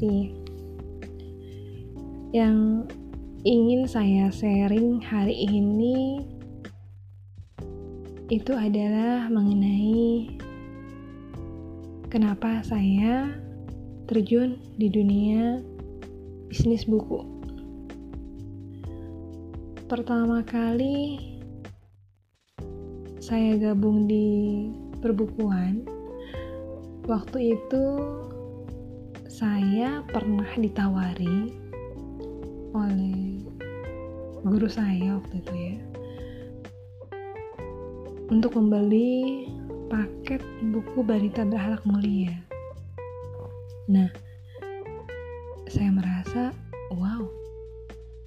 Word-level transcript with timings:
Bekasi. 0.00 0.32
Yang 2.32 2.88
ingin 3.44 3.84
saya 3.84 4.32
sharing 4.32 4.96
hari 5.04 5.36
ini 5.44 6.24
itu 8.32 8.56
adalah 8.56 9.28
mengenai 9.28 10.32
kenapa 12.08 12.64
saya 12.64 13.28
terjun 14.08 14.56
di 14.80 14.88
dunia 14.88 15.60
bisnis 16.48 16.88
buku. 16.88 17.20
Pertama 19.84 20.40
kali 20.48 21.20
saya 23.20 23.60
gabung 23.60 24.08
di 24.08 24.64
perbukuan, 25.04 25.84
waktu 27.04 27.58
itu 27.58 27.84
saya 29.40 30.04
pernah 30.04 30.52
ditawari 30.52 31.48
oleh 32.76 33.40
guru 34.44 34.68
saya 34.68 35.16
waktu 35.16 35.40
itu 35.40 35.54
ya 35.56 35.76
untuk 38.28 38.52
membeli 38.60 39.48
paket 39.88 40.44
buku 40.68 41.00
Barita 41.00 41.48
Berhalak 41.48 41.80
Mulia. 41.88 42.36
Nah, 43.88 44.12
saya 45.72 45.88
merasa, 45.88 46.52
wow, 46.92 47.24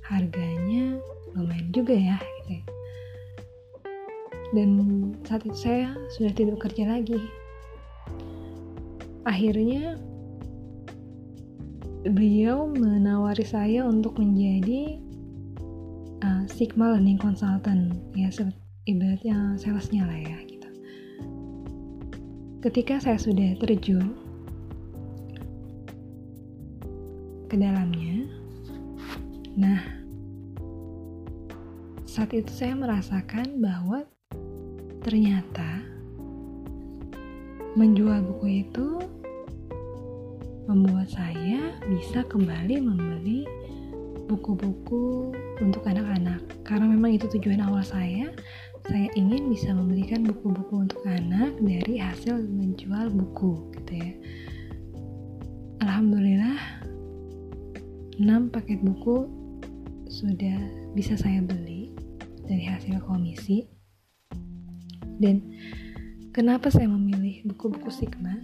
harganya 0.02 0.98
lumayan 1.38 1.70
juga 1.70 1.94
ya, 1.94 2.18
gitu 2.42 2.58
ya. 2.58 2.64
Dan 4.50 4.70
saat 5.30 5.46
itu 5.46 5.56
saya 5.62 5.94
sudah 6.18 6.34
tidak 6.34 6.58
bekerja 6.58 6.90
lagi. 6.90 7.22
Akhirnya, 9.24 9.96
beliau 12.04 12.68
menawari 12.68 13.48
saya 13.48 13.88
untuk 13.88 14.20
menjadi 14.20 15.00
uh, 16.20 16.44
Sigma 16.52 16.92
Learning 16.92 17.16
Consultant, 17.16 17.96
ya 18.12 18.28
ibaratnya 18.84 19.56
salesnya 19.56 20.04
lah 20.04 20.20
ya 20.20 20.38
gitu. 20.44 20.70
Ketika 22.60 23.00
saya 23.00 23.16
sudah 23.16 23.56
terjun 23.56 24.12
ke 27.48 27.56
dalamnya, 27.56 28.28
nah 29.56 29.80
saat 32.04 32.36
itu 32.36 32.52
saya 32.52 32.76
merasakan 32.76 33.64
bahwa 33.64 34.04
ternyata 35.08 35.84
menjual 37.74 38.22
buku 38.22 38.68
itu 38.68 39.02
membuat 40.70 41.12
saya 41.12 41.76
bisa 41.92 42.24
kembali 42.28 42.80
membeli 42.80 43.44
buku-buku 44.28 45.36
untuk 45.60 45.84
anak-anak. 45.84 46.40
Karena 46.64 46.88
memang 46.88 47.16
itu 47.20 47.28
tujuan 47.38 47.60
awal 47.60 47.84
saya 47.84 48.32
saya 48.84 49.08
ingin 49.16 49.48
bisa 49.48 49.72
memberikan 49.72 50.28
buku-buku 50.28 50.84
untuk 50.84 51.00
anak 51.08 51.56
dari 51.64 52.04
hasil 52.04 52.36
menjual 52.52 53.08
buku 53.16 53.72
gitu 53.80 53.94
ya. 53.96 54.12
Alhamdulillah 55.80 56.60
6 58.20 58.28
paket 58.52 58.84
buku 58.84 59.28
sudah 60.12 60.60
bisa 60.92 61.16
saya 61.16 61.40
beli 61.40 61.96
dari 62.44 62.68
hasil 62.68 63.00
komisi. 63.08 63.64
Dan 65.16 65.40
kenapa 66.36 66.68
saya 66.68 66.92
memilih 66.92 67.48
buku-buku 67.48 67.88
Sigma 67.88 68.36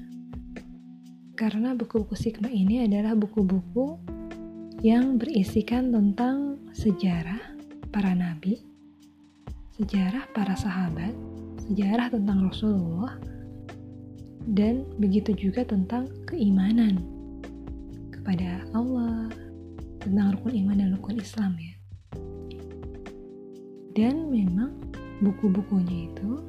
karena 1.40 1.72
buku-buku 1.72 2.20
Sigma 2.20 2.52
ini 2.52 2.84
adalah 2.84 3.16
buku-buku 3.16 3.96
yang 4.84 5.16
berisikan 5.16 5.96
tentang 5.96 6.60
sejarah 6.76 7.40
para 7.96 8.12
nabi 8.12 8.68
sejarah 9.80 10.28
para 10.36 10.60
sahabat, 10.60 11.16
sejarah 11.72 12.12
tentang 12.12 12.52
Rasulullah, 12.52 13.16
dan 14.52 14.84
begitu 15.00 15.32
juga 15.32 15.64
tentang 15.64 16.12
keimanan 16.28 17.00
kepada 18.12 18.68
Allah, 18.76 19.32
tentang 20.04 20.36
rukun 20.36 20.52
iman 20.52 20.76
dan 20.84 20.90
rukun 21.00 21.16
Islam 21.16 21.56
ya. 21.56 21.74
Dan 23.96 24.28
memang 24.28 24.76
buku-bukunya 25.24 26.12
itu 26.12 26.44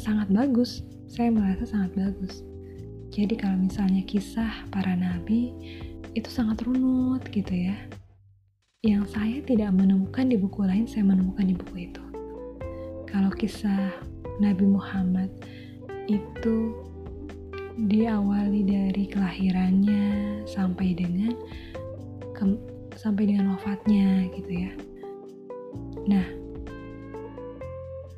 sangat 0.00 0.32
bagus, 0.32 0.80
saya 1.04 1.28
merasa 1.28 1.68
sangat 1.68 1.92
bagus. 2.00 2.40
Jadi 3.12 3.36
kalau 3.36 3.60
misalnya 3.60 4.02
kisah 4.08 4.66
para 4.72 4.96
nabi 4.96 5.52
itu 6.16 6.28
sangat 6.32 6.64
runut 6.64 7.20
gitu 7.28 7.52
ya 7.52 7.76
yang 8.82 9.06
saya 9.06 9.38
tidak 9.46 9.70
menemukan 9.78 10.26
di 10.26 10.34
buku 10.34 10.66
lain, 10.66 10.90
saya 10.90 11.06
menemukan 11.06 11.46
di 11.46 11.54
buku 11.54 11.86
itu. 11.86 12.02
Kalau 13.06 13.30
kisah 13.30 13.94
Nabi 14.42 14.66
Muhammad 14.66 15.30
itu 16.10 16.74
diawali 17.78 18.66
dari 18.66 19.06
kelahirannya 19.06 20.42
sampai 20.50 20.98
dengan 20.98 21.30
ke, 22.34 22.42
sampai 22.98 23.30
dengan 23.30 23.54
wafatnya 23.54 24.26
gitu 24.34 24.50
ya. 24.50 24.72
Nah, 26.10 26.26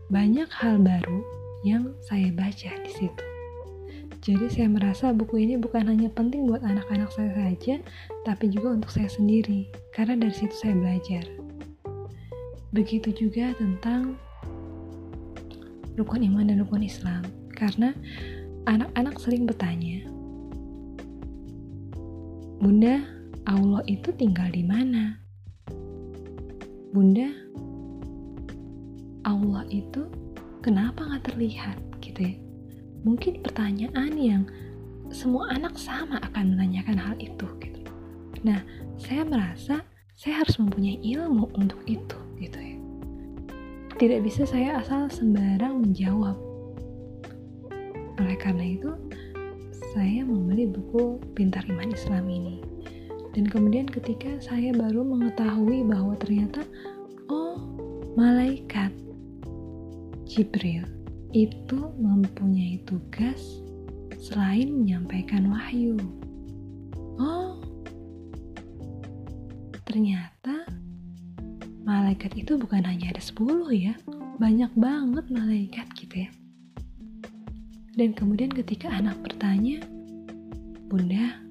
banyak 0.09 0.49
hal 0.49 0.81
baru 0.81 1.21
yang 1.61 1.93
saya 2.01 2.33
baca 2.33 2.73
di 2.81 2.93
situ. 3.05 3.34
Jadi 4.25 4.49
saya 4.49 4.73
merasa 4.73 5.13
buku 5.13 5.45
ini 5.45 5.61
bukan 5.61 5.85
hanya 5.85 6.09
penting 6.09 6.49
buat 6.49 6.65
anak-anak 6.65 7.13
saya 7.13 7.29
saja, 7.37 7.77
tapi 8.25 8.49
juga 8.49 8.73
untuk 8.73 8.89
saya 8.89 9.05
sendiri, 9.05 9.69
karena 9.93 10.17
dari 10.17 10.33
situ 10.33 10.57
saya 10.57 10.73
belajar. 10.73 11.29
Begitu 12.73 13.13
juga 13.13 13.53
tentang 13.61 14.17
rukun 16.01 16.25
iman 16.25 16.49
dan 16.49 16.57
rukun 16.65 16.89
Islam, 16.89 17.21
karena 17.53 17.93
anak-anak 18.65 19.21
sering 19.21 19.45
bertanya, 19.45 20.09
Bunda, 22.65 23.05
Allah 23.45 23.85
itu 23.85 24.09
tinggal 24.17 24.49
di 24.49 24.65
mana? 24.65 25.21
Bunda, 26.97 27.29
Allah 29.29 29.69
itu 29.69 30.09
kenapa 30.65 31.05
nggak 31.05 31.29
terlihat 31.29 31.77
gitu 32.01 32.33
ya? 32.33 32.44
Mungkin 33.05 33.45
pertanyaan 33.45 34.13
yang 34.17 34.43
semua 35.13 35.53
anak 35.53 35.77
sama 35.77 36.19
akan 36.33 36.57
menanyakan 36.57 36.97
hal 36.97 37.15
itu 37.21 37.47
gitu. 37.61 37.93
Nah, 38.43 38.65
saya 38.97 39.23
merasa 39.23 39.85
saya 40.17 40.43
harus 40.43 40.57
mempunyai 40.57 40.99
ilmu 41.05 41.53
untuk 41.55 41.79
itu 41.85 42.19
gitu 42.41 42.59
ya. 42.59 42.77
Tidak 43.95 44.21
bisa 44.27 44.43
saya 44.49 44.81
asal 44.83 45.07
sembarang 45.07 45.85
menjawab. 45.87 46.35
Oleh 48.19 48.39
karena 48.39 48.75
itu, 48.75 48.91
saya 49.95 50.27
membeli 50.27 50.67
buku 50.67 51.23
Pintar 51.39 51.63
Iman 51.71 51.95
Islam 51.95 52.27
ini. 52.27 52.59
Dan 53.35 53.47
kemudian 53.51 53.87
ketika 53.87 54.39
saya 54.39 54.71
baru 54.75 55.03
mengetahui 55.03 55.87
bahwa 55.87 56.15
ternyata 56.19 56.63
oh, 57.27 57.59
malaikat 58.15 58.95
Jibril 60.27 60.94
itu 61.35 61.91
mempunyai 61.99 62.79
tugas 62.87 63.59
selain 64.23 64.71
menyampaikan 64.71 65.51
wahyu. 65.51 65.99
Oh, 67.19 67.59
ternyata 69.83 70.63
malaikat 71.83 72.39
itu 72.39 72.55
bukan 72.55 72.87
hanya 72.87 73.11
ada 73.11 73.19
10 73.19 73.67
ya, 73.75 73.99
banyak 74.39 74.71
banget 74.79 75.27
malaikat 75.27 75.87
gitu 75.99 76.23
ya. 76.23 76.31
Dan 77.99 78.15
kemudian 78.15 78.55
ketika 78.55 78.95
anak 78.95 79.19
bertanya, 79.19 79.83
Bunda, 80.87 81.43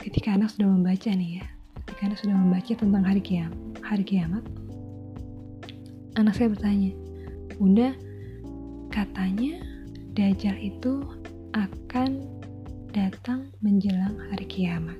ketika 0.00 0.40
anak 0.40 0.56
sudah 0.56 0.72
membaca 0.72 1.12
nih 1.12 1.44
ya, 1.44 1.46
ketika 1.84 2.00
anak 2.08 2.18
sudah 2.24 2.36
membaca 2.36 2.72
tentang 2.72 3.04
hari 3.04 3.20
kiamat, 3.20 3.60
hari 3.84 4.04
kiamat, 4.08 4.44
anak 6.16 6.32
saya 6.32 6.48
bertanya, 6.48 6.96
Bunda, 7.60 7.92
Katanya 8.88 9.60
Dajjal 10.18 10.58
itu 10.58 11.04
akan 11.54 12.26
datang 12.90 13.54
menjelang 13.62 14.18
hari 14.28 14.46
kiamat. 14.50 14.98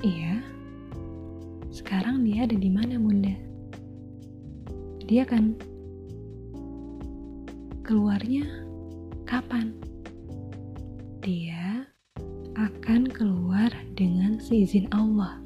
Iya. 0.00 0.40
Sekarang 1.68 2.24
dia 2.24 2.48
ada 2.48 2.56
di 2.56 2.70
mana, 2.72 2.96
Bunda? 2.96 3.36
Dia 5.04 5.28
akan 5.28 5.58
keluarnya 7.84 8.48
kapan? 9.28 9.76
Dia 11.20 11.84
akan 12.56 13.10
keluar 13.12 13.68
dengan 13.92 14.40
seizin 14.40 14.88
Allah. 14.94 15.36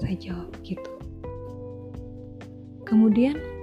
Saya 0.00 0.16
jawab 0.16 0.50
gitu. 0.64 0.92
Kemudian 2.86 3.55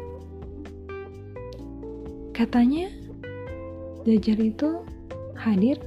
Katanya 2.43 2.91
Dajjal 4.03 4.51
itu 4.51 4.83
hadir 5.31 5.79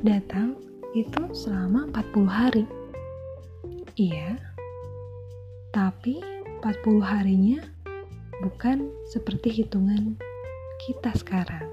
datang 0.00 0.56
itu 0.96 1.28
selama 1.36 1.84
40 1.92 2.24
hari. 2.24 2.64
Iya, 4.00 4.40
tapi 5.76 6.24
40 6.64 7.04
harinya 7.04 7.60
bukan 8.40 8.88
seperti 9.12 9.60
hitungan 9.60 10.16
kita 10.88 11.12
sekarang. 11.20 11.68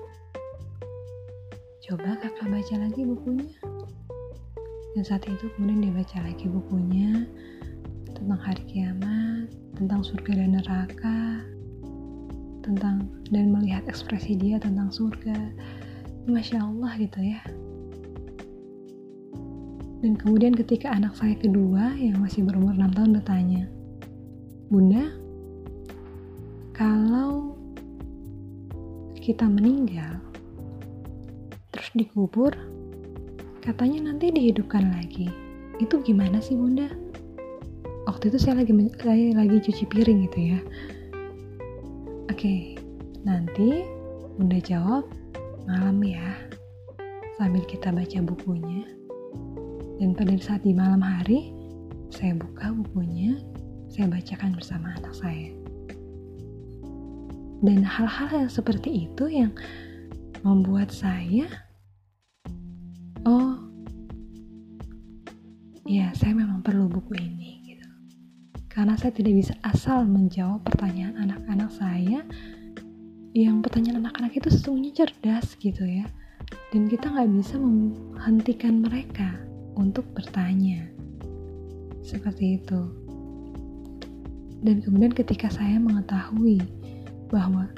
Coba 1.88 2.20
kakak 2.20 2.52
baca 2.52 2.76
lagi 2.84 3.00
bukunya. 3.08 3.56
Dan 4.92 5.08
saat 5.08 5.24
itu 5.24 5.48
kemudian 5.56 5.88
dia 5.88 5.94
baca 6.04 6.20
lagi 6.20 6.52
bukunya 6.52 7.32
tentang 8.12 8.44
hari 8.44 8.64
kiamat, 8.68 9.56
tentang 9.80 10.04
surga 10.04 10.36
dan 10.36 10.60
neraka, 10.60 11.48
tentang 12.68 13.08
dan 13.32 13.56
melihat 13.56 13.88
ekspresi 13.88 14.36
dia 14.36 14.60
tentang 14.60 14.92
surga. 14.92 15.36
Masya 16.28 16.60
Allah 16.60 16.92
gitu 17.00 17.24
ya. 17.24 17.40
Dan 20.04 20.20
kemudian 20.20 20.54
ketika 20.54 20.92
anak 20.92 21.16
saya 21.16 21.34
kedua 21.40 21.96
yang 21.96 22.20
masih 22.20 22.44
berumur 22.44 22.76
6 22.76 22.94
tahun 22.94 23.12
bertanya, 23.18 23.64
Bunda, 24.68 25.16
kalau 26.76 27.56
kita 29.18 29.48
meninggal, 29.48 30.20
terus 31.72 31.90
dikubur, 31.96 32.52
katanya 33.64 34.12
nanti 34.12 34.30
dihidupkan 34.32 34.92
lagi. 34.92 35.32
Itu 35.80 36.04
gimana 36.04 36.44
sih 36.44 36.56
bunda? 36.56 36.92
Waktu 38.08 38.32
itu 38.32 38.38
saya 38.40 38.64
lagi 38.64 38.72
saya 39.04 39.36
lagi 39.36 39.58
cuci 39.64 39.84
piring 39.88 40.20
gitu 40.32 40.40
ya. 40.56 40.60
Oke, 42.28 42.76
nanti 43.24 43.88
bunda 44.36 44.60
jawab 44.60 45.08
malam 45.64 46.00
ya, 46.04 46.36
sambil 47.40 47.64
kita 47.66 47.90
baca 47.90 48.20
bukunya. 48.20 48.84
Dan 49.98 50.14
pada 50.14 50.36
saat 50.38 50.62
di 50.62 50.76
malam 50.76 51.02
hari, 51.02 51.56
saya 52.14 52.38
buka 52.38 52.70
bukunya, 52.72 53.40
saya 53.90 54.12
bacakan 54.12 54.54
bersama 54.54 54.94
anak 55.00 55.16
saya. 55.16 55.50
Dan 57.66 57.82
hal-hal 57.82 58.46
yang 58.46 58.52
seperti 58.52 59.10
itu 59.10 59.26
yang 59.32 59.56
membuat 60.46 60.94
saya, 60.94 61.50
oh, 63.26 63.57
saya 69.08 69.24
tidak 69.24 69.40
bisa 69.40 69.56
asal 69.64 70.04
menjawab 70.04 70.68
pertanyaan 70.68 71.16
anak-anak 71.16 71.72
saya 71.72 72.28
yang 73.32 73.64
pertanyaan 73.64 74.04
anak-anak 74.04 74.36
itu 74.36 74.52
sesungguhnya 74.52 74.92
cerdas 75.00 75.56
gitu 75.64 75.88
ya. 75.88 76.04
Dan 76.76 76.92
kita 76.92 77.16
nggak 77.16 77.32
bisa 77.40 77.56
menghentikan 77.56 78.84
mereka 78.84 79.40
untuk 79.80 80.04
bertanya. 80.12 80.92
Seperti 82.04 82.60
itu. 82.60 82.84
Dan 84.60 84.84
kemudian 84.84 85.16
ketika 85.16 85.48
saya 85.56 85.80
mengetahui 85.80 86.60
bahwa 87.32 87.72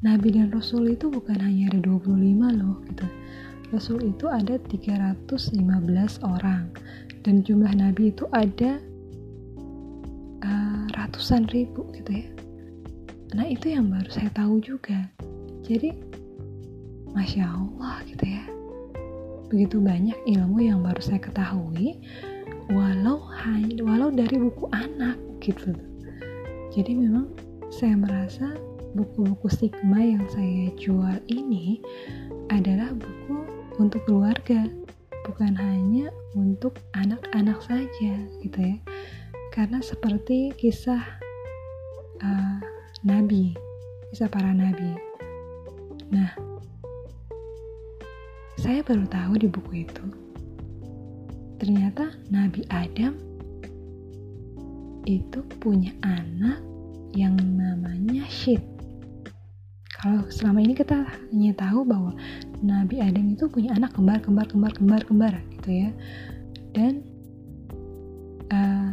Nabi 0.00 0.40
dan 0.40 0.48
Rasul 0.48 0.96
itu 0.96 1.12
bukan 1.12 1.36
hanya 1.36 1.68
ada 1.68 1.84
25 1.84 2.16
loh 2.56 2.80
gitu. 2.88 3.04
Rasul 3.76 4.08
itu 4.08 4.24
ada 4.32 4.56
315 4.72 5.52
orang 6.24 6.72
dan 7.28 7.44
jumlah 7.44 7.76
Nabi 7.76 8.08
itu 8.08 8.24
ada 8.32 8.80
uh, 10.42 10.84
ratusan 10.98 11.48
ribu 11.54 11.86
gitu 11.96 12.24
ya. 12.24 12.28
Nah 13.36 13.46
itu 13.48 13.72
yang 13.72 13.88
baru 13.88 14.10
saya 14.10 14.30
tahu 14.34 14.60
juga. 14.60 15.08
Jadi 15.64 15.94
Masya 17.14 17.44
Allah 17.48 18.04
gitu 18.08 18.24
ya. 18.26 18.44
Begitu 19.48 19.78
banyak 19.78 20.18
ilmu 20.26 20.58
yang 20.60 20.82
baru 20.82 21.00
saya 21.00 21.22
ketahui 21.22 22.02
walau 22.66 23.22
hanya 23.46 23.78
walau 23.86 24.10
dari 24.10 24.42
buku 24.42 24.66
anak 24.74 25.14
gitu 25.38 25.70
jadi 26.76 26.92
memang 26.92 27.32
saya 27.72 27.96
merasa 27.96 28.52
buku-buku 28.92 29.48
Sigma 29.48 29.96
yang 29.96 30.28
saya 30.28 30.68
jual 30.76 31.16
ini 31.24 31.80
adalah 32.52 32.92
buku 32.92 33.48
untuk 33.80 34.04
keluarga, 34.04 34.68
bukan 35.24 35.56
hanya 35.56 36.12
untuk 36.36 36.76
anak-anak 36.92 37.56
saja 37.64 38.12
gitu 38.44 38.58
ya. 38.60 38.76
Karena 39.56 39.80
seperti 39.80 40.52
kisah 40.52 41.00
uh, 42.20 42.60
nabi, 43.08 43.56
kisah 44.12 44.28
para 44.28 44.52
nabi. 44.52 44.92
Nah, 46.12 46.28
saya 48.60 48.84
baru 48.84 49.08
tahu 49.08 49.40
di 49.40 49.48
buku 49.48 49.88
itu 49.88 50.04
ternyata 51.56 52.12
Nabi 52.28 52.68
Adam 52.68 53.16
itu 55.08 55.40
punya 55.56 55.96
anak 56.04 56.60
yang 57.16 57.32
namanya 57.56 58.28
Syed. 58.28 58.60
Kalau 59.96 60.28
selama 60.28 60.60
ini 60.60 60.76
kita 60.76 61.08
hanya 61.32 61.56
tahu 61.56 61.82
bahwa 61.88 62.12
Nabi 62.60 63.00
Adam 63.00 63.32
itu 63.32 63.48
punya 63.48 63.72
anak 63.72 63.96
kembar, 63.96 64.20
kembar, 64.20 64.46
kembar, 64.46 64.72
kembar, 64.76 65.02
kembar, 65.08 65.34
gitu 65.56 65.70
ya. 65.72 65.90
Dan 66.76 67.00
uh, 68.52 68.85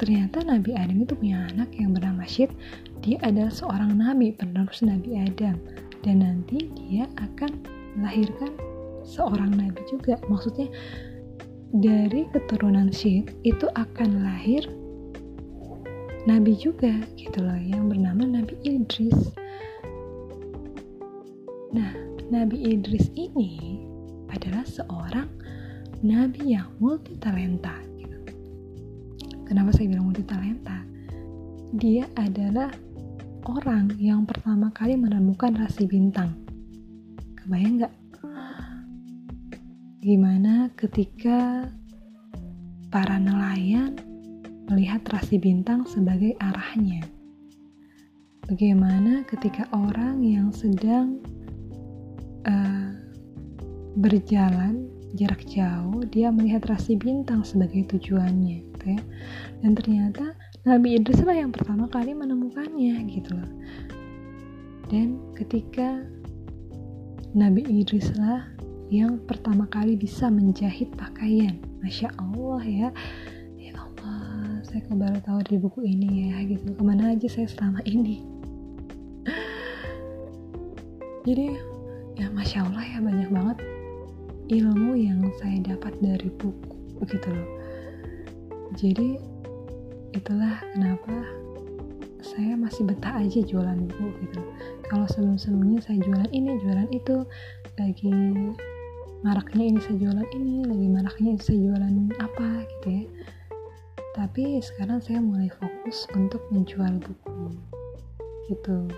ternyata 0.00 0.40
Nabi 0.40 0.72
Adam 0.72 1.04
itu 1.04 1.12
punya 1.12 1.44
anak 1.52 1.68
yang 1.76 1.92
bernama 1.92 2.24
Syed. 2.24 2.48
Dia 3.04 3.20
adalah 3.20 3.52
seorang 3.52 4.00
nabi 4.00 4.32
penerus 4.32 4.80
Nabi 4.80 5.20
Adam 5.20 5.60
dan 6.00 6.24
nanti 6.24 6.72
dia 6.72 7.04
akan 7.20 7.60
melahirkan 8.00 8.48
seorang 9.04 9.52
nabi 9.52 9.84
juga. 9.92 10.16
Maksudnya 10.32 10.72
dari 11.76 12.24
keturunan 12.32 12.88
Syed 12.88 13.28
itu 13.44 13.68
akan 13.76 14.24
lahir 14.24 14.64
nabi 16.24 16.56
juga 16.56 16.96
gitu 17.20 17.44
loh 17.44 17.60
yang 17.60 17.92
bernama 17.92 18.24
Nabi 18.40 18.56
Idris. 18.64 19.36
Nah, 21.76 21.92
Nabi 22.32 22.56
Idris 22.72 23.12
ini 23.14 23.84
adalah 24.32 24.64
seorang 24.64 25.28
nabi 26.00 26.56
yang 26.56 26.72
multi 26.80 27.20
talenta. 27.20 27.89
Kenapa 29.50 29.74
saya 29.74 29.90
bilang 29.90 30.06
multi 30.06 30.22
talenta? 30.22 30.78
Dia 31.74 32.06
adalah 32.14 32.70
orang 33.50 33.90
yang 33.98 34.22
pertama 34.22 34.70
kali 34.70 34.94
menemukan 34.94 35.58
rasi 35.58 35.90
bintang. 35.90 36.38
Kebayang 37.34 37.82
nggak? 37.82 37.94
Gimana 40.06 40.70
ketika 40.78 41.66
para 42.94 43.18
nelayan 43.18 43.98
melihat 44.70 45.02
rasi 45.10 45.42
bintang 45.42 45.82
sebagai 45.82 46.38
arahnya? 46.38 47.02
Bagaimana 48.46 49.26
ketika 49.26 49.66
orang 49.74 50.22
yang 50.22 50.54
sedang 50.54 51.18
uh, 52.46 52.94
berjalan 53.98 54.86
jarak 55.18 55.42
jauh, 55.50 56.06
dia 56.06 56.30
melihat 56.30 56.70
rasi 56.70 56.94
bintang 56.94 57.42
sebagai 57.42 57.82
tujuannya, 57.90 58.69
gitu 58.80 58.96
ya? 58.96 59.00
Dan 59.60 59.76
ternyata 59.76 60.32
Nabi 60.64 60.96
Idris 60.96 61.20
lah 61.20 61.36
yang 61.36 61.52
pertama 61.52 61.84
kali 61.92 62.16
menemukannya, 62.16 62.96
gitu 63.12 63.36
loh. 63.36 63.52
Dan 64.88 65.20
ketika 65.36 66.00
Nabi 67.36 67.68
Idris 67.68 68.08
lah 68.16 68.48
yang 68.90 69.22
pertama 69.22 69.70
kali 69.70 69.94
bisa 69.94 70.26
menjahit 70.26 70.90
pakaian. 70.98 71.62
Masya 71.78 72.10
Allah 72.18 72.62
ya. 72.66 72.88
Ya 73.54 73.72
Allah, 73.78 74.58
saya 74.66 74.82
kok 74.82 74.98
baru 74.98 75.22
tahu 75.22 75.40
di 75.46 75.56
buku 75.62 75.86
ini 75.86 76.34
ya 76.34 76.42
gitu. 76.42 76.74
Ke 76.74 76.82
mana 76.82 77.14
aja 77.14 77.30
saya 77.30 77.46
selama 77.46 77.86
ini. 77.86 78.26
Jadi 81.28 81.54
ya 82.18 82.26
Masya 82.34 82.66
Allah 82.66 82.82
ya 82.82 82.98
banyak 82.98 83.30
banget 83.30 83.58
ilmu 84.50 84.98
yang 84.98 85.22
saya 85.38 85.62
dapat 85.62 85.94
dari 86.02 86.26
buku 86.34 86.98
begitu 86.98 87.30
loh. 87.30 87.59
Jadi 88.78 89.18
itulah 90.14 90.62
kenapa 90.74 91.26
saya 92.20 92.54
masih 92.54 92.86
betah 92.86 93.18
aja 93.18 93.40
jualan 93.42 93.78
buku 93.90 94.06
gitu. 94.28 94.40
Kalau 94.86 95.06
sebelum-sebelumnya 95.08 95.80
saya 95.82 95.98
jualan 96.04 96.30
ini, 96.30 96.60
jualan 96.62 96.88
itu, 96.92 97.16
lagi 97.80 98.14
maraknya 99.20 99.64
ini 99.74 99.78
saya 99.84 99.96
jualan 100.00 100.28
ini 100.32 100.54
lagi 100.64 100.86
maraknya 100.88 101.32
saya 101.40 101.58
jualan 101.60 101.94
apa 102.20 102.48
gitu 102.76 102.88
ya. 103.02 103.04
Tapi 104.14 104.60
sekarang 104.60 105.00
saya 105.00 105.18
mulai 105.22 105.48
fokus 105.48 106.04
untuk 106.12 106.42
menjual 106.52 107.00
buku 107.00 107.56
gitu. 108.50 108.90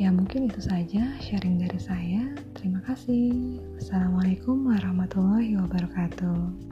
Ya 0.00 0.08
mungkin 0.08 0.48
itu 0.48 0.64
saja 0.64 1.12
sharing 1.20 1.60
dari 1.60 1.76
saya. 1.76 2.32
Terima 2.56 2.80
kasih. 2.88 3.60
Assalamualaikum 3.76 4.64
warahmatullahi 4.64 5.60
wabarakatuh 5.60 6.71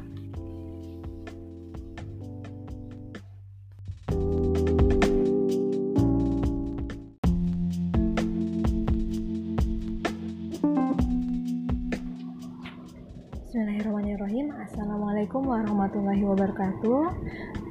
warahmatullahi 15.61 16.25
wabarakatuh. 16.25 17.13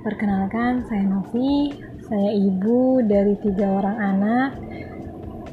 Perkenalkan, 0.06 0.86
saya 0.86 1.10
Novi. 1.10 1.74
Saya 2.06 2.30
ibu 2.38 3.02
dari 3.02 3.34
tiga 3.42 3.82
orang 3.82 3.98
anak. 3.98 4.62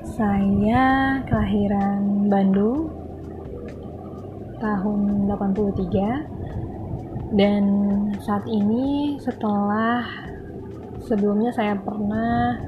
Saya 0.04 1.16
kelahiran 1.24 2.28
Bandung 2.28 2.92
tahun 4.60 5.32
83 5.32 7.32
dan 7.36 7.64
saat 8.20 8.44
ini 8.48 9.16
setelah 9.20 10.04
sebelumnya 11.08 11.52
saya 11.56 11.76
pernah 11.80 12.60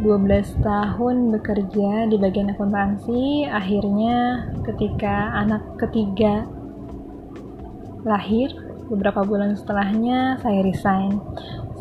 12 0.00 0.60
tahun 0.60 1.16
bekerja 1.36 2.08
di 2.08 2.16
bagian 2.16 2.48
akuntansi 2.52 3.44
akhirnya 3.48 4.48
ketika 4.64 5.36
anak 5.36 5.60
ketiga 5.76 6.48
lahir 8.06 8.65
beberapa 8.90 9.26
bulan 9.26 9.58
setelahnya 9.58 10.38
saya 10.42 10.60
resign. 10.62 11.18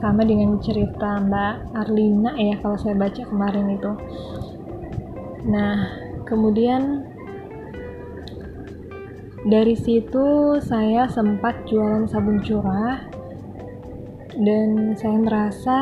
Sama 0.02 0.28
dengan 0.28 0.60
cerita 0.60 1.24
Mbak 1.24 1.56
Arlina 1.74 2.36
ya 2.36 2.60
kalau 2.60 2.78
saya 2.78 2.94
baca 2.98 3.22
kemarin 3.26 3.74
itu. 3.74 3.92
Nah 5.50 5.88
kemudian 6.28 7.06
dari 9.46 9.78
situ 9.78 10.58
saya 10.58 11.06
sempat 11.06 11.70
jualan 11.70 12.10
sabun 12.10 12.42
curah 12.42 13.06
dan 14.36 14.98
saya 15.00 15.18
merasa 15.22 15.80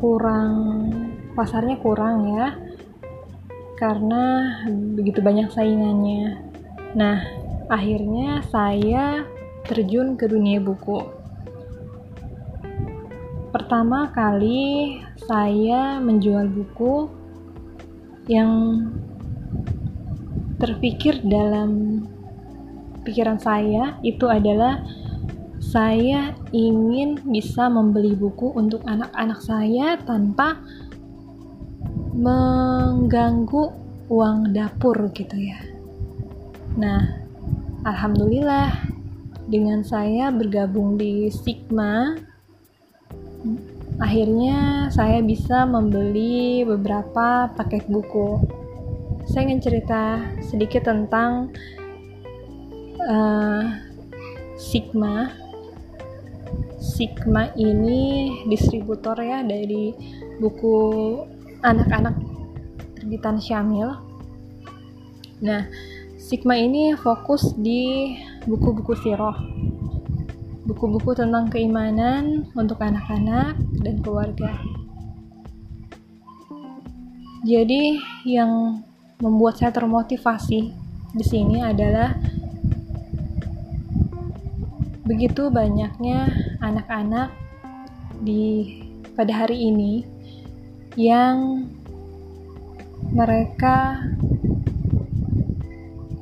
kurang 0.00 0.90
pasarnya 1.38 1.78
kurang 1.78 2.26
ya 2.34 2.56
karena 3.78 4.22
begitu 4.96 5.22
banyak 5.22 5.52
saingannya. 5.54 6.40
Nah 6.98 7.22
akhirnya 7.70 8.42
saya 8.50 9.24
terjun 9.68 10.18
ke 10.18 10.26
dunia 10.26 10.58
buku 10.58 11.22
pertama 13.52 14.08
kali 14.10 15.00
saya 15.28 16.00
menjual 16.00 16.48
buku 16.48 17.08
yang 18.30 18.84
terpikir 20.62 21.18
dalam 21.26 22.02
pikiran 23.02 23.36
saya 23.38 23.98
itu 24.06 24.30
adalah 24.30 24.78
saya 25.58 26.34
ingin 26.54 27.18
bisa 27.26 27.66
membeli 27.66 28.14
buku 28.14 28.54
untuk 28.54 28.82
anak-anak 28.86 29.40
saya 29.42 29.98
tanpa 30.06 30.58
mengganggu 32.12 33.72
uang 34.12 34.52
dapur 34.52 34.94
gitu 35.16 35.34
ya. 35.38 35.58
Nah, 36.76 37.00
alhamdulillah 37.88 38.91
dengan 39.52 39.84
saya 39.84 40.32
bergabung 40.32 40.96
di 40.96 41.28
Sigma 41.28 42.16
akhirnya 44.00 44.88
saya 44.88 45.20
bisa 45.20 45.68
membeli 45.68 46.64
beberapa 46.64 47.52
paket 47.52 47.84
buku. 47.92 48.40
Saya 49.28 49.52
ingin 49.52 49.60
cerita 49.60 50.24
sedikit 50.48 50.88
tentang 50.88 51.52
uh, 53.04 53.62
Sigma 54.56 55.42
Sigma 56.82 57.52
ini 57.54 58.32
distributor 58.50 59.14
ya 59.22 59.46
dari 59.46 59.94
buku 60.42 60.74
anak-anak 61.62 62.18
terbitan 62.98 63.38
Syamil. 63.38 64.02
Nah, 65.44 65.62
Sigma 66.18 66.58
ini 66.58 66.98
fokus 66.98 67.54
di 67.54 68.14
buku-buku 68.46 68.94
siroh. 68.98 69.36
Buku-buku 70.66 71.14
tentang 71.14 71.50
keimanan 71.50 72.46
untuk 72.54 72.78
anak-anak 72.82 73.58
dan 73.82 73.94
keluarga. 74.02 74.50
Jadi, 77.42 77.98
yang 78.22 78.82
membuat 79.18 79.58
saya 79.58 79.74
termotivasi 79.74 80.60
di 81.12 81.24
sini 81.26 81.58
adalah 81.62 82.14
begitu 85.02 85.50
banyaknya 85.50 86.30
anak-anak 86.62 87.34
di 88.22 88.78
pada 89.18 89.44
hari 89.44 89.70
ini 89.70 90.06
yang 90.94 91.66
mereka 93.10 93.98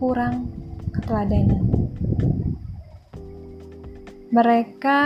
kurang 0.01 0.49
keteladanan. 0.97 1.80
Mereka 4.31 5.01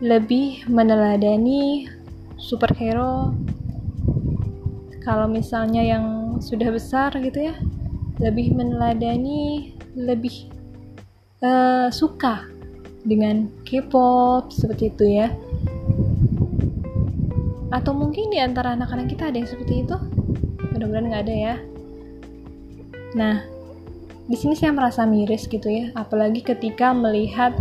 lebih 0.00 0.64
meneladani 0.64 1.84
superhero. 2.40 3.36
Kalau 5.04 5.28
misalnya 5.28 5.84
yang 5.84 6.36
sudah 6.40 6.70
besar 6.72 7.12
gitu 7.18 7.52
ya 7.52 7.56
lebih 8.18 8.54
meneladani 8.54 9.74
lebih 9.94 10.50
uh, 11.42 11.86
suka 11.90 12.46
dengan 13.06 13.46
K-pop 13.62 14.50
seperti 14.50 14.90
itu 14.90 15.04
ya. 15.06 15.28
Atau 17.70 17.94
mungkin 17.94 18.32
di 18.32 18.40
antara 18.42 18.74
anak-anak 18.74 19.12
kita 19.12 19.30
ada 19.30 19.36
yang 19.38 19.50
seperti 19.50 19.86
itu. 19.86 19.96
Mudah-mudahan 20.74 21.06
nggak 21.12 21.24
ada 21.28 21.34
ya. 21.34 21.54
Nah 23.14 23.36
di 24.28 24.36
sini 24.36 24.58
saya 24.58 24.74
merasa 24.74 25.06
miris 25.08 25.46
gitu 25.46 25.70
ya. 25.70 25.94
Apalagi 25.94 26.42
ketika 26.42 26.90
melihat 26.90 27.54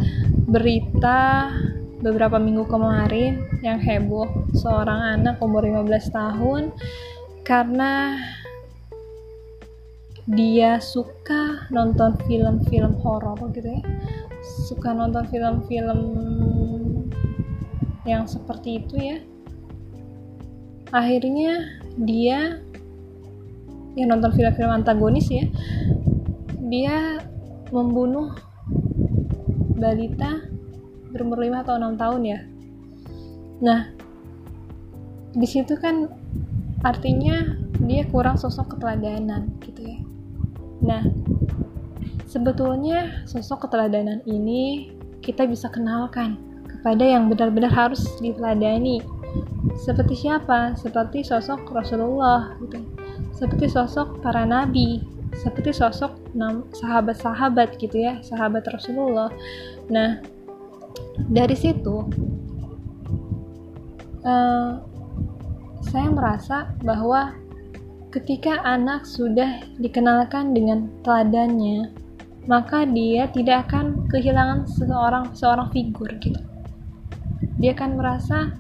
berita 0.48 1.51
beberapa 2.00 2.39
minggu 2.39 2.63
kemarin 2.72 3.44
yang 3.60 3.77
heboh 3.84 4.48
seorang 4.56 5.20
anak 5.20 5.44
umur 5.44 5.66
15 5.66 6.08
tahun 6.13 6.63
karena 7.44 8.16
dia 10.27 10.80
suka 10.80 11.68
nonton 11.72 12.16
film-film 12.27 13.00
horor 13.00 13.39
gitu 13.56 13.68
ya. 13.68 13.84
Suka 14.68 14.92
nonton 14.96 15.27
film-film 15.27 16.00
yang 18.08 18.27
seperti 18.27 18.84
itu 18.84 18.96
ya. 19.00 19.18
Akhirnya 20.96 21.84
dia 22.00 22.63
yang 23.98 24.13
nonton 24.13 24.32
film-film 24.32 24.70
antagonis 24.70 25.27
ya 25.27 25.50
dia 26.70 27.18
membunuh 27.74 28.32
balita 29.77 30.43
berumur 31.13 31.39
5 31.39 31.63
atau 31.63 31.74
6 31.77 32.01
tahun 32.01 32.22
ya 32.25 32.39
nah 33.63 33.81
di 35.38 35.48
situ 35.48 35.77
kan 35.77 36.10
artinya 36.81 37.57
dia 37.81 38.05
kurang 38.10 38.38
sosok 38.38 38.77
keteladanan 38.77 39.53
gitu 39.62 39.81
ya 39.86 39.98
Nah, 40.84 41.01
sebetulnya 42.29 43.25
sosok 43.25 43.67
keteladanan 43.67 44.22
ini 44.29 44.93
kita 45.25 45.50
bisa 45.50 45.67
kenalkan 45.74 46.38
kepada 46.69 47.01
yang 47.01 47.27
benar-benar 47.31 47.74
harus 47.74 48.05
diteladani. 48.22 49.01
Seperti 49.81 50.27
siapa? 50.27 50.77
Seperti 50.77 51.25
sosok 51.25 51.65
Rasulullah 51.74 52.53
gitu. 52.62 52.81
Seperti 53.34 53.69
sosok 53.69 54.22
para 54.22 54.46
nabi, 54.46 55.01
seperti 55.38 55.72
sosok 55.74 56.17
sahabat-sahabat 56.74 57.77
gitu 57.77 58.01
ya, 58.01 58.20
sahabat 58.25 58.65
Rasulullah. 58.70 59.29
Nah, 59.88 60.20
dari 61.29 61.53
situ 61.53 62.10
uh, 64.25 64.82
saya 65.86 66.08
merasa 66.10 66.74
bahwa 66.82 67.38
Ketika 68.08 68.63
anak 68.63 69.03
sudah 69.03 69.67
dikenalkan 69.84 70.56
dengan 70.56 70.88
teladannya, 71.03 71.91
maka 72.48 72.88
dia 72.88 73.27
tidak 73.36 73.67
akan 73.67 74.08
kehilangan 74.08 74.63
seorang 74.63 75.36
seorang 75.36 75.67
figur 75.75 76.08
gitu. 76.24 76.39
Dia 77.60 77.75
akan 77.75 78.00
merasa 78.00 78.56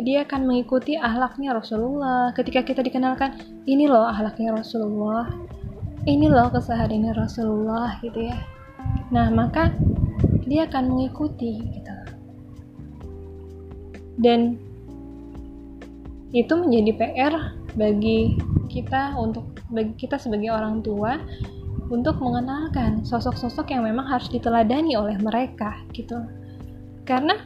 dia 0.00 0.24
akan 0.24 0.48
mengikuti 0.48 0.96
ahlaknya 0.96 1.52
Rasulullah. 1.52 2.32
Ketika 2.32 2.64
kita 2.64 2.80
dikenalkan, 2.80 3.36
ini 3.68 3.84
loh 3.84 4.08
ahlaknya 4.08 4.56
Rasulullah, 4.56 5.28
ini 6.08 6.32
loh 6.32 6.48
kesehariannya 6.48 7.12
Rasulullah 7.12 8.00
gitu 8.00 8.32
ya. 8.32 8.38
Nah, 9.12 9.28
maka 9.28 9.68
dia 10.48 10.64
akan 10.64 10.96
mengikuti 10.96 11.60
gitu. 11.60 11.94
Dan 14.16 14.56
itu 16.32 16.52
menjadi 16.56 16.92
PR 16.96 17.34
bagi 17.76 18.40
kita 18.72 19.16
untuk 19.20 19.44
bagi 19.68 19.92
kita 20.00 20.16
sebagai 20.16 20.48
orang 20.48 20.80
tua 20.80 21.20
untuk 21.92 22.16
mengenalkan 22.24 23.04
sosok-sosok 23.04 23.68
yang 23.68 23.84
memang 23.84 24.08
harus 24.08 24.32
diteladani 24.32 24.96
oleh 24.96 25.20
mereka 25.20 25.76
gitu 25.92 26.16
karena 27.04 27.36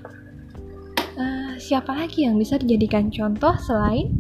uh, 1.17 1.53
siapa 1.57 1.93
lagi 1.93 2.25
yang 2.29 2.37
bisa 2.37 2.61
dijadikan 2.61 3.09
contoh 3.11 3.57
selain 3.61 4.13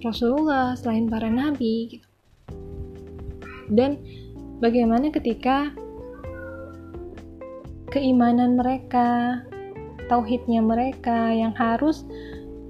Rasulullah 0.00 0.74
selain 0.74 1.06
para 1.06 1.28
nabi 1.28 1.96
gitu 1.96 2.08
dan 3.70 4.02
bagaimana 4.58 5.14
ketika 5.14 5.70
keimanan 7.90 8.54
mereka, 8.54 9.42
tauhidnya 10.06 10.62
mereka 10.62 11.34
yang 11.34 11.54
harus 11.54 12.06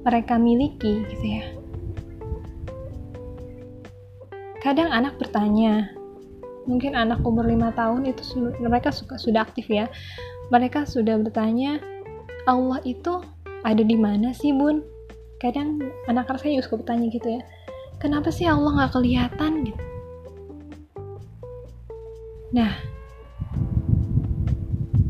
mereka 0.05 0.41
miliki 0.41 1.05
gitu 1.13 1.27
ya. 1.41 1.45
Kadang 4.61 4.93
anak 4.93 5.17
bertanya, 5.17 5.93
mungkin 6.69 6.93
anak 6.93 7.25
umur 7.25 7.49
lima 7.49 7.73
tahun 7.73 8.09
itu 8.09 8.53
mereka 8.61 8.93
suka 8.93 9.17
sudah 9.17 9.45
aktif 9.45 9.69
ya. 9.69 9.89
Mereka 10.53 10.85
sudah 10.85 11.17
bertanya, 11.21 11.81
Allah 12.49 12.81
itu 12.89 13.21
ada 13.65 13.83
di 13.85 13.97
mana 13.97 14.33
sih 14.33 14.53
bun? 14.55 14.81
Kadang 15.41 15.81
anak-anak 16.09 16.41
saya 16.41 16.61
juga 16.61 16.65
suka 16.69 16.77
bertanya 16.85 17.07
gitu 17.13 17.29
ya, 17.29 17.43
kenapa 18.01 18.29
sih 18.29 18.45
Allah 18.49 18.77
nggak 18.77 18.93
kelihatan 18.93 19.53
gitu? 19.65 19.83
Nah, 22.51 22.73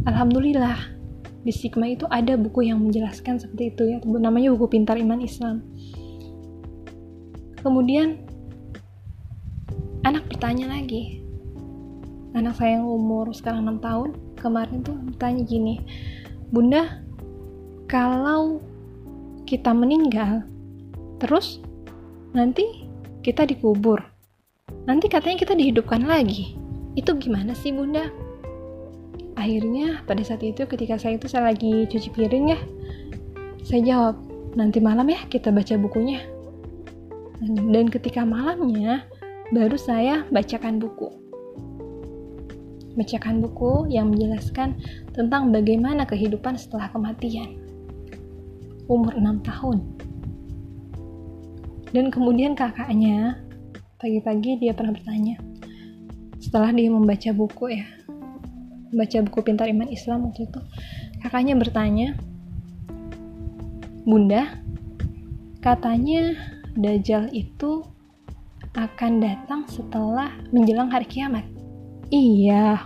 Alhamdulillah 0.06 1.00
di 1.40 1.52
Sigma 1.52 1.88
itu 1.88 2.04
ada 2.12 2.36
buku 2.36 2.68
yang 2.68 2.84
menjelaskan 2.84 3.40
seperti 3.40 3.72
itu 3.72 3.82
ya 3.88 3.98
namanya 4.04 4.52
buku 4.52 4.76
pintar 4.76 5.00
iman 5.00 5.24
Islam 5.24 5.64
kemudian 7.64 8.20
anak 10.04 10.28
bertanya 10.28 10.68
lagi 10.68 11.24
anak 12.36 12.60
saya 12.60 12.80
yang 12.80 12.86
umur 12.88 13.32
sekarang 13.32 13.64
6 13.64 13.80
tahun 13.80 14.08
kemarin 14.36 14.78
tuh 14.84 14.96
bertanya 15.00 15.42
gini 15.48 15.80
bunda 16.52 17.00
kalau 17.90 18.62
kita 19.50 19.74
meninggal 19.74 20.46
terus 21.18 21.58
nanti 22.30 22.86
kita 23.26 23.42
dikubur. 23.42 23.98
Nanti 24.86 25.10
katanya 25.10 25.42
kita 25.42 25.58
dihidupkan 25.58 26.06
lagi. 26.06 26.54
Itu 26.94 27.18
gimana 27.18 27.50
sih 27.52 27.74
bunda? 27.74 28.06
Akhirnya 29.34 30.06
pada 30.06 30.22
saat 30.22 30.46
itu 30.46 30.62
ketika 30.70 31.02
saya 31.02 31.18
itu 31.18 31.26
saya 31.26 31.50
lagi 31.50 31.90
cuci 31.90 32.08
piring 32.14 32.46
ya 32.54 32.60
saya 33.66 33.80
jawab 33.82 34.16
nanti 34.54 34.78
malam 34.78 35.10
ya 35.10 35.20
kita 35.26 35.50
baca 35.50 35.74
bukunya. 35.74 36.22
Dan 37.42 37.90
ketika 37.90 38.22
malamnya 38.22 39.02
baru 39.50 39.74
saya 39.74 40.22
bacakan 40.30 40.78
buku. 40.78 41.10
Bacakan 42.94 43.42
buku 43.42 43.90
yang 43.90 44.14
menjelaskan 44.14 44.78
tentang 45.10 45.50
bagaimana 45.50 46.06
kehidupan 46.06 46.54
setelah 46.54 46.92
kematian 46.92 47.59
umur 48.90 49.14
6 49.14 49.46
tahun. 49.46 49.78
Dan 51.94 52.10
kemudian 52.10 52.58
kakaknya 52.58 53.38
pagi-pagi 54.02 54.58
dia 54.58 54.74
pernah 54.74 54.96
bertanya 54.96 55.38
setelah 56.40 56.72
dia 56.72 56.88
membaca 56.88 57.30
buku 57.36 57.68
ya 57.68 57.84
baca 58.96 59.18
buku 59.28 59.38
Pintar 59.44 59.68
Iman 59.68 59.92
Islam 59.92 60.24
waktu 60.24 60.48
itu 60.48 60.60
kakaknya 61.20 61.54
bertanya 61.54 62.16
Bunda 64.08 64.56
katanya 65.60 66.32
Dajjal 66.80 67.28
itu 67.36 67.84
akan 68.78 69.18
datang 69.18 69.66
setelah 69.66 70.30
menjelang 70.54 70.86
hari 70.94 71.02
kiamat. 71.10 71.42
Iya. 72.14 72.78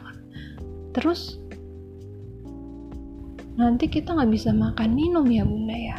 Terus 0.96 1.36
nanti 3.54 3.86
kita 3.86 4.14
nggak 4.14 4.32
bisa 4.32 4.50
makan 4.50 4.90
minum 4.94 5.26
ya 5.30 5.46
bunda 5.46 5.76
ya 5.76 5.98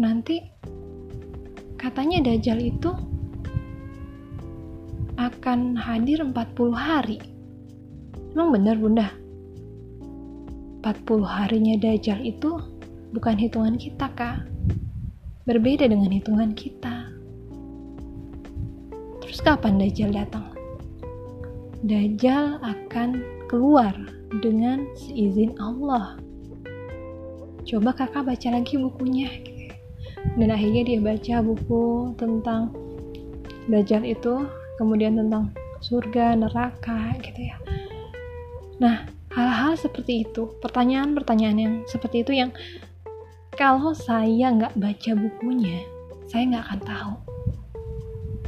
nanti 0.00 0.42
katanya 1.78 2.24
Dajjal 2.24 2.58
itu 2.60 2.90
akan 5.20 5.76
hadir 5.76 6.24
40 6.24 6.34
hari 6.72 7.20
Emang 8.30 8.54
benar 8.54 8.78
bunda? 8.78 9.10
40 10.86 10.86
harinya 11.26 11.74
Dajjal 11.82 12.22
itu 12.22 12.62
bukan 13.10 13.34
hitungan 13.34 13.74
kita 13.74 14.06
kak. 14.14 14.46
Berbeda 15.50 15.90
dengan 15.90 16.14
hitungan 16.14 16.54
kita. 16.54 17.10
Terus 19.18 19.38
kapan 19.42 19.82
Dajjal 19.82 20.14
datang? 20.14 20.46
Dajjal 21.82 22.62
akan 22.62 23.18
keluar 23.50 23.98
dengan 24.38 24.86
seizin 24.94 25.58
Allah. 25.58 26.14
Coba 27.66 27.90
kakak 27.90 28.30
baca 28.30 28.48
lagi 28.54 28.78
bukunya. 28.78 29.28
Dan 30.38 30.54
akhirnya 30.54 30.82
dia 30.86 30.98
baca 31.02 31.42
buku 31.42 32.14
tentang 32.14 32.70
Dajjal 33.70 34.02
itu, 34.02 34.50
kemudian 34.80 35.14
tentang 35.14 35.54
surga, 35.78 36.34
neraka 36.34 37.14
gitu 37.22 37.40
ya 37.52 37.56
Nah, 38.80 39.04
hal-hal 39.30 39.76
seperti 39.76 40.24
itu, 40.24 40.56
pertanyaan-pertanyaan 40.64 41.58
yang 41.60 41.74
seperti 41.84 42.24
itu 42.24 42.32
yang 42.32 42.50
kalau 43.52 43.92
saya 43.92 44.48
nggak 44.56 44.72
baca 44.80 45.12
bukunya, 45.12 45.84
saya 46.32 46.48
nggak 46.48 46.64
akan 46.64 46.80
tahu. 46.88 47.14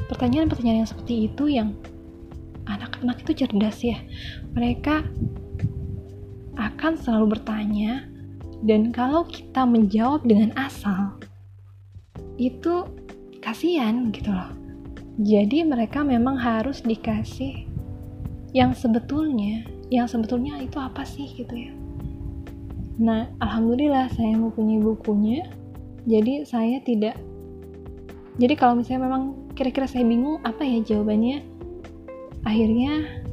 Pertanyaan-pertanyaan 0.09 0.83
yang 0.83 0.91
seperti 0.91 1.29
itu 1.29 1.45
yang 1.53 1.77
anak-anak 2.65 3.21
itu 3.21 3.45
cerdas 3.45 3.79
ya. 3.85 4.01
Mereka 4.57 5.05
akan 6.57 6.97
selalu 6.99 7.39
bertanya 7.39 8.09
dan 8.63 8.93
kalau 8.95 9.25
kita 9.27 9.65
menjawab 9.65 10.23
dengan 10.25 10.53
asal 10.55 11.17
itu 12.37 12.87
kasihan 13.43 14.09
gitu 14.15 14.31
loh. 14.31 14.53
Jadi 15.21 15.67
mereka 15.67 16.01
memang 16.01 16.41
harus 16.41 16.81
dikasih 16.81 17.69
yang 18.53 18.77
sebetulnya 18.77 19.65
yang 19.89 20.05
sebetulnya 20.09 20.61
itu 20.61 20.77
apa 20.77 21.05
sih 21.05 21.29
gitu 21.33 21.53
ya 21.53 21.73
nah 23.01 23.29
alhamdulillah 23.41 24.13
saya 24.13 24.37
mempunyai 24.37 24.81
bukunya 24.81 25.49
jadi 26.05 26.45
saya 26.45 26.81
tidak 26.85 27.17
jadi 28.37 28.57
kalau 28.57 28.81
misalnya 28.81 29.09
memang 29.09 29.23
kira-kira 29.57 29.89
saya 29.89 30.05
bingung 30.05 30.41
apa 30.45 30.65
ya 30.65 30.85
jawabannya 30.85 31.45
akhirnya 32.45 33.25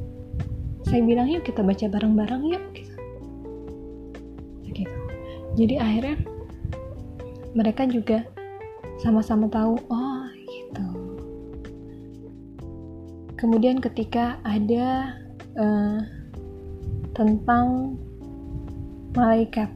saya 0.88 1.00
bilang 1.04 1.28
yuk 1.28 1.44
kita 1.44 1.60
baca 1.60 1.86
bareng-bareng 1.88 2.42
yuk 2.48 2.64
jadi 5.60 5.74
akhirnya 5.76 6.16
mereka 7.52 7.84
juga 7.84 8.24
sama-sama 9.04 9.52
tahu 9.52 9.76
oh 9.92 10.24
gitu 10.48 10.86
kemudian 13.36 13.76
ketika 13.84 14.40
ada 14.48 15.12
uh, 15.60 16.00
tentang 17.20 17.96
malaikat. 19.14 19.70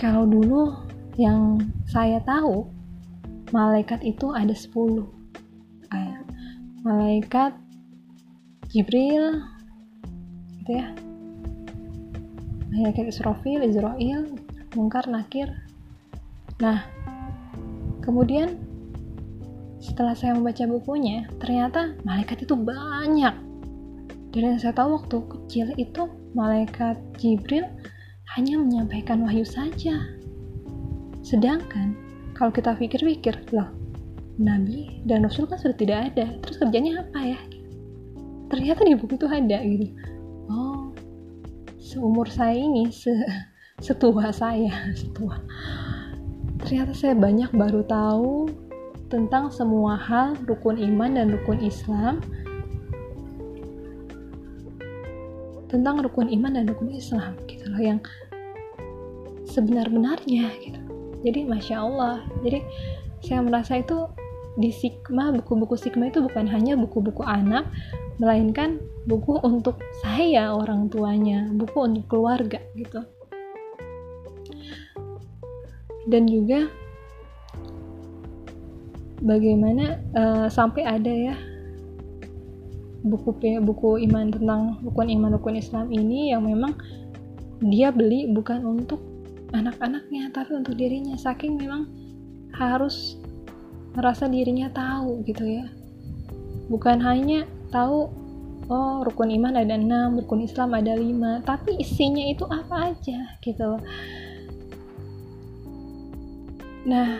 Kalau 0.00 0.24
dulu 0.24 0.72
yang 1.20 1.60
saya 1.88 2.20
tahu, 2.24 2.64
malaikat 3.52 4.00
itu 4.04 4.32
ada 4.32 4.52
10. 4.52 5.04
Malaikat 6.80 7.52
Jibril, 8.72 9.44
gitu 10.56 10.70
ya. 10.80 10.88
Malaikat 12.70 13.10
Israfil, 13.10 13.66
Israel, 13.66 14.26
Mungkar, 14.78 15.06
Nakir. 15.10 15.50
Nah, 16.62 16.86
kemudian 18.02 18.58
setelah 19.82 20.14
saya 20.14 20.38
membaca 20.38 20.62
bukunya, 20.70 21.26
ternyata 21.40 21.98
malaikat 22.06 22.46
itu 22.46 22.54
banyak 22.54 23.50
dan 24.30 24.54
yang 24.54 24.58
saya 24.62 24.74
tahu 24.78 24.94
waktu 24.94 25.16
kecil 25.26 25.66
itu 25.74 26.02
malaikat 26.38 26.94
Jibril 27.18 27.66
hanya 28.38 28.62
menyampaikan 28.62 29.26
wahyu 29.26 29.42
saja. 29.42 29.98
Sedangkan 31.26 31.98
kalau 32.38 32.54
kita 32.54 32.78
pikir-pikir, 32.78 33.50
loh, 33.50 33.74
Nabi 34.38 35.02
dan 35.02 35.26
Rasul 35.26 35.50
kan 35.50 35.58
sudah 35.58 35.76
tidak 35.76 35.98
ada. 36.14 36.38
Terus 36.46 36.56
kerjanya 36.62 37.02
apa 37.02 37.20
ya? 37.34 37.40
Ternyata 38.54 38.86
di 38.86 38.94
buku 38.94 39.18
itu 39.18 39.26
ada 39.26 39.58
gitu. 39.66 39.90
Seumur 41.80 42.28
saya 42.28 42.60
ini, 42.60 42.92
se 42.92 43.08
setua 43.80 44.28
saya, 44.36 44.68
setua. 45.00 45.40
Ternyata 46.60 46.92
saya 46.92 47.16
banyak 47.16 47.50
baru 47.56 47.80
tahu 47.88 48.52
tentang 49.08 49.48
semua 49.48 49.96
hal 49.96 50.36
rukun 50.44 50.76
iman 50.76 51.16
dan 51.16 51.32
rukun 51.32 51.58
Islam. 51.64 52.20
Tentang 55.72 56.04
rukun 56.04 56.28
iman 56.28 56.52
dan 56.52 56.68
rukun 56.68 56.92
Islam 56.92 57.32
gitu 57.48 57.64
loh 57.72 57.80
yang 57.80 58.00
sebenar-benarnya 59.48 60.52
gitu. 60.60 60.80
Jadi 61.24 61.48
masya 61.48 61.80
Allah. 61.80 62.20
Jadi 62.44 62.60
saya 63.24 63.40
merasa 63.40 63.80
itu 63.80 64.04
di 64.58 64.74
Sigma 64.74 65.30
buku-buku 65.30 65.78
Sigma 65.78 66.10
itu 66.10 66.18
bukan 66.24 66.46
hanya 66.50 66.74
buku-buku 66.74 67.22
anak 67.22 67.70
melainkan 68.18 68.82
buku 69.06 69.38
untuk 69.46 69.80
saya 70.02 70.52
orang 70.52 70.90
tuanya 70.90 71.48
buku 71.54 71.78
untuk 71.78 72.04
keluarga 72.10 72.58
gitu. 72.74 73.00
Dan 76.10 76.26
juga 76.26 76.66
bagaimana 79.22 80.00
uh, 80.16 80.46
sampai 80.48 80.82
ada 80.88 81.12
ya 81.12 81.36
buku 83.00 83.32
buku 83.64 84.04
iman 84.10 84.28
tentang 84.28 84.62
rukun 84.84 85.08
iman 85.08 85.36
rukun 85.40 85.56
Islam 85.56 85.88
ini 85.88 86.32
yang 86.32 86.44
memang 86.44 86.76
dia 87.64 87.92
beli 87.92 88.28
bukan 88.32 88.64
untuk 88.64 89.00
anak-anaknya 89.52 90.32
tapi 90.32 90.56
untuk 90.56 90.76
dirinya. 90.76 91.16
Saking 91.16 91.60
memang 91.60 91.88
harus 92.56 93.19
merasa 93.94 94.30
dirinya 94.30 94.70
tahu 94.70 95.22
gitu 95.26 95.44
ya. 95.46 95.66
Bukan 96.70 97.02
hanya 97.02 97.46
tahu 97.74 98.10
oh 98.70 99.02
rukun 99.02 99.34
iman 99.34 99.58
ada 99.58 99.74
enam 99.74 100.22
rukun 100.22 100.46
Islam 100.46 100.78
ada 100.78 100.94
lima 100.94 101.42
tapi 101.42 101.74
isinya 101.82 102.22
itu 102.30 102.46
apa 102.46 102.94
aja 102.94 103.34
gitu. 103.42 103.82
Nah 106.86 107.18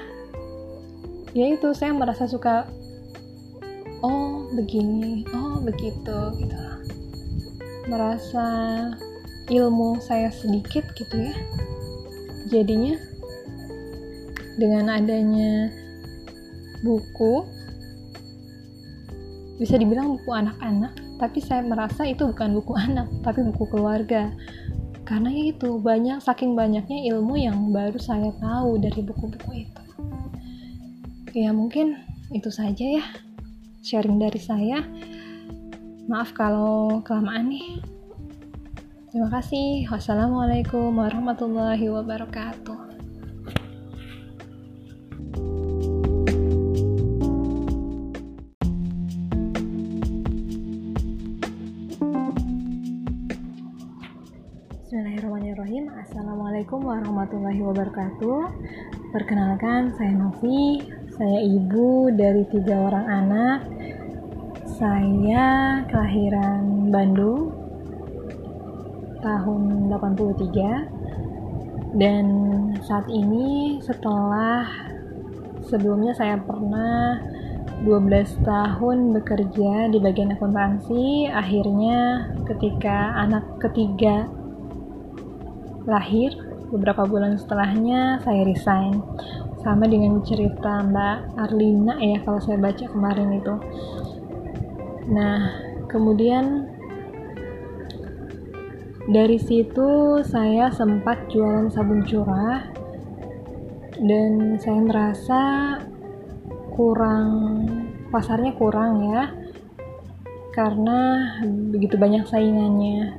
ya 1.35 1.47
itu 1.51 1.75
saya 1.75 1.91
merasa 1.95 2.31
suka 2.31 2.71
oh 4.07 4.47
begini 4.55 5.27
oh 5.35 5.59
begitu 5.59 6.19
gitu. 6.39 6.63
Merasa 7.91 8.47
ilmu 9.51 9.99
saya 9.99 10.31
sedikit 10.31 10.87
gitu 10.95 11.19
ya. 11.19 11.35
Jadinya 12.47 12.95
dengan 14.55 14.87
adanya 15.03 15.71
buku 16.81 17.45
bisa 19.61 19.77
dibilang 19.77 20.17
buku 20.17 20.31
anak-anak 20.33 20.97
tapi 21.21 21.39
saya 21.45 21.61
merasa 21.61 22.09
itu 22.09 22.29
bukan 22.33 22.57
buku 22.61 22.73
anak 22.89 23.09
tapi 23.21 23.45
buku 23.45 23.65
keluarga 23.69 24.33
karena 25.05 25.33
itu 25.33 25.83
banyak 25.83 26.23
saking 26.23 26.55
banyaknya 26.55 27.11
ilmu 27.15 27.35
yang 27.35 27.75
baru 27.75 27.99
saya 27.99 28.31
tahu 28.39 28.79
dari 28.79 29.01
buku-buku 29.03 29.67
itu 29.67 29.83
ya 31.35 31.51
mungkin 31.55 31.99
itu 32.31 32.51
saja 32.51 32.87
ya 32.99 33.05
sharing 33.81 34.21
dari 34.21 34.41
saya. 34.41 34.85
Maaf 36.09 36.37
kalau 36.37 37.01
kelamaan 37.05 37.53
nih. 37.53 37.81
Terima 39.11 39.29
kasih. 39.33 39.91
Wassalamualaikum 39.91 40.95
warahmatullahi 40.95 41.91
wabarakatuh. 41.91 42.90
Bismillahirrahmanirrahim. 55.11 55.91
Assalamualaikum 56.07 56.87
warahmatullahi 56.87 57.59
wabarakatuh. 57.67 58.47
Perkenalkan 59.11 59.91
saya 59.99 60.15
Novi. 60.15 60.87
Saya 61.19 61.51
ibu 61.51 62.15
dari 62.15 62.47
tiga 62.47 62.79
orang 62.79 63.11
anak. 63.11 63.59
Saya 64.71 65.83
kelahiran 65.91 66.95
Bandung 66.95 67.51
tahun 69.19 69.91
83 69.91 71.99
dan 71.99 72.27
saat 72.87 73.11
ini 73.11 73.83
setelah 73.83 74.63
sebelumnya 75.67 76.15
saya 76.15 76.39
pernah 76.39 77.19
12 77.83 78.47
tahun 78.47 79.11
bekerja 79.19 79.91
di 79.91 79.99
bagian 79.99 80.39
akuntansi. 80.39 81.27
Akhirnya 81.35 82.31
ketika 82.47 83.19
anak 83.19 83.59
ketiga 83.59 84.39
lahir 85.91 86.31
beberapa 86.71 87.03
bulan 87.03 87.35
setelahnya 87.35 88.23
saya 88.23 88.47
resign. 88.47 89.03
Sama 89.61 89.85
dengan 89.85 90.25
cerita 90.25 90.81
Mbak 90.81 91.37
Arlina 91.37 91.99
ya 92.01 92.23
kalau 92.25 92.41
saya 92.41 92.57
baca 92.57 92.87
kemarin 92.87 93.37
itu. 93.37 93.55
Nah 95.11 95.53
kemudian 95.91 96.71
dari 99.11 99.37
situ 99.37 100.23
saya 100.23 100.71
sempat 100.71 101.29
jualan 101.29 101.69
sabun 101.69 102.07
curah 102.07 102.71
dan 104.01 104.57
saya 104.57 104.81
merasa 104.81 105.41
kurang 106.73 107.29
pasarnya 108.09 108.57
kurang 108.57 109.05
ya 109.13 109.29
karena 110.57 110.99
begitu 111.69 112.01
banyak 112.01 112.25
saingannya. 112.25 113.19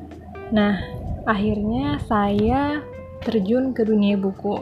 Nah 0.49 1.00
akhirnya 1.25 2.01
saya 2.09 2.81
terjun 3.21 3.73
ke 3.77 3.85
dunia 3.85 4.17
buku 4.17 4.57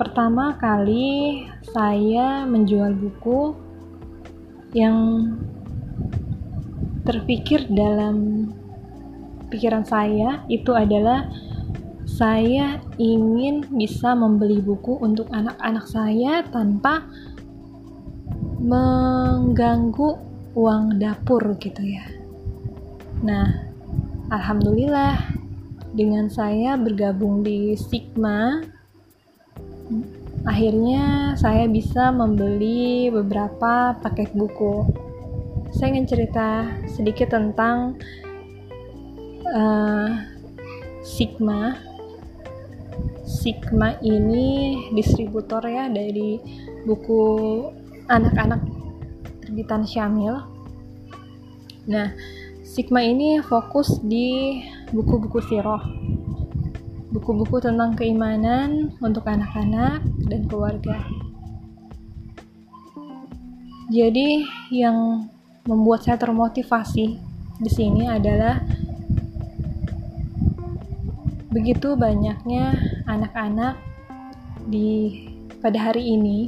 pertama 0.00 0.56
kali 0.58 1.44
saya 1.70 2.42
menjual 2.48 2.96
buku 2.96 3.54
yang 4.74 5.30
terpikir 7.04 7.66
dalam 7.70 8.48
pikiran 9.50 9.82
saya 9.82 10.42
itu 10.46 10.72
adalah 10.72 11.26
saya 12.06 12.82
ingin 12.98 13.66
bisa 13.70 14.14
membeli 14.18 14.58
buku 14.62 14.98
untuk 14.98 15.30
anak-anak 15.30 15.86
saya 15.90 16.42
tanpa 16.50 17.06
mengganggu 18.60 20.20
uang 20.52 20.98
dapur 20.98 21.40
gitu 21.62 21.80
ya. 21.80 22.04
Nah, 23.24 23.69
alhamdulillah 24.30 25.18
dengan 25.90 26.30
saya 26.30 26.78
bergabung 26.78 27.42
di 27.42 27.74
Sigma 27.74 28.62
akhirnya 30.46 31.34
saya 31.36 31.68
bisa 31.68 32.08
membeli 32.14 33.12
beberapa 33.12 33.98
paket 34.00 34.32
buku. 34.32 34.88
Saya 35.74 35.94
ingin 35.94 36.08
cerita 36.08 36.66
sedikit 36.88 37.34
tentang 37.34 37.98
uh, 39.50 40.08
Sigma. 41.04 41.76
Sigma 43.26 43.94
ini 44.02 44.90
distributor 44.96 45.62
ya 45.66 45.86
dari 45.86 46.40
buku 46.84 47.22
anak-anak 48.10 48.62
terbitan 49.44 49.86
Syamil. 49.86 50.34
Nah, 51.86 52.10
Sigma 52.70 53.02
ini 53.02 53.42
fokus 53.42 53.98
di 53.98 54.62
buku-buku 54.94 55.42
siroh 55.42 55.82
buku-buku 57.10 57.58
tentang 57.58 57.98
keimanan 57.98 58.94
untuk 59.02 59.26
anak-anak 59.26 60.06
dan 60.30 60.46
keluarga. 60.46 61.02
Jadi 63.90 64.46
yang 64.70 65.26
membuat 65.66 66.06
saya 66.06 66.14
termotivasi 66.22 67.18
di 67.58 67.70
sini 67.70 68.06
adalah 68.06 68.62
begitu 71.50 71.98
banyaknya 71.98 72.78
anak-anak 73.10 73.74
di 74.70 75.26
pada 75.58 75.90
hari 75.90 76.14
ini 76.14 76.46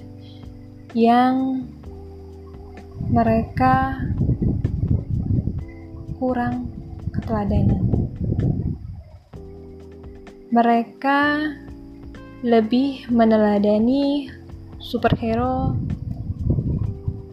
yang 0.94 1.66
mereka 3.10 3.98
kurang 6.22 6.70
keteladanan. 7.10 7.82
Mereka 10.54 11.18
lebih 12.46 13.10
meneladani 13.10 14.30
superhero 14.78 15.74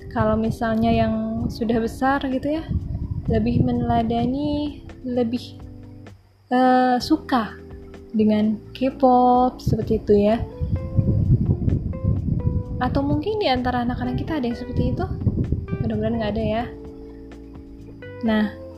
kalau 0.10 0.34
misalnya 0.34 0.90
yang 0.90 1.46
sudah 1.54 1.78
besar 1.78 2.18
gitu 2.34 2.58
ya 2.58 2.66
lebih 3.30 3.62
meneladani 3.62 4.82
lebih 5.06 5.62
uh, 6.50 6.98
suka 6.98 7.54
dengan 8.10 8.58
K-pop 8.74 9.62
seperti 9.62 10.02
itu 10.02 10.34
ya. 10.34 10.42
Atau 12.82 13.06
mungkin 13.06 13.38
di 13.38 13.46
antara 13.46 13.86
anak-anak 13.86 14.18
kita 14.18 14.42
ada 14.42 14.50
yang 14.50 14.58
seperti 14.58 14.98
itu? 14.98 15.06
Mudah-mudahan 15.78 16.16
nggak 16.18 16.34
ada 16.34 16.44
ya. 16.58 16.64
Nah 18.26 18.69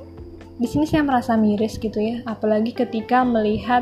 di 0.62 0.70
sini 0.70 0.86
saya 0.86 1.02
merasa 1.02 1.34
miris 1.34 1.82
gitu 1.82 1.98
ya 1.98 2.22
apalagi 2.30 2.70
ketika 2.78 3.26
melihat 3.26 3.82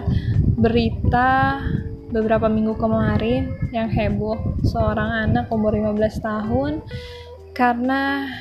berita 0.56 1.60
beberapa 2.08 2.48
minggu 2.48 2.80
kemarin 2.80 3.52
yang 3.76 3.92
heboh 3.92 4.40
seorang 4.64 5.28
anak 5.28 5.52
umur 5.52 5.76
15 5.76 6.24
tahun 6.24 6.80
karena 7.52 8.32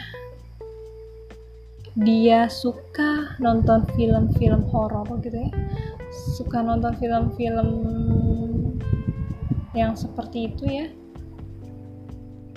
dia 1.98 2.46
suka 2.46 3.34
nonton 3.42 3.82
film-film 3.98 4.62
horor 4.70 5.02
gitu 5.18 5.34
ya. 5.34 5.50
Suka 6.38 6.62
nonton 6.62 6.94
film-film 6.94 7.68
yang 9.74 9.98
seperti 9.98 10.46
itu 10.46 10.64
ya. 10.70 10.86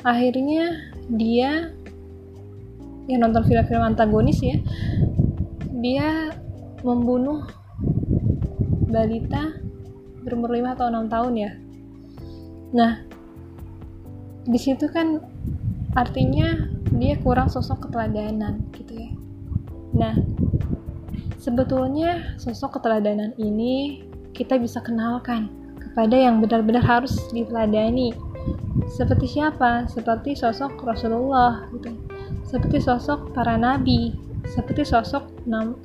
Akhirnya 0.05 0.93
dia 1.09 1.73
yang 3.09 3.25
nonton 3.25 3.41
film-film 3.49 3.81
antagonis 3.81 4.37
ya 4.45 4.61
dia 5.79 6.35
membunuh 6.83 7.47
balita 8.91 9.55
berumur 10.21 10.51
5 10.51 10.75
atau 10.75 10.85
6 10.91 11.07
tahun 11.07 11.33
ya. 11.39 11.51
Nah, 12.71 12.91
di 14.45 14.59
situ 14.59 14.89
kan 14.89 15.21
artinya 15.93 16.67
dia 16.95 17.15
kurang 17.19 17.51
sosok 17.51 17.87
keteladanan 17.87 18.63
gitu 18.73 18.95
ya 18.95 19.11
nah 19.91 20.15
sebetulnya 21.35 22.39
sosok 22.39 22.79
keteladanan 22.79 23.35
ini 23.35 24.07
kita 24.31 24.55
bisa 24.55 24.79
kenalkan 24.79 25.51
kepada 25.77 26.15
yang 26.15 26.39
benar-benar 26.39 26.81
harus 26.81 27.19
diteladani 27.35 28.15
seperti 28.91 29.39
siapa? 29.39 29.87
Seperti 29.87 30.35
sosok 30.35 30.83
Rasulullah 30.83 31.67
gitu. 31.75 31.95
Seperti 32.43 32.83
sosok 32.83 33.31
para 33.31 33.55
nabi, 33.55 34.15
seperti 34.47 34.87
sosok 34.87 35.27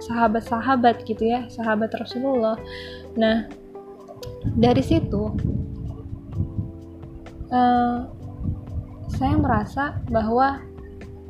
sahabat-sahabat 0.01 1.05
gitu 1.05 1.29
ya, 1.29 1.45
sahabat 1.53 1.93
Rasulullah. 1.97 2.57
Nah, 3.17 3.49
dari 4.57 4.81
situ 4.81 5.33
uh, 7.53 8.09
saya 9.13 9.35
merasa 9.39 10.01
bahwa 10.09 10.61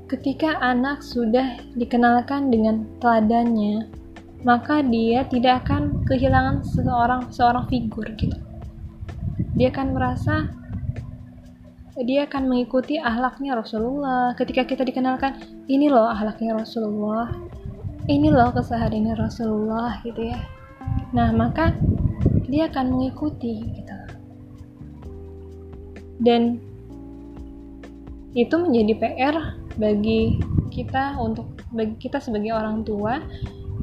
ketika 0.06 0.58
anak 0.62 1.02
sudah 1.02 1.58
dikenalkan 1.74 2.48
dengan 2.50 2.86
teladannya, 3.02 3.90
maka 4.46 4.78
dia 4.84 5.26
tidak 5.26 5.66
akan 5.66 6.06
kehilangan 6.06 6.62
seorang 6.62 7.26
seorang 7.34 7.66
figur 7.66 8.06
gitu 8.14 8.38
dia 9.56 9.72
akan 9.72 9.96
merasa 9.96 10.52
dia 12.04 12.28
akan 12.28 12.52
mengikuti 12.52 13.00
ahlaknya 13.00 13.56
Rasulullah 13.56 14.36
ketika 14.36 14.68
kita 14.68 14.84
dikenalkan 14.84 15.55
ini 15.66 15.90
loh 15.90 16.06
ahlaknya 16.06 16.54
Rasulullah. 16.54 17.30
Ini 18.06 18.30
loh 18.30 18.54
kesehariannya 18.54 19.18
Rasulullah 19.18 19.98
gitu 20.06 20.30
ya. 20.30 20.38
Nah 21.10 21.34
maka 21.34 21.74
dia 22.46 22.70
akan 22.70 22.94
mengikuti 22.94 23.66
gitu. 23.66 23.98
Dan 26.22 26.62
itu 28.38 28.54
menjadi 28.54 28.92
PR 29.00 29.36
bagi 29.74 30.38
kita 30.70 31.18
untuk 31.18 31.50
bagi 31.74 31.96
kita 31.98 32.22
sebagai 32.22 32.54
orang 32.54 32.86
tua 32.86 33.18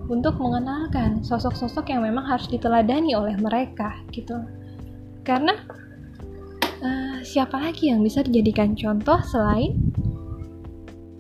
untuk 0.08 0.40
mengenalkan 0.40 1.24
sosok-sosok 1.24 1.92
yang 1.92 2.04
memang 2.04 2.24
harus 2.24 2.48
diteladani 2.48 3.12
oleh 3.16 3.36
mereka 3.40 4.00
gitu. 4.16 4.40
Karena 5.28 5.56
uh, 6.84 7.18
siapa 7.24 7.60
lagi 7.60 7.92
yang 7.92 8.04
bisa 8.04 8.24
dijadikan 8.24 8.76
contoh 8.76 9.20
selain 9.24 9.76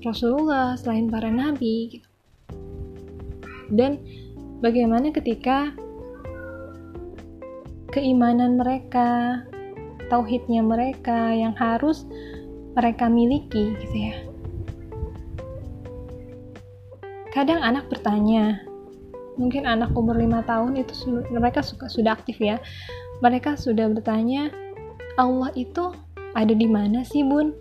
Rasulullah, 0.03 0.75
selain 0.75 1.07
para 1.07 1.31
nabi 1.31 1.97
gitu. 1.97 2.07
Dan 3.73 4.03
bagaimana 4.59 5.09
ketika 5.15 5.71
keimanan 7.89 8.59
mereka, 8.59 9.41
tauhidnya 10.11 10.61
mereka 10.61 11.31
yang 11.33 11.55
harus 11.55 12.05
mereka 12.75 13.07
miliki 13.07 13.73
gitu 13.79 13.97
ya. 13.97 14.15
Kadang 17.33 17.65
anak 17.65 17.89
bertanya, 17.89 18.61
mungkin 19.39 19.65
anak 19.65 19.89
umur 19.97 20.13
5 20.19 20.45
tahun 20.45 20.71
itu 20.77 20.93
mereka 21.33 21.65
suka 21.65 21.89
sudah 21.89 22.13
aktif 22.13 22.37
ya 22.37 22.61
mereka 23.23 23.55
sudah 23.55 23.87
bertanya, 23.87 24.51
Allah 25.15 25.47
itu 25.55 25.95
ada 26.35 26.51
di 26.51 26.67
mana 26.67 27.07
sih 27.07 27.23
bun? 27.23 27.55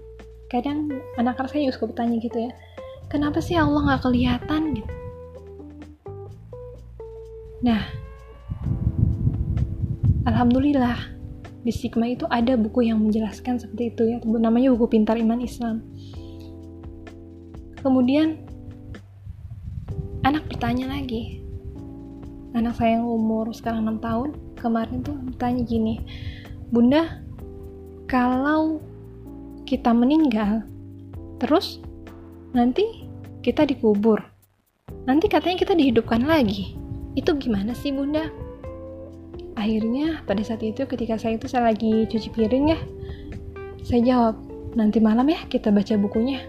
Kadang 0.52 0.92
anak-anak 1.16 1.48
saya 1.48 1.64
juga 1.64 1.74
suka 1.80 1.86
bertanya 1.96 2.20
gitu 2.20 2.36
ya, 2.36 2.52
kenapa 3.08 3.40
sih 3.40 3.56
Allah 3.56 3.80
nggak 3.88 4.04
kelihatan 4.04 4.76
gitu? 4.76 4.92
Nah, 7.64 7.80
Alhamdulillah 10.28 11.08
di 11.64 11.72
Sigma 11.72 12.04
itu 12.04 12.28
ada 12.28 12.52
buku 12.60 12.84
yang 12.84 13.00
menjelaskan 13.00 13.64
seperti 13.64 13.96
itu 13.96 14.02
ya, 14.12 14.16
namanya 14.28 14.76
buku 14.76 14.92
Pintar 14.92 15.16
Iman 15.16 15.40
Islam. 15.40 15.80
Kemudian 17.80 18.44
anak 20.28 20.44
bertanya 20.52 20.92
lagi, 20.92 21.40
anak 22.52 22.76
saya 22.76 23.00
yang 23.00 23.08
umur 23.08 23.50
sekarang 23.56 23.88
6 23.88 24.04
tahun, 24.04 24.28
kemarin 24.60 25.00
tuh 25.00 25.16
tanya 25.40 25.64
gini 25.64 25.98
bunda 26.68 27.24
kalau 28.04 28.84
kita 29.72 29.96
meninggal 29.96 30.68
terus 31.40 31.80
nanti 32.52 33.08
kita 33.40 33.64
dikubur. 33.64 34.20
Nanti 35.08 35.32
katanya 35.32 35.64
kita 35.64 35.72
dihidupkan 35.72 36.28
lagi. 36.28 36.76
Itu 37.16 37.40
gimana 37.40 37.72
sih 37.72 37.88
bunda? 37.88 38.28
Akhirnya 39.56 40.20
pada 40.28 40.44
saat 40.44 40.60
itu 40.60 40.84
ketika 40.84 41.16
saya 41.16 41.40
itu 41.40 41.48
saya 41.48 41.72
lagi 41.72 42.04
cuci 42.04 42.28
piring 42.36 42.76
ya 42.76 42.78
saya 43.82 44.00
jawab 44.04 44.36
nanti 44.78 45.02
malam 45.02 45.26
ya 45.26 45.40
kita 45.48 45.72
baca 45.72 45.96
bukunya. 45.96 46.44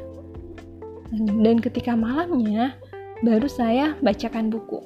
Dan 1.16 1.64
ketika 1.64 1.96
malamnya 1.96 2.76
baru 3.24 3.48
saya 3.48 3.96
bacakan 4.04 4.52
buku. 4.52 4.84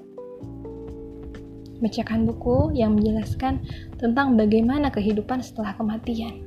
Bacakan 1.82 2.30
buku 2.30 2.78
yang 2.78 2.94
menjelaskan 2.94 3.66
tentang 3.98 4.38
bagaimana 4.38 4.94
kehidupan 4.94 5.42
setelah 5.42 5.74
kematian. 5.74 6.47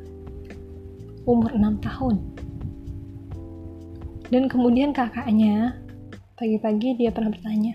Umur 1.28 1.52
6 1.52 1.80
tahun. 1.85 2.16
Dan 4.30 4.46
kemudian 4.46 4.94
kakaknya, 4.94 5.74
pagi-pagi 6.38 6.96
dia 6.96 7.11
pernah 7.11 7.35
bertanya, 7.35 7.74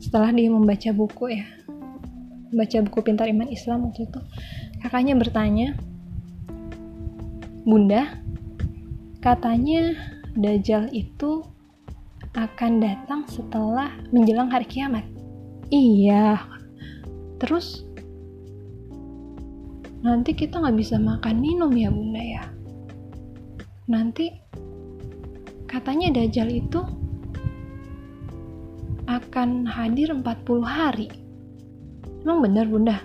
setelah 0.00 0.32
dia 0.32 0.48
membaca 0.48 0.90
buku 0.96 1.36
ya, 1.36 1.46
baca 2.56 2.78
buku 2.88 2.98
Pintar 3.04 3.28
Iman 3.28 3.52
Islam 3.52 3.86
waktu 3.86 4.08
itu, 4.08 4.20
kakaknya 4.80 5.14
bertanya, 5.14 5.76
Bunda, 7.62 8.18
katanya 9.22 9.94
Dajjal 10.32 10.88
itu 10.96 11.44
akan 12.32 12.80
datang 12.80 13.28
setelah 13.28 13.92
menjelang 14.08 14.48
hari 14.48 14.64
kiamat. 14.64 15.04
Iya. 15.68 16.40
Terus 17.36 17.84
nanti 20.02 20.34
kita 20.34 20.58
nggak 20.58 20.76
bisa 20.76 20.98
makan 20.98 21.38
minum 21.38 21.70
ya 21.70 21.88
bunda 21.88 22.22
ya. 22.22 22.44
Nanti 23.86 24.34
katanya 25.70 26.10
Dajjal 26.10 26.50
itu 26.50 26.82
akan 29.06 29.66
hadir 29.66 30.10
40 30.10 30.22
hari. 30.62 31.08
Emang 32.22 32.42
benar 32.42 32.66
bunda? 32.66 32.98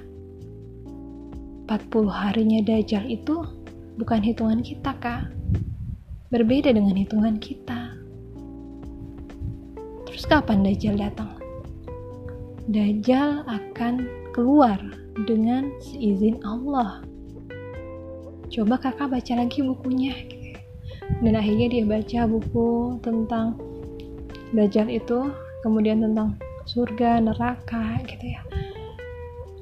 40 1.70 2.10
harinya 2.10 2.60
Dajjal 2.66 3.06
itu 3.06 3.46
bukan 4.02 4.22
hitungan 4.26 4.62
kita 4.66 4.94
kak. 4.98 5.30
Berbeda 6.34 6.74
dengan 6.74 6.98
hitungan 6.98 7.38
kita. 7.38 7.94
Terus 10.10 10.24
kapan 10.26 10.66
Dajjal 10.66 10.98
datang? 10.98 11.38
Dajjal 12.68 13.46
akan 13.48 13.94
keluar 14.34 14.78
dengan 15.26 15.72
seizin 15.82 16.38
Allah. 16.46 17.02
Coba 18.54 18.78
kakak 18.78 19.10
baca 19.10 19.34
lagi 19.34 19.66
bukunya. 19.66 20.14
Dan 21.24 21.34
akhirnya 21.40 21.68
dia 21.72 21.84
baca 21.88 22.20
buku 22.28 23.00
tentang 23.02 23.58
Dajjal 24.48 24.88
itu, 24.88 25.28
kemudian 25.60 26.00
tentang 26.00 26.40
surga, 26.64 27.20
neraka, 27.20 28.00
gitu 28.08 28.32
ya. 28.32 28.42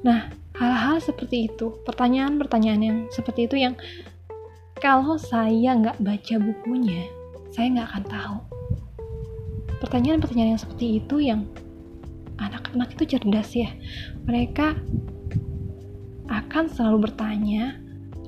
Nah, 0.06 0.30
hal-hal 0.54 1.02
seperti 1.02 1.50
itu, 1.50 1.74
pertanyaan-pertanyaan 1.82 2.82
yang 2.82 2.98
seperti 3.10 3.50
itu 3.50 3.58
yang 3.58 3.74
kalau 4.78 5.18
saya 5.18 5.74
nggak 5.74 5.98
baca 5.98 6.34
bukunya, 6.38 7.02
saya 7.50 7.74
nggak 7.74 7.88
akan 7.90 8.04
tahu. 8.06 8.38
Pertanyaan-pertanyaan 9.82 10.54
yang 10.54 10.62
seperti 10.62 10.86
itu 11.02 11.16
yang 11.18 11.50
anak-anak 12.38 12.92
itu 12.94 13.16
cerdas 13.16 13.50
ya 13.56 13.72
mereka 14.28 14.76
akan 16.28 16.70
selalu 16.70 17.10
bertanya 17.10 17.78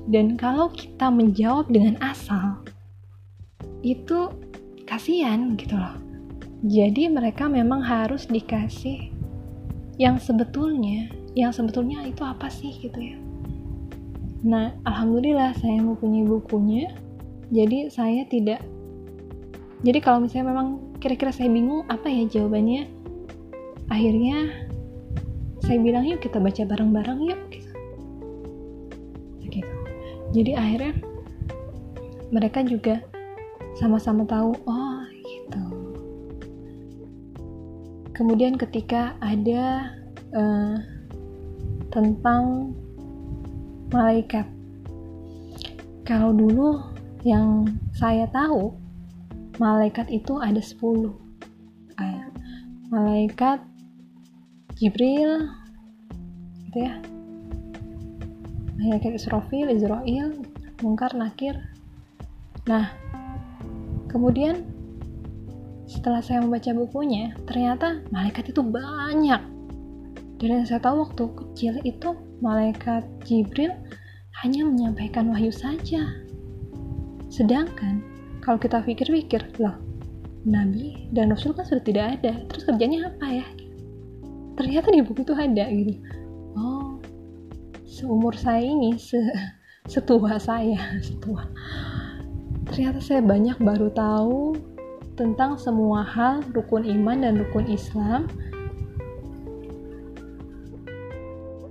dan 0.09 0.39
kalau 0.39 0.71
kita 0.73 1.11
menjawab 1.11 1.69
dengan 1.69 1.99
asal 2.01 2.59
itu 3.85 4.33
kasihan 4.89 5.53
gitu 5.55 5.77
loh 5.77 5.95
jadi 6.65 7.07
mereka 7.07 7.47
memang 7.47 7.79
harus 7.79 8.27
dikasih 8.27 9.11
yang 9.99 10.19
sebetulnya 10.19 11.11
yang 11.37 11.53
sebetulnya 11.55 12.03
itu 12.03 12.23
apa 12.25 12.51
sih 12.51 12.75
gitu 12.79 12.99
ya 12.99 13.17
nah 14.43 14.71
alhamdulillah 14.87 15.55
saya 15.59 15.79
mempunyai 15.83 16.25
bukunya 16.27 16.91
jadi 17.51 17.91
saya 17.91 18.23
tidak 18.27 18.63
jadi 19.83 19.99
kalau 20.03 20.23
misalnya 20.23 20.51
memang 20.51 20.67
kira-kira 20.99 21.31
saya 21.31 21.47
bingung 21.47 21.87
apa 21.87 22.11
ya 22.11 22.27
jawabannya 22.27 22.87
akhirnya 23.87 24.67
saya 25.63 25.77
bilang 25.79 26.03
yuk 26.07 26.23
kita 26.23 26.39
baca 26.39 26.65
bareng-bareng 26.65 27.19
yuk 27.29 27.41
gitu. 27.51 27.68
Jadi 30.29 30.61
akhirnya 30.61 30.93
mereka 32.29 32.61
juga 32.61 33.01
sama-sama 33.81 34.25
tahu 34.25 34.53
oh 34.69 35.01
gitu. 35.09 35.63
Kemudian 38.13 38.59
ketika 38.59 39.15
ada 39.23 39.95
uh, 40.35 40.75
tentang 41.89 42.75
malaikat. 43.89 44.45
Kalau 46.05 46.33
dulu 46.33 46.81
yang 47.25 47.65
saya 47.93 48.25
tahu 48.29 48.73
malaikat 49.59 50.07
itu 50.09 50.39
ada 50.39 50.61
10 50.61 51.11
ah, 51.99 52.25
malaikat 52.89 53.59
Jibril 54.79 55.51
gitu 56.69 56.77
ya 56.87 57.08
malaikat 58.79 59.19
Israfil, 59.19 59.67
Israel, 59.67 60.39
Mungkar, 60.79 61.11
Nakir. 61.11 61.59
Nah 62.65 62.87
kemudian 64.07 64.63
setelah 65.89 66.23
saya 66.23 66.39
membaca 66.39 66.71
bukunya 66.71 67.35
ternyata 67.43 67.99
malaikat 68.09 68.55
itu 68.55 68.63
banyak. 68.63 69.41
Dan 70.39 70.63
yang 70.63 70.63
saya 70.63 70.79
tahu 70.79 71.03
waktu 71.03 71.23
kecil 71.35 71.73
itu 71.83 72.15
malaikat 72.39 73.03
Jibril 73.27 73.75
hanya 74.39 74.63
menyampaikan 74.63 75.27
wahyu 75.27 75.51
saja. 75.51 75.99
Sedangkan 77.27 77.99
kalau 78.39 78.55
kita 78.55 78.79
pikir-pikir 78.79 79.43
loh 79.59 79.75
nabi 80.47 81.11
dan 81.11 81.35
rasul 81.35 81.51
kan 81.51 81.67
sudah 81.67 81.83
tidak 81.83 82.05
ada. 82.21 82.47
Terus 82.47 82.63
kerjanya 82.63 83.11
apa 83.11 83.43
ya? 83.43 83.47
Ternyata 84.55 84.95
di 84.95 85.03
buku 85.03 85.27
itu 85.27 85.35
ada 85.35 85.65
gitu 85.67 85.99
seumur 87.89 88.37
saya 88.37 88.61
ini 88.61 88.93
se 89.01 89.17
setua 89.89 90.37
saya 90.37 91.01
setua. 91.01 91.49
Ternyata 92.69 93.01
saya 93.01 93.25
banyak 93.25 93.57
baru 93.57 93.89
tahu 93.89 94.53
tentang 95.17 95.57
semua 95.57 96.05
hal 96.05 96.45
rukun 96.53 96.85
iman 96.85 97.25
dan 97.25 97.41
rukun 97.41 97.65
Islam. 97.65 98.29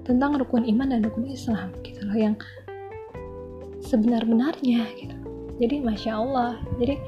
Tentang 0.02 0.42
rukun 0.42 0.66
iman 0.66 0.90
dan 0.90 1.06
rukun 1.06 1.30
Islam 1.30 1.70
gitu 1.86 2.02
loh 2.02 2.18
yang 2.18 2.34
sebenar-benarnya 3.86 4.82
gitu. 4.98 5.16
Jadi 5.62 5.76
masya 5.86 6.18
Allah. 6.18 6.58
Jadi 6.82 6.98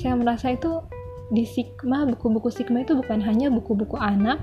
saya 0.00 0.16
merasa 0.16 0.56
itu 0.56 0.80
di 1.34 1.42
Sigma 1.42 2.06
buku-buku 2.06 2.50
Sigma 2.54 2.86
itu 2.86 2.94
bukan 2.94 3.18
hanya 3.18 3.50
buku-buku 3.50 3.98
anak 3.98 4.38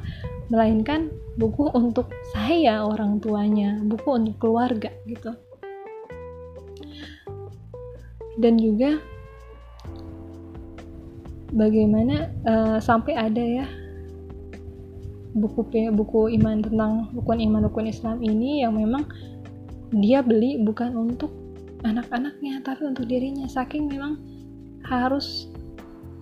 melainkan 0.52 1.08
buku 1.40 1.72
untuk 1.72 2.12
saya 2.36 2.84
orang 2.84 3.24
tuanya 3.24 3.80
buku 3.80 4.08
untuk 4.12 4.36
keluarga 4.44 4.92
gitu. 5.08 5.32
Dan 8.36 8.58
juga 8.60 9.00
bagaimana 11.54 12.34
uh, 12.44 12.78
sampai 12.82 13.14
ada 13.14 13.44
ya 13.44 13.66
buku 15.34 15.66
buku 15.94 16.34
iman 16.42 16.62
tentang 16.62 17.10
rukun 17.14 17.42
iman 17.42 17.66
rukun 17.70 17.90
Islam 17.90 18.22
ini 18.22 18.62
yang 18.66 18.78
memang 18.78 19.06
dia 19.94 20.26
beli 20.26 20.62
bukan 20.62 20.98
untuk 20.98 21.30
anak-anaknya 21.86 22.66
tapi 22.66 22.90
untuk 22.90 23.06
dirinya. 23.06 23.46
Saking 23.46 23.86
memang 23.86 24.18
harus 24.84 25.53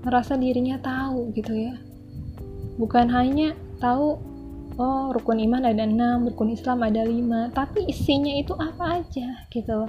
merasa 0.02 0.34
dirinya 0.38 0.82
tahu 0.82 1.30
gitu 1.38 1.54
ya. 1.54 1.76
Bukan 2.78 3.10
hanya 3.14 3.54
tahu 3.78 4.18
oh 4.82 5.14
rukun 5.14 5.42
iman 5.46 5.68
ada 5.68 5.84
enam 5.86 6.26
rukun 6.32 6.54
Islam 6.56 6.82
ada 6.82 7.04
lima 7.04 7.52
tapi 7.52 7.86
isinya 7.90 8.34
itu 8.34 8.54
apa 8.58 9.02
aja 9.04 9.46
gitu. 9.54 9.86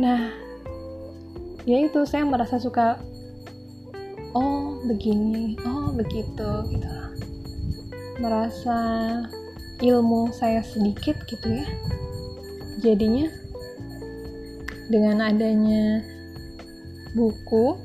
Nah 0.00 0.32
ya 1.64 1.76
itu 1.80 2.00
saya 2.04 2.24
merasa 2.24 2.60
suka 2.60 3.00
oh 4.32 4.80
begini 4.88 5.60
oh 5.64 5.92
begitu 5.92 6.50
gitu. 6.72 6.94
Merasa 8.22 8.78
ilmu 9.82 10.30
saya 10.32 10.64
sedikit 10.64 11.18
gitu 11.28 11.48
ya. 11.52 11.68
Jadinya 12.80 13.28
dengan 14.88 15.24
adanya 15.24 16.13
buku. 17.14 17.78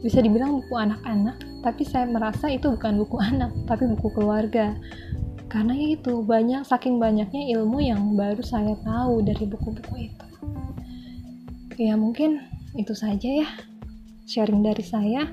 Bisa 0.00 0.22
dibilang 0.22 0.62
buku 0.62 0.74
anak-anak 0.78 1.42
tapi 1.66 1.82
saya 1.82 2.06
merasa 2.06 2.46
itu 2.46 2.70
bukan 2.70 3.02
buku 3.02 3.18
anak 3.30 3.50
tapi 3.66 3.90
buku 3.90 4.08
keluarga. 4.14 4.78
Karena 5.46 5.74
itu 5.74 6.26
banyak 6.26 6.66
saking 6.66 6.98
banyaknya 6.98 7.54
ilmu 7.58 7.78
yang 7.78 8.14
baru 8.18 8.42
saya 8.42 8.74
tahu 8.82 9.22
dari 9.22 9.46
buku-buku 9.46 10.10
itu. 10.10 10.26
Ya 11.76 11.94
mungkin 11.94 12.42
itu 12.74 12.92
saja 12.96 13.44
ya 13.44 13.48
sharing 14.26 14.62
dari 14.66 14.82
saya. 14.82 15.26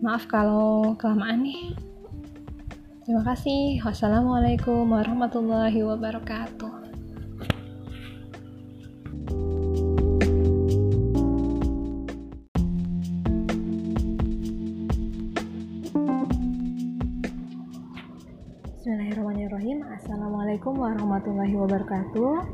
Maaf 0.00 0.28
kalau 0.28 0.96
kelamaan 0.96 1.44
nih. 1.44 1.76
Terima 3.06 3.22
kasih. 3.22 3.80
Wassalamualaikum 3.86 4.90
warahmatullahi 4.90 5.78
wabarakatuh. 5.86 6.75
Bismillahirrahmanirrahim. 19.56 19.96
Assalamualaikum 19.96 20.76
warahmatullahi 20.76 21.56
wabarakatuh. 21.56 22.44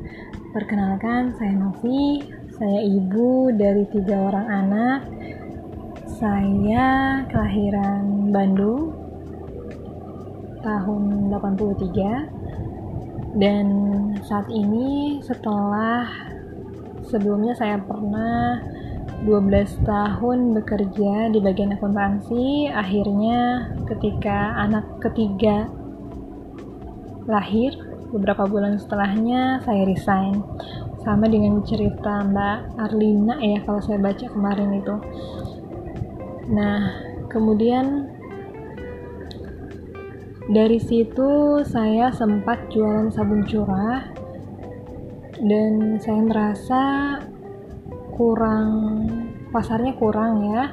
Perkenalkan 0.55 1.35
saya 1.35 1.51
Novi. 1.51 2.23
Saya 2.55 2.79
ibu 2.79 3.51
dari 3.51 3.83
tiga 3.91 4.31
orang 4.31 4.47
anak. 4.47 5.03
Saya 6.15 7.19
kelahiran 7.27 8.31
Bandung 8.31 8.95
tahun 10.63 11.27
83 11.27 13.35
dan 13.35 13.67
saat 14.23 14.47
ini 14.47 15.19
setelah 15.27 16.07
sebelumnya 17.03 17.51
saya 17.51 17.83
pernah 17.83 18.63
12 19.27 19.75
tahun 19.83 20.55
bekerja 20.55 21.35
di 21.35 21.43
bagian 21.43 21.75
akuntansi. 21.75 22.71
Akhirnya 22.71 23.75
ketika 23.91 24.55
anak 24.55 25.03
ketiga 25.03 25.82
lahir 27.25 27.75
beberapa 28.13 28.45
bulan 28.45 28.77
setelahnya 28.77 29.63
saya 29.65 29.83
resign. 29.89 30.43
Sama 31.03 31.27
dengan 31.27 31.59
cerita 31.67 32.23
Mbak 32.23 32.79
Arlina 32.79 33.35
ya 33.43 33.59
kalau 33.67 33.83
saya 33.83 33.99
baca 33.99 34.23
kemarin 34.23 34.79
itu. 34.79 34.95
Nah 36.47 36.79
kemudian 37.27 38.07
dari 40.47 40.79
situ 40.79 41.59
saya 41.67 42.11
sempat 42.15 42.71
jualan 42.71 43.11
sabun 43.11 43.43
curah 43.43 44.11
dan 45.43 45.99
saya 45.99 46.21
merasa 46.23 46.81
kurang 48.15 48.71
pasarnya 49.51 49.97
kurang 49.99 50.47
ya 50.55 50.71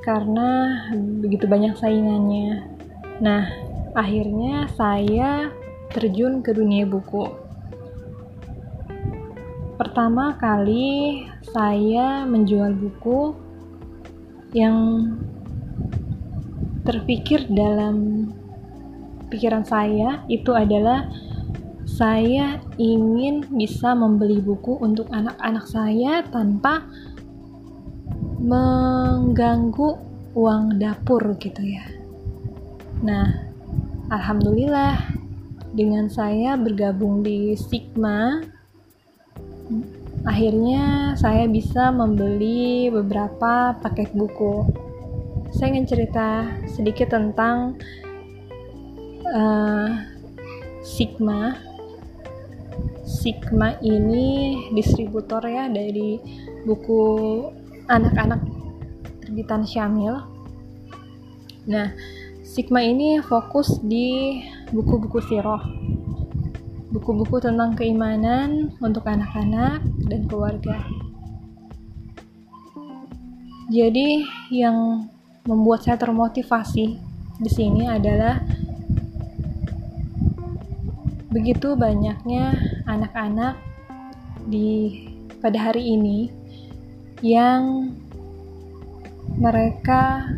karena 0.00 0.48
begitu 1.20 1.44
banyak 1.44 1.76
saingannya. 1.76 2.64
Nah 3.20 3.71
akhirnya 3.92 4.68
saya 4.72 5.52
terjun 5.92 6.40
ke 6.40 6.56
dunia 6.56 6.88
buku 6.88 7.28
pertama 9.76 10.38
kali 10.38 11.26
saya 11.52 12.24
menjual 12.24 12.72
buku 12.72 13.36
yang 14.56 15.10
terpikir 16.84 17.46
dalam 17.50 18.28
pikiran 19.32 19.64
saya 19.64 20.22
itu 20.28 20.52
adalah 20.52 21.08
saya 21.88 22.60
ingin 22.80 23.44
bisa 23.52 23.92
membeli 23.92 24.40
buku 24.40 24.80
untuk 24.80 25.08
anak-anak 25.12 25.64
saya 25.68 26.24
tanpa 26.32 26.88
mengganggu 28.42 30.00
uang 30.32 30.80
dapur 30.80 31.36
gitu 31.38 31.62
ya. 31.62 31.84
Nah, 33.04 33.51
alhamdulillah 34.12 35.00
dengan 35.72 36.12
saya 36.12 36.60
bergabung 36.60 37.24
di 37.24 37.56
Sigma 37.56 38.44
akhirnya 40.28 41.16
saya 41.16 41.48
bisa 41.48 41.88
membeli 41.88 42.92
beberapa 42.92 43.72
paket 43.80 44.12
buku. 44.12 44.68
Saya 45.56 45.72
ingin 45.74 45.88
cerita 45.88 46.48
sedikit 46.68 47.16
tentang 47.16 47.80
uh, 49.32 49.88
Sigma 50.84 51.56
Sigma 53.02 53.76
ini 53.84 54.56
distributor 54.72 55.44
ya 55.44 55.68
dari 55.68 56.20
buku 56.64 57.02
anak-anak 57.86 58.40
terbitan 59.22 59.62
Syamil 59.66 60.22
nah 61.62 61.94
Sigma 62.52 62.84
ini 62.84 63.16
fokus 63.24 63.80
di 63.80 64.36
buku-buku 64.68 65.24
siroh 65.24 65.64
buku-buku 66.92 67.40
tentang 67.40 67.72
keimanan 67.72 68.76
untuk 68.84 69.08
anak-anak 69.08 69.80
dan 70.04 70.28
keluarga. 70.28 70.84
Jadi 73.72 74.28
yang 74.52 75.08
membuat 75.48 75.88
saya 75.88 75.96
termotivasi 75.96 77.00
di 77.40 77.50
sini 77.50 77.88
adalah 77.88 78.44
begitu 81.32 81.72
banyaknya 81.72 82.52
anak-anak 82.84 83.56
di 84.44 85.00
pada 85.40 85.72
hari 85.72 85.96
ini 85.96 86.28
yang 87.24 87.88
mereka 89.40 90.28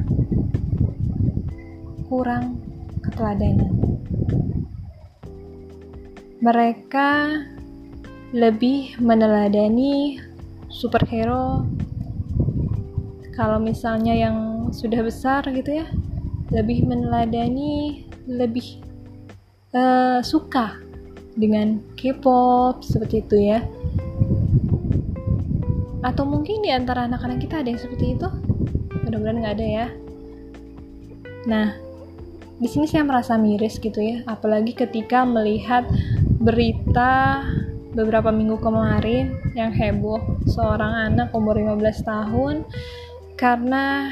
kurang 2.08 2.60
keteladanan. 3.04 3.72
Mereka 6.44 7.10
lebih 8.34 8.98
meneladani 8.98 10.18
superhero 10.66 11.64
kalau 13.34 13.62
misalnya 13.62 14.14
yang 14.14 14.68
sudah 14.74 15.06
besar 15.06 15.46
gitu 15.54 15.82
ya 15.82 15.86
lebih 16.50 16.86
meneladani 16.86 18.04
lebih 18.26 18.82
uh, 19.74 20.22
suka 20.22 20.78
dengan 21.34 21.82
K-pop 21.98 22.82
seperti 22.86 23.26
itu 23.26 23.36
ya. 23.54 23.58
Atau 26.04 26.28
mungkin 26.28 26.62
di 26.62 26.70
antara 26.70 27.08
anak-anak 27.10 27.42
kita 27.42 27.64
ada 27.64 27.68
yang 27.74 27.80
seperti 27.80 28.14
itu? 28.14 28.28
Mudah-mudahan 29.02 29.38
nggak 29.42 29.54
ada 29.58 29.66
ya. 29.66 29.86
Nah 31.50 31.83
di 32.58 32.68
sini 32.70 32.86
saya 32.86 33.02
merasa 33.02 33.34
miris 33.34 33.82
gitu 33.82 33.98
ya. 33.98 34.22
Apalagi 34.30 34.74
ketika 34.76 35.26
melihat 35.26 35.86
berita 36.38 37.42
beberapa 37.94 38.30
minggu 38.30 38.58
kemarin 38.58 39.38
yang 39.54 39.70
heboh 39.70 40.18
seorang 40.50 41.14
anak 41.14 41.30
umur 41.34 41.54
15 41.58 42.02
tahun 42.02 42.66
karena 43.34 44.10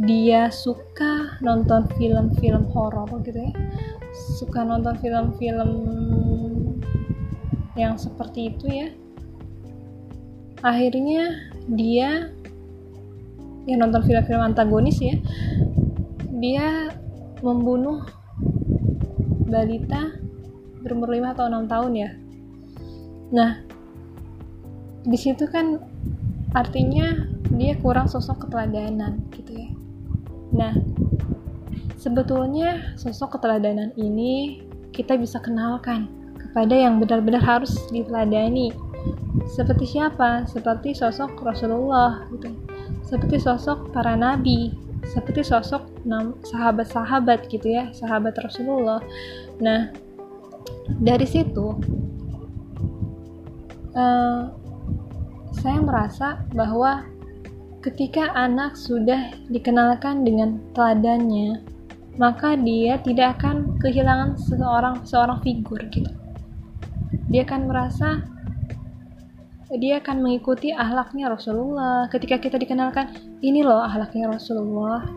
dia 0.00 0.48
suka 0.48 1.36
nonton 1.44 1.84
film-film 2.00 2.64
horor 2.72 3.08
gitu 3.24 3.36
ya. 3.36 3.52
Suka 4.40 4.64
nonton 4.64 4.96
film-film 5.00 5.70
yang 7.76 7.96
seperti 8.00 8.56
itu 8.56 8.66
ya. 8.68 8.88
Akhirnya 10.64 11.52
dia 11.68 12.32
ya 13.68 13.74
nonton 13.78 14.02
film-film 14.02 14.42
antagonis 14.42 14.98
ya 14.98 15.14
dia 16.42 16.90
membunuh 17.38 18.02
balita 19.46 20.10
berumur 20.82 21.14
5 21.14 21.38
atau 21.38 21.44
6 21.46 21.70
tahun 21.70 21.92
ya. 21.94 22.10
Nah 23.30 23.62
di 25.06 25.18
situ 25.18 25.46
kan 25.46 25.78
artinya 26.50 27.30
dia 27.54 27.78
kurang 27.78 28.10
sosok 28.10 28.50
keteladanan 28.50 29.22
gitu 29.30 29.54
ya. 29.54 29.70
Nah 30.50 30.74
sebetulnya 31.94 32.98
sosok 32.98 33.38
keteladanan 33.38 33.94
ini 33.94 34.66
kita 34.90 35.14
bisa 35.14 35.38
kenalkan 35.38 36.10
kepada 36.42 36.74
yang 36.74 36.98
benar-benar 36.98 37.40
harus 37.40 37.78
diteladani. 37.94 38.74
Seperti 39.46 39.86
siapa? 39.94 40.42
Seperti 40.50 40.90
sosok 40.90 41.38
Rasulullah 41.38 42.26
gitu. 42.34 42.50
Seperti 43.06 43.38
sosok 43.38 43.94
para 43.94 44.18
nabi 44.18 44.74
seperti 45.06 45.42
sosok 45.42 45.82
sahabat-sahabat 46.46 47.50
gitu 47.50 47.74
ya 47.74 47.90
sahabat 47.94 48.38
Rasulullah 48.38 49.02
nah 49.58 49.90
dari 51.02 51.26
situ 51.26 51.74
uh, 53.96 54.52
saya 55.52 55.78
merasa 55.78 56.42
bahwa 56.56 57.06
ketika 57.82 58.30
anak 58.38 58.78
sudah 58.78 59.34
dikenalkan 59.50 60.22
dengan 60.22 60.62
teladannya, 60.72 61.60
maka 62.16 62.54
dia 62.54 63.02
tidak 63.02 63.38
akan 63.38 63.76
kehilangan 63.82 64.38
seorang 64.38 65.02
seorang 65.02 65.38
figur 65.42 65.82
gitu. 65.90 66.08
Dia 67.28 67.42
akan 67.42 67.68
merasa 67.68 68.22
dia 69.80 70.00
akan 70.00 70.20
mengikuti 70.20 70.72
ahlaknya 70.72 71.32
Rasulullah. 71.32 72.08
Ketika 72.12 72.36
kita 72.36 72.60
dikenalkan, 72.60 73.16
ini 73.40 73.64
loh 73.64 73.80
ahlaknya 73.80 74.28
Rasulullah, 74.28 75.08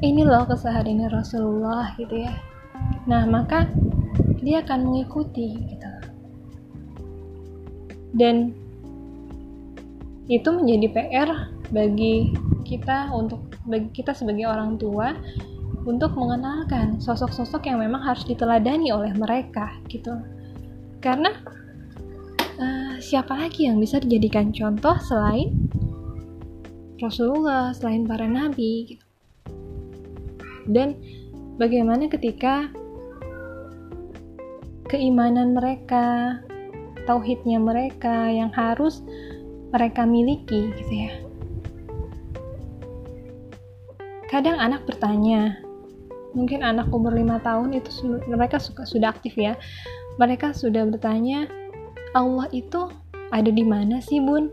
ini 0.00 0.24
loh 0.24 0.48
kesehariannya 0.48 1.08
Rasulullah 1.12 1.92
gitu 2.00 2.24
ya. 2.24 2.32
Nah 3.04 3.28
maka 3.28 3.68
dia 4.40 4.64
akan 4.64 4.88
mengikuti 4.88 5.60
gitu. 5.68 5.92
Dan 8.12 8.52
itu 10.28 10.48
menjadi 10.48 10.86
PR 10.92 11.30
bagi 11.72 12.32
kita 12.64 13.10
untuk 13.12 13.42
bagi 13.68 13.90
kita 13.92 14.16
sebagai 14.16 14.48
orang 14.48 14.80
tua 14.80 15.12
untuk 15.82 16.14
mengenalkan 16.14 17.02
sosok-sosok 17.02 17.66
yang 17.66 17.82
memang 17.82 18.02
harus 18.02 18.22
diteladani 18.22 18.94
oleh 18.94 19.10
mereka 19.18 19.74
gitu 19.90 20.14
karena 21.02 21.34
uh, 22.62 22.94
siapa 23.02 23.34
lagi 23.34 23.66
yang 23.66 23.82
bisa 23.82 23.98
dijadikan 23.98 24.54
contoh 24.54 24.94
selain 25.02 25.50
Rasulullah 27.02 27.74
selain 27.74 28.06
para 28.06 28.30
nabi 28.30 28.94
gitu 28.94 29.06
dan 30.70 30.94
bagaimana 31.58 32.06
ketika 32.06 32.70
keimanan 34.86 35.58
mereka 35.58 36.38
tauhidnya 37.06 37.58
mereka 37.58 38.30
yang 38.30 38.54
harus 38.54 39.02
mereka 39.72 40.04
miliki 40.04 40.70
gitu 40.76 40.92
ya. 41.08 41.12
Kadang 44.28 44.56
anak 44.60 44.88
bertanya, 44.88 45.60
mungkin 46.32 46.64
anak 46.64 46.88
umur 46.88 47.12
5 47.12 47.40
tahun 47.44 47.68
itu 47.76 47.90
mereka 48.28 48.56
suka 48.56 48.88
sudah 48.88 49.12
aktif 49.12 49.36
ya. 49.36 49.56
Mereka 50.20 50.52
sudah 50.56 50.88
bertanya, 50.88 51.48
Allah 52.12 52.48
itu 52.52 52.92
ada 53.32 53.50
di 53.50 53.64
mana 53.64 54.00
sih 54.04 54.20
bun? 54.20 54.52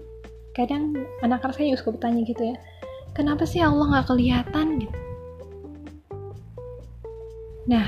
Kadang 0.55 0.95
anak 1.23 1.43
saya 1.51 1.71
juga 1.71 1.79
suka 1.83 1.91
bertanya 1.99 2.21
gitu 2.23 2.43
ya. 2.51 2.55
Kenapa 3.15 3.43
sih 3.43 3.59
Allah 3.59 3.85
nggak 3.91 4.07
kelihatan 4.07 4.67
gitu? 4.79 4.97
Nah, 7.69 7.85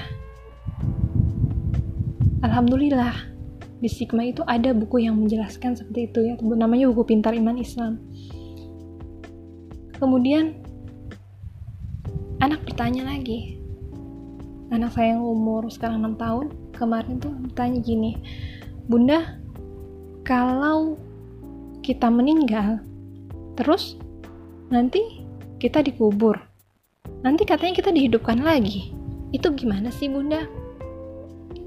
Alhamdulillah 2.42 3.32
di 3.82 3.90
Sigma 3.90 4.22
itu 4.22 4.46
ada 4.46 4.78
buku 4.78 5.02
yang 5.02 5.18
menjelaskan 5.18 5.74
seperti 5.74 6.14
itu 6.14 6.20
ya 6.22 6.34
namanya 6.38 6.86
buku 6.94 7.18
pintar 7.18 7.34
iman 7.34 7.58
Islam 7.58 7.98
kemudian 9.98 10.62
anak 12.38 12.62
bertanya 12.62 13.10
lagi 13.10 13.58
anak 14.70 14.94
saya 14.94 15.18
yang 15.18 15.26
umur 15.26 15.66
sekarang 15.74 16.06
6 16.06 16.14
tahun 16.22 16.46
kemarin 16.78 17.18
tuh 17.18 17.34
bertanya 17.42 17.82
gini 17.82 18.22
bunda 18.86 19.41
kalau 20.22 20.98
kita 21.82 22.08
meninggal 22.14 22.82
terus 23.58 23.98
nanti 24.72 25.26
kita 25.62 25.86
dikubur. 25.86 26.38
Nanti 27.22 27.46
katanya 27.46 27.78
kita 27.78 27.94
dihidupkan 27.94 28.42
lagi. 28.42 28.90
Itu 29.30 29.54
gimana 29.54 29.94
sih 29.94 30.10
bunda? 30.10 30.50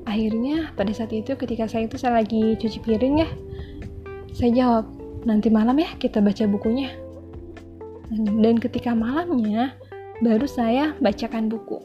Akhirnya 0.04 0.74
pada 0.74 0.90
saat 0.90 1.14
itu 1.14 1.38
ketika 1.38 1.70
saya 1.70 1.86
itu 1.86 1.96
saya 1.96 2.18
lagi 2.18 2.58
cuci 2.58 2.78
piring 2.82 3.24
ya 3.24 3.28
saya 4.34 4.50
jawab 4.50 4.84
nanti 5.24 5.48
malam 5.48 5.78
ya 5.78 5.94
kita 5.96 6.18
baca 6.18 6.44
bukunya. 6.50 6.90
Dan 8.14 8.58
ketika 8.58 8.92
malamnya 8.92 9.78
baru 10.20 10.44
saya 10.44 10.92
bacakan 10.98 11.46
buku. 11.46 11.78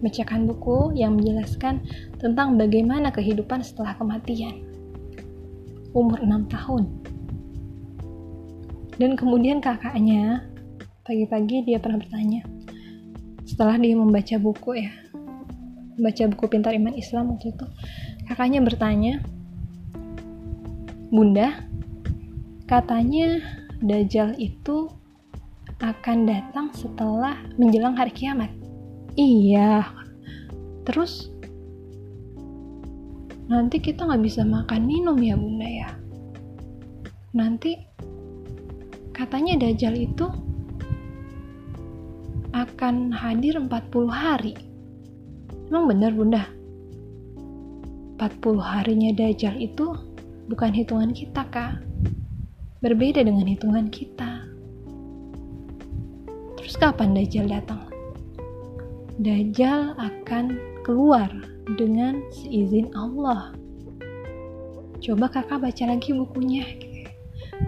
Bacakan 0.00 0.48
buku 0.48 0.96
yang 0.96 1.18
menjelaskan 1.18 1.84
tentang 2.16 2.56
bagaimana 2.56 3.12
kehidupan 3.12 3.60
setelah 3.60 3.92
kematian 4.00 4.69
umur 5.96 6.18
6 6.22 6.50
tahun. 6.52 6.84
Dan 9.00 9.16
kemudian 9.16 9.64
kakaknya 9.64 10.44
pagi-pagi 11.04 11.64
dia 11.66 11.80
pernah 11.80 11.98
bertanya 11.98 12.44
setelah 13.42 13.74
dia 13.80 13.98
membaca 13.98 14.36
buku 14.38 14.78
ya 14.78 14.92
baca 15.98 16.22
buku 16.30 16.44
Pintar 16.46 16.70
Iman 16.70 16.94
Islam 16.94 17.34
waktu 17.34 17.50
itu 17.50 17.66
kakaknya 18.30 18.62
bertanya 18.62 19.18
Bunda 21.10 21.66
katanya 22.70 23.42
Dajjal 23.82 24.38
itu 24.38 24.92
akan 25.80 26.28
datang 26.28 26.68
setelah 26.76 27.40
menjelang 27.56 27.96
hari 27.96 28.12
kiamat. 28.12 28.52
Iya. 29.16 29.88
Terus 30.84 31.29
nanti 33.50 33.82
kita 33.82 34.06
nggak 34.06 34.22
bisa 34.22 34.46
makan 34.46 34.86
minum 34.86 35.18
ya 35.18 35.34
bunda 35.34 35.68
ya 35.68 35.90
nanti 37.34 37.76
katanya 39.10 39.58
Dajjal 39.66 39.98
itu 39.98 40.26
akan 42.54 43.10
hadir 43.10 43.58
40 43.58 43.68
hari 44.10 44.70
Emang 45.70 45.86
benar 45.86 46.10
bunda? 46.10 46.50
40 48.18 48.58
harinya 48.58 49.14
Dajjal 49.14 49.54
itu 49.54 49.94
bukan 50.50 50.74
hitungan 50.74 51.14
kita 51.14 51.46
kak. 51.46 51.78
Berbeda 52.82 53.22
dengan 53.22 53.46
hitungan 53.46 53.86
kita. 53.86 54.50
Terus 56.58 56.74
kapan 56.74 57.14
Dajjal 57.14 57.46
datang? 57.46 57.86
Dajjal 59.22 59.94
akan 59.94 60.58
keluar 60.90 61.30
dengan 61.78 62.18
seizin 62.34 62.90
Allah. 62.98 63.54
coba 65.00 65.30
kakak 65.30 65.62
baca 65.62 65.84
lagi 65.86 66.10
bukunya. 66.10 66.66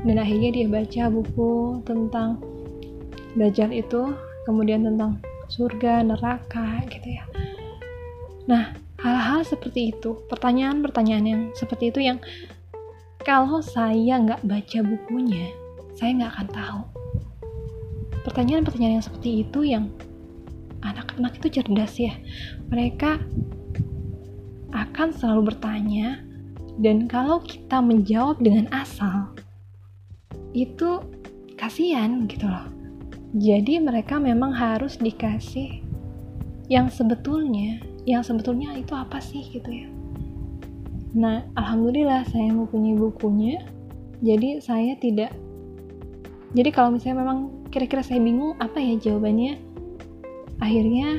Dan 0.02 0.18
akhirnya 0.18 0.50
dia 0.50 0.66
baca 0.66 1.02
buku 1.06 1.80
tentang 1.86 2.42
Dajjal 3.38 3.72
itu 3.72 4.12
kemudian 4.44 4.84
tentang 4.84 5.22
surga 5.48 6.02
neraka 6.02 6.82
gitu 6.90 7.08
ya. 7.14 7.24
Nah 8.50 8.74
hal-hal 8.98 9.46
seperti 9.46 9.94
itu 9.94 10.18
pertanyaan-pertanyaan 10.28 11.24
yang 11.24 11.42
seperti 11.54 11.94
itu 11.94 12.02
yang 12.02 12.18
kalau 13.22 13.62
saya 13.62 14.18
nggak 14.18 14.42
baca 14.44 14.78
bukunya 14.82 15.48
saya 15.94 16.10
nggak 16.18 16.32
akan 16.34 16.48
tahu. 16.50 16.82
Pertanyaan-pertanyaan 18.26 19.00
yang 19.00 19.06
seperti 19.06 19.30
itu 19.46 19.60
yang 19.62 19.88
anak-anak 20.82 21.38
itu 21.38 21.62
cerdas 21.62 21.94
ya. 21.98 22.14
Mereka 22.68 23.22
akan 24.72 25.08
selalu 25.12 25.54
bertanya 25.54 26.20
dan 26.80 27.04
kalau 27.06 27.44
kita 27.44 27.78
menjawab 27.84 28.40
dengan 28.40 28.68
asal 28.72 29.32
itu 30.56 31.00
kasihan 31.56 32.24
gitu 32.28 32.48
loh. 32.48 32.68
Jadi 33.32 33.80
mereka 33.80 34.20
memang 34.20 34.52
harus 34.52 35.00
dikasih 35.00 35.80
yang 36.68 36.92
sebetulnya 36.92 37.80
yang 38.04 38.20
sebetulnya 38.24 38.76
itu 38.76 38.92
apa 38.92 39.20
sih 39.20 39.44
gitu 39.52 39.68
ya. 39.68 39.88
Nah 41.16 41.44
alhamdulillah 41.56 42.28
saya 42.28 42.52
mempunyai 42.52 42.96
bukunya. 42.96 43.60
Jadi 44.22 44.62
saya 44.62 44.96
tidak 45.00 45.32
jadi 46.52 46.68
kalau 46.68 46.94
misalnya 46.96 47.24
memang 47.24 47.38
kira-kira 47.72 48.04
saya 48.04 48.20
bingung 48.20 48.52
apa 48.60 48.76
ya 48.76 49.00
jawabannya 49.00 49.71
akhirnya 50.62 51.18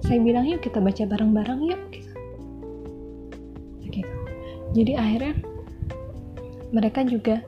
saya 0.00 0.18
bilang 0.24 0.48
yuk 0.48 0.64
kita 0.64 0.80
baca 0.80 1.04
bareng-bareng 1.04 1.60
yuk 1.68 1.82
gitu. 1.92 2.16
gitu. 3.92 4.16
Jadi 4.72 4.92
akhirnya 4.96 5.36
mereka 6.72 7.04
juga 7.04 7.44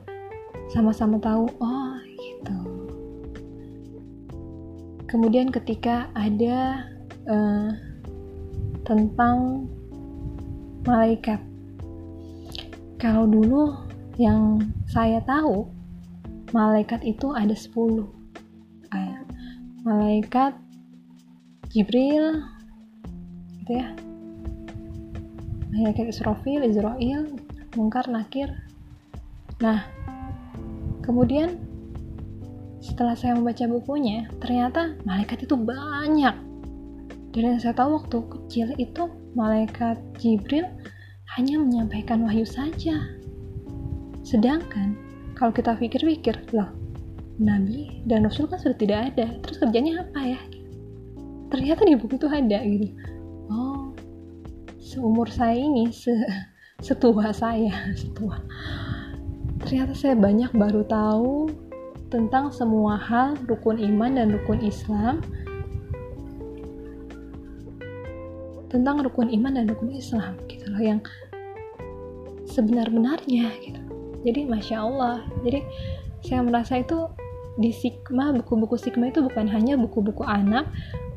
sama-sama 0.69 1.17
tahu 1.17 1.49
oh 1.57 1.97
gitu. 2.05 2.57
Kemudian 5.09 5.49
ketika 5.49 6.13
ada 6.13 6.85
uh, 7.25 7.69
tentang 8.85 9.65
malaikat. 10.85 11.41
Kalau 13.01 13.25
dulu 13.25 13.73
yang 14.21 14.61
saya 14.87 15.19
tahu 15.25 15.65
malaikat 16.53 17.01
itu 17.03 17.33
ada 17.35 17.51
10 17.51 18.05
ah, 18.95 19.19
malaikat 19.83 20.55
Jibril 21.75 22.39
gitu 23.59 23.71
ya 23.75 23.91
malaikat 25.75 26.07
Israfil, 26.07 26.63
Israel, 26.63 27.27
Mungkar, 27.75 28.07
Nakir 28.07 28.47
nah 29.59 29.83
Kemudian 31.05 31.61
setelah 32.81 33.13
saya 33.13 33.37
membaca 33.37 33.61
bukunya, 33.69 34.25
ternyata 34.41 34.97
malaikat 35.05 35.45
itu 35.45 35.53
banyak. 35.53 36.33
Dan 37.29 37.41
yang 37.45 37.61
saya 37.61 37.77
tahu 37.77 38.01
waktu 38.01 38.17
kecil 38.25 38.67
itu 38.81 39.03
malaikat 39.37 40.01
Jibril 40.17 40.65
hanya 41.37 41.61
menyampaikan 41.61 42.25
wahyu 42.25 42.41
saja. 42.41 43.05
Sedangkan 44.25 44.97
kalau 45.37 45.53
kita 45.53 45.77
pikir-pikir, 45.77 46.49
loh, 46.57 46.73
Nabi 47.37 48.01
dan 48.09 48.25
Rasul 48.25 48.49
kan 48.49 48.57
sudah 48.57 48.77
tidak 48.81 48.99
ada. 49.13 49.29
Terus 49.45 49.61
kerjanya 49.61 50.01
apa 50.09 50.19
ya? 50.25 50.41
Ternyata 51.49 51.85
di 51.85 51.95
buku 51.97 52.17
itu 52.17 52.27
ada 52.29 52.59
gitu. 52.65 52.87
Oh, 53.49 53.93
seumur 54.81 55.29
saya 55.29 55.57
ini, 55.57 55.93
se 55.93 56.11
setua 56.81 57.29
saya, 57.31 57.71
setua. 58.01 58.41
Ternyata 59.65 59.93
saya 59.97 60.13
banyak 60.17 60.51
baru 60.53 60.85
tahu 60.85 61.49
tentang 62.13 62.53
semua 62.53 62.97
hal 63.01 63.33
rukun 63.49 63.81
iman 63.81 64.17
dan 64.17 64.33
rukun 64.33 64.61
Islam. 64.61 65.21
Tentang 68.69 69.01
rukun 69.07 69.31
iman 69.31 69.55
dan 69.55 69.65
rukun 69.71 69.95
Islam 69.95 70.35
gitu 70.51 70.67
loh 70.69 70.81
yang 70.83 70.99
sebenar-benarnya 72.49 73.49
gitu. 73.63 73.81
Jadi 74.25 74.41
masya 74.49 74.81
Allah. 74.83 75.23
Jadi 75.45 75.61
saya 76.25 76.41
merasa 76.41 76.81
itu 76.81 77.09
di 77.55 77.71
Sigma 77.71 78.35
buku-buku 78.35 78.75
Sigma 78.75 79.07
itu 79.07 79.23
bukan 79.23 79.47
hanya 79.47 79.79
buku-buku 79.79 80.25
anak 80.27 80.67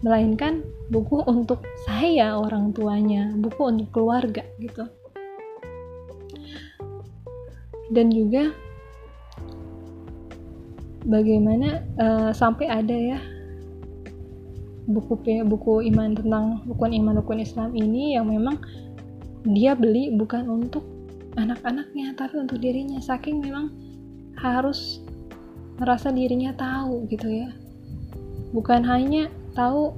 melainkan 0.00 0.62
buku 0.88 1.20
untuk 1.26 1.64
saya 1.84 2.38
orang 2.38 2.70
tuanya 2.70 3.34
buku 3.34 3.60
untuk 3.66 3.88
keluarga 3.90 4.46
gitu. 4.62 4.86
Dan 7.88 8.12
juga 8.12 8.52
bagaimana 11.08 11.82
uh, 11.96 12.30
sampai 12.36 12.66
ada 12.68 12.92
ya 12.94 13.18
buku 14.88 15.20
buku 15.44 15.84
iman 15.92 16.16
tentang 16.16 16.64
rukun 16.64 16.92
iman 16.96 17.20
rukun 17.20 17.44
Islam 17.44 17.76
ini 17.76 18.16
yang 18.16 18.28
memang 18.28 18.56
dia 19.44 19.76
beli 19.76 20.12
bukan 20.16 20.48
untuk 20.48 20.84
anak-anaknya 21.36 22.16
tapi 22.18 22.40
untuk 22.40 22.58
dirinya. 22.58 22.98
Saking 23.00 23.40
memang 23.40 23.70
harus 24.38 25.02
merasa 25.78 26.10
dirinya 26.10 26.52
tahu 26.56 27.06
gitu 27.08 27.28
ya. 27.30 27.50
Bukan 28.50 28.82
hanya 28.82 29.28
tahu 29.58 29.90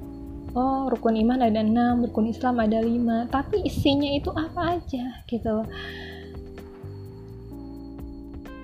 oh 0.56 0.88
rukun 0.88 1.20
iman 1.20 1.44
ada 1.44 1.60
enam 1.60 2.08
rukun 2.08 2.32
Islam 2.32 2.56
ada 2.58 2.80
lima 2.80 3.28
tapi 3.28 3.60
isinya 3.68 4.08
itu 4.16 4.32
apa 4.32 4.80
aja 4.80 5.20
gitu. 5.28 5.56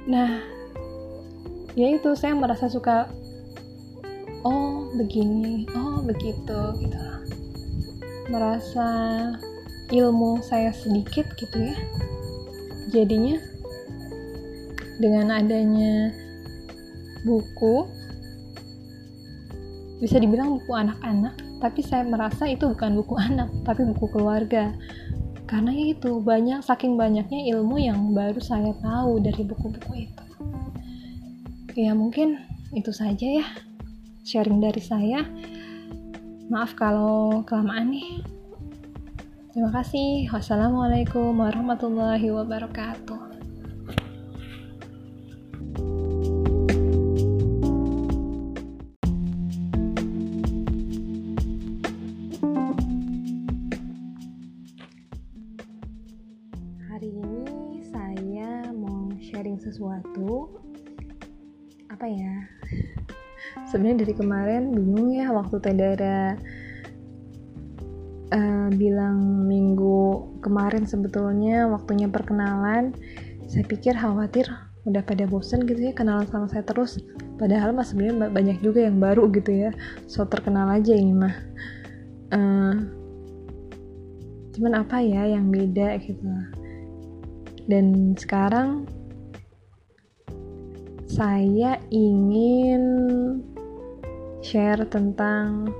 Nah 0.09 0.40
ya 1.76 1.92
itu 1.92 2.16
saya 2.16 2.32
merasa 2.32 2.72
suka 2.72 3.12
oh 4.42 4.88
begini 4.97 5.68
oh 5.76 6.01
begitu 6.01 6.61
gitu. 6.80 7.05
Merasa 8.32 8.88
ilmu 9.92 10.42
saya 10.42 10.72
sedikit 10.74 11.28
gitu 11.38 11.61
ya. 11.61 11.76
Jadinya 12.90 13.38
dengan 14.97 15.28
adanya 15.28 16.11
buku 17.22 17.84
bisa 19.97 20.20
dibilang 20.20 20.61
buku 20.61 20.72
anak-anak 20.76 21.34
tapi 21.57 21.80
saya 21.80 22.05
merasa 22.05 22.44
itu 22.44 22.68
bukan 22.68 23.01
buku 23.01 23.14
anak 23.28 23.49
tapi 23.64 23.84
buku 23.88 24.07
keluarga. 24.12 24.72
Karena 25.47 25.70
itu 25.70 26.18
banyak 26.18 26.59
saking 26.66 26.99
banyaknya 26.99 27.55
ilmu 27.55 27.78
yang 27.78 28.11
baru 28.11 28.42
saya 28.42 28.74
tahu 28.82 29.22
dari 29.22 29.47
buku-buku 29.47 30.11
itu. 30.11 30.24
Ya 31.78 31.94
mungkin 31.94 32.42
itu 32.74 32.90
saja 32.90 33.42
ya 33.42 33.47
sharing 34.26 34.59
dari 34.59 34.82
saya. 34.82 35.22
Maaf 36.51 36.74
kalau 36.74 37.47
kelamaan 37.47 37.94
nih. 37.94 38.26
Terima 39.55 39.70
kasih. 39.70 40.26
Wassalamualaikum 40.34 41.30
warahmatullahi 41.38 42.26
wabarakatuh 42.34 43.36
sesuatu 59.67 60.62
apa 61.91 62.07
ya? 62.07 62.47
Sebenarnya 63.67 64.07
dari 64.07 64.14
kemarin 64.14 64.62
bingung 64.71 65.11
ya 65.11 65.35
waktu 65.35 65.59
Tedara 65.59 66.39
uh, 68.31 68.69
bilang 68.75 69.47
minggu 69.51 70.39
kemarin 70.39 70.87
sebetulnya 70.87 71.67
waktunya 71.67 72.07
perkenalan 72.07 72.95
saya 73.47 73.64
pikir 73.67 73.95
khawatir 73.95 74.47
udah 74.87 75.03
pada 75.03 75.27
bosen 75.27 75.67
gitu 75.67 75.91
ya 75.91 75.93
kenalan 75.95 76.31
sama 76.31 76.47
saya 76.47 76.62
terus. 76.62 77.03
Padahal 77.37 77.75
mas 77.75 77.91
sebenarnya 77.91 78.31
banyak 78.31 78.59
juga 78.62 78.87
yang 78.87 79.03
baru 79.03 79.27
gitu 79.35 79.51
ya 79.51 79.71
so 80.07 80.23
terkenal 80.27 80.71
aja 80.71 80.95
ini 80.95 81.14
mah. 81.14 81.35
Uh, 82.31 82.75
cuman 84.55 84.83
apa 84.87 85.03
ya 85.03 85.37
yang 85.37 85.51
beda 85.51 85.99
gitu. 86.01 86.23
Dan 87.67 88.14
sekarang 88.14 88.87
saya 91.07 91.79
ingin 91.95 92.83
share 94.43 94.83
tentang 94.91 95.71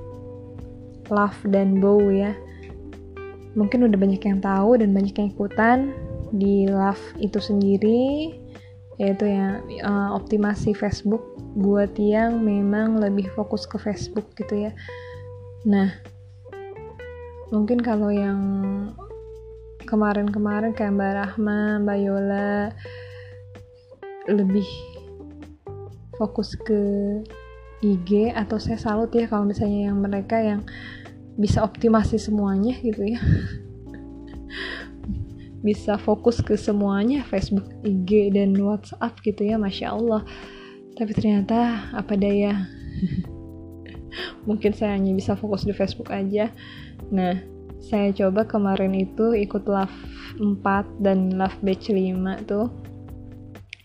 love 1.11 1.39
dan 1.51 1.79
bow 1.79 1.99
ya. 2.11 2.35
Mungkin 3.55 3.87
udah 3.87 3.97
banyak 3.99 4.21
yang 4.23 4.39
tahu 4.39 4.79
dan 4.79 4.95
banyak 4.95 5.15
yang 5.17 5.29
ikutan 5.31 5.79
di 6.35 6.67
love 6.67 7.01
itu 7.19 7.39
sendiri 7.39 8.35
yaitu 8.97 9.29
ya 9.29 9.61
uh, 9.85 10.17
optimasi 10.17 10.73
Facebook 10.73 11.21
buat 11.53 11.93
yang 12.01 12.41
memang 12.41 12.97
lebih 12.97 13.29
fokus 13.37 13.69
ke 13.69 13.77
Facebook 13.77 14.25
gitu 14.33 14.69
ya. 14.69 14.71
Nah, 15.69 15.93
mungkin 17.53 17.77
kalau 17.77 18.09
yang 18.09 18.41
kemarin-kemarin 19.85 20.73
kayak 20.73 20.97
Mbak 20.97 21.13
Rahma, 21.13 21.59
Mbak 21.85 21.97
Yola 22.01 22.73
lebih 24.27 24.67
fokus 26.17 26.57
ke 26.57 26.81
IG 27.85 28.33
atau 28.33 28.57
saya 28.57 28.81
salut 28.81 29.13
ya 29.13 29.29
kalau 29.29 29.45
misalnya 29.45 29.93
yang 29.93 30.01
mereka 30.01 30.41
yang 30.41 30.65
bisa 31.37 31.61
optimasi 31.61 32.17
semuanya 32.17 32.73
gitu 32.81 33.13
ya. 33.13 33.21
Bisa 35.65 35.97
fokus 35.97 36.37
ke 36.41 36.53
semuanya 36.53 37.25
Facebook, 37.25 37.65
IG 37.81 38.33
dan 38.33 38.53
WhatsApp 38.57 39.17
gitu 39.25 39.41
ya 39.45 39.57
Masya 39.57 39.93
Allah. 39.93 40.21
Tapi 40.97 41.11
ternyata 41.13 41.89
apa 41.93 42.13
daya? 42.17 42.65
Mungkin 44.47 44.73
saya 44.73 44.97
hanya 44.97 45.13
bisa 45.13 45.37
fokus 45.37 45.67
di 45.67 45.73
Facebook 45.75 46.09
aja. 46.09 46.49
Nah 47.13 47.37
saya 47.77 48.09
coba 48.15 48.47
kemarin 48.49 48.95
itu 48.97 49.37
ikut 49.37 49.69
love 49.69 49.93
4 50.39 51.03
dan 51.03 51.37
love 51.37 51.57
batch 51.61 51.93
5 51.93 52.49
tuh. 52.49 52.71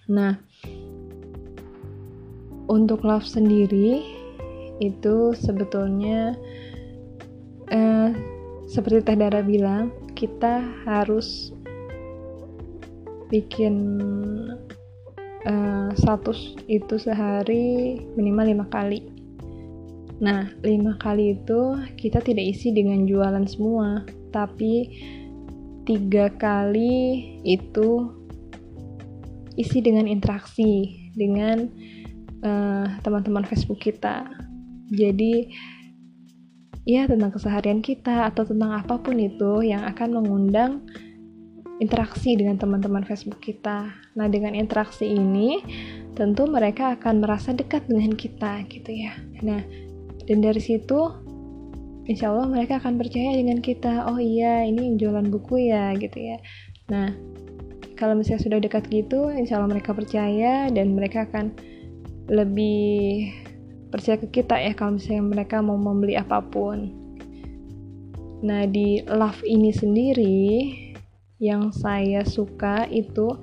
Nah 0.08 0.38
untuk 2.70 3.02
love 3.02 3.26
sendiri 3.26 4.02
itu 4.82 5.34
sebetulnya 5.38 6.34
eh, 7.70 8.10
seperti 8.66 9.04
Teh 9.04 9.18
Dara 9.18 9.42
bilang 9.42 9.92
kita 10.16 10.62
harus 10.86 11.52
bikin 13.32 13.96
uh, 15.48 15.88
status 15.96 16.52
itu 16.68 17.00
sehari 17.00 17.96
minimal 18.12 18.44
lima 18.44 18.66
kali. 18.68 19.08
Nah 20.20 20.52
lima 20.60 21.00
kali 21.00 21.40
itu 21.40 21.80
kita 21.96 22.20
tidak 22.20 22.44
isi 22.44 22.76
dengan 22.76 23.08
jualan 23.08 23.48
semua 23.48 24.04
tapi 24.30 24.88
tiga 25.88 26.28
kali 26.36 27.40
itu 27.42 28.12
isi 29.56 29.80
dengan 29.80 30.04
interaksi 30.04 31.08
dengan 31.16 31.68
Eh, 31.68 32.01
teman-teman 33.03 33.47
uh, 33.47 33.49
Facebook 33.49 33.78
kita. 33.78 34.26
Jadi 34.93 35.49
ya 36.82 37.07
tentang 37.07 37.30
keseharian 37.30 37.78
kita 37.78 38.26
atau 38.26 38.43
tentang 38.43 38.74
apa 38.74 38.99
pun 38.99 39.14
itu 39.22 39.62
yang 39.62 39.86
akan 39.86 40.18
mengundang 40.18 40.82
interaksi 41.78 42.34
dengan 42.38 42.59
teman-teman 42.59 43.07
Facebook 43.07 43.43
kita. 43.43 43.90
Nah, 44.18 44.26
dengan 44.30 44.55
interaksi 44.55 45.07
ini 45.11 45.62
tentu 46.14 46.47
mereka 46.47 46.99
akan 46.99 47.22
merasa 47.24 47.51
dekat 47.51 47.86
dengan 47.90 48.14
kita 48.14 48.62
gitu 48.70 48.90
ya. 48.90 49.18
Nah, 49.43 49.62
dan 50.26 50.38
dari 50.38 50.62
situ 50.62 51.11
insya 52.07 52.34
Allah 52.34 52.51
mereka 52.51 52.78
akan 52.82 52.99
percaya 52.99 53.34
dengan 53.38 53.59
kita. 53.59 54.11
Oh 54.11 54.18
iya, 54.18 54.66
ini 54.66 54.99
jualan 54.99 55.26
buku 55.30 55.70
ya 55.70 55.95
gitu 55.99 56.18
ya. 56.18 56.38
Nah, 56.90 57.14
kalau 57.99 58.18
misalnya 58.18 58.43
sudah 58.43 58.59
dekat 58.59 58.90
gitu, 58.90 59.30
insya 59.30 59.59
Allah 59.59 59.70
mereka 59.74 59.95
percaya 59.95 60.70
dan 60.70 60.95
mereka 60.95 61.26
akan 61.30 61.55
lebih 62.30 63.30
percaya 63.92 64.16
ke 64.16 64.42
kita 64.42 64.56
ya 64.56 64.72
kalau 64.72 64.96
misalnya 64.96 65.24
mereka 65.24 65.60
mau 65.60 65.76
membeli 65.76 66.16
apa 66.16 66.40
pun. 66.40 66.92
Nah, 68.42 68.66
di 68.66 69.04
love 69.06 69.38
ini 69.46 69.70
sendiri 69.70 70.48
yang 71.38 71.70
saya 71.70 72.26
suka 72.26 72.90
itu 72.90 73.38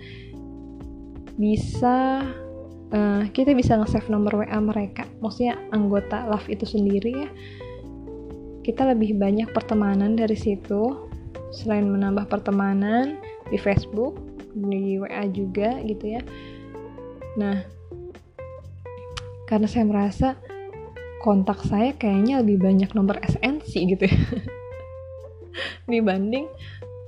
bisa 1.40 2.28
uh, 2.92 3.24
kita 3.32 3.56
bisa 3.56 3.80
nge-save 3.80 4.12
nomor 4.12 4.44
WA 4.44 4.60
mereka. 4.60 5.08
Maksudnya 5.24 5.56
anggota 5.72 6.28
love 6.28 6.48
itu 6.52 6.68
sendiri 6.68 7.12
ya. 7.16 7.30
Kita 8.66 8.84
lebih 8.92 9.16
banyak 9.16 9.56
pertemanan 9.56 10.20
dari 10.20 10.36
situ 10.36 11.08
selain 11.56 11.88
menambah 11.88 12.28
pertemanan 12.28 13.18
di 13.50 13.58
Facebook, 13.58 14.20
di 14.54 15.00
WA 15.00 15.26
juga 15.32 15.80
gitu 15.88 16.20
ya. 16.20 16.22
Nah, 17.40 17.79
karena 19.50 19.66
saya 19.66 19.90
merasa 19.90 20.38
kontak 21.26 21.66
saya 21.66 21.98
kayaknya 21.98 22.46
lebih 22.46 22.62
banyak 22.62 22.94
nomor 22.94 23.18
SNC 23.26 23.98
gitu 23.98 24.06
ya. 24.06 24.20
Dibanding 25.92 26.46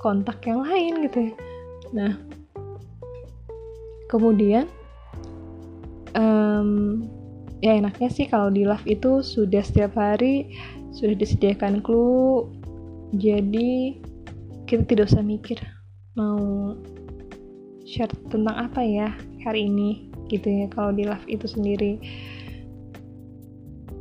kontak 0.01 0.41
yang 0.49 0.65
lain 0.65 1.05
gitu 1.05 1.29
ya. 1.29 1.33
Nah 1.93 2.17
kemudian 4.09 4.67
um, 6.17 6.99
ya 7.63 7.79
enaknya 7.79 8.11
sih 8.11 8.27
kalau 8.27 8.51
di 8.51 8.67
live 8.67 8.83
itu 8.83 9.23
sudah 9.23 9.63
setiap 9.63 9.95
hari 9.95 10.51
sudah 10.91 11.15
disediakan 11.15 11.79
clue 11.79 12.51
jadi 13.15 13.95
kita 14.67 14.83
tidak 14.83 15.07
usah 15.07 15.23
mikir 15.23 15.63
mau 16.19 16.75
share 17.87 18.11
tentang 18.27 18.67
apa 18.67 18.83
ya 18.83 19.15
hari 19.47 19.71
ini 19.71 20.10
gitu 20.31 20.47
ya 20.47 20.71
kalau 20.71 20.95
di 20.95 21.03
live 21.03 21.27
itu 21.27 21.45
sendiri. 21.45 21.99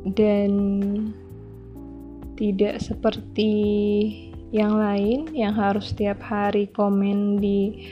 Dan 0.01 0.51
tidak 2.39 2.81
seperti 2.81 3.53
yang 4.49 4.75
lain 4.79 5.29
yang 5.31 5.53
harus 5.53 5.93
setiap 5.93 6.17
hari 6.23 6.67
komen 6.71 7.37
di 7.37 7.85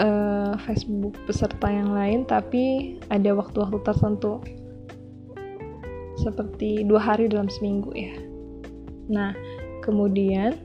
uh, 0.00 0.56
Facebook 0.64 1.14
peserta 1.28 1.68
yang 1.68 1.92
lain 1.92 2.24
tapi 2.24 2.96
ada 3.10 3.34
waktu-waktu 3.34 3.78
tertentu. 3.84 4.40
Seperti 6.16 6.86
dua 6.88 7.02
hari 7.02 7.28
dalam 7.28 7.50
seminggu 7.52 7.92
ya. 7.92 8.16
Nah 9.12 9.36
kemudian 9.84 10.56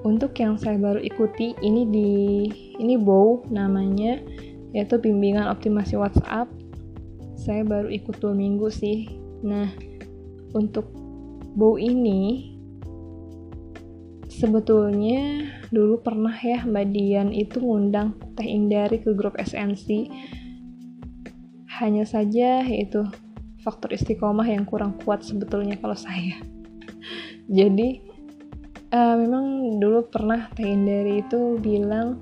untuk 0.00 0.32
yang 0.40 0.56
saya 0.56 0.80
baru 0.80 1.00
ikuti 1.04 1.52
ini 1.60 1.82
di 1.84 2.12
ini 2.80 2.96
bow 2.96 3.44
namanya 3.52 4.16
yaitu 4.70 4.98
bimbingan 4.98 5.50
optimasi 5.50 5.98
WhatsApp. 5.98 6.50
Saya 7.34 7.64
baru 7.64 7.88
ikut 7.88 8.20
dua 8.20 8.36
minggu 8.36 8.68
sih. 8.68 9.08
Nah 9.42 9.70
untuk 10.54 10.90
bow 11.54 11.78
ini 11.78 12.52
sebetulnya 14.30 15.50
dulu 15.68 16.00
pernah 16.00 16.32
ya 16.32 16.62
Mbak 16.64 16.86
Dian 16.94 17.28
itu 17.34 17.60
ngundang 17.60 18.16
Teh 18.38 18.46
Indari 18.46 19.02
ke 19.02 19.12
grup 19.12 19.36
SNC 19.36 20.08
hanya 21.82 22.04
saja 22.08 22.64
yaitu 22.64 23.04
faktor 23.60 23.92
istiqomah 23.92 24.48
yang 24.48 24.64
kurang 24.64 24.96
kuat 25.04 25.20
sebetulnya 25.20 25.76
kalau 25.76 25.96
saya. 25.96 26.40
Jadi 27.58 28.00
uh, 28.94 29.16
memang 29.20 29.76
dulu 29.82 30.08
pernah 30.08 30.48
Teh 30.56 30.64
Indari 30.64 31.20
itu 31.20 31.60
bilang 31.60 32.20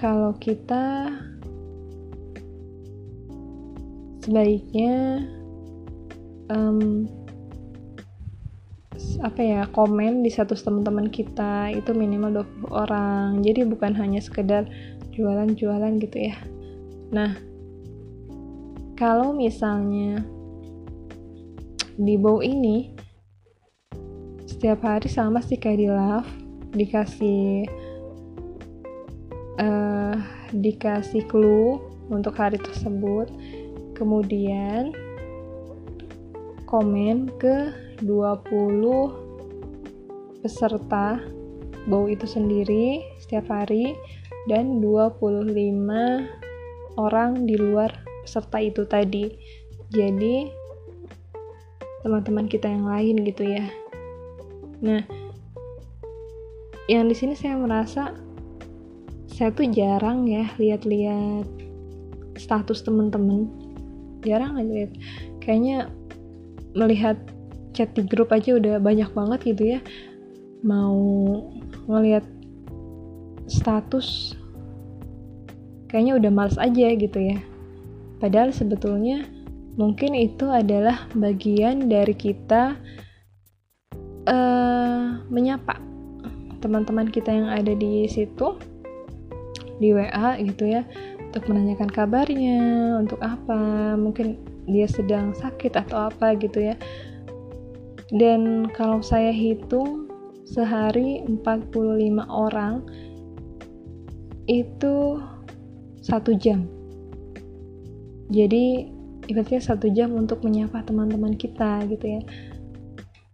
kalau 0.00 0.32
kita 0.40 1.12
sebaiknya 4.24 5.20
um, 6.48 7.04
apa 9.20 9.40
ya 9.44 9.62
komen 9.68 10.24
di 10.24 10.32
status 10.32 10.64
teman-teman 10.64 11.12
kita 11.12 11.68
itu 11.76 11.92
minimal 11.92 12.48
20 12.64 12.72
orang. 12.72 13.28
Jadi 13.44 13.68
bukan 13.68 13.92
hanya 13.92 14.24
sekedar 14.24 14.64
jualan-jualan 15.12 16.00
gitu 16.00 16.32
ya. 16.32 16.36
Nah 17.12 17.36
kalau 18.96 19.36
misalnya 19.36 20.24
di 22.00 22.16
bow 22.16 22.40
ini 22.40 22.96
setiap 24.48 24.80
hari 24.80 25.12
sama 25.12 25.44
sih 25.44 25.60
kayak 25.60 25.80
di 25.80 25.88
love 25.92 26.30
dikasih 26.72 27.68
uh, 29.60 30.16
dikasih 30.56 31.28
clue 31.28 31.76
untuk 32.08 32.40
hari 32.40 32.56
tersebut. 32.58 33.28
Kemudian 33.94 34.92
komen 36.64 37.28
ke 37.36 37.68
20 38.00 40.40
peserta 40.40 41.20
bau 41.84 42.08
itu 42.08 42.24
sendiri 42.24 43.04
setiap 43.20 43.52
hari 43.52 43.92
dan 44.48 44.80
25 44.80 45.52
orang 46.96 47.44
di 47.44 47.60
luar 47.60 47.92
peserta 48.24 48.56
itu 48.60 48.84
tadi. 48.88 49.28
Jadi 49.92 50.48
teman-teman 52.00 52.48
kita 52.48 52.72
yang 52.72 52.88
lain 52.88 53.20
gitu 53.28 53.44
ya. 53.44 53.68
Nah 54.80 55.04
yang 56.88 57.06
di 57.06 57.14
sini 57.14 57.36
saya 57.36 57.54
merasa 57.54 58.16
saya 59.40 59.56
tuh 59.56 59.72
jarang 59.72 60.28
ya 60.28 60.52
lihat-lihat 60.60 61.48
status 62.36 62.84
temen-temen. 62.84 63.48
Jarang 64.20 64.60
aja 64.60 64.68
lihat. 64.68 64.92
Kayaknya 65.40 65.88
melihat 66.76 67.16
chat 67.72 67.88
di 67.96 68.04
grup 68.04 68.36
aja 68.36 68.60
udah 68.60 68.76
banyak 68.76 69.08
banget 69.16 69.40
gitu 69.48 69.62
ya. 69.64 69.80
Mau 70.60 71.40
ngelihat 71.88 72.20
status 73.48 74.36
kayaknya 75.88 76.20
udah 76.20 76.30
males 76.36 76.60
aja 76.60 76.92
gitu 76.92 77.16
ya. 77.16 77.40
Padahal 78.20 78.52
sebetulnya 78.52 79.24
mungkin 79.80 80.20
itu 80.20 80.52
adalah 80.52 81.08
bagian 81.16 81.88
dari 81.88 82.12
kita 82.12 82.76
uh, 84.28 85.16
menyapa 85.32 85.80
teman-teman 86.60 87.08
kita 87.08 87.32
yang 87.32 87.48
ada 87.48 87.72
di 87.72 88.04
situ 88.04 88.60
di 89.80 89.96
WA 89.96 90.36
gitu 90.38 90.68
ya 90.68 90.84
untuk 91.32 91.48
menanyakan 91.48 91.88
kabarnya 91.88 92.60
untuk 93.00 93.16
apa 93.24 93.96
mungkin 93.96 94.36
dia 94.68 94.86
sedang 94.86 95.32
sakit 95.32 95.74
atau 95.74 96.12
apa 96.12 96.36
gitu 96.36 96.70
ya. 96.70 96.76
Dan 98.10 98.68
kalau 98.74 99.00
saya 99.00 99.30
hitung 99.30 100.10
sehari 100.44 101.22
45 101.24 102.26
orang 102.26 102.82
itu 104.50 105.22
satu 106.02 106.34
jam. 106.34 106.66
Jadi 108.34 108.90
ibaratnya 109.30 109.62
satu 109.62 109.86
jam 109.94 110.10
untuk 110.18 110.42
menyapa 110.42 110.82
teman-teman 110.82 111.38
kita 111.38 111.86
gitu 111.86 112.18
ya. 112.18 112.22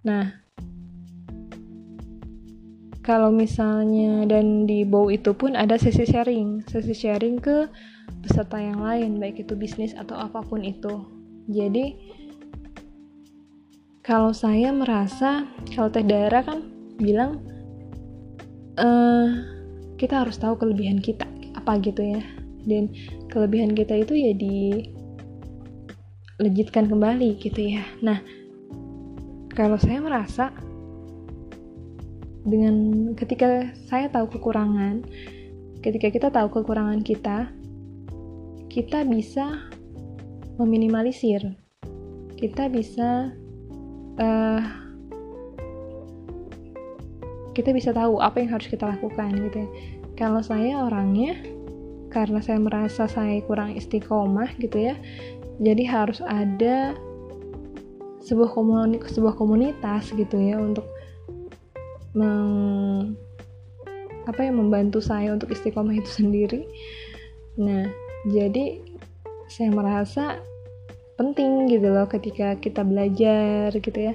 Nah 0.05 0.45
kalau 3.07 3.30
misalnya 3.30 4.26
dan 4.26 4.66
di 4.66 4.82
bow 4.82 5.07
itu 5.14 5.30
pun 5.30 5.54
ada 5.54 5.78
sesi 5.78 6.02
sharing. 6.02 6.66
Sesi 6.66 6.90
sharing 6.90 7.38
ke 7.38 7.70
peserta 8.26 8.59
yang 8.59 8.82
lain 8.82 9.22
baik 9.22 9.46
itu 9.46 9.54
bisnis 9.54 9.94
atau 9.94 10.18
apa 10.18 10.42
pun 10.42 10.66
itu. 10.66 11.07
Jadi 11.46 11.94
kalau 14.02 14.34
saya 14.34 14.74
merasa 14.74 15.46
kalau 15.70 15.86
teh 15.86 16.02
daerah 16.02 16.42
kan 16.42 16.66
bilang 16.98 17.38
uh, 18.82 19.30
kita 19.94 20.26
harus 20.26 20.34
tahu 20.42 20.59
kelebihan 20.59 20.98
kita 20.98 21.30
apa 21.54 21.78
gitu 21.78 22.02
ya. 22.02 22.22
Dan 22.66 22.90
kelebihan 23.30 23.78
kita 23.78 24.02
itu 24.02 24.18
ya 24.18 24.34
di 24.34 24.82
legitkan 26.42 26.90
kembali 26.90 27.38
gitu 27.38 27.78
ya. 27.78 27.86
Nah 28.02 28.18
kalau 29.54 29.78
saya 29.78 30.02
merasa 30.02 30.50
dengan 32.47 32.74
ketika 33.18 33.74
saya 33.90 34.07
tahu 34.07 34.30
kekurangan 34.38 35.03
ketika 35.82 36.09
kita 36.14 36.28
tahu 36.30 36.49
kekurangan 36.51 37.03
kita 37.03 37.51
kita 38.70 39.03
bisa 39.09 39.66
meminimalisir. 40.61 41.42
Kita 42.36 42.68
bisa 42.68 43.32
uh, 44.20 44.62
kita 47.57 47.72
bisa 47.72 47.97
tahu 47.97 48.20
apa 48.20 48.44
yang 48.44 48.53
harus 48.53 48.68
kita 48.68 48.84
lakukan 48.84 49.32
gitu 49.49 49.64
ya. 49.64 49.68
Kalau 50.16 50.44
saya 50.44 50.84
orangnya 50.84 51.57
karena 52.16 52.40
saya 52.40 52.57
merasa 52.57 53.05
saya 53.05 53.44
kurang 53.44 53.76
istiqomah 53.76 54.57
gitu 54.57 54.88
ya 54.88 54.97
jadi 55.61 55.84
harus 55.84 56.24
ada 56.24 56.97
sebuah 58.24 58.57
komunitas 58.57 59.12
sebuah 59.12 59.36
komunitas 59.36 60.16
gitu 60.16 60.36
ya 60.40 60.57
untuk 60.57 60.88
meng, 62.16 63.14
apa 64.26 64.40
yang 64.42 64.58
membantu 64.58 64.98
saya 64.98 65.30
untuk 65.36 65.52
istiqomah 65.52 65.94
itu 65.94 66.10
sendiri. 66.10 66.64
Nah 67.60 67.86
jadi 68.26 68.80
saya 69.46 69.70
merasa 69.70 70.40
penting 71.14 71.70
gitu 71.70 71.92
loh 71.92 72.08
ketika 72.08 72.56
kita 72.58 72.82
belajar 72.82 73.70
gitu 73.76 73.98
ya. 74.12 74.14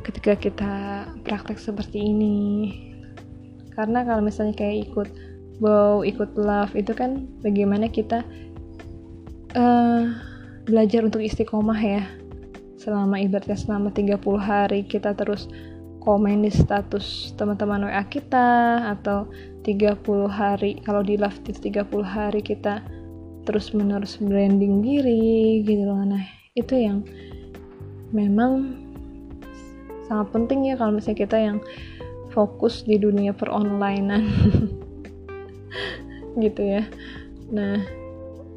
Ketika 0.00 0.38
kita 0.38 0.72
praktek 1.26 1.60
seperti 1.60 2.00
ini. 2.00 2.38
Karena 3.74 4.06
kalau 4.06 4.22
misalnya 4.22 4.54
kayak 4.54 4.88
ikut 4.88 5.08
wow 5.58 6.02
ikut 6.06 6.38
love 6.38 6.72
itu 6.78 6.94
kan 6.96 7.26
bagaimana 7.42 7.90
kita 7.90 8.24
uh, 9.58 10.02
belajar 10.64 11.04
untuk 11.04 11.20
istiqomah 11.20 11.78
ya. 11.78 12.02
Selama 12.80 13.20
ibaratnya 13.20 13.56
selama 13.56 13.92
30 13.92 14.16
hari 14.40 14.80
kita 14.84 15.12
terus 15.12 15.48
komen 16.04 16.44
di 16.44 16.52
status 16.52 17.32
teman-teman 17.34 17.88
WA 17.88 18.04
kita 18.04 18.80
atau 18.92 19.24
30 19.64 20.04
hari 20.28 20.76
kalau 20.84 21.00
di 21.00 21.16
live 21.16 21.40
itu 21.48 21.72
30 21.72 22.04
hari 22.04 22.44
kita 22.44 22.84
terus 23.48 23.72
menerus 23.72 24.20
branding 24.20 24.84
diri 24.84 25.64
gitu 25.64 25.88
loh. 25.88 26.04
Nah 26.04 26.20
itu 26.52 26.76
yang 26.76 27.00
memang 28.12 28.84
sangat 30.04 30.28
penting 30.36 30.68
ya 30.68 30.76
kalau 30.76 30.92
misalnya 30.92 31.24
kita 31.24 31.36
yang 31.40 31.58
fokus 32.36 32.84
di 32.84 33.00
dunia 33.00 33.32
peronlinean. 33.32 34.28
Gitu 36.34 36.62
ya. 36.66 36.82
Nah 37.54 37.78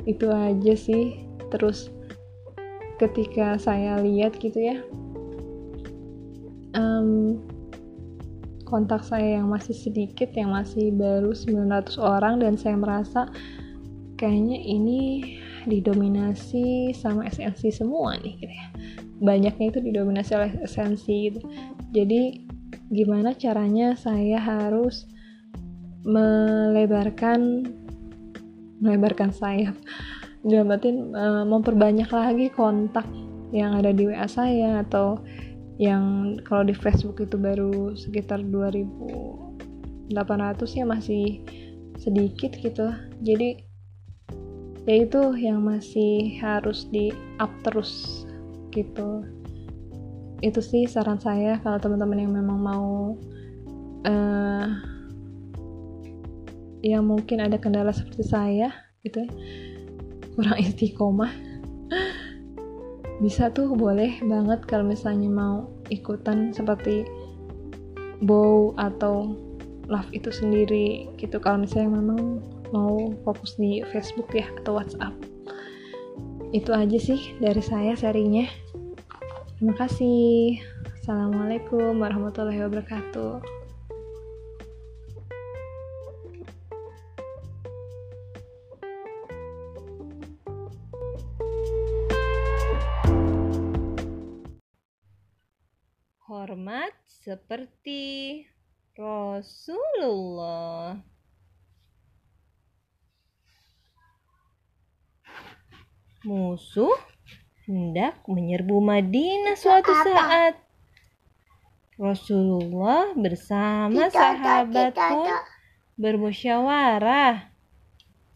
itu 0.03 0.27
aja 0.27 0.73
sih. 0.73 1.23
Terus 1.47 1.93
ketika 2.97 3.55
saya 3.61 4.01
lihat 4.01 4.41
gitu 4.41 4.57
ya 4.57 4.81
um, 6.75 7.39
kontak 8.67 9.05
saya 9.07 9.39
yang 9.39 9.47
masih 9.47 9.71
sedikit 9.71 10.27
yang 10.35 10.51
masih 10.51 10.91
baru 10.91 11.31
900 11.31 11.95
orang 12.03 12.43
dan 12.43 12.59
saya 12.59 12.75
merasa 12.75 13.31
kayaknya 14.19 14.59
ini 14.59 14.99
didominasi 15.67 16.91
sama 16.91 17.27
esensi 17.27 17.71
semua 17.71 18.19
nih 18.19 18.35
gitu 18.39 18.53
ya. 18.53 18.67
Banyaknya 19.23 19.65
itu 19.71 19.79
didominasi 19.79 20.31
oleh 20.35 20.51
esensi 20.63 21.31
gitu. 21.31 21.39
Jadi 21.95 22.43
gimana 22.91 23.35
caranya 23.35 23.95
saya 23.95 24.39
harus 24.39 25.07
melebarkan 26.07 27.67
melebarkan 28.79 29.33
sayap 29.33 29.75
dalam 30.45 30.71
batin 30.71 31.11
uh, 31.11 31.43
memperbanyak 31.43 32.07
lagi 32.07 32.47
kontak 32.53 33.03
yang 33.51 33.75
ada 33.75 33.91
di 33.91 34.07
WA 34.07 34.27
saya 34.27 34.83
atau 34.83 35.19
yang 35.77 36.37
kalau 36.41 36.65
di 36.65 36.73
Facebook 36.73 37.21
itu 37.21 37.37
baru 37.37 37.93
sekitar 37.93 38.41
2800 38.41 40.13
ya 40.73 40.85
masih 40.89 41.41
sedikit 42.01 42.57
gitu. 42.57 42.89
Jadi 43.21 43.61
ya 44.89 44.95
itu 45.05 45.21
yang 45.37 45.61
masih 45.61 46.41
harus 46.41 46.89
di 46.89 47.13
up 47.37 47.53
terus 47.61 48.25
gitu. 48.73 49.25
Itu 50.41 50.61
sih 50.61 50.89
saran 50.89 51.21
saya 51.21 51.61
kalau 51.61 51.77
teman-teman 51.77 52.25
yang 52.25 52.33
memang 52.33 52.59
mau 52.61 52.89
uh, 54.05 54.67
yang 56.85 57.05
mungkin 57.05 57.41
ada 57.41 57.57
kendala 57.57 57.89
seperti 57.89 58.23
saya 58.23 58.69
gitu 59.01 59.25
ya 59.25 59.29
kurang 60.37 60.57
istiqomah 60.63 61.31
bisa 63.17 63.49
tuh 63.49 63.73
boleh 63.73 64.21
banget 64.21 64.61
kalau 64.69 64.85
misalnya 64.85 65.29
mau 65.29 65.55
ikutan 65.89 66.53
seperti 66.53 67.01
bow 68.21 68.77
atau 68.77 69.33
love 69.89 70.09
itu 70.13 70.29
sendiri 70.29 71.09
gitu. 71.17 71.41
Kalau 71.41 71.63
misalnya 71.63 71.97
memang 71.97 72.43
mau 72.69 73.13
fokus 73.25 73.55
di 73.57 73.81
Facebook 73.89 74.29
ya 74.35 74.45
atau 74.61 74.77
WhatsApp. 74.77 75.15
Itu 76.53 76.71
aja 76.71 76.97
sih 76.99 77.33
dari 77.41 77.63
saya 77.63 77.97
sharingnya. 77.97 78.47
Terima 79.57 79.73
kasih. 79.73 80.61
Assalamualaikum 81.01 82.03
warahmatullahi 82.03 82.61
wabarakatuh 82.67 83.56
seperti 97.27 98.39
Rasulullah. 98.95 100.95
Musuh 106.23 106.95
hendak 107.67 108.23
menyerbu 108.31 108.79
Madinah 108.79 109.59
suatu 109.59 109.91
saat. 110.07 110.55
Rasulullah 111.99 113.11
bersama 113.11 114.07
sahabat 114.07 114.95
pun 114.95 115.27
bermusyawarah. 115.99 117.51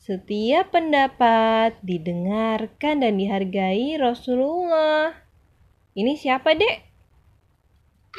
Setiap 0.04 0.76
pendapat 0.76 1.80
didengarkan 1.80 3.08
dan 3.08 3.16
dihargai 3.16 3.96
Rasulullah. 3.96 5.16
Ini 5.96 6.12
siapa, 6.20 6.60
Dek? 6.60 6.76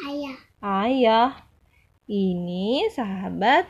Ayah. 0.09 0.52
Ayah. 0.63 1.43
Ini 2.07 2.87
sahabat 2.95 3.67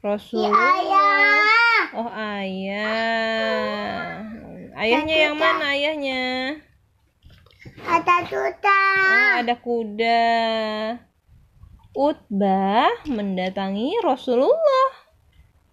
Rasul. 0.00 0.48
Ya, 0.48 0.56
ayah. 0.56 1.84
Oh, 1.92 2.08
ayah. 2.16 3.84
Ayahnya 4.72 5.16
yang 5.28 5.36
mana 5.36 5.76
ayahnya? 5.76 6.24
Ada 7.84 8.24
kuda. 8.24 8.80
Oh, 9.04 9.30
ada 9.44 9.54
kuda. 9.60 10.24
Utbah 11.92 12.88
mendatangi 13.04 14.00
Rasulullah. 14.00 14.88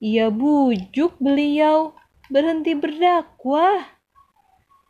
Ia 0.04 0.28
bujuk 0.28 1.16
beliau 1.24 1.96
berhenti 2.28 2.76
berdakwah. 2.76 3.88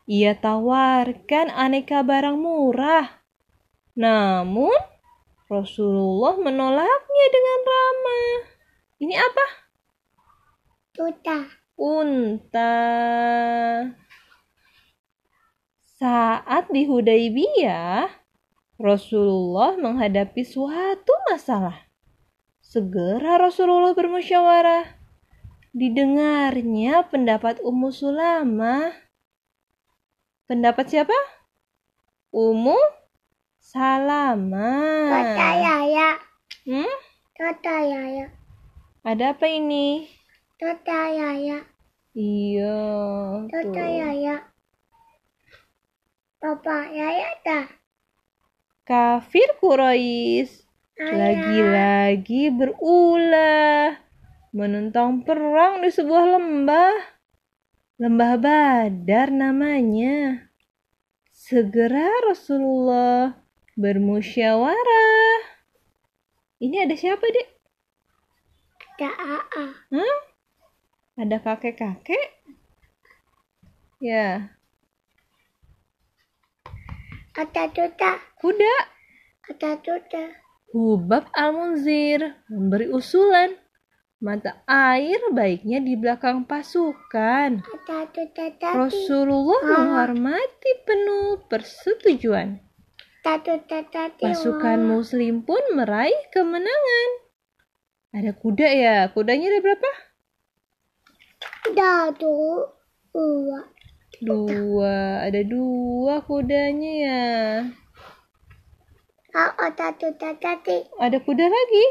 Ia 0.10 0.34
tawarkan 0.42 1.54
aneka 1.54 2.02
barang 2.02 2.42
murah. 2.42 3.22
Namun, 3.94 4.97
Rasulullah 5.48 6.36
menolaknya 6.44 7.26
dengan 7.32 7.60
ramah. 7.64 8.36
Ini 9.00 9.16
apa? 9.16 9.46
Tuta. 10.92 11.40
Unta. 11.80 12.76
Saat 15.96 16.68
di 16.68 16.84
Hudaybiyah, 16.84 18.12
Rasulullah 18.76 19.80
menghadapi 19.80 20.44
suatu 20.44 21.16
masalah. 21.32 21.88
Segera 22.60 23.40
Rasulullah 23.40 23.96
bermusyawarah. 23.96 25.00
Didengarnya 25.72 27.08
pendapat 27.08 27.64
Ummu 27.64 27.88
Sulamah. 27.96 28.92
Pendapat 30.44 30.92
siapa? 30.92 31.16
Ummu 32.36 32.76
Salamah. 33.68 35.12
Tuta 35.12 35.50
yaya. 35.60 36.10
Hmm? 36.64 36.94
Tuta 37.36 37.76
yaya. 37.84 38.32
Ada 39.04 39.36
apa 39.36 39.44
ini? 39.44 40.08
Tuta 40.56 41.12
yaya. 41.12 41.68
Iya. 42.16 42.80
Tuh. 43.52 43.76
yaya. 43.76 44.40
Papa 46.40 46.88
yaya 46.96 47.28
dah. 47.44 47.68
Kafir 48.88 49.60
Quraisy 49.60 50.64
lagi-lagi 50.96 52.48
berulah 52.56 54.00
menentang 54.56 55.28
perang 55.28 55.84
di 55.84 55.92
sebuah 55.92 56.40
lembah. 56.40 57.20
Lembah 58.00 58.34
Badar 58.40 59.28
namanya. 59.28 60.48
Segera 61.36 62.32
Rasulullah 62.32 63.47
bermusyawarah. 63.78 65.40
Ini 66.58 66.90
ada 66.90 66.98
siapa, 66.98 67.22
Dek? 67.22 67.48
Ada 68.98 69.10
aa. 69.14 69.66
Hah? 69.94 70.18
Ada 71.18 71.38
kakek-kakek? 71.38 72.28
Ya, 73.98 74.54
Ada 77.34 77.70
tuta. 77.70 78.18
kuda. 78.42 78.76
Ada 79.50 79.78
tuta. 79.82 80.26
Hubab 80.74 81.30
Al-Munzir 81.34 82.22
memberi 82.50 82.90
usulan. 82.90 83.54
Mata 84.18 84.66
air 84.66 85.22
baiknya 85.30 85.78
di 85.78 85.94
belakang 85.94 86.50
pasukan. 86.50 87.62
Ada 87.62 88.10
tuta 88.10 88.46
tadi. 88.58 88.74
Rasulullah 88.74 89.62
Ah. 89.62 89.70
menghormati 89.70 90.72
penuh 90.82 91.46
persetujuan. 91.46 92.58
Pasukan 94.24 94.80
muslim 94.88 95.44
pun 95.44 95.60
meraih 95.76 96.16
kemenangan. 96.32 97.10
Ada 98.16 98.32
kuda 98.32 98.68
ya? 98.72 98.98
Kudanya 99.12 99.52
ada 99.52 99.60
berapa? 99.60 99.92
Ada 101.68 102.16
tuh. 102.16 102.72
Dua. 103.12 103.60
Dua. 104.24 105.28
Ada 105.28 105.44
dua 105.44 106.24
kudanya 106.24 106.92
ya. 107.04 107.28
Tuta 110.00 110.32
tadi. 110.40 110.88
Ada 110.96 111.20
kuda 111.20 111.46
lagi. 111.52 111.86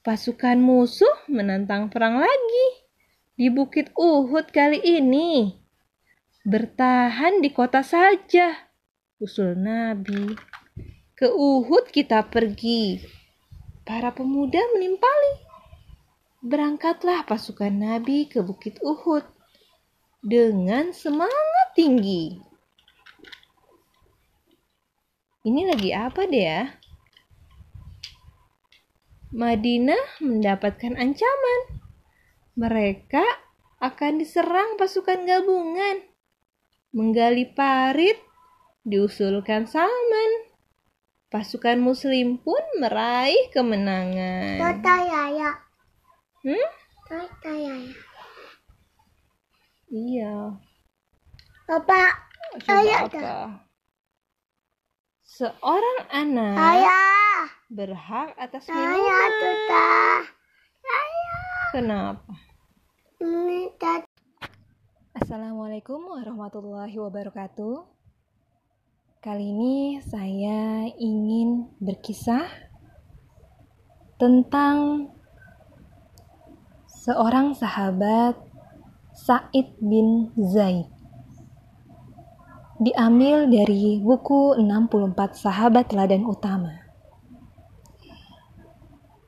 Pasukan 0.00 0.56
musuh 0.56 1.28
menantang 1.28 1.92
perang 1.92 2.16
lagi 2.16 2.66
di 3.36 3.52
Bukit 3.52 3.92
Uhud 3.92 4.48
kali 4.56 4.80
ini. 4.80 5.60
Bertahan 6.48 7.44
di 7.44 7.52
kota 7.52 7.84
saja, 7.84 8.69
usul 9.20 9.52
Nabi. 9.52 10.32
Ke 11.12 11.28
Uhud 11.28 11.92
kita 11.92 12.24
pergi. 12.24 13.04
Para 13.84 14.16
pemuda 14.16 14.58
menimpali. 14.72 15.44
Berangkatlah 16.40 17.28
pasukan 17.28 17.68
Nabi 17.68 18.24
ke 18.24 18.40
Bukit 18.40 18.80
Uhud 18.80 19.20
dengan 20.24 20.96
semangat 20.96 21.76
tinggi. 21.76 22.40
Ini 25.44 25.68
lagi 25.68 25.92
apa 25.92 26.24
deh 26.24 26.44
ya? 26.44 26.64
Madinah 29.36 30.24
mendapatkan 30.24 30.96
ancaman. 30.96 31.60
Mereka 32.56 33.24
akan 33.84 34.12
diserang 34.16 34.80
pasukan 34.80 35.28
gabungan. 35.28 36.08
Menggali 36.96 37.52
parit, 37.52 38.29
diusulkan 38.84 39.68
Salman. 39.68 40.50
Pasukan 41.30 41.78
muslim 41.78 42.42
pun 42.42 42.58
meraih 42.82 43.52
kemenangan. 43.54 44.58
Tuta 44.58 44.96
yaya. 44.98 45.50
Hmm? 46.42 46.66
Tuta 47.06 47.52
yaya. 47.54 47.94
Iya. 49.90 50.58
Papa. 51.70 52.02
Coba 52.66 52.82
Ayah 52.82 53.00
apa? 53.06 53.34
Seorang 55.22 55.98
anak 56.10 56.58
Ayah. 56.58 57.46
berhak 57.70 58.34
atas 58.34 58.66
Ayah 58.66 58.90
minuman. 58.90 59.30
tuta. 59.38 59.90
Ayah. 60.82 61.62
Kenapa? 61.70 62.32
Ini. 63.22 63.70
Assalamualaikum 65.14 66.10
warahmatullahi 66.10 66.98
wabarakatuh. 66.98 67.99
Kali 69.20 69.52
ini 69.52 70.00
saya 70.00 70.88
ingin 70.96 71.68
berkisah 71.76 72.48
tentang 74.16 75.12
seorang 76.88 77.52
sahabat 77.52 78.32
Said 79.12 79.76
bin 79.76 80.32
Zaid. 80.40 80.88
Diambil 82.80 83.44
dari 83.52 84.00
buku 84.00 84.56
64 84.56 85.36
Sahabat 85.36 85.92
Teladan 85.92 86.24
Utama. 86.24 86.80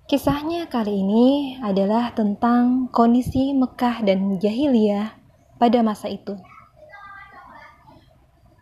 Kisahnya 0.09 0.72
kali 0.72 1.05
ini 1.05 1.61
adalah 1.61 2.16
tentang 2.16 2.88
kondisi 2.88 3.53
Mekah 3.53 4.09
dan 4.09 4.40
Jahiliyah 4.40 5.20
pada 5.61 5.84
masa 5.84 6.09
itu. 6.09 6.32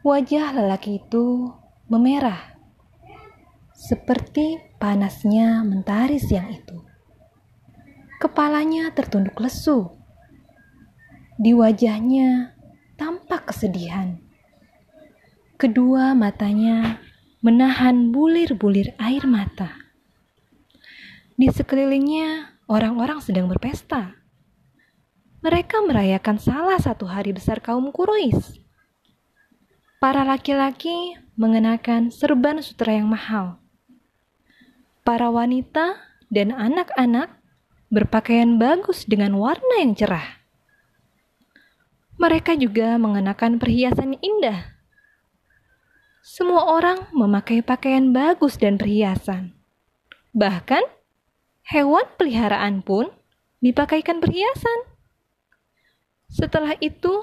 Wajah 0.00 0.56
lelaki 0.56 0.96
itu 0.96 1.52
memerah, 1.92 2.56
seperti 3.76 4.56
panasnya 4.80 5.60
mentari 5.60 6.16
siang 6.16 6.48
itu. 6.48 6.80
Kepalanya 8.16 8.96
tertunduk 8.96 9.36
lesu. 9.44 9.92
Di 11.36 11.52
wajahnya 11.52 12.56
tampak 12.96 13.52
kesedihan. 13.52 14.16
Kedua 15.60 16.16
matanya 16.16 17.04
menahan 17.44 18.08
bulir-bulir 18.08 18.96
air 18.96 19.28
mata. 19.28 19.72
Di 21.36 21.52
sekelilingnya, 21.52 22.56
orang-orang 22.72 23.20
sedang 23.20 23.52
berpesta. 23.52 24.16
Mereka 25.44 25.84
merayakan 25.84 26.40
salah 26.40 26.80
satu 26.80 27.04
hari 27.04 27.36
besar 27.36 27.60
kaum 27.60 27.92
Quraisy. 27.92 28.59
Para 30.00 30.24
laki-laki 30.24 31.20
mengenakan 31.36 32.08
serban 32.08 32.56
sutra 32.64 32.96
yang 32.96 33.12
mahal. 33.12 33.60
Para 35.04 35.28
wanita 35.28 36.00
dan 36.32 36.56
anak-anak 36.56 37.36
berpakaian 37.92 38.56
bagus 38.56 39.04
dengan 39.04 39.36
warna 39.36 39.76
yang 39.76 39.92
cerah. 39.92 40.40
Mereka 42.16 42.56
juga 42.56 42.96
mengenakan 42.96 43.60
perhiasan 43.60 44.16
indah. 44.24 44.72
Semua 46.24 46.64
orang 46.80 47.12
memakai 47.12 47.60
pakaian 47.60 48.08
bagus 48.08 48.56
dan 48.56 48.80
perhiasan. 48.80 49.52
Bahkan 50.32 50.80
hewan 51.76 52.08
peliharaan 52.16 52.80
pun 52.80 53.12
dipakaikan 53.60 54.24
perhiasan. 54.24 54.80
Setelah 56.32 56.72
itu, 56.80 57.20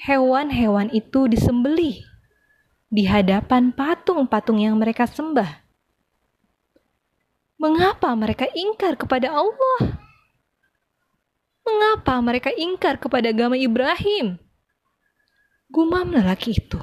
hewan-hewan 0.00 0.88
itu 0.96 1.28
disembelih 1.28 2.00
di 2.88 3.04
hadapan 3.04 3.68
patung-patung 3.70 4.56
yang 4.56 4.80
mereka 4.80 5.04
sembah. 5.04 5.60
Mengapa 7.60 8.08
mereka 8.16 8.48
ingkar 8.56 8.96
kepada 8.96 9.28
Allah? 9.28 10.00
Mengapa 11.60 12.16
mereka 12.24 12.48
ingkar 12.56 12.96
kepada 12.96 13.28
agama 13.28 13.60
Ibrahim? 13.60 14.40
Gumam 15.68 16.16
lelaki 16.16 16.56
itu. 16.56 16.80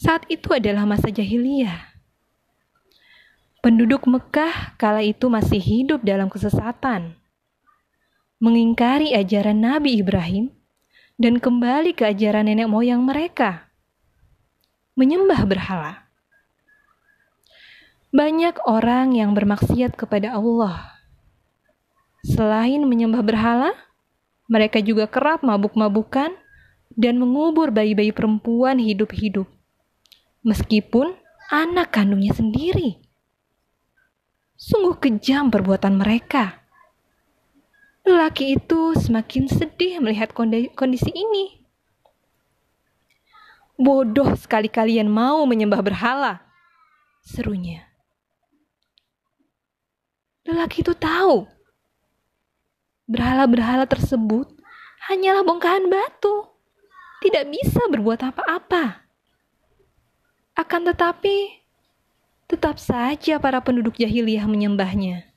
Saat 0.00 0.24
itu 0.32 0.48
adalah 0.56 0.88
masa 0.88 1.12
jahiliyah. 1.12 1.92
Penduduk 3.60 4.08
Mekah 4.08 4.72
kala 4.80 5.04
itu 5.04 5.28
masih 5.28 5.60
hidup 5.60 6.00
dalam 6.00 6.32
kesesatan, 6.32 7.20
mengingkari 8.40 9.12
ajaran 9.12 9.60
Nabi 9.60 10.00
Ibrahim, 10.00 10.48
dan 11.20 11.36
kembali 11.36 11.92
ke 11.92 12.08
ajaran 12.08 12.48
nenek 12.48 12.64
moyang 12.64 13.04
mereka, 13.04 13.68
menyembah 14.96 15.44
berhala. 15.44 16.08
Banyak 18.08 18.64
orang 18.64 19.12
yang 19.12 19.36
bermaksiat 19.36 20.00
kepada 20.00 20.32
Allah. 20.32 20.96
Selain 22.24 22.80
menyembah 22.88 23.20
berhala, 23.20 23.76
mereka 24.48 24.80
juga 24.80 25.04
kerap 25.04 25.44
mabuk-mabukan 25.44 26.32
dan 26.96 27.14
mengubur 27.20 27.68
bayi-bayi 27.68 28.16
perempuan 28.16 28.80
hidup-hidup. 28.80 29.46
Meskipun 30.40 31.20
anak 31.52 31.92
kandungnya 31.92 32.32
sendiri. 32.32 32.96
Sungguh 34.56 34.96
kejam 34.96 35.52
perbuatan 35.52 36.00
mereka. 36.00 36.59
Lelaki 38.10 38.58
itu 38.58 38.98
semakin 38.98 39.46
sedih 39.46 40.02
melihat 40.02 40.34
kondisi 40.74 41.14
ini. 41.14 41.62
Bodoh 43.78 44.34
sekali 44.34 44.66
kalian 44.66 45.06
mau 45.06 45.46
menyembah 45.46 45.78
berhala, 45.78 46.42
serunya. 47.22 47.86
Lelaki 50.42 50.82
itu 50.82 50.90
tahu 50.90 51.46
berhala-berhala 53.06 53.86
tersebut 53.86 54.58
hanyalah 55.06 55.46
bongkahan 55.46 55.86
batu, 55.86 56.50
tidak 57.22 57.46
bisa 57.46 57.78
berbuat 57.94 58.26
apa-apa. 58.26 59.06
Akan 60.58 60.82
tetapi, 60.82 61.62
tetap 62.50 62.82
saja 62.82 63.38
para 63.38 63.62
penduduk 63.62 64.02
jahiliyah 64.02 64.50
menyembahnya. 64.50 65.29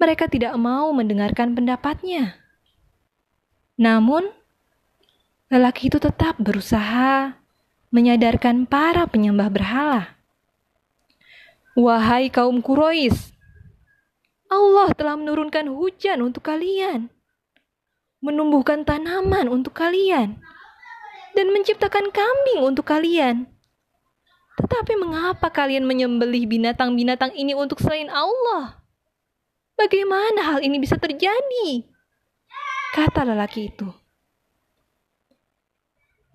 Mereka 0.00 0.32
tidak 0.32 0.56
mau 0.56 0.88
mendengarkan 0.96 1.52
pendapatnya. 1.52 2.40
Namun, 3.76 4.32
lelaki 5.52 5.92
itu 5.92 6.00
tetap 6.00 6.40
berusaha 6.40 7.36
menyadarkan 7.92 8.64
para 8.64 9.04
penyembah 9.04 9.52
berhala. 9.52 10.16
Wahai 11.76 12.32
kaum 12.32 12.64
Quraisy, 12.64 13.36
Allah 14.50 14.90
telah 14.96 15.14
menurunkan 15.20 15.68
hujan 15.68 16.24
untuk 16.24 16.48
kalian, 16.48 17.12
menumbuhkan 18.24 18.82
tanaman 18.82 19.46
untuk 19.52 19.76
kalian, 19.76 20.40
dan 21.36 21.46
menciptakan 21.52 22.08
kambing 22.10 22.64
untuk 22.64 22.88
kalian. 22.88 23.46
Tetapi 24.58 24.96
mengapa 24.98 25.52
kalian 25.52 25.86
menyembelih 25.86 26.50
binatang-binatang 26.50 27.30
ini 27.38 27.54
untuk 27.54 27.78
selain 27.78 28.10
Allah? 28.10 28.79
Bagaimana 29.80 30.44
hal 30.44 30.60
ini 30.60 30.76
bisa 30.76 31.00
terjadi? 31.00 31.88
Kata 32.92 33.24
lelaki 33.24 33.72
itu. 33.72 33.88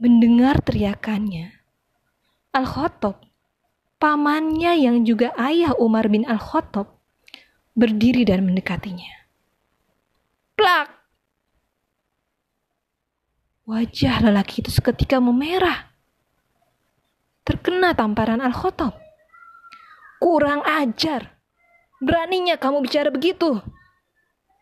Mendengar 0.01 0.65
teriakannya, 0.65 1.53
Al-Khattab, 2.57 3.21
pamannya 4.01 4.81
yang 4.81 5.05
juga 5.05 5.29
ayah 5.37 5.77
Umar 5.77 6.09
bin 6.09 6.25
Al-Khattab, 6.25 6.89
berdiri 7.77 8.25
dan 8.25 8.49
mendekatinya. 8.49 9.13
Plak! 10.57 10.89
Wajah 13.69 14.25
lelaki 14.25 14.65
itu 14.65 14.73
seketika 14.73 15.21
memerah. 15.21 15.93
Terkena 17.45 17.93
tamparan 17.93 18.41
Al-Khotob. 18.41 18.97
Kurang 20.17 20.65
ajar. 20.65 21.34
Beraninya 22.05 22.61
kamu 22.61 22.85
bicara 22.85 23.09
begitu. 23.09 23.57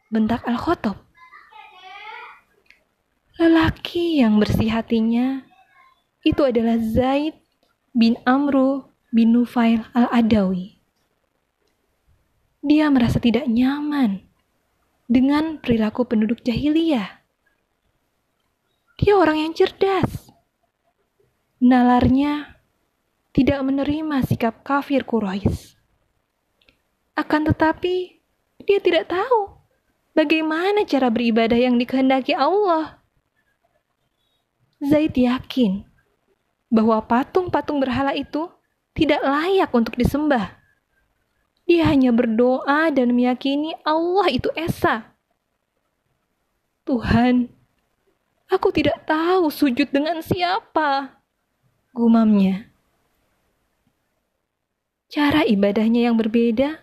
Bentak 0.07 0.47
Al-Khotob. 0.47 0.95
Lelaki 3.35 4.23
yang 4.23 4.39
bersih 4.39 4.71
hatinya 4.71 5.43
itu 6.23 6.39
adalah 6.47 6.79
Zaid 6.79 7.35
bin 7.91 8.15
Amru 8.23 8.87
bin 9.11 9.35
Nufail 9.35 9.83
al-Adawi 9.91 10.73
dia 12.63 12.87
merasa 12.87 13.19
tidak 13.19 13.43
nyaman 13.51 14.23
dengan 15.11 15.59
perilaku 15.59 16.07
penduduk 16.07 16.39
jahiliyah. 16.47 17.19
Dia 19.03 19.19
orang 19.19 19.43
yang 19.43 19.51
cerdas. 19.51 20.31
Nalarnya 21.59 22.63
tidak 23.35 23.59
menerima 23.67 24.23
sikap 24.23 24.63
kafir 24.63 25.03
Quraisy. 25.03 25.72
Akan 27.13 27.45
tetapi, 27.45 28.17
dia 28.65 28.79
tidak 28.81 29.13
tahu 29.13 29.53
bagaimana 30.17 30.81
cara 30.85 31.13
beribadah 31.13 31.57
yang 31.57 31.77
dikehendaki 31.77 32.33
Allah. 32.33 33.01
Zaid 34.83 35.15
yakin 35.15 35.85
bahwa 36.73 36.99
patung-patung 37.05 37.79
berhala 37.79 38.11
itu 38.17 38.49
tidak 38.97 39.21
layak 39.23 39.71
untuk 39.71 39.95
disembah. 39.95 40.57
Dia 41.63 41.87
hanya 41.87 42.11
berdoa 42.11 42.91
dan 42.91 43.15
meyakini 43.15 43.77
Allah 43.87 44.27
itu 44.27 44.51
Esa. 44.57 45.15
Tuhan, 46.83 47.47
aku 48.51 48.67
tidak 48.75 49.07
tahu 49.07 49.47
sujud 49.47 49.87
dengan 49.87 50.19
siapa. 50.19 51.15
Gumamnya. 51.95 52.67
Cara 55.07 55.47
ibadahnya 55.47 56.11
yang 56.11 56.19
berbeda 56.19 56.82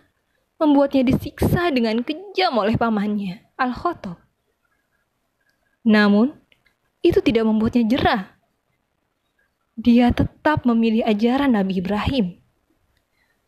membuatnya 0.61 1.01
disiksa 1.01 1.73
dengan 1.73 2.05
kejam 2.05 2.53
oleh 2.61 2.77
pamannya, 2.77 3.41
Al-Khotob. 3.57 4.21
Namun, 5.89 6.37
itu 7.01 7.17
tidak 7.25 7.49
membuatnya 7.49 7.83
jerah. 7.89 8.21
Dia 9.73 10.13
tetap 10.13 10.69
memilih 10.69 11.01
ajaran 11.01 11.57
Nabi 11.57 11.81
Ibrahim 11.81 12.41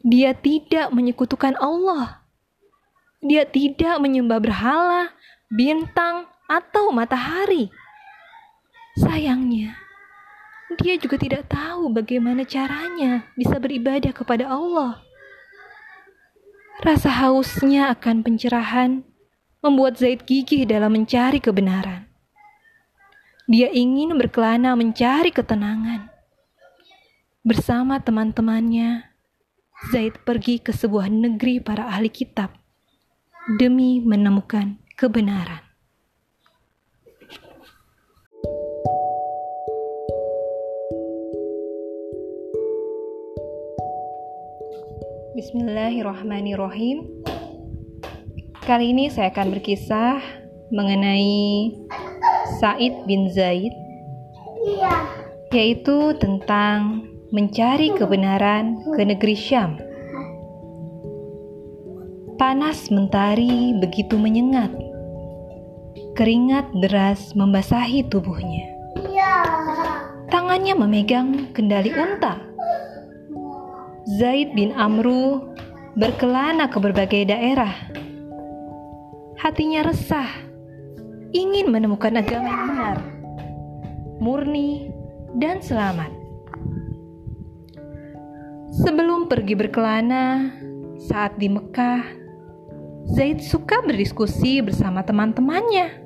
dia 0.03 0.35
tidak 0.35 0.91
menyekutukan 0.91 1.55
Allah. 1.63 2.27
Dia 3.23 3.47
tidak 3.47 4.03
menyembah 4.03 4.43
berhala, 4.43 5.15
bintang, 5.47 6.27
atau 6.51 6.91
matahari. 6.91 7.71
Sayangnya, 8.99 9.79
dia 10.75 10.99
juga 10.99 11.15
tidak 11.15 11.47
tahu 11.47 11.87
bagaimana 11.95 12.43
caranya 12.43 13.23
bisa 13.39 13.55
beribadah 13.63 14.11
kepada 14.11 14.51
Allah. 14.51 14.99
Rasa 16.81 17.13
hausnya 17.13 17.93
akan 17.93 18.25
pencerahan 18.25 19.05
membuat 19.61 20.01
Zaid 20.01 20.25
gigih 20.25 20.65
dalam 20.65 20.97
mencari 20.97 21.37
kebenaran. 21.37 22.09
Dia 23.45 23.69
ingin 23.69 24.15
berkelana 24.15 24.73
mencari 24.73 25.29
ketenangan. 25.29 26.09
Bersama 27.43 27.99
teman-temannya, 27.99 29.03
Zaid 29.91 30.23
pergi 30.23 30.63
ke 30.63 30.71
sebuah 30.71 31.11
negeri 31.11 31.59
para 31.59 31.91
ahli 31.91 32.07
kitab 32.07 32.55
demi 33.59 33.99
menemukan 33.99 34.79
kebenaran. 34.95 35.72
Bismillahirrahmanirrahim. 45.33 47.09
Kali 48.69 48.93
ini 48.93 49.09
saya 49.09 49.33
akan 49.33 49.49
berkisah 49.57 50.21
mengenai 50.69 51.73
Said 52.61 52.93
bin 53.09 53.33
Zaid, 53.33 53.73
yaitu 55.49 56.13
tentang 56.21 57.09
mencari 57.33 57.97
kebenaran 57.97 58.77
ke 58.93 59.01
negeri 59.01 59.33
Syam. 59.33 59.81
Panas 62.37 62.93
mentari 62.93 63.73
begitu 63.81 64.21
menyengat. 64.21 64.69
Keringat 66.13 66.69
deras 66.77 67.33
membasahi 67.33 68.05
tubuhnya. 68.05 68.69
Tangannya 70.29 70.77
memegang 70.77 71.49
kendali 71.57 71.89
unta. 71.89 72.52
Zaid 74.03 74.51
bin 74.51 74.75
Amru 74.75 75.55
berkelana 75.95 76.67
ke 76.67 76.75
berbagai 76.75 77.23
daerah. 77.31 77.71
Hatinya 79.39 79.87
resah, 79.87 80.27
ingin 81.31 81.71
menemukan 81.71 82.19
agama 82.19 82.51
yang 82.51 82.63
benar, 82.67 82.97
murni, 84.19 84.91
dan 85.39 85.63
selamat. 85.63 86.11
Sebelum 88.83 89.31
pergi 89.31 89.55
berkelana, 89.55 90.51
saat 90.99 91.39
di 91.39 91.47
Mekah, 91.47 92.03
Zaid 93.07 93.39
suka 93.39 93.79
berdiskusi 93.87 94.59
bersama 94.59 95.07
teman-temannya 95.07 96.03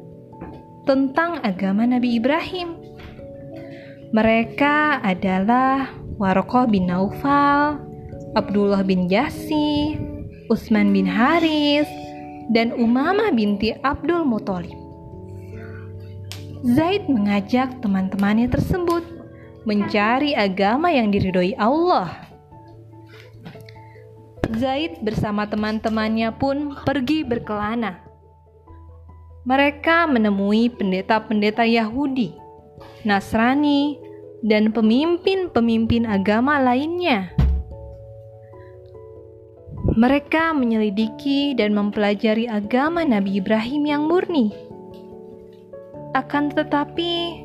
tentang 0.86 1.41
agama 1.41 1.82
Nabi 1.89 2.22
Ibrahim. 2.22 2.78
Mereka 4.14 5.02
adalah 5.02 5.89
Warokoh 6.22 6.70
bin 6.70 6.89
Naufal, 6.89 7.87
Abdullah 8.38 8.86
bin 8.86 9.10
Jasi, 9.10 9.98
Utsman 10.54 10.94
bin 10.94 11.10
Haris, 11.10 11.90
dan 12.54 12.70
Umamah 12.78 13.34
binti 13.34 13.74
Abdul 13.82 14.22
Muthalib. 14.30 14.78
Zaid 16.62 17.10
mengajak 17.10 17.82
teman-temannya 17.82 18.46
tersebut 18.50 19.02
mencari 19.66 20.38
agama 20.38 20.90
yang 20.90 21.14
diridhoi 21.14 21.54
Allah 21.58 22.28
Zaid 24.58 25.06
bersama 25.06 25.46
teman-temannya 25.46 26.34
pun 26.34 26.74
pergi 26.82 27.22
berkelana. 27.22 28.02
Mereka 29.46 30.10
menemui 30.10 30.74
pendeta-pendeta 30.74 31.62
Yahudi, 31.62 32.34
Nasrani, 33.06 34.02
dan 34.42 34.74
pemimpin-pemimpin 34.74 36.10
agama 36.10 36.58
lainnya. 36.58 37.37
Mereka 39.98 40.54
menyelidiki 40.54 41.58
dan 41.58 41.74
mempelajari 41.74 42.45
agama 42.45 43.02
Nabi 43.02 43.41
Ibrahim 43.41 43.82
yang 43.89 44.06
murni. 44.06 44.54
Akan 46.14 46.54
tetapi, 46.54 47.41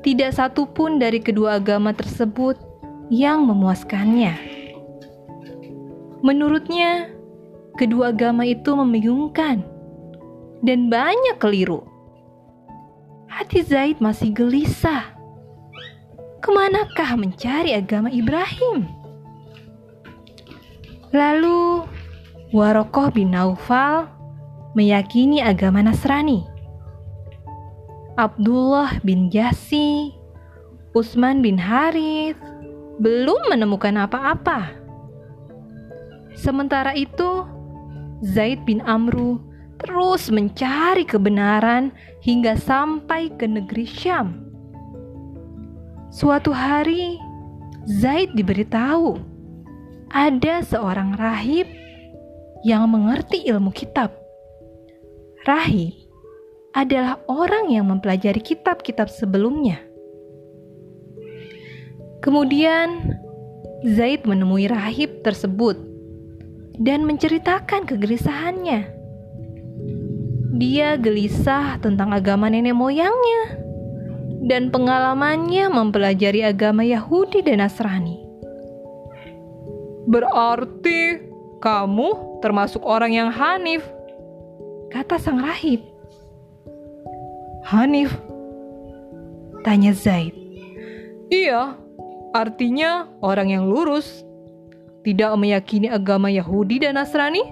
tidak 0.00 0.32
satu 0.32 0.64
pun 0.64 0.96
dari 0.96 1.20
kedua 1.20 1.60
agama 1.60 1.92
tersebut 1.92 2.56
yang 3.12 3.44
memuaskannya. 3.44 4.32
Menurutnya, 6.24 7.12
kedua 7.76 8.16
agama 8.16 8.48
itu 8.48 8.72
membingungkan 8.72 9.60
dan 10.64 10.88
banyak 10.88 11.36
keliru. 11.36 11.84
Hati 13.28 13.60
Zaid 13.68 14.00
masih 14.00 14.32
gelisah. 14.32 15.12
Ke 16.40 16.48
manakah 16.56 17.20
mencari 17.20 17.76
agama 17.76 18.08
Ibrahim? 18.08 19.01
Lalu, 21.12 21.84
Warokoh 22.56 23.12
bin 23.12 23.36
Naufal 23.36 24.08
meyakini 24.72 25.44
agama 25.44 25.84
Nasrani. 25.84 26.40
Abdullah 28.16 28.96
bin 29.04 29.28
Jasi, 29.28 30.16
Usman 30.96 31.44
bin 31.44 31.60
Harith 31.60 32.40
belum 32.96 33.52
menemukan 33.52 34.08
apa-apa. 34.08 34.72
Sementara 36.32 36.96
itu, 36.96 37.44
Zaid 38.24 38.64
bin 38.64 38.80
Amru 38.88 39.36
terus 39.84 40.32
mencari 40.32 41.04
kebenaran 41.04 41.92
hingga 42.24 42.56
sampai 42.56 43.28
ke 43.36 43.44
negeri 43.44 43.84
Syam. 43.84 44.48
Suatu 46.08 46.56
hari, 46.56 47.20
Zaid 47.84 48.32
diberitahu 48.32 49.31
ada 50.12 50.60
seorang 50.60 51.16
rahib 51.16 51.64
yang 52.60 52.84
mengerti 52.84 53.48
ilmu 53.48 53.72
kitab. 53.72 54.12
Rahib 55.48 55.96
adalah 56.76 57.18
orang 57.26 57.72
yang 57.72 57.88
mempelajari 57.88 58.38
kitab-kitab 58.44 59.08
sebelumnya. 59.08 59.80
Kemudian, 62.22 63.18
Zaid 63.82 64.28
menemui 64.28 64.70
rahib 64.70 65.26
tersebut 65.26 65.74
dan 66.78 67.02
menceritakan 67.02 67.82
kegelisahannya. 67.82 68.94
Dia 70.62 70.94
gelisah 71.00 71.82
tentang 71.82 72.14
agama 72.14 72.46
nenek 72.46 72.78
moyangnya 72.78 73.58
dan 74.46 74.70
pengalamannya 74.70 75.66
mempelajari 75.66 76.46
agama 76.46 76.86
Yahudi 76.86 77.42
dan 77.42 77.58
Nasrani. 77.58 78.21
Berarti 80.06 81.22
kamu 81.62 82.42
termasuk 82.42 82.82
orang 82.82 83.14
yang 83.14 83.30
Hanif, 83.30 83.86
kata 84.90 85.18
sang 85.18 85.38
rahib. 85.38 85.78
Hanif, 87.62 88.10
tanya 89.62 89.94
Zaid. 89.94 90.34
Iya, 91.30 91.78
artinya 92.34 93.06
orang 93.22 93.54
yang 93.54 93.64
lurus 93.70 94.26
tidak 95.06 95.38
meyakini 95.38 95.86
agama 95.86 96.26
Yahudi 96.28 96.82
dan 96.82 96.98
Nasrani, 96.98 97.46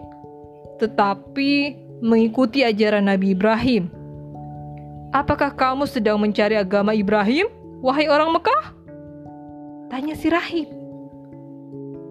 tetapi 0.83 1.79
mengikuti 2.03 2.67
ajaran 2.67 3.07
Nabi 3.07 3.37
Ibrahim. 3.37 3.87
Apakah 5.15 5.55
kamu 5.55 5.87
sedang 5.87 6.19
mencari 6.19 6.59
agama 6.59 6.95
Ibrahim, 6.95 7.47
wahai 7.83 8.07
orang 8.11 8.35
Mekah? 8.35 8.65
Tanya 9.91 10.15
si 10.15 10.31
rahib. 10.31 10.80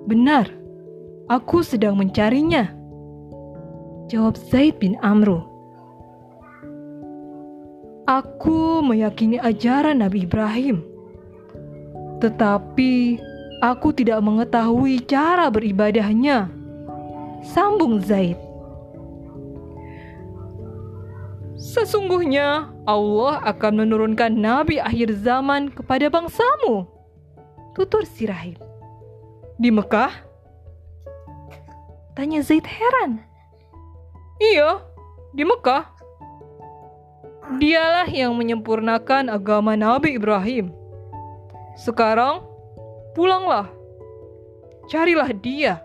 Benar, 0.10 0.50
aku 1.30 1.62
sedang 1.62 2.02
mencarinya. 2.02 2.74
Jawab 4.10 4.42
Zaid 4.50 4.82
bin 4.82 4.98
Amru. 5.06 5.46
Aku 8.10 8.82
meyakini 8.82 9.38
ajaran 9.38 10.02
Nabi 10.02 10.26
Ibrahim. 10.26 10.82
Tetapi 12.18 13.22
Aku 13.60 13.92
tidak 13.92 14.24
mengetahui 14.24 15.04
cara 15.04 15.52
beribadahnya. 15.52 16.48
Sambung 17.44 18.00
Zaid. 18.00 18.40
Sesungguhnya 21.60 22.72
Allah 22.88 23.44
akan 23.44 23.84
menurunkan 23.84 24.32
nabi 24.32 24.80
akhir 24.80 25.12
zaman 25.20 25.68
kepada 25.76 26.08
bangsamu. 26.08 26.88
Tutur 27.76 28.08
si 28.08 28.32
rahib. 28.32 28.56
Di 29.60 29.76
Mekah? 29.76 30.16
Tanya 32.16 32.40
Zaid 32.40 32.64
heran. 32.64 33.20
Iya, 34.40 34.80
di 35.36 35.44
Mekah. 35.44 35.84
Dialah 37.60 38.08
yang 38.08 38.40
menyempurnakan 38.40 39.28
agama 39.28 39.76
Nabi 39.76 40.16
Ibrahim. 40.16 40.72
Sekarang 41.76 42.48
Pulanglah, 43.20 43.68
carilah 44.88 45.28
dia. 45.36 45.84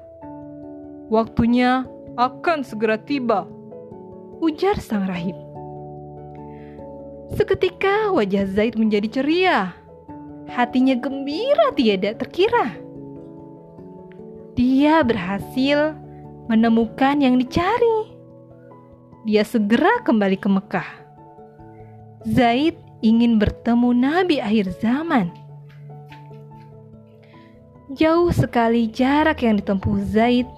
Waktunya 1.11 1.83
akan 2.14 2.63
segera 2.63 2.95
tiba, 2.95 3.42
ujar 4.38 4.79
sang 4.79 5.11
rahib. 5.11 5.34
Seketika 7.34 8.14
wajah 8.14 8.46
Zaid 8.46 8.79
menjadi 8.79 9.18
ceria. 9.18 9.75
Hatinya 10.46 10.95
gembira 10.95 11.75
tiada 11.75 12.14
terkira. 12.14 12.83
Dia 14.55 15.03
berhasil 15.03 15.99
menemukan 16.47 17.18
yang 17.18 17.39
dicari. 17.39 18.14
Dia 19.26 19.43
segera 19.43 20.03
kembali 20.07 20.39
ke 20.39 20.49
Mekah. 20.51 20.91
Zaid 22.25 22.79
ingin 23.05 23.37
bertemu 23.37 23.93
Nabi 23.93 24.41
akhir 24.41 24.72
zaman 24.81 25.29
Jauh 27.93 28.33
sekali 28.33 28.91
jarak 28.91 29.45
yang 29.45 29.61
ditempuh 29.61 30.03
Zaid 30.09 30.49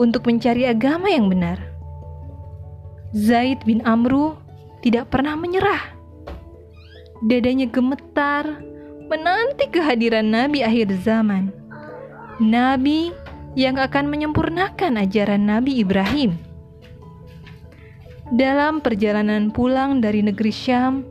untuk 0.00 0.26
mencari 0.26 0.66
agama 0.66 1.06
yang 1.06 1.30
benar. 1.30 1.62
Zaid 3.14 3.62
bin 3.62 3.84
Amru 3.86 4.34
tidak 4.80 5.14
pernah 5.14 5.38
menyerah. 5.38 5.94
Dadanya 7.22 7.70
gemetar 7.70 8.58
menanti 9.06 9.70
kehadiran 9.70 10.26
Nabi 10.26 10.64
akhir 10.64 10.90
zaman. 11.06 11.54
Nabi 12.36 13.16
yang 13.56 13.80
akan 13.80 14.12
menyempurnakan 14.12 15.00
ajaran 15.00 15.48
Nabi 15.48 15.80
Ibrahim. 15.80 16.36
Dalam 18.28 18.84
perjalanan 18.84 19.48
pulang 19.48 20.04
dari 20.04 20.20
negeri 20.20 20.52
Syam, 20.52 21.06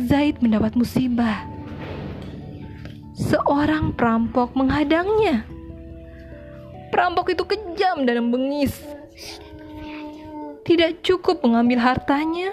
Zaid 0.00 0.40
mendapat 0.40 0.72
musibah 0.72 1.56
seorang 3.16 3.96
perampok 3.96 4.52
menghadangnya. 4.52 5.44
Perampok 6.92 7.32
itu 7.32 7.44
kejam 7.44 8.08
dan 8.08 8.32
bengis. 8.32 8.76
Tidak 10.64 11.04
cukup 11.04 11.44
mengambil 11.44 11.80
hartanya, 11.80 12.52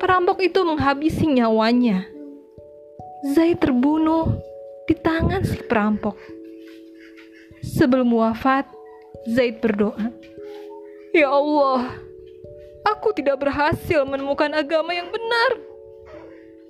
perampok 0.00 0.40
itu 0.44 0.60
menghabisi 0.64 1.28
nyawanya. 1.28 2.08
Zaid 3.36 3.60
terbunuh 3.60 4.40
di 4.88 4.94
tangan 4.96 5.42
si 5.44 5.60
perampok. 5.64 6.16
Sebelum 7.66 8.14
wafat, 8.14 8.70
Zaid 9.26 9.58
berdoa, 9.58 10.14
"Ya 11.10 11.26
Allah, 11.26 11.98
aku 12.86 13.10
tidak 13.10 13.42
berhasil 13.42 14.06
menemukan 14.06 14.54
agama 14.54 14.94
yang 14.94 15.10
benar." 15.10 15.50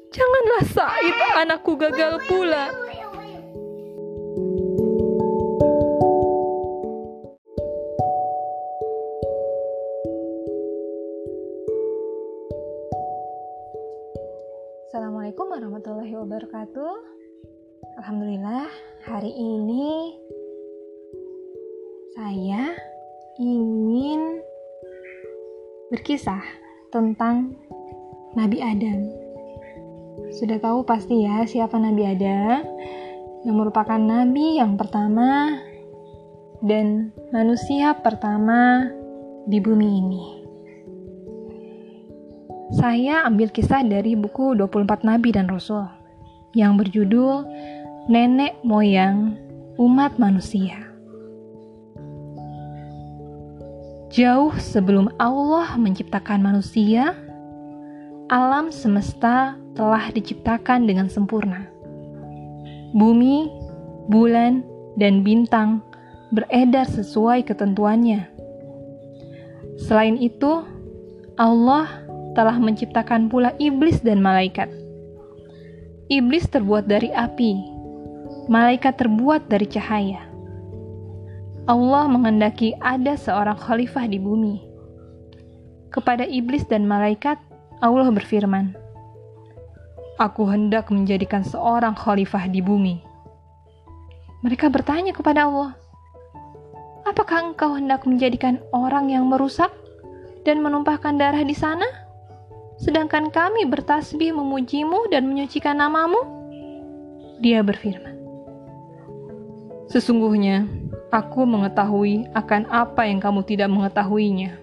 Janganlah 0.08 0.62
Said 0.72 1.16
anakku 1.36 1.76
gagal 1.76 2.24
pula. 2.24 2.72
Assalamualaikum 14.88 15.44
warahmatullahi 15.52 16.14
wabarakatuh. 16.16 16.92
Alhamdulillah, 18.00 18.64
hari 19.04 19.36
ini 19.36 20.16
saya 22.16 22.72
ingin 23.36 24.40
berkisah 25.92 26.40
tentang 26.88 27.52
Nabi 28.32 28.64
Adam. 28.64 29.12
Sudah 30.32 30.56
tahu 30.56 30.80
pasti 30.88 31.28
ya 31.28 31.44
siapa 31.44 31.76
Nabi 31.76 32.08
Adam 32.08 32.64
yang 33.44 33.56
merupakan 33.60 34.00
nabi 34.00 34.56
yang 34.56 34.80
pertama 34.80 35.60
dan 36.64 37.12
manusia 37.36 37.92
pertama 38.00 38.88
di 39.44 39.60
bumi 39.60 39.88
ini. 40.00 40.24
Saya 42.80 43.28
ambil 43.28 43.52
kisah 43.52 43.84
dari 43.84 44.16
buku 44.16 44.56
24 44.56 45.04
Nabi 45.04 45.36
dan 45.36 45.52
Rasul 45.52 45.84
yang 46.56 46.80
berjudul 46.80 47.44
Nenek 48.08 48.56
Moyang 48.64 49.36
Umat 49.76 50.16
Manusia. 50.16 50.85
Jauh 54.16 54.56
sebelum 54.56 55.12
Allah 55.20 55.76
menciptakan 55.76 56.40
manusia, 56.40 57.12
alam 58.32 58.72
semesta 58.72 59.60
telah 59.76 60.08
diciptakan 60.08 60.88
dengan 60.88 61.12
sempurna. 61.12 61.68
Bumi, 62.96 63.52
bulan, 64.08 64.64
dan 64.96 65.20
bintang 65.20 65.84
beredar 66.32 66.88
sesuai 66.88 67.44
ketentuannya. 67.44 68.24
Selain 69.84 70.16
itu, 70.16 70.64
Allah 71.36 71.84
telah 72.32 72.56
menciptakan 72.56 73.28
pula 73.28 73.52
iblis 73.60 74.00
dan 74.00 74.24
malaikat. 74.24 74.72
Iblis 76.08 76.48
terbuat 76.48 76.88
dari 76.88 77.12
api, 77.12 77.52
malaikat 78.48 78.96
terbuat 78.96 79.44
dari 79.52 79.68
cahaya. 79.68 80.25
Allah 81.66 82.06
menghendaki 82.06 82.78
ada 82.78 83.18
seorang 83.18 83.58
khalifah 83.58 84.06
di 84.06 84.22
bumi. 84.22 84.62
Kepada 85.90 86.22
iblis 86.22 86.62
dan 86.62 86.86
malaikat, 86.86 87.42
Allah 87.82 88.06
berfirman, 88.14 88.78
Aku 90.22 90.46
hendak 90.46 90.94
menjadikan 90.94 91.42
seorang 91.42 91.98
khalifah 91.98 92.46
di 92.46 92.62
bumi. 92.62 93.02
Mereka 94.46 94.70
bertanya 94.70 95.10
kepada 95.10 95.50
Allah, 95.50 95.74
Apakah 97.02 97.50
engkau 97.50 97.74
hendak 97.74 98.06
menjadikan 98.06 98.62
orang 98.70 99.10
yang 99.10 99.26
merusak 99.26 99.74
dan 100.46 100.62
menumpahkan 100.62 101.18
darah 101.18 101.42
di 101.42 101.54
sana? 101.54 101.86
Sedangkan 102.78 103.34
kami 103.34 103.66
bertasbih 103.66 104.30
memujimu 104.38 105.10
dan 105.10 105.26
menyucikan 105.26 105.82
namamu? 105.82 106.22
Dia 107.42 107.66
berfirman, 107.66 108.14
Sesungguhnya, 109.90 110.85
aku 111.10 111.46
mengetahui 111.46 112.26
akan 112.34 112.66
apa 112.70 113.06
yang 113.06 113.22
kamu 113.22 113.42
tidak 113.46 113.70
mengetahuinya. 113.70 114.58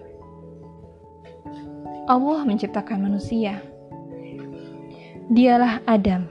Allah 2.04 2.44
menciptakan 2.44 3.00
manusia. 3.00 3.64
Dialah 5.32 5.80
Adam. 5.88 6.28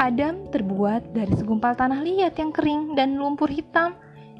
Adam 0.00 0.48
terbuat 0.48 1.12
dari 1.12 1.34
segumpal 1.36 1.76
tanah 1.76 2.00
liat 2.00 2.32
yang 2.38 2.54
kering 2.54 2.96
dan 2.96 3.20
lumpur 3.20 3.50
hitam 3.50 3.92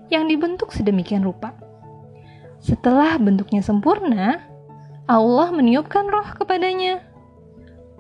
yang 0.09 0.25
dibentuk 0.25 0.73
sedemikian 0.73 1.21
rupa. 1.21 1.53
Setelah 2.63 3.21
bentuknya 3.21 3.61
sempurna, 3.61 4.41
Allah 5.05 5.53
meniupkan 5.53 6.09
roh 6.09 6.25
kepadanya. 6.41 7.05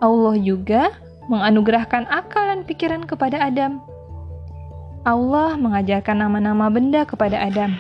Allah 0.01 0.39
juga 0.41 0.97
menganugerahkan 1.29 2.09
akal 2.09 2.49
dan 2.49 2.65
pikiran 2.65 3.05
kepada 3.05 3.43
Adam. 3.43 3.85
Allah 5.07 5.55
mengajarkan 5.55 6.27
nama-nama 6.27 6.67
benda 6.73 7.07
kepada 7.07 7.39
Adam. 7.39 7.75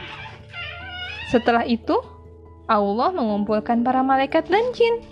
Setelah 1.28 1.66
itu, 1.66 1.98
Allah 2.70 3.10
mengumpulkan 3.10 3.82
para 3.82 4.04
malaikat 4.04 4.46
dan 4.46 4.70
jin. 4.76 5.02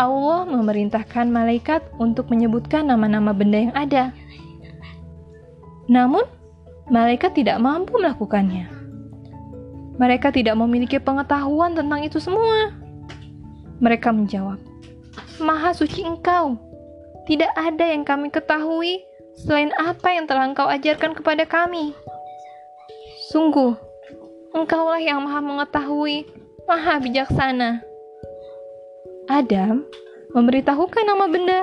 Allah 0.00 0.48
memerintahkan 0.48 1.28
malaikat 1.28 1.84
untuk 2.00 2.32
menyebutkan 2.32 2.88
nama-nama 2.88 3.36
benda 3.36 3.68
yang 3.68 3.74
ada. 3.76 4.04
Namun, 5.90 6.24
malaikat 6.88 7.36
tidak 7.36 7.60
mampu 7.60 8.00
melakukannya. 8.00 8.72
Mereka 10.00 10.32
tidak 10.32 10.56
memiliki 10.56 10.96
pengetahuan 10.96 11.76
tentang 11.76 12.00
itu 12.00 12.16
semua. 12.16 12.72
Mereka 13.84 14.08
menjawab, 14.08 14.56
"Maha 15.44 15.76
suci 15.76 16.00
Engkau, 16.08 16.56
tidak 17.28 17.52
ada 17.52 17.84
yang 17.84 18.04
kami 18.08 18.32
ketahui 18.32 19.04
selain 19.44 19.72
apa 19.80 20.12
yang 20.12 20.28
telah 20.28 20.48
Engkau 20.48 20.68
ajarkan 20.68 21.16
kepada 21.16 21.48
kami. 21.48 21.96
Sungguh, 23.32 23.72
Engkaulah 24.52 25.00
yang 25.00 25.24
Maha 25.24 25.40
Mengetahui, 25.40 26.28
Maha 26.68 27.00
Bijaksana." 27.00 27.80
Adam 29.30 29.86
memberitahukan 30.34 31.04
nama 31.06 31.24
benda 31.30 31.60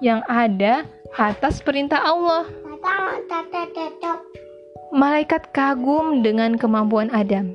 yang 0.00 0.24
ada 0.24 0.88
atas 1.20 1.60
perintah 1.60 2.00
Allah. 2.00 2.48
Malaikat 4.90 5.52
kagum 5.54 6.24
dengan 6.24 6.56
kemampuan 6.56 7.12
Adam. 7.12 7.52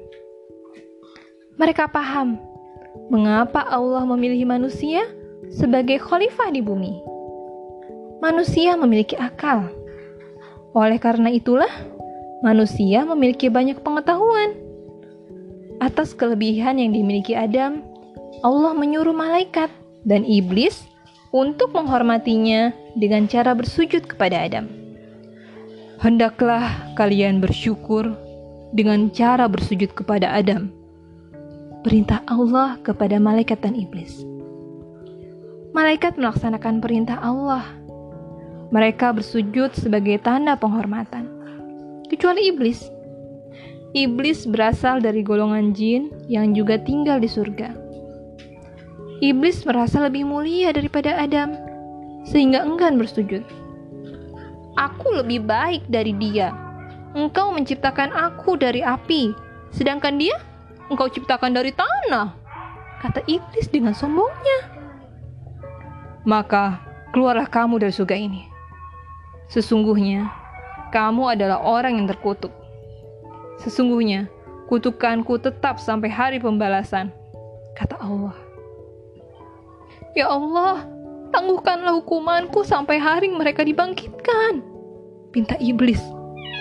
Mereka 1.57 1.89
paham 1.89 2.39
mengapa 3.09 3.63
Allah 3.65 4.05
memilih 4.05 4.45
manusia 4.47 5.07
sebagai 5.49 5.99
khalifah 5.99 6.53
di 6.53 6.61
bumi. 6.61 7.14
Manusia 8.23 8.75
memiliki 8.79 9.15
akal. 9.15 9.71
Oleh 10.75 10.99
karena 10.99 11.31
itulah, 11.31 11.71
manusia 12.43 13.07
memiliki 13.07 13.47
banyak 13.47 13.79
pengetahuan. 13.79 14.55
Atas 15.79 16.15
kelebihan 16.15 16.79
yang 16.79 16.95
dimiliki 16.95 17.35
Adam, 17.35 17.83
Allah 18.43 18.75
menyuruh 18.75 19.15
malaikat 19.15 19.71
dan 20.07 20.23
iblis 20.23 20.87
untuk 21.35 21.75
menghormatinya 21.75 22.71
dengan 22.95 23.27
cara 23.27 23.51
bersujud 23.51 24.07
kepada 24.07 24.39
Adam 24.47 24.85
hendaklah 26.05 26.93
kalian 26.93 27.39
bersyukur 27.39 28.13
dengan 28.75 29.09
cara 29.09 29.47
bersujud 29.47 29.89
kepada 29.95 30.37
Adam. 30.37 30.71
Perintah 31.81 32.21
Allah 32.29 32.77
kepada 32.81 33.17
malaikat 33.17 33.61
dan 33.65 33.73
iblis. 33.73 34.25
Malaikat 35.73 36.17
melaksanakan 36.17 36.77
perintah 36.77 37.17
Allah. 37.21 37.65
Mereka 38.73 39.13
bersujud 39.13 39.73
sebagai 39.77 40.17
tanda 40.21 40.57
penghormatan. 40.57 41.29
Kecuali 42.09 42.49
iblis. 42.49 42.89
Iblis 43.95 44.49
berasal 44.49 44.99
dari 44.99 45.21
golongan 45.21 45.71
jin 45.71 46.11
yang 46.29 46.51
juga 46.51 46.81
tinggal 46.81 47.21
di 47.21 47.29
surga. 47.29 47.71
Iblis 49.23 49.63
merasa 49.63 50.03
lebih 50.03 50.27
mulia 50.27 50.75
daripada 50.75 51.15
Adam, 51.15 51.55
sehingga 52.27 52.67
enggan 52.67 52.99
bersujud 52.99 53.45
Aku 54.75 55.07
lebih 55.15 55.47
baik 55.47 55.87
dari 55.87 56.11
dia. 56.19 56.51
Engkau 57.15 57.55
menciptakan 57.55 58.11
aku 58.11 58.59
dari 58.59 58.83
api, 58.83 59.31
sedangkan 59.71 60.19
dia 60.19 60.35
engkau 60.91 61.07
ciptakan 61.07 61.55
dari 61.55 61.71
tanah. 61.71 62.35
Kata 62.99 63.23
iblis 63.23 63.71
dengan 63.71 63.95
sombongnya. 63.95 64.75
Maka 66.27 66.83
keluarlah 67.15 67.47
kamu 67.47 67.79
dari 67.79 67.93
surga 67.95 68.19
ini. 68.19 68.54
Sesungguhnya 69.49 70.31
kamu 70.89 71.37
adalah 71.37 71.61
orang 71.61 71.99
yang 71.99 72.07
terkutuk. 72.07 72.51
Sesungguhnya 73.61 74.27
kutukanku 74.71 75.37
tetap 75.37 75.77
sampai 75.77 76.09
hari 76.09 76.37
pembalasan, 76.41 77.13
kata 77.77 77.99
Allah. 78.01 78.35
Ya 80.15 80.31
Allah, 80.31 80.87
tangguhkanlah 81.35 81.91
hukumanku 81.99 82.63
sampai 82.63 82.95
hari 82.95 83.27
mereka 83.27 83.67
dibangkitkan. 83.67 84.63
Pinta 85.35 85.59
iblis. 85.59 85.99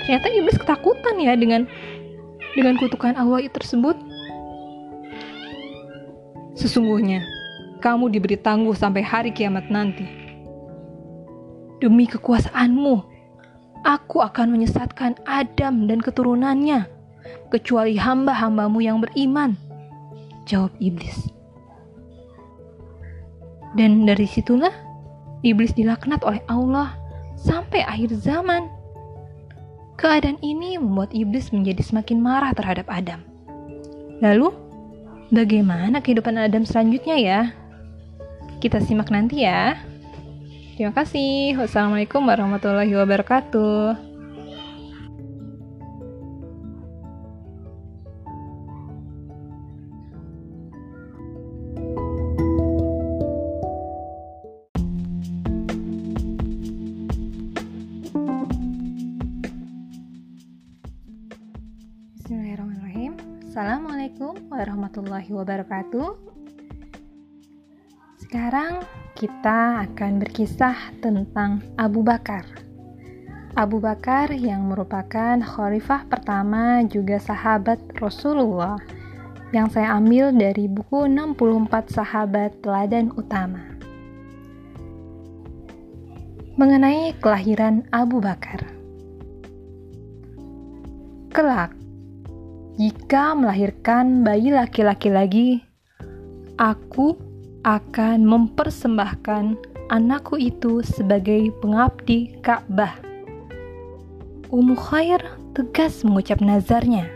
Ternyata 0.05 0.29
iblis 0.35 0.59
ketakutan 0.59 1.17
ya 1.23 1.39
dengan 1.39 1.65
dengan 2.59 2.75
kutukan 2.77 3.15
Allah 3.15 3.47
tersebut. 3.47 3.95
Sesungguhnya, 6.59 7.23
kamu 7.83 8.11
diberi 8.11 8.39
tangguh 8.39 8.75
sampai 8.75 9.03
hari 9.03 9.31
kiamat 9.31 9.71
nanti. 9.71 10.24
Demi 11.83 12.07
kekuasaanmu, 12.07 12.97
aku 13.85 14.23
akan 14.25 14.55
menyesatkan 14.55 15.19
Adam 15.27 15.91
dan 15.91 15.99
keturunannya, 16.01 16.87
kecuali 17.51 17.99
hamba-hambamu 17.99 18.79
yang 18.81 18.99
beriman. 19.03 19.59
Jawab 20.45 20.73
iblis. 20.79 21.31
Dan 23.75 24.07
dari 24.07 24.29
situlah 24.29 24.73
iblis 25.43 25.75
dilaknat 25.75 26.23
oleh 26.23 26.41
Allah 26.47 26.95
sampai 27.35 27.83
akhir 27.83 28.15
zaman. 28.23 28.71
Keadaan 29.95 30.39
ini 30.43 30.75
membuat 30.79 31.15
iblis 31.15 31.55
menjadi 31.55 31.83
semakin 31.83 32.19
marah 32.19 32.51
terhadap 32.55 32.87
Adam. 32.91 33.23
Lalu, 34.19 34.51
bagaimana 35.31 36.03
kehidupan 36.03 36.35
Adam 36.39 36.67
selanjutnya 36.67 37.17
ya? 37.19 37.41
Kita 38.59 38.83
simak 38.83 39.11
nanti 39.11 39.47
ya. 39.47 39.79
Terima 40.75 40.91
kasih. 40.91 41.55
Wassalamualaikum 41.55 42.27
warahmatullahi 42.27 42.91
wabarakatuh. 42.99 43.95
Bismillahirrahmanirrahim. 62.19 63.15
Assalamualaikum 63.47 64.35
warahmatullahi 64.51 65.31
wabarakatuh. 65.31 66.35
Sekarang 68.35 68.83
kita 69.15 69.87
akan 69.87 70.19
berkisah 70.19 70.75
tentang 70.99 71.63
Abu 71.79 72.03
Bakar. 72.03 72.43
Abu 73.55 73.79
Bakar 73.79 74.35
yang 74.35 74.67
merupakan 74.67 75.39
khalifah 75.39 76.03
pertama 76.11 76.83
juga 76.83 77.23
sahabat 77.23 77.79
Rasulullah 77.95 78.75
yang 79.55 79.71
saya 79.71 79.95
ambil 79.95 80.35
dari 80.35 80.67
buku 80.67 81.07
64 81.07 81.95
sahabat 81.95 82.59
teladan 82.59 83.15
utama. 83.15 83.63
Mengenai 86.59 87.15
kelahiran 87.23 87.87
Abu 87.95 88.19
Bakar. 88.19 88.67
Kelak, 91.31 91.71
jika 92.83 93.39
melahirkan 93.39 94.27
bayi 94.27 94.51
laki-laki 94.51 95.07
lagi, 95.15 95.49
aku 96.59 97.24
akan 97.65 98.29
mempersembahkan 98.29 99.57
anakku 99.89 100.37
itu 100.37 100.85
sebagai 100.85 101.49
pengabdi 101.65 102.37
Ka'bah. 102.45 102.93
Ummu 104.53 104.77
Khair 104.77 105.25
tegas 105.57 106.05
mengucap 106.05 106.45
nazarnya. 106.45 107.09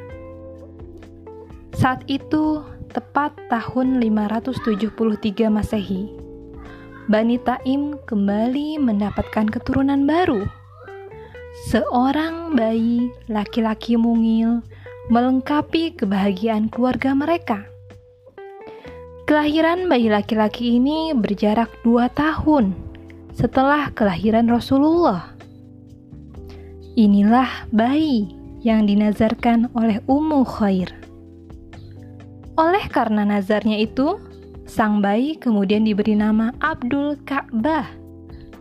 Saat 1.76 2.02
itu, 2.08 2.64
tepat 2.90 3.36
tahun 3.52 4.00
573 4.00 5.52
Masehi, 5.52 6.10
Bani 7.12 7.36
Taim 7.38 8.00
kembali 8.08 8.80
mendapatkan 8.80 9.46
keturunan 9.52 10.08
baru. 10.08 10.48
Seorang 11.68 12.56
bayi 12.56 13.12
laki-laki 13.28 14.00
mungil 14.00 14.64
melengkapi 15.12 15.92
kebahagiaan 15.92 16.72
keluarga 16.72 17.12
mereka. 17.12 17.68
Kelahiran 19.28 19.92
bayi 19.92 20.08
laki-laki 20.08 20.80
ini 20.80 21.12
berjarak 21.12 21.68
dua 21.84 22.08
tahun 22.08 22.72
setelah 23.36 23.92
kelahiran 23.92 24.48
Rasulullah. 24.48 25.36
Inilah 26.96 27.68
bayi 27.68 28.32
yang 28.64 28.88
dinazarkan 28.88 29.68
oleh 29.76 30.00
Ummu 30.08 30.48
Khair. 30.48 30.88
Oleh 32.56 32.88
karena 32.88 33.28
nazarnya 33.28 33.76
itu, 33.76 34.16
sang 34.64 35.04
bayi 35.04 35.36
kemudian 35.36 35.84
diberi 35.84 36.16
nama 36.16 36.56
Abdul 36.64 37.20
Ka'bah. 37.28 37.84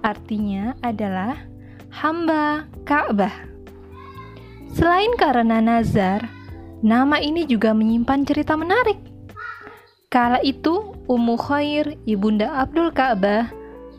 Artinya 0.03 0.75
adalah 0.83 1.47
hamba 1.95 2.67
Ka'bah. 2.83 3.31
Selain 4.75 5.15
karena 5.15 5.63
nazar, 5.63 6.27
nama 6.83 7.23
ini 7.23 7.47
juga 7.47 7.71
menyimpan 7.71 8.27
cerita 8.27 8.59
menarik. 8.59 9.15
Kala 10.07 10.39
itu, 10.39 10.95
Ummu 11.11 11.35
Khair, 11.35 11.99
ibunda 12.07 12.47
Abdul 12.63 12.95
Ka'bah, 12.95 13.51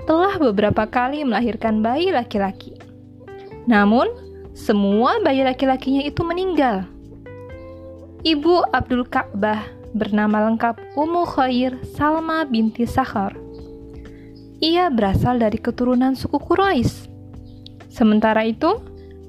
telah 0.08 0.40
beberapa 0.40 0.88
kali 0.88 1.20
melahirkan 1.20 1.84
bayi 1.84 2.08
laki-laki. 2.08 2.72
Namun, 3.68 4.08
semua 4.56 5.20
bayi 5.20 5.44
laki-lakinya 5.44 6.00
itu 6.00 6.24
meninggal. 6.24 6.88
Ibu 8.24 8.72
Abdul 8.72 9.04
Ka'bah 9.04 9.68
bernama 9.92 10.48
lengkap 10.48 10.96
Ummu 10.96 11.28
Khair 11.28 11.76
Salma 11.92 12.48
binti 12.48 12.88
Sakhar. 12.88 13.36
Ia 14.64 14.88
berasal 14.88 15.36
dari 15.36 15.60
keturunan 15.60 16.16
suku 16.16 16.40
Quraisy. 16.40 17.04
Sementara 17.92 18.48
itu, 18.48 18.80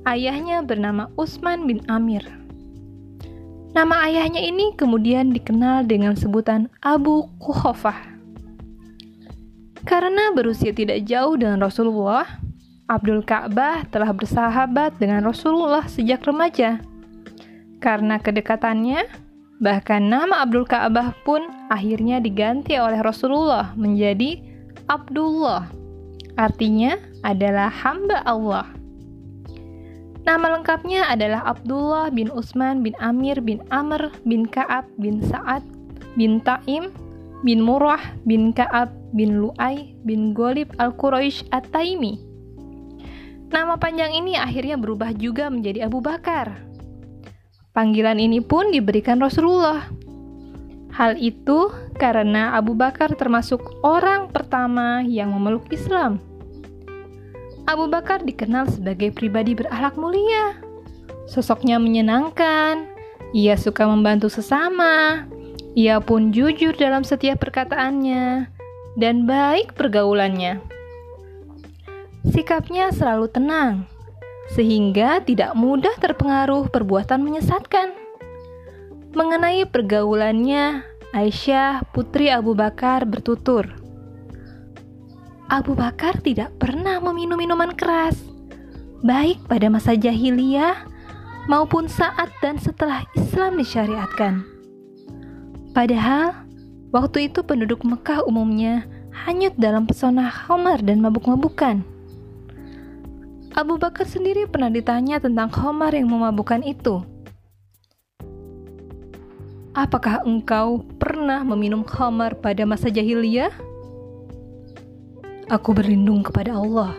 ayahnya 0.07 0.63
bernama 0.63 1.11
Utsman 1.19 1.67
bin 1.67 1.83
Amir. 1.91 2.38
Nama 3.69 4.09
ayahnya 4.09 4.41
ini 4.41 4.73
kemudian 4.73 5.29
dikenal 5.29 5.85
dengan 5.85 6.17
sebutan 6.17 6.73
Abu 6.81 7.29
Kuhofah. 7.37 8.17
Karena 9.85 10.33
berusia 10.33 10.73
tidak 10.73 11.05
jauh 11.05 11.37
dengan 11.37 11.61
Rasulullah, 11.61 12.25
Abdul 12.89 13.21
Ka'bah 13.21 13.85
telah 13.93 14.09
bersahabat 14.09 14.97
dengan 14.97 15.21
Rasulullah 15.21 15.85
sejak 15.85 16.25
remaja. 16.25 16.81
Karena 17.77 18.17
kedekatannya, 18.17 19.05
bahkan 19.61 20.01
nama 20.01 20.41
Abdul 20.41 20.65
Ka'bah 20.65 21.13
pun 21.21 21.45
akhirnya 21.69 22.17
diganti 22.17 22.73
oleh 22.73 22.97
Rasulullah 23.05 23.77
menjadi 23.77 24.41
Abdullah. 24.89 25.69
Artinya 26.41 26.97
adalah 27.21 27.69
hamba 27.69 28.25
Allah. 28.25 28.78
Nama 30.29 30.61
lengkapnya 30.61 31.09
adalah 31.09 31.41
Abdullah 31.41 32.13
bin 32.13 32.29
Utsman 32.29 32.85
bin 32.85 32.93
Amir 33.01 33.41
bin 33.41 33.65
Amr 33.73 34.13
bin 34.29 34.45
Ka'ab 34.45 34.85
bin 35.01 35.25
Sa'ad 35.25 35.65
bin 36.13 36.37
Taim 36.45 36.93
bin 37.41 37.65
Murrah 37.65 38.13
bin 38.29 38.53
Ka'ab 38.53 38.93
bin 39.17 39.41
Lu'ay 39.41 39.97
bin 40.05 40.37
Golib 40.37 40.69
al-Quraisy 40.77 41.49
at-Taimi. 41.49 42.21
Nama 43.49 43.73
panjang 43.81 44.13
ini 44.13 44.37
akhirnya 44.37 44.77
berubah 44.77 45.17
juga 45.17 45.49
menjadi 45.49 45.89
Abu 45.89 45.97
Bakar. 45.97 46.61
Panggilan 47.73 48.21
ini 48.21 48.37
pun 48.37 48.69
diberikan 48.69 49.17
Rasulullah. 49.17 49.89
Hal 50.93 51.17
itu 51.17 51.73
karena 51.97 52.53
Abu 52.53 52.77
Bakar 52.77 53.17
termasuk 53.17 53.81
orang 53.81 54.29
pertama 54.29 55.01
yang 55.01 55.33
memeluk 55.33 55.65
Islam. 55.73 56.28
Abu 57.69 57.85
Bakar 57.85 58.25
dikenal 58.25 58.65
sebagai 58.73 59.13
pribadi 59.13 59.53
berakhlak 59.53 59.93
mulia. 59.93 60.57
Sosoknya 61.29 61.77
menyenangkan, 61.77 62.89
ia 63.29 63.53
suka 63.61 63.85
membantu 63.85 64.25
sesama, 64.25 65.29
ia 65.77 66.01
pun 66.01 66.33
jujur 66.33 66.73
dalam 66.73 67.05
setiap 67.05 67.37
perkataannya, 67.45 68.49
dan 68.97 69.29
baik 69.29 69.77
pergaulannya. 69.77 70.57
Sikapnya 72.33 72.89
selalu 72.89 73.29
tenang, 73.29 73.85
sehingga 74.57 75.21
tidak 75.21 75.53
mudah 75.53 75.93
terpengaruh 76.01 76.73
perbuatan 76.73 77.21
menyesatkan. 77.21 77.93
Mengenai 79.13 79.69
pergaulannya, 79.69 80.81
Aisyah, 81.13 81.85
putri 81.93 82.33
Abu 82.33 82.57
Bakar, 82.57 83.05
bertutur, 83.05 83.69
Abu 85.49 85.73
Bakar 85.73 86.21
tidak 86.21 86.53
pernah 86.61 87.01
meminum 87.01 87.33
minuman 87.33 87.73
keras, 87.73 88.13
baik 89.01 89.41
pada 89.49 89.65
masa 89.65 89.97
jahiliyah 89.97 90.85
maupun 91.49 91.89
saat 91.89 92.29
dan 92.37 92.61
setelah 92.61 93.01
Islam 93.17 93.57
disyariatkan. 93.57 94.45
Padahal, 95.73 96.45
waktu 96.93 97.33
itu 97.33 97.41
penduduk 97.41 97.81
Mekah 97.81 98.21
umumnya 98.29 98.85
hanyut 99.25 99.57
dalam 99.57 99.89
pesona 99.89 100.29
khamar 100.29 100.85
dan 100.85 101.01
mabuk-mabukan. 101.01 101.81
Abu 103.57 103.81
Bakar 103.81 104.05
sendiri 104.05 104.45
pernah 104.45 104.69
ditanya 104.69 105.17
tentang 105.17 105.49
khamar 105.49 105.97
yang 105.97 106.13
memabukkan 106.13 106.61
itu. 106.61 107.01
Apakah 109.73 110.21
engkau 110.29 110.85
pernah 111.01 111.41
meminum 111.41 111.81
khamar 111.81 112.37
pada 112.37 112.69
masa 112.69 112.93
jahiliyah? 112.93 113.68
Aku 115.49 115.73
berlindung 115.73 116.21
kepada 116.21 116.53
Allah. 116.53 116.93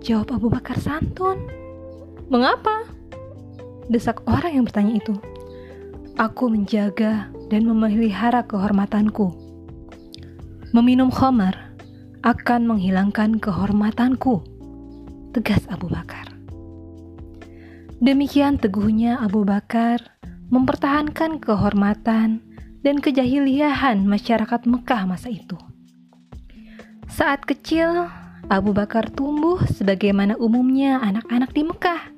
Jawab 0.00 0.40
Abu 0.40 0.48
Bakar 0.48 0.80
santun. 0.80 1.36
Mengapa? 2.32 2.88
Desak 3.92 4.24
orang 4.24 4.56
yang 4.56 4.64
bertanya 4.64 4.96
itu. 4.96 5.12
Aku 6.16 6.48
menjaga 6.48 7.28
dan 7.52 7.68
memelihara 7.68 8.48
kehormatanku. 8.48 9.36
Meminum 10.72 11.12
khamar 11.12 11.76
akan 12.24 12.72
menghilangkan 12.72 13.36
kehormatanku. 13.36 14.40
Tegas 15.36 15.68
Abu 15.68 15.92
Bakar. 15.92 16.32
Demikian 18.00 18.56
teguhnya 18.56 19.20
Abu 19.20 19.44
Bakar 19.44 20.00
mempertahankan 20.48 21.36
kehormatan 21.36 22.40
dan 22.80 22.96
kejahiliahan 22.96 24.00
masyarakat 24.08 24.60
Mekah 24.64 25.04
masa 25.04 25.28
itu. 25.28 25.60
Saat 27.12 27.44
kecil, 27.44 28.08
Abu 28.48 28.72
Bakar 28.72 29.12
tumbuh 29.12 29.60
sebagaimana 29.68 30.32
umumnya 30.40 30.96
anak-anak 31.04 31.52
di 31.52 31.60
Mekah. 31.68 32.08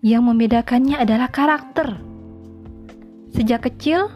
Yang 0.00 0.22
membedakannya 0.24 0.96
adalah 0.96 1.28
karakter. 1.28 2.00
Sejak 3.36 3.68
kecil, 3.68 4.08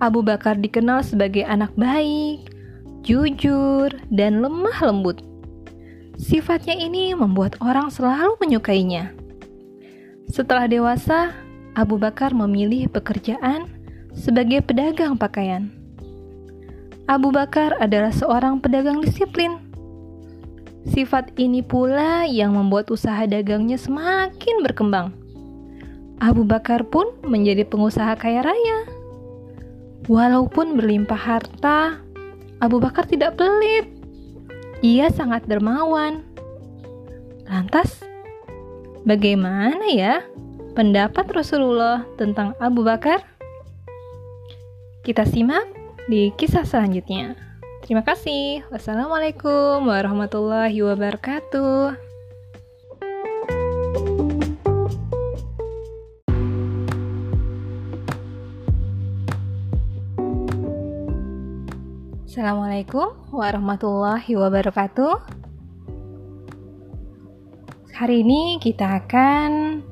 Abu 0.00 0.24
Bakar 0.24 0.56
dikenal 0.56 1.04
sebagai 1.04 1.44
anak 1.44 1.76
baik, 1.76 2.56
jujur, 3.04 3.92
dan 4.08 4.40
lemah 4.40 4.80
lembut. 4.80 5.20
Sifatnya 6.16 6.72
ini 6.72 7.12
membuat 7.12 7.60
orang 7.60 7.92
selalu 7.92 8.40
menyukainya. 8.40 9.12
Setelah 10.32 10.64
dewasa, 10.64 11.36
Abu 11.76 12.00
Bakar 12.00 12.32
memilih 12.32 12.88
pekerjaan 12.88 13.68
sebagai 14.16 14.64
pedagang 14.64 15.20
pakaian. 15.20 15.81
Abu 17.10 17.34
Bakar 17.34 17.74
adalah 17.82 18.14
seorang 18.14 18.62
pedagang 18.62 19.02
disiplin. 19.02 19.58
Sifat 20.86 21.34
ini 21.34 21.62
pula 21.62 22.26
yang 22.26 22.54
membuat 22.54 22.90
usaha 22.94 23.26
dagangnya 23.26 23.74
semakin 23.74 24.62
berkembang. 24.62 25.10
Abu 26.22 26.46
Bakar 26.46 26.86
pun 26.86 27.10
menjadi 27.26 27.66
pengusaha 27.66 28.14
kaya 28.14 28.46
raya. 28.46 28.78
Walaupun 30.06 30.78
berlimpah 30.78 31.18
harta, 31.18 31.98
Abu 32.62 32.78
Bakar 32.78 33.10
tidak 33.10 33.34
pelit. 33.34 33.90
Ia 34.82 35.10
sangat 35.10 35.46
dermawan. 35.50 36.22
Lantas, 37.50 37.98
bagaimana 39.02 39.82
ya 39.90 40.22
pendapat 40.78 41.26
Rasulullah 41.34 42.06
tentang 42.14 42.54
Abu 42.62 42.86
Bakar? 42.86 43.26
Kita 45.02 45.26
simak 45.26 45.81
di 46.10 46.34
kisah 46.34 46.66
selanjutnya. 46.66 47.38
Terima 47.82 48.02
kasih. 48.02 48.62
Wassalamualaikum 48.70 49.86
warahmatullahi 49.86 50.78
wabarakatuh. 50.82 51.98
Assalamualaikum 62.32 63.12
warahmatullahi 63.28 64.32
wabarakatuh. 64.34 65.14
Hari 67.92 68.24
ini 68.24 68.56
kita 68.58 69.04
akan 69.04 69.84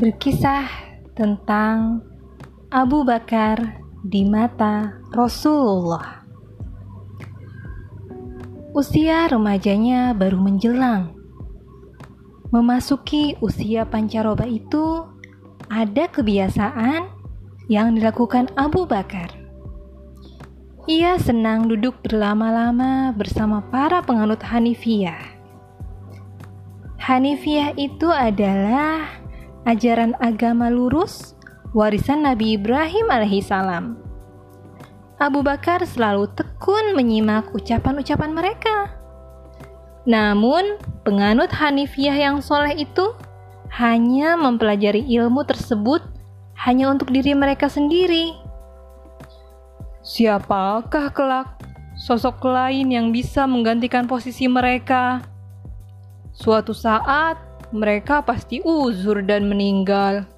berkisah 0.00 0.64
tentang 1.12 2.02
Abu 2.72 3.04
Bakar 3.06 3.83
di 4.04 4.28
mata 4.28 5.00
Rasulullah. 5.16 6.20
Usia 8.76 9.24
remajanya 9.32 10.12
baru 10.12 10.36
menjelang. 10.36 11.16
Memasuki 12.52 13.34
usia 13.40 13.88
pancaroba 13.88 14.44
itu, 14.44 15.08
ada 15.72 16.06
kebiasaan 16.06 17.08
yang 17.72 17.96
dilakukan 17.96 18.52
Abu 18.54 18.84
Bakar 18.84 19.44
ia 20.84 21.16
senang 21.16 21.64
duduk 21.64 22.04
berlama-lama 22.04 23.08
bersama 23.16 23.64
para 23.72 24.04
penganut 24.04 24.44
Hanifiyah. 24.44 25.32
Hanifiyah 27.00 27.72
itu 27.80 28.04
adalah 28.12 29.08
ajaran 29.64 30.12
agama 30.20 30.68
lurus 30.68 31.33
warisan 31.74 32.24
Nabi 32.24 32.54
Ibrahim 32.54 33.10
alaihissalam. 33.10 33.98
Abu 35.18 35.42
Bakar 35.42 35.82
selalu 35.84 36.30
tekun 36.32 36.94
menyimak 36.94 37.50
ucapan-ucapan 37.50 38.30
mereka. 38.30 38.94
Namun, 40.06 40.78
penganut 41.02 41.50
Hanifiyah 41.50 42.16
yang 42.16 42.38
soleh 42.40 42.78
itu 42.78 43.12
hanya 43.74 44.38
mempelajari 44.38 45.02
ilmu 45.02 45.42
tersebut 45.44 46.00
hanya 46.62 46.88
untuk 46.88 47.10
diri 47.10 47.34
mereka 47.34 47.66
sendiri 47.66 48.44
Siapakah 50.04 51.16
kelak 51.16 51.64
sosok 51.96 52.44
lain 52.44 52.92
yang 52.92 53.08
bisa 53.08 53.48
menggantikan 53.48 54.04
posisi 54.04 54.44
mereka? 54.44 55.24
Suatu 56.36 56.76
saat 56.76 57.40
mereka 57.72 58.20
pasti 58.20 58.60
uzur 58.60 59.24
dan 59.24 59.48
meninggal. 59.48 60.28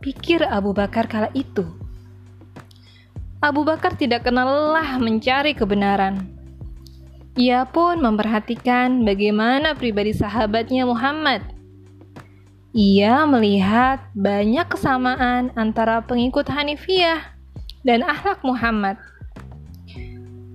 Pikir 0.00 0.40
Abu 0.48 0.72
Bakar 0.72 1.04
kala 1.04 1.28
itu. 1.36 1.60
Abu 3.44 3.68
Bakar 3.68 4.00
tidak 4.00 4.24
kenal 4.24 4.48
lelah 4.48 4.96
mencari 4.96 5.52
kebenaran. 5.52 6.24
Ia 7.36 7.68
pun 7.68 8.00
memperhatikan 8.00 9.04
bagaimana 9.04 9.76
pribadi 9.76 10.16
sahabatnya 10.16 10.88
Muhammad. 10.88 11.44
Ia 12.72 13.28
melihat 13.28 14.00
banyak 14.16 14.72
kesamaan 14.72 15.52
antara 15.52 16.00
pengikut 16.00 16.48
Hanifiyah 16.48 17.36
dan 17.84 18.00
akhlak 18.00 18.40
Muhammad. 18.40 18.96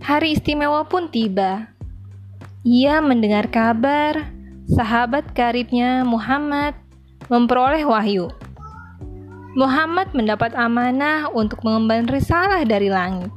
Hari 0.01 0.34
istimewa 0.34 0.89
pun 0.89 1.05
tiba. 1.05 1.69
Ia 2.65 2.97
mendengar 2.97 3.45
kabar 3.53 4.26
sahabat 4.65 5.38
karibnya 5.38 6.01
Muhammad 6.01 6.73
memperoleh 7.30 7.85
wahyu. 7.85 8.34
Muhammad 9.56 10.11
mendapat 10.11 10.52
amanah 10.53 11.32
untuk 11.32 11.64
mengemban 11.64 12.06
risalah 12.11 12.68
dari 12.68 12.91
langit. 12.91 13.32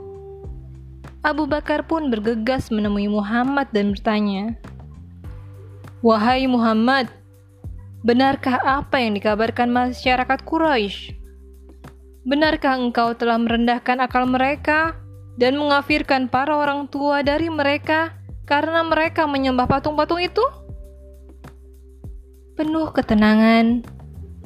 Abu 1.23 1.47
Bakar 1.47 1.87
pun 1.87 2.11
bergegas 2.11 2.75
menemui 2.75 3.07
Muhammad 3.07 3.71
dan 3.71 3.95
bertanya, 3.95 4.59
"Wahai 6.03 6.51
Muhammad, 6.51 7.07
benarkah 8.03 8.59
apa 8.67 8.99
yang 8.99 9.15
dikabarkan 9.15 9.71
masyarakat 9.71 10.39
Quraisy 10.43 11.19
Benarkah 12.29 12.77
engkau 12.77 13.17
telah 13.17 13.41
merendahkan 13.41 14.05
akal 14.05 14.29
mereka 14.29 15.01
dan 15.41 15.57
mengafirkan 15.57 16.29
para 16.29 16.61
orang 16.61 16.85
tua 16.85 17.25
dari 17.25 17.49
mereka 17.49 18.13
karena 18.45 18.85
mereka 18.85 19.25
menyembah 19.25 19.65
patung-patung 19.65 20.21
itu? 20.21 20.45
Penuh 22.53 22.93
ketenangan, 22.93 23.81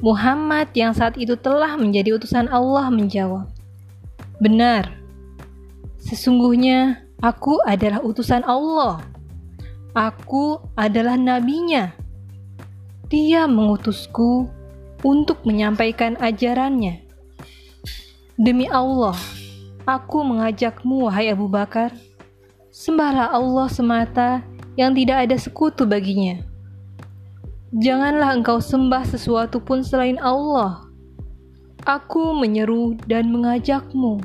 Muhammad 0.03 0.67
yang 0.75 0.91
saat 0.91 1.15
itu 1.15 1.39
telah 1.39 1.79
menjadi 1.79 2.19
utusan 2.19 2.51
Allah 2.51 2.91
menjawab, 2.91 3.47
"Benar, 4.43 4.91
sesungguhnya 5.95 7.07
aku 7.23 7.63
adalah 7.63 8.03
utusan 8.03 8.43
Allah. 8.43 8.99
Aku 9.95 10.59
adalah 10.75 11.15
nabinya. 11.15 11.95
Dia 13.07 13.47
mengutusku 13.47 14.51
untuk 15.07 15.47
menyampaikan 15.47 16.19
ajarannya." 16.19 17.07
Demi 18.35 18.67
Allah, 18.67 19.15
aku 19.87 20.19
mengajakmu, 20.19 21.07
wahai 21.07 21.31
Abu 21.31 21.47
Bakar, 21.47 21.95
sembahlah 22.75 23.31
Allah 23.31 23.71
semata 23.71 24.43
yang 24.75 24.91
tidak 24.91 25.31
ada 25.31 25.39
sekutu 25.39 25.87
baginya. 25.87 26.43
Janganlah 27.73 28.37
engkau 28.37 28.61
sembah 28.61 29.01
sesuatu 29.09 29.57
pun 29.57 29.81
selain 29.81 30.21
Allah. 30.21 30.85
Aku 31.83 32.37
menyeru 32.37 32.93
dan 33.09 33.33
mengajakmu 33.33 34.21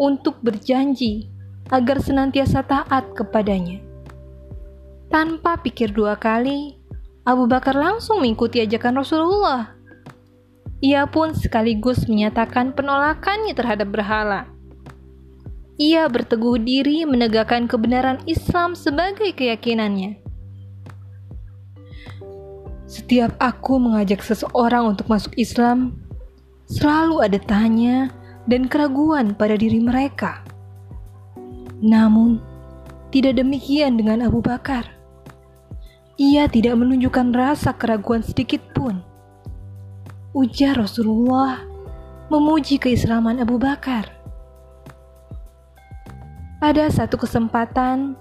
untuk 0.00 0.40
berjanji 0.40 1.28
agar 1.68 2.00
senantiasa 2.00 2.64
taat 2.64 3.12
kepadanya. 3.12 3.84
Tanpa 5.12 5.60
pikir 5.60 5.92
dua 5.92 6.16
kali, 6.16 6.80
Abu 7.28 7.44
Bakar 7.44 7.76
langsung 7.76 8.24
mengikuti 8.24 8.64
ajakan 8.64 9.04
Rasulullah 9.04 9.80
ia 10.80 11.04
pun 11.04 11.36
sekaligus 11.36 12.08
menyatakan 12.08 12.72
penolakannya 12.72 13.52
terhadap 13.52 13.92
berhala. 13.92 14.48
Ia 15.76 16.08
berteguh 16.08 16.56
diri 16.60 17.04
menegakkan 17.04 17.68
kebenaran 17.68 18.20
Islam 18.24 18.72
sebagai 18.72 19.36
keyakinannya. 19.36 20.29
Setiap 22.90 23.38
aku 23.38 23.78
mengajak 23.78 24.18
seseorang 24.18 24.98
untuk 24.98 25.06
masuk 25.06 25.30
Islam, 25.38 25.94
selalu 26.66 27.22
ada 27.22 27.38
tanya 27.38 28.10
dan 28.50 28.66
keraguan 28.66 29.38
pada 29.38 29.54
diri 29.54 29.78
mereka. 29.78 30.42
Namun, 31.78 32.42
tidak 33.14 33.38
demikian 33.38 33.94
dengan 33.94 34.26
Abu 34.26 34.42
Bakar. 34.42 34.90
Ia 36.18 36.50
tidak 36.50 36.74
menunjukkan 36.82 37.30
rasa 37.30 37.70
keraguan 37.78 38.26
sedikit 38.26 38.60
pun 38.74 39.06
ujar 40.30 40.78
Rasulullah 40.78 41.58
memuji 42.30 42.78
keislaman 42.78 43.42
Abu 43.42 43.58
Bakar. 43.58 44.06
Pada 46.62 46.86
satu 46.92 47.18
kesempatan, 47.18 48.14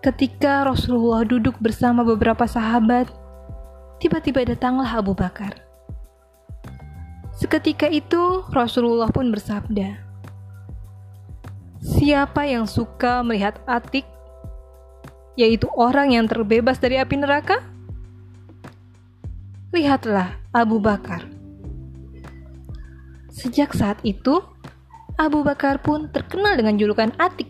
ketika 0.00 0.64
Rasulullah 0.64 1.26
duduk 1.26 1.58
bersama 1.60 2.06
beberapa 2.06 2.48
sahabat, 2.48 3.10
tiba-tiba 3.98 4.46
datanglah 4.46 4.88
Abu 4.98 5.14
Bakar. 5.14 5.58
Seketika 7.38 7.86
itu, 7.86 8.42
Rasulullah 8.50 9.10
pun 9.10 9.30
bersabda, 9.30 9.94
"Siapa 11.78 12.46
yang 12.50 12.66
suka 12.66 13.22
melihat 13.22 13.62
Atik, 13.66 14.06
yaitu 15.38 15.70
orang 15.78 16.14
yang 16.14 16.26
terbebas 16.26 16.82
dari 16.82 16.98
api 16.98 17.14
neraka?" 17.14 17.62
lihatlah 19.70 20.40
Abu 20.50 20.80
Bakar. 20.80 21.28
Sejak 23.28 23.76
saat 23.76 24.00
itu, 24.02 24.42
Abu 25.14 25.44
Bakar 25.46 25.78
pun 25.78 26.10
terkenal 26.10 26.58
dengan 26.58 26.74
julukan 26.80 27.12
Atik. 27.20 27.46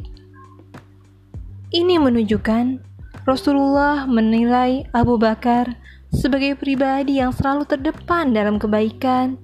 Ini 1.72 2.00
menunjukkan 2.00 2.80
Rasulullah 3.28 4.08
menilai 4.08 4.88
Abu 4.92 5.20
Bakar 5.20 5.76
sebagai 6.12 6.56
pribadi 6.56 7.20
yang 7.20 7.32
selalu 7.32 7.68
terdepan 7.68 8.32
dalam 8.32 8.56
kebaikan, 8.56 9.36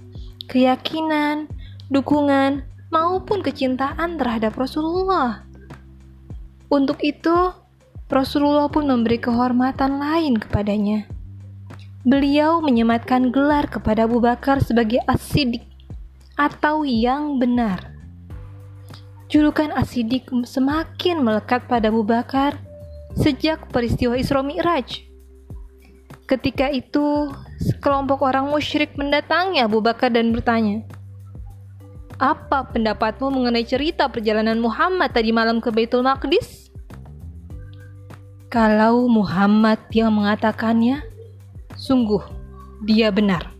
keyakinan, 0.48 1.48
dukungan, 1.92 2.64
maupun 2.88 3.42
kecintaan 3.42 4.16
terhadap 4.20 4.54
Rasulullah. 4.56 5.44
Untuk 6.70 7.00
itu, 7.04 7.52
Rasulullah 8.08 8.68
pun 8.68 8.86
memberi 8.86 9.18
kehormatan 9.18 9.98
lain 9.98 10.38
kepadanya 10.38 11.14
beliau 12.04 12.60
menyematkan 12.60 13.32
gelar 13.32 13.64
kepada 13.64 14.04
Abu 14.04 14.20
Bakar 14.20 14.60
sebagai 14.60 15.00
As-Siddiq 15.08 15.64
atau 16.36 16.84
yang 16.84 17.40
benar. 17.40 17.96
Julukan 19.32 19.72
As-Siddiq 19.72 20.28
semakin 20.44 21.24
melekat 21.24 21.64
pada 21.64 21.88
Abu 21.88 22.04
Bakar 22.04 22.60
sejak 23.16 23.72
peristiwa 23.72 24.20
Isra 24.20 24.44
Mi'raj. 24.44 25.00
Ketika 26.24 26.72
itu, 26.72 27.28
sekelompok 27.60 28.24
orang 28.24 28.48
musyrik 28.48 28.96
mendatangi 28.96 29.60
Abu 29.60 29.84
Bakar 29.84 30.08
dan 30.08 30.32
bertanya, 30.32 30.80
"Apa 32.16 32.64
pendapatmu 32.72 33.28
mengenai 33.28 33.68
cerita 33.68 34.08
perjalanan 34.08 34.56
Muhammad 34.56 35.12
tadi 35.12 35.36
malam 35.36 35.60
ke 35.60 35.68
Baitul 35.68 36.00
Maqdis?" 36.00 36.72
Kalau 38.48 39.04
Muhammad 39.04 39.84
yang 39.92 40.16
mengatakannya, 40.16 41.04
sungguh 41.76 42.24
dia 42.88 43.12
benar. 43.12 43.52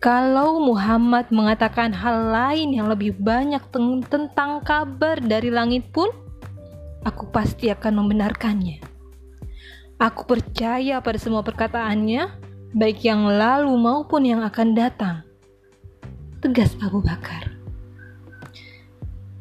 Kalau 0.00 0.62
Muhammad 0.62 1.28
mengatakan 1.34 1.90
hal 1.90 2.30
lain 2.32 2.72
yang 2.78 2.86
lebih 2.86 3.12
banyak 3.18 3.60
tentang 4.08 4.62
kabar 4.62 5.18
dari 5.18 5.50
langit 5.50 5.84
pun, 5.92 6.08
aku 7.02 7.28
pasti 7.28 7.68
akan 7.68 8.06
membenarkannya. 8.06 8.95
Aku 9.96 10.28
percaya 10.28 11.00
pada 11.00 11.16
semua 11.16 11.40
perkataannya, 11.40 12.28
baik 12.76 13.08
yang 13.08 13.24
lalu 13.24 13.72
maupun 13.80 14.28
yang 14.28 14.44
akan 14.44 14.76
datang. 14.76 15.24
Tegas 16.44 16.76
Abu 16.84 17.00
Bakar. 17.00 17.48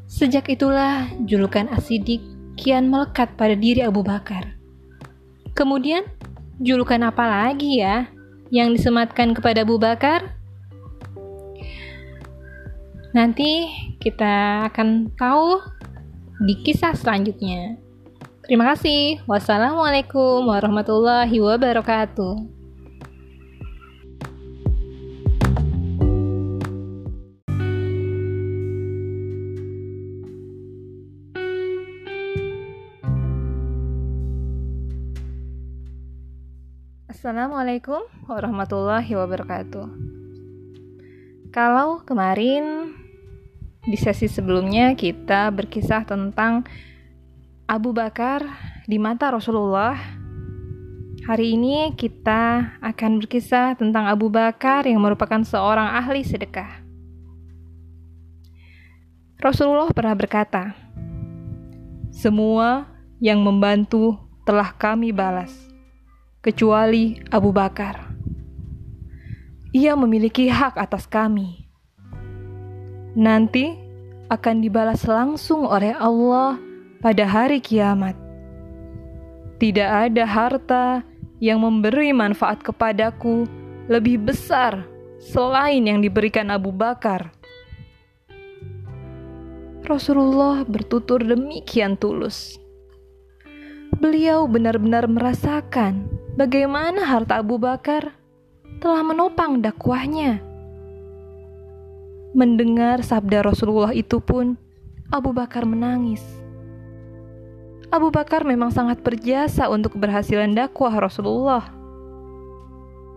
Sejak 0.08 0.48
itulah 0.48 1.12
julukan 1.28 1.68
Asidik 1.76 2.24
kian 2.56 2.88
melekat 2.88 3.36
pada 3.36 3.52
diri 3.52 3.84
Abu 3.84 4.00
Bakar. 4.00 4.56
Kemudian, 5.52 6.08
julukan 6.64 7.04
apa 7.04 7.28
lagi 7.28 7.84
ya 7.84 8.08
yang 8.48 8.72
disematkan 8.72 9.36
kepada 9.36 9.68
Abu 9.68 9.76
Bakar? 9.76 10.40
Nanti 13.12 13.68
kita 14.00 14.72
akan 14.72 15.12
tahu 15.20 15.60
di 16.48 16.64
kisah 16.64 16.96
selanjutnya. 16.96 17.85
Terima 18.46 18.78
kasih. 18.78 19.26
Wassalamualaikum 19.26 20.46
warahmatullahi 20.46 21.34
wabarakatuh. 21.34 22.46
Assalamualaikum 37.10 38.06
warahmatullahi 38.30 39.10
wabarakatuh. 39.10 39.90
Kalau 41.50 42.06
kemarin 42.06 42.94
di 43.90 43.98
sesi 43.98 44.30
sebelumnya 44.30 44.94
kita 44.94 45.50
berkisah 45.50 46.06
tentang 46.06 46.62
Abu 47.66 47.94
Bakar 47.94 48.46
di 48.86 49.02
mata 49.02 49.34
Rasulullah. 49.34 49.98
Hari 51.26 51.58
ini 51.58 51.94
kita 51.98 52.78
akan 52.82 53.18
berkisah 53.22 53.74
tentang 53.74 54.06
Abu 54.06 54.30
Bakar 54.30 54.86
yang 54.86 55.02
merupakan 55.02 55.42
seorang 55.42 55.98
ahli 55.98 56.22
sedekah. 56.22 56.86
Rasulullah 59.42 59.90
pernah 59.90 60.14
berkata, 60.14 60.78
"Semua 62.14 62.86
yang 63.18 63.42
membantu 63.42 64.18
telah 64.46 64.70
kami 64.74 65.10
balas." 65.10 65.66
kecuali 66.46 67.18
Abu 67.34 67.50
Bakar. 67.50 68.14
Ia 69.74 69.98
memiliki 69.98 70.46
hak 70.46 70.78
atas 70.78 71.10
kami. 71.10 71.66
Nanti 73.18 73.74
akan 74.30 74.62
dibalas 74.62 75.10
langsung 75.10 75.66
oleh 75.66 75.98
Allah 75.98 76.62
pada 77.00 77.24
hari 77.28 77.64
kiamat. 77.64 78.16
Tidak 79.60 79.90
ada 80.12 80.24
harta 80.28 80.86
yang 81.40 81.64
memberi 81.64 82.12
manfaat 82.12 82.64
kepadaku 82.64 83.48
lebih 83.88 84.20
besar 84.24 84.84
selain 85.20 85.84
yang 85.88 86.00
diberikan 86.04 86.52
Abu 86.52 86.76
Bakar. 86.76 87.32
Rasulullah 89.86 90.66
bertutur 90.66 91.22
demikian 91.22 91.94
tulus. 91.94 92.58
Beliau 94.02 94.50
benar-benar 94.50 95.08
merasakan 95.08 96.10
bagaimana 96.36 97.06
harta 97.06 97.40
Abu 97.40 97.56
Bakar 97.62 98.12
telah 98.84 99.06
menopang 99.06 99.64
dakwahnya. 99.64 100.44
Mendengar 102.36 103.00
sabda 103.00 103.48
Rasulullah 103.48 103.96
itu 103.96 104.20
pun, 104.20 104.60
Abu 105.08 105.32
Bakar 105.32 105.64
menangis. 105.64 106.20
Abu 107.96 108.12
Bakar 108.12 108.44
memang 108.44 108.76
sangat 108.76 109.00
berjasa 109.00 109.72
untuk 109.72 109.96
keberhasilan 109.96 110.52
dakwah 110.52 110.92
Rasulullah. 111.00 111.64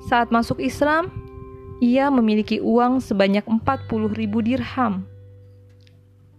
Saat 0.06 0.30
masuk 0.30 0.62
Islam, 0.62 1.10
ia 1.82 2.06
memiliki 2.14 2.62
uang 2.62 3.02
sebanyak 3.02 3.42
40 3.42 4.14
ribu 4.14 4.38
dirham. 4.38 5.02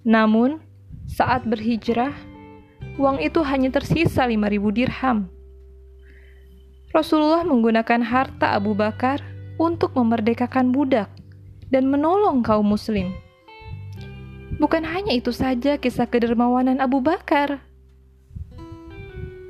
Namun, 0.07 0.63
saat 1.03 1.43
berhijrah, 1.43 2.15
uang 2.95 3.19
itu 3.19 3.43
hanya 3.43 3.75
tersisa 3.75 4.23
5 4.23 4.31
ribu 4.47 4.71
dirham. 4.71 5.27
Rasulullah 6.95 7.43
menggunakan 7.43 7.99
harta 8.07 8.55
Abu 8.55 8.71
Bakar 8.71 9.19
untuk 9.59 9.91
memerdekakan 9.99 10.71
budak 10.71 11.11
dan 11.67 11.91
menolong 11.91 12.39
kaum 12.39 12.71
Muslim. 12.71 13.11
Bukan 14.63 14.87
hanya 14.87 15.11
itu 15.11 15.35
saja 15.35 15.75
kisah 15.75 16.07
kedermawanan 16.07 16.79
Abu 16.79 17.03
Bakar. 17.03 17.68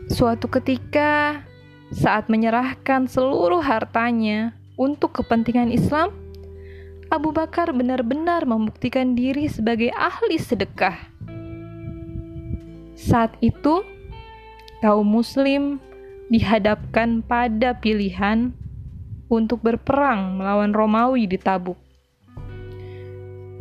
Suatu 0.10 0.50
ketika, 0.50 1.46
saat 1.94 2.34
menyerahkan 2.34 3.06
seluruh 3.06 3.62
hartanya 3.62 4.58
untuk 4.74 5.22
kepentingan 5.22 5.70
Islam, 5.70 6.10
Abu 7.14 7.30
Bakar 7.30 7.70
benar-benar 7.70 8.42
membuktikan 8.50 9.14
diri 9.14 9.46
sebagai 9.46 9.94
ahli 9.94 10.42
sedekah. 10.42 10.98
Saat 12.98 13.38
itu, 13.38 13.86
kaum 14.82 15.06
Muslim 15.06 15.78
dihadapkan 16.34 17.22
pada 17.22 17.78
pilihan 17.78 18.50
untuk 19.30 19.62
berperang 19.62 20.42
melawan 20.42 20.74
Romawi 20.74 21.30
di 21.30 21.38
Tabuk. 21.38 21.78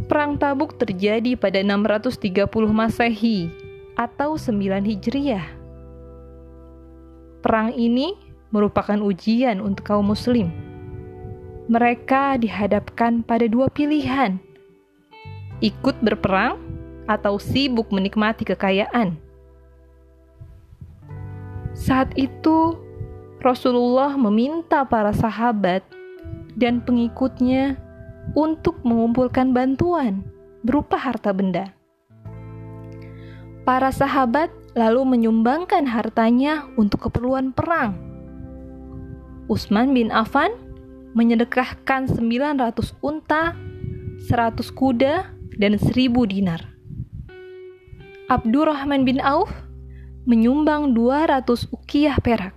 Perang 0.08 0.40
Tabuk 0.40 0.80
terjadi 0.80 1.36
pada 1.36 1.60
630 1.60 2.48
Masehi 2.72 3.52
atau 4.00 4.40
9 4.40 4.88
Hijriah. 4.88 5.57
Perang 7.38 7.70
ini 7.74 8.18
merupakan 8.50 8.98
ujian 8.98 9.62
untuk 9.62 9.86
kaum 9.86 10.10
muslim. 10.10 10.50
Mereka 11.68 12.40
dihadapkan 12.40 13.20
pada 13.22 13.44
dua 13.46 13.68
pilihan. 13.68 14.40
Ikut 15.60 16.00
berperang 16.00 16.56
atau 17.06 17.36
sibuk 17.36 17.92
menikmati 17.92 18.42
kekayaan. 18.42 19.16
Saat 21.78 22.16
itu, 22.18 22.74
Rasulullah 23.38 24.18
meminta 24.18 24.82
para 24.82 25.14
sahabat 25.14 25.86
dan 26.58 26.82
pengikutnya 26.82 27.78
untuk 28.34 28.82
mengumpulkan 28.82 29.54
bantuan 29.54 30.26
berupa 30.66 30.98
harta 30.98 31.30
benda. 31.30 31.70
Para 33.62 33.94
sahabat 33.94 34.50
lalu 34.78 35.02
menyumbangkan 35.02 35.90
hartanya 35.90 36.70
untuk 36.78 37.10
keperluan 37.10 37.50
perang. 37.50 37.98
Utsman 39.50 39.90
bin 39.90 40.14
Affan 40.14 40.54
menyedekahkan 41.18 42.06
900 42.06 42.94
unta, 43.02 43.58
100 44.30 44.70
kuda, 44.70 45.34
dan 45.58 45.74
1000 45.74 46.14
dinar. 46.30 46.62
Abdurrahman 48.30 49.02
bin 49.02 49.18
Auf 49.18 49.50
menyumbang 50.28 50.94
200 50.94 51.74
ukiyah 51.74 52.22
perak. 52.22 52.54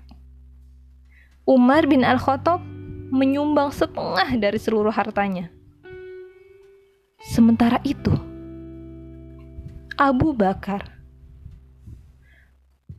Umar 1.47 1.89
bin 1.89 2.05
Al-Khattab 2.05 2.61
menyumbang 3.09 3.73
setengah 3.73 4.37
dari 4.37 4.61
seluruh 4.61 4.93
hartanya. 4.93 5.49
Sementara 7.23 7.81
itu, 7.87 8.13
Abu 9.97 10.35
Bakar 10.35 11.00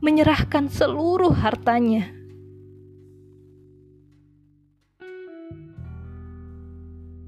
menyerahkan 0.03 0.67
seluruh 0.67 1.31
hartanya. 1.31 2.11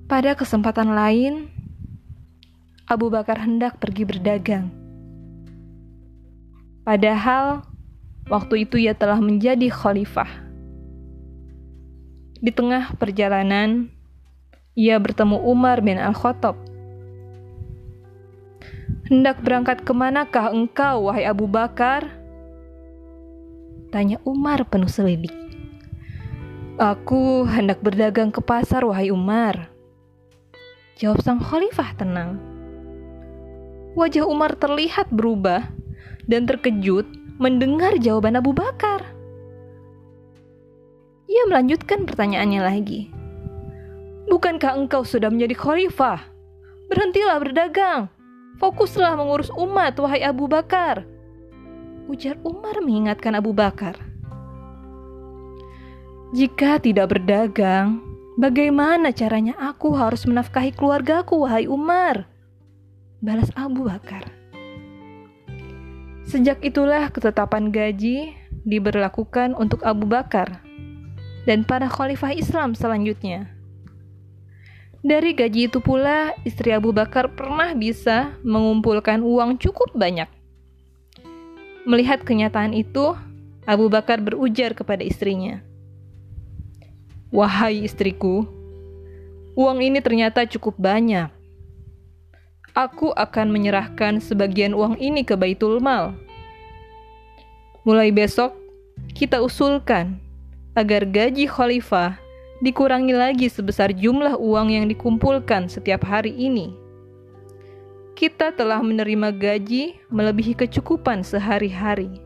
Pada 0.06 0.36
kesempatan 0.36 0.92
lain, 0.92 1.48
Abu 2.86 3.10
Bakar 3.10 3.42
hendak 3.42 3.82
pergi 3.82 4.06
berdagang 4.06 4.86
Padahal 6.86 7.66
waktu 8.30 8.70
itu 8.70 8.78
ia 8.78 8.94
telah 8.94 9.18
menjadi 9.18 9.74
khalifah. 9.74 10.30
Di 12.38 12.54
tengah 12.54 12.94
perjalanan, 13.02 13.90
ia 14.78 15.02
bertemu 15.02 15.42
Umar 15.42 15.82
bin 15.82 15.98
Al-Khattab. 15.98 16.54
Hendak 19.10 19.42
berangkat 19.42 19.82
ke 19.82 19.94
manakah 19.98 20.54
engkau, 20.54 21.10
wahai 21.10 21.26
Abu 21.26 21.50
Bakar? 21.50 22.06
Tanya 23.94 24.18
Umar 24.26 24.66
penuh 24.66 24.90
selidik. 24.90 25.34
Aku 26.76 27.48
hendak 27.48 27.80
berdagang 27.80 28.36
ke 28.36 28.44
pasar, 28.44 28.84
wahai 28.84 29.08
Umar. 29.08 29.72
Jawab 31.00 31.24
sang 31.24 31.40
khalifah 31.40 31.96
tenang. 31.96 32.36
Wajah 33.96 34.28
Umar 34.28 34.60
terlihat 34.60 35.08
berubah 35.08 35.72
dan 36.28 36.44
terkejut 36.44 37.08
mendengar 37.40 37.96
jawaban 37.96 38.36
Abu 38.36 38.52
Bakar. 38.52 39.08
Ia 41.32 41.44
melanjutkan 41.48 42.04
pertanyaannya 42.04 42.62
lagi. 42.64 43.02
Bukankah 44.28 44.76
engkau 44.76 45.08
sudah 45.08 45.32
menjadi 45.32 45.56
khalifah? 45.56 46.20
Berhentilah 46.92 47.40
berdagang. 47.40 48.12
Fokuslah 48.60 49.16
mengurus 49.16 49.52
umat, 49.56 49.96
wahai 50.00 50.24
Abu 50.24 50.52
Bakar. 50.52 51.08
Ujar 52.06 52.38
Umar 52.46 52.86
mengingatkan 52.86 53.34
Abu 53.34 53.50
Bakar. 53.50 53.98
Jika 56.38 56.78
tidak 56.78 57.18
berdagang, 57.18 57.98
bagaimana 58.38 59.10
caranya 59.10 59.58
aku 59.58 59.90
harus 59.98 60.22
menafkahi 60.30 60.70
keluargaku, 60.78 61.42
wahai 61.42 61.66
Umar? 61.66 62.30
Balas 63.26 63.50
Abu 63.58 63.90
Bakar. 63.90 64.30
Sejak 66.30 66.62
itulah 66.62 67.10
ketetapan 67.10 67.74
gaji 67.74 68.38
diberlakukan 68.70 69.58
untuk 69.58 69.82
Abu 69.82 70.06
Bakar 70.06 70.62
dan 71.50 71.66
para 71.66 71.90
khalifah 71.90 72.38
Islam 72.38 72.78
selanjutnya. 72.78 73.50
Dari 75.02 75.34
gaji 75.34 75.74
itu 75.74 75.82
pula, 75.82 76.38
istri 76.46 76.70
Abu 76.70 76.94
Bakar 76.94 77.34
pernah 77.34 77.74
bisa 77.74 78.38
mengumpulkan 78.46 79.26
uang 79.26 79.58
cukup 79.58 79.90
banyak. 79.98 80.45
Melihat 81.86 82.26
kenyataan 82.26 82.74
itu, 82.74 83.14
Abu 83.70 83.94
Bakar 83.94 84.18
berujar 84.18 84.74
kepada 84.74 85.06
istrinya, 85.06 85.62
"Wahai 87.30 87.86
istriku, 87.86 88.50
uang 89.54 89.86
ini 89.86 90.02
ternyata 90.02 90.50
cukup 90.50 90.82
banyak. 90.82 91.30
Aku 92.74 93.14
akan 93.14 93.54
menyerahkan 93.54 94.18
sebagian 94.18 94.74
uang 94.74 94.98
ini 94.98 95.22
ke 95.22 95.38
Baitul 95.38 95.78
Mal. 95.78 96.18
Mulai 97.86 98.10
besok, 98.10 98.58
kita 99.14 99.40
usulkan 99.46 100.18
agar 100.74 101.06
gaji 101.06 101.46
khalifah 101.46 102.18
dikurangi 102.66 103.14
lagi 103.14 103.48
sebesar 103.48 103.94
jumlah 103.94 104.36
uang 104.42 104.74
yang 104.74 104.90
dikumpulkan 104.90 105.70
setiap 105.70 106.02
hari 106.02 106.34
ini. 106.34 106.85
Kita 108.16 108.56
telah 108.56 108.80
menerima 108.80 109.36
gaji 109.36 110.00
melebihi 110.08 110.56
kecukupan 110.56 111.20
sehari-hari. 111.20 112.24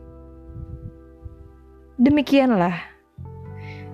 Demikianlah, 1.98 2.78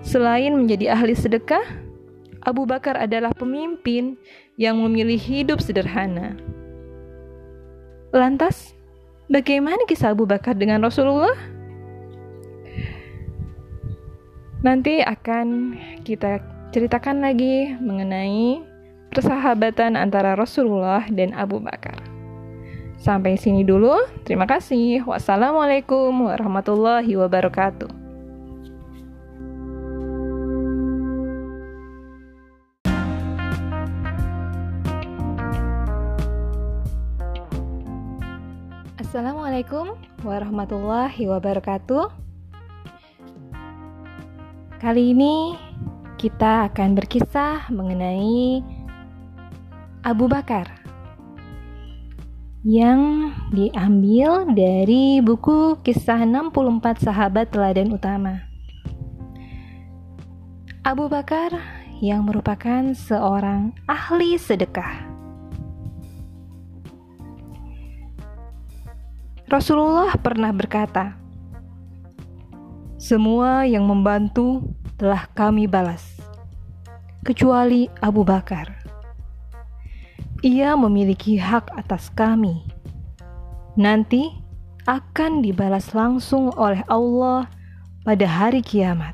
selain 0.05 0.53
menjadi 0.53 0.93
ahli 0.93 1.17
sedekah, 1.17 1.65
Abu 2.45 2.69
Bakar 2.69 3.01
adalah 3.01 3.33
pemimpin 3.33 4.13
yang 4.61 4.77
memilih 4.77 5.17
hidup 5.17 5.57
sederhana. 5.57 6.37
Lantas, 8.13 8.77
bagaimana 9.25 9.81
kisah 9.89 10.13
Abu 10.13 10.29
Bakar 10.29 10.53
dengan 10.53 10.85
Rasulullah? 10.85 11.33
Nanti 14.61 15.01
akan 15.01 15.77
kita 16.05 16.45
ceritakan 16.69 17.25
lagi 17.25 17.73
mengenai 17.81 18.61
persahabatan 19.11 19.95
antara 19.99 20.33
Rasulullah 20.37 21.05
dan 21.11 21.35
Abu 21.35 21.59
Bakar. 21.63 21.99
Sampai 22.97 23.37
sini 23.37 23.61
dulu. 23.61 23.93
Terima 24.25 24.49
kasih. 24.49 25.05
Wassalamualaikum 25.05 26.11
warahmatullahi 26.27 27.13
wabarakatuh. 27.13 28.07
Assalamualaikum 39.07 39.97
warahmatullahi 40.21 41.25
wabarakatuh. 41.31 42.11
Kali 44.77 45.15
ini 45.15 45.57
kita 46.21 46.69
akan 46.69 46.93
berkisah 46.93 47.65
mengenai 47.73 48.61
Abu 50.05 50.29
Bakar 50.29 50.69
yang 52.61 53.33
diambil 53.49 54.45
dari 54.53 55.23
buku 55.25 55.81
kisah 55.81 56.21
64 56.21 57.01
sahabat 57.01 57.49
teladan 57.49 57.89
utama. 57.89 58.45
Abu 60.85 61.09
Bakar 61.09 61.49
yang 61.97 62.29
merupakan 62.29 62.93
seorang 62.93 63.73
ahli 63.89 64.37
sedekah. 64.37 65.09
Rasulullah 69.49 70.13
pernah 70.19 70.53
berkata, 70.53 71.17
semua 73.01 73.65
yang 73.65 73.87
membantu 73.87 74.61
telah 74.99 75.25
kami 75.33 75.65
balas, 75.65 76.03
kecuali 77.25 77.89
Abu 78.03 78.21
Bakar. 78.27 78.76
Ia 80.47 80.79
memiliki 80.79 81.35
hak 81.35 81.75
atas 81.75 82.07
kami. 82.15 82.63
Nanti 83.75 84.31
akan 84.87 85.43
dibalas 85.43 85.91
langsung 85.91 86.55
oleh 86.55 86.87
Allah 86.87 87.51
pada 88.07 88.23
hari 88.23 88.63
kiamat. 88.63 89.11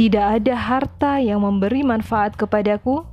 Tidak 0.00 0.40
ada 0.40 0.56
harta 0.56 1.20
yang 1.20 1.44
memberi 1.44 1.84
manfaat 1.84 2.40
kepadaku 2.40 3.04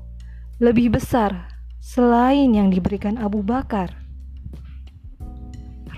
lebih 0.63 0.95
besar 0.95 1.51
selain 1.83 2.55
yang 2.55 2.71
diberikan 2.71 3.19
Abu 3.19 3.43
Bakar. 3.43 3.91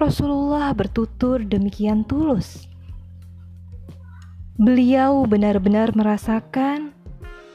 Rasulullah 0.02 0.74
bertutur 0.74 1.46
demikian 1.46 2.02
tulus. 2.02 2.66
Beliau 4.58 5.30
benar-benar 5.30 5.94
merasakan 5.94 6.97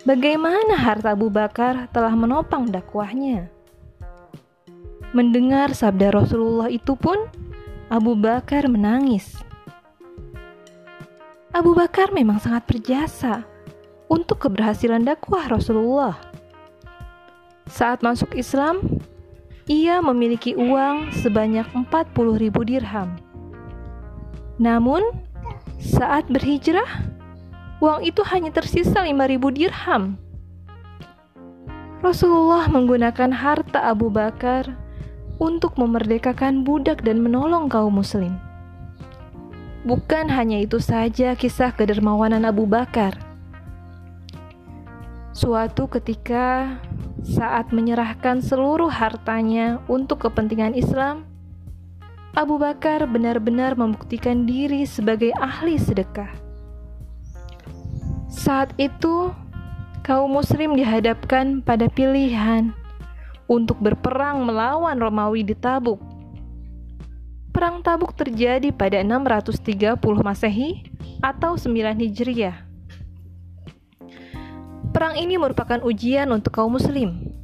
bagaimana 0.03 0.75
harta 0.79 1.15
Abu 1.15 1.31
Bakar 1.31 1.87
telah 1.91 2.15
menopang 2.15 2.69
dakwahnya. 2.69 3.51
Mendengar 5.13 5.77
sabda 5.77 6.15
Rasulullah 6.15 6.73
itu 6.73 6.97
pun, 6.97 7.19
Abu 7.93 8.17
Bakar 8.17 8.65
menangis. 8.67 9.37
Abu 11.53 11.77
Bakar 11.77 12.17
memang 12.17 12.41
sangat 12.41 12.65
berjasa 12.65 13.45
untuk 14.09 14.49
keberhasilan 14.49 15.05
dakwah 15.05 15.53
Rasulullah. 15.53 16.17
Saat 17.69 18.01
masuk 18.01 18.33
Islam, 18.33 18.81
ia 19.69 20.01
memiliki 20.01 20.57
uang 20.57 21.13
sebanyak 21.21 21.69
40 21.77 22.41
ribu 22.41 22.65
dirham. 22.65 23.13
Namun, 24.57 25.05
saat 25.77 26.25
berhijrah, 26.33 26.89
uang 27.83 28.07
itu 28.07 28.23
hanya 28.31 28.55
tersisa 28.55 29.03
5 29.03 29.11
ribu 29.27 29.51
dirham. 29.51 30.15
Rasulullah 31.99 32.71
menggunakan 32.71 33.35
harta 33.35 33.83
Abu 33.91 34.07
Bakar 34.07 34.71
untuk 35.43 35.75
memerdekakan 35.75 36.63
budak 36.63 37.03
dan 37.03 37.19
menolong 37.19 37.67
kaum 37.67 37.99
muslim. 37.99 38.39
Bukan 39.83 40.31
hanya 40.31 40.63
itu 40.63 40.79
saja 40.79 41.35
kisah 41.35 41.75
kedermawanan 41.75 42.47
Abu 42.47 42.71
Bakar. 42.71 43.19
Suatu 45.35 45.91
ketika 45.91 46.79
saat 47.27 47.75
menyerahkan 47.75 48.39
seluruh 48.39 48.91
hartanya 48.91 49.83
untuk 49.91 50.23
kepentingan 50.23 50.79
Islam, 50.79 51.27
Abu 52.39 52.63
Bakar 52.63 53.11
benar-benar 53.11 53.75
membuktikan 53.75 54.47
diri 54.47 54.87
sebagai 54.87 55.35
ahli 55.35 55.79
sedekah. 55.83 56.42
Saat 58.33 58.73
itu, 58.81 59.29
kaum 60.01 60.33
Muslim 60.33 60.73
dihadapkan 60.73 61.61
pada 61.61 61.85
pilihan 61.93 62.73
untuk 63.45 63.77
berperang 63.77 64.49
melawan 64.49 64.97
Romawi 64.97 65.45
di 65.45 65.53
Tabuk. 65.53 66.01
Perang 67.53 67.85
Tabuk 67.85 68.17
terjadi 68.17 68.73
pada 68.73 69.05
630 69.05 70.01
Masehi 70.25 70.81
atau 71.21 71.61
9 71.61 71.77
Hijriah. 72.01 72.65
Perang 74.97 75.13
ini 75.21 75.37
merupakan 75.37 75.85
ujian 75.85 76.33
untuk 76.33 76.57
kaum 76.57 76.73
muslim. 76.73 77.37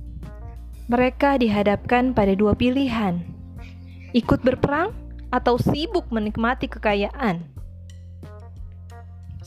Mereka 0.89 1.37
dihadapkan 1.37 2.17
pada 2.17 2.33
dua 2.33 2.57
pilihan. 2.57 3.21
Ikut 4.17 4.41
berperang 4.41 4.97
atau 5.29 5.61
sibuk 5.61 6.09
menikmati 6.09 6.65
kekayaan. 6.65 7.58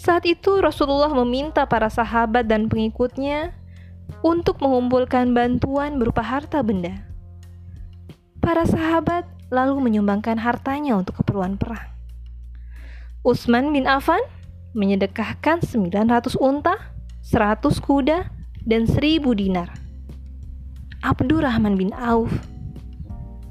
Saat 0.01 0.25
itu 0.25 0.57
Rasulullah 0.57 1.13
meminta 1.13 1.69
para 1.69 1.85
sahabat 1.85 2.49
dan 2.49 2.65
pengikutnya 2.65 3.53
untuk 4.25 4.57
mengumpulkan 4.57 5.29
bantuan 5.29 6.01
berupa 6.01 6.25
harta 6.25 6.65
benda. 6.65 7.05
Para 8.41 8.65
sahabat 8.65 9.29
lalu 9.53 9.77
menyumbangkan 9.77 10.41
hartanya 10.41 10.97
untuk 10.97 11.21
keperluan 11.21 11.53
perang. 11.61 11.85
Utsman 13.21 13.69
bin 13.69 13.85
Affan 13.85 14.25
menyedekahkan 14.73 15.61
900 15.61 16.33
unta, 16.41 16.81
100 17.21 17.61
kuda, 17.77 18.25
dan 18.65 18.89
1000 18.89 19.21
dinar. 19.37 19.69
Abdurrahman 21.05 21.77
bin 21.77 21.93
Auf 21.93 22.33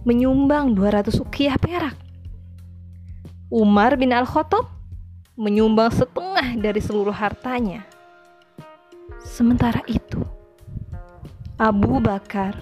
menyumbang 0.03 0.75
200 0.75 1.15
ukiah 1.23 1.55
perak. 1.63 1.95
Umar 3.55 3.95
bin 3.95 4.11
Al-Khattab 4.11 4.80
menyumbang 5.41 5.89
setengah 5.89 6.53
dari 6.61 6.85
seluruh 6.85 7.17
hartanya. 7.17 7.81
Sementara 9.25 9.81
itu, 9.89 10.21
Abu 11.57 11.97
Bakar 11.97 12.61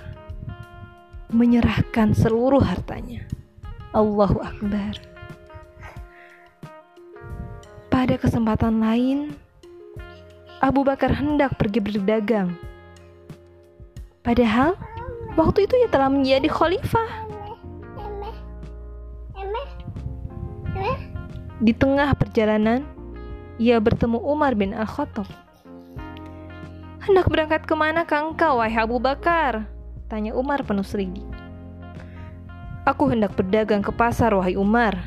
menyerahkan 1.34 2.14
seluruh 2.14 2.62
hartanya. 2.62 3.26
Allahu 3.90 4.38
Akbar. 4.38 4.94
Pada 7.90 8.14
kesempatan 8.14 8.78
lain, 8.78 9.34
Abu 10.62 10.86
Bakar 10.86 11.18
hendak 11.18 11.58
pergi 11.58 11.82
berdagang. 11.82 12.54
Padahal 14.22 14.78
waktu 15.34 15.66
itu 15.66 15.74
ia 15.82 15.90
telah 15.90 16.06
menjadi 16.06 16.46
khalifah. 16.46 17.27
Di 21.58 21.74
tengah 21.74 22.14
perjalanan, 22.14 22.86
ia 23.58 23.82
bertemu 23.82 24.22
Umar 24.22 24.54
bin 24.54 24.70
Al-Khattab. 24.70 25.26
Hendak 27.02 27.26
berangkat 27.26 27.66
ke 27.66 27.74
mana 27.74 28.06
kang 28.06 28.30
engkau, 28.30 28.62
wahai 28.62 28.78
Abu 28.78 29.02
Bakar? 29.02 29.66
Tanya 30.06 30.38
Umar 30.38 30.62
penuh 30.62 30.86
selidi. 30.86 31.26
Aku 32.86 33.10
hendak 33.10 33.34
berdagang 33.34 33.82
ke 33.82 33.90
pasar, 33.90 34.30
wahai 34.38 34.54
Umar. 34.54 35.02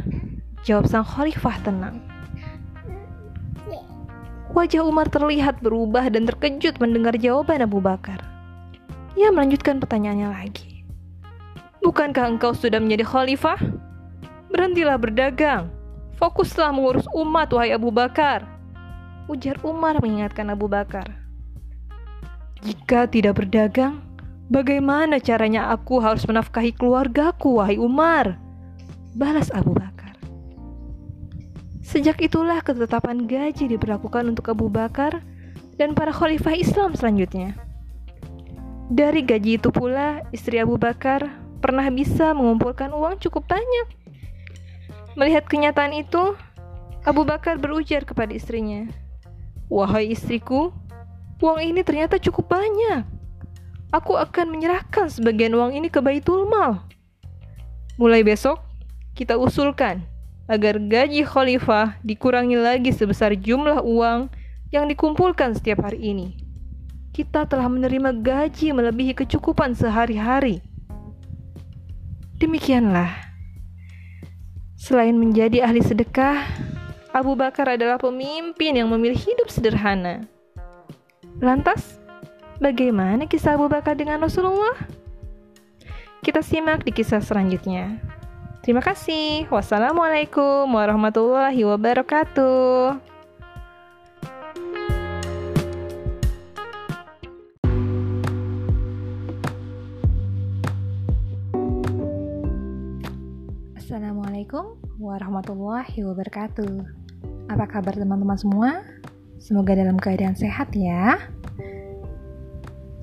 Jawab 0.68 0.92
sang 0.92 1.08
khalifah 1.08 1.56
tenang. 1.64 2.04
Wajah 4.52 4.84
Umar 4.84 5.08
terlihat 5.08 5.64
berubah 5.64 6.12
dan 6.12 6.28
terkejut 6.28 6.76
mendengar 6.84 7.16
jawaban 7.16 7.64
Abu 7.64 7.80
Bakar. 7.80 8.20
Ia 9.16 9.32
melanjutkan 9.32 9.80
pertanyaannya 9.80 10.28
lagi. 10.28 10.84
Bukankah 11.80 12.36
engkau 12.36 12.52
sudah 12.52 12.84
menjadi 12.84 13.08
khalifah? 13.08 13.58
Berhentilah 14.52 15.00
berdagang. 15.00 15.72
Fokuslah 16.22 16.70
mengurus 16.70 17.10
umat, 17.18 17.50
wahai 17.50 17.74
Abu 17.74 17.90
Bakar. 17.90 18.46
Ujar 19.26 19.58
Umar 19.66 19.98
mengingatkan 19.98 20.54
Abu 20.54 20.70
Bakar. 20.70 21.10
Jika 22.62 23.10
tidak 23.10 23.42
berdagang, 23.42 24.06
bagaimana 24.46 25.18
caranya 25.18 25.74
aku 25.74 25.98
harus 25.98 26.22
menafkahi 26.30 26.78
keluargaku, 26.78 27.58
wahai 27.58 27.82
Umar? 27.82 28.38
Balas 29.18 29.50
Abu 29.50 29.74
Bakar. 29.74 30.14
Sejak 31.82 32.22
itulah 32.22 32.62
ketetapan 32.62 33.26
gaji 33.26 33.66
diberlakukan 33.74 34.30
untuk 34.30 34.54
Abu 34.54 34.70
Bakar 34.70 35.26
dan 35.82 35.98
para 35.98 36.14
khalifah 36.14 36.54
Islam 36.54 36.94
selanjutnya. 36.94 37.58
Dari 38.94 39.26
gaji 39.26 39.58
itu 39.58 39.74
pula, 39.74 40.22
istri 40.30 40.62
Abu 40.62 40.78
Bakar 40.78 41.26
pernah 41.66 41.90
bisa 41.90 42.30
mengumpulkan 42.38 42.94
uang 42.94 43.18
cukup 43.18 43.50
banyak 43.50 44.01
Melihat 45.20 45.44
kenyataan 45.44 45.92
itu, 45.92 46.40
Abu 47.04 47.28
Bakar 47.28 47.60
berujar 47.60 48.08
kepada 48.08 48.32
istrinya, 48.32 48.88
"Wahai 49.68 50.16
istriku, 50.16 50.72
uang 51.44 51.60
ini 51.60 51.84
ternyata 51.84 52.16
cukup 52.16 52.48
banyak. 52.56 53.04
Aku 53.92 54.16
akan 54.16 54.48
menyerahkan 54.56 55.12
sebagian 55.12 55.52
uang 55.52 55.76
ini 55.76 55.92
ke 55.92 56.00
Baitul 56.00 56.48
Mal. 56.48 56.80
Mulai 58.00 58.24
besok, 58.24 58.64
kita 59.12 59.36
usulkan 59.36 60.00
agar 60.48 60.80
gaji 60.80 61.28
khalifah 61.28 62.00
dikurangi 62.08 62.56
lagi 62.56 62.96
sebesar 62.96 63.36
jumlah 63.36 63.84
uang 63.84 64.32
yang 64.72 64.88
dikumpulkan 64.88 65.60
setiap 65.60 65.84
hari 65.84 66.00
ini. 66.16 66.28
Kita 67.12 67.44
telah 67.44 67.68
menerima 67.68 68.16
gaji 68.24 68.72
melebihi 68.72 69.12
kecukupan 69.12 69.76
sehari-hari." 69.76 70.64
Demikianlah 72.40 73.31
Selain 74.82 75.14
menjadi 75.14 75.62
ahli 75.62 75.78
sedekah, 75.78 76.42
Abu 77.14 77.38
Bakar 77.38 77.70
adalah 77.70 78.02
pemimpin 78.02 78.74
yang 78.74 78.90
memilih 78.90 79.14
hidup 79.14 79.46
sederhana. 79.46 80.26
Lantas, 81.38 82.02
bagaimana 82.58 83.30
kisah 83.30 83.62
Abu 83.62 83.70
Bakar 83.70 83.94
dengan 83.94 84.26
Rasulullah? 84.26 84.74
Kita 86.26 86.42
simak 86.42 86.82
di 86.82 86.90
kisah 86.98 87.22
selanjutnya. 87.22 88.02
Terima 88.66 88.82
kasih. 88.82 89.46
Wassalamualaikum 89.54 90.66
warahmatullahi 90.66 91.62
wabarakatuh. 91.62 93.11
Assalamualaikum 103.92 104.80
warahmatullahi 105.04 106.00
wabarakatuh. 106.08 106.80
Apa 107.52 107.68
kabar 107.68 107.92
teman-teman 107.92 108.40
semua? 108.40 108.88
Semoga 109.36 109.76
dalam 109.76 110.00
keadaan 110.00 110.32
sehat 110.32 110.72
ya. 110.72 111.20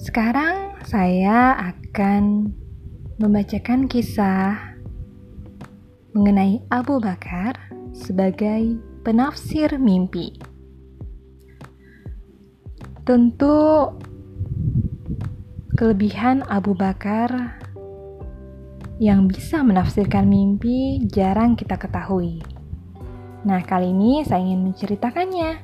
Sekarang 0.01 0.81
saya 0.89 1.61
akan 1.61 2.57
membacakan 3.21 3.85
kisah 3.85 4.81
mengenai 6.17 6.65
Abu 6.73 6.97
Bakar 7.05 7.61
sebagai 7.93 8.81
penafsir 9.05 9.77
mimpi. 9.77 10.41
Tentu 13.05 13.93
kelebihan 15.77 16.49
Abu 16.49 16.73
Bakar 16.73 17.61
yang 18.99 19.31
bisa 19.31 19.63
menafsirkan 19.63 20.27
mimpi 20.27 21.07
jarang 21.07 21.55
kita 21.55 21.79
ketahui. 21.79 22.43
Nah, 23.47 23.63
kali 23.63 23.95
ini 23.95 24.27
saya 24.27 24.43
ingin 24.43 24.67
menceritakannya. 24.67 25.63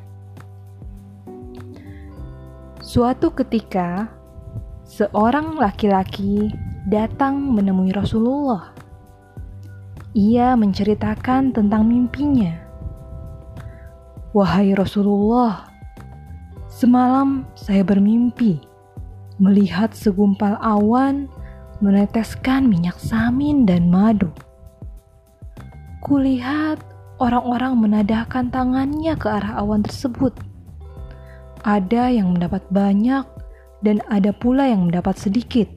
Suatu 2.79 3.35
ketika, 3.35 4.07
seorang 4.87 5.59
laki-laki 5.59 6.55
datang 6.87 7.35
menemui 7.43 7.91
Rasulullah. 7.91 8.71
Ia 10.15 10.55
menceritakan 10.55 11.51
tentang 11.51 11.91
mimpinya. 11.91 12.55
Wahai 14.31 14.79
Rasulullah, 14.79 15.67
semalam 16.71 17.51
saya 17.59 17.83
bermimpi 17.83 18.63
melihat 19.43 19.91
segumpal 19.91 20.55
awan 20.63 21.27
meneteskan 21.85 22.65
minyak 22.65 22.97
samin 22.97 23.69
dan 23.69 23.93
madu. 23.93 24.33
Kulihat 26.01 26.81
orang-orang 27.21 27.77
menadahkan 27.77 28.49
tangannya 28.49 29.13
ke 29.21 29.29
arah 29.29 29.61
awan 29.61 29.85
tersebut. 29.85 30.33
Ada 31.61 32.09
yang 32.09 32.33
mendapat 32.33 32.65
banyak 32.73 33.25
dan 33.85 34.01
ada 34.09 34.33
pula 34.33 34.65
yang 34.65 34.89
mendapat 34.89 35.21
sedikit. 35.21 35.69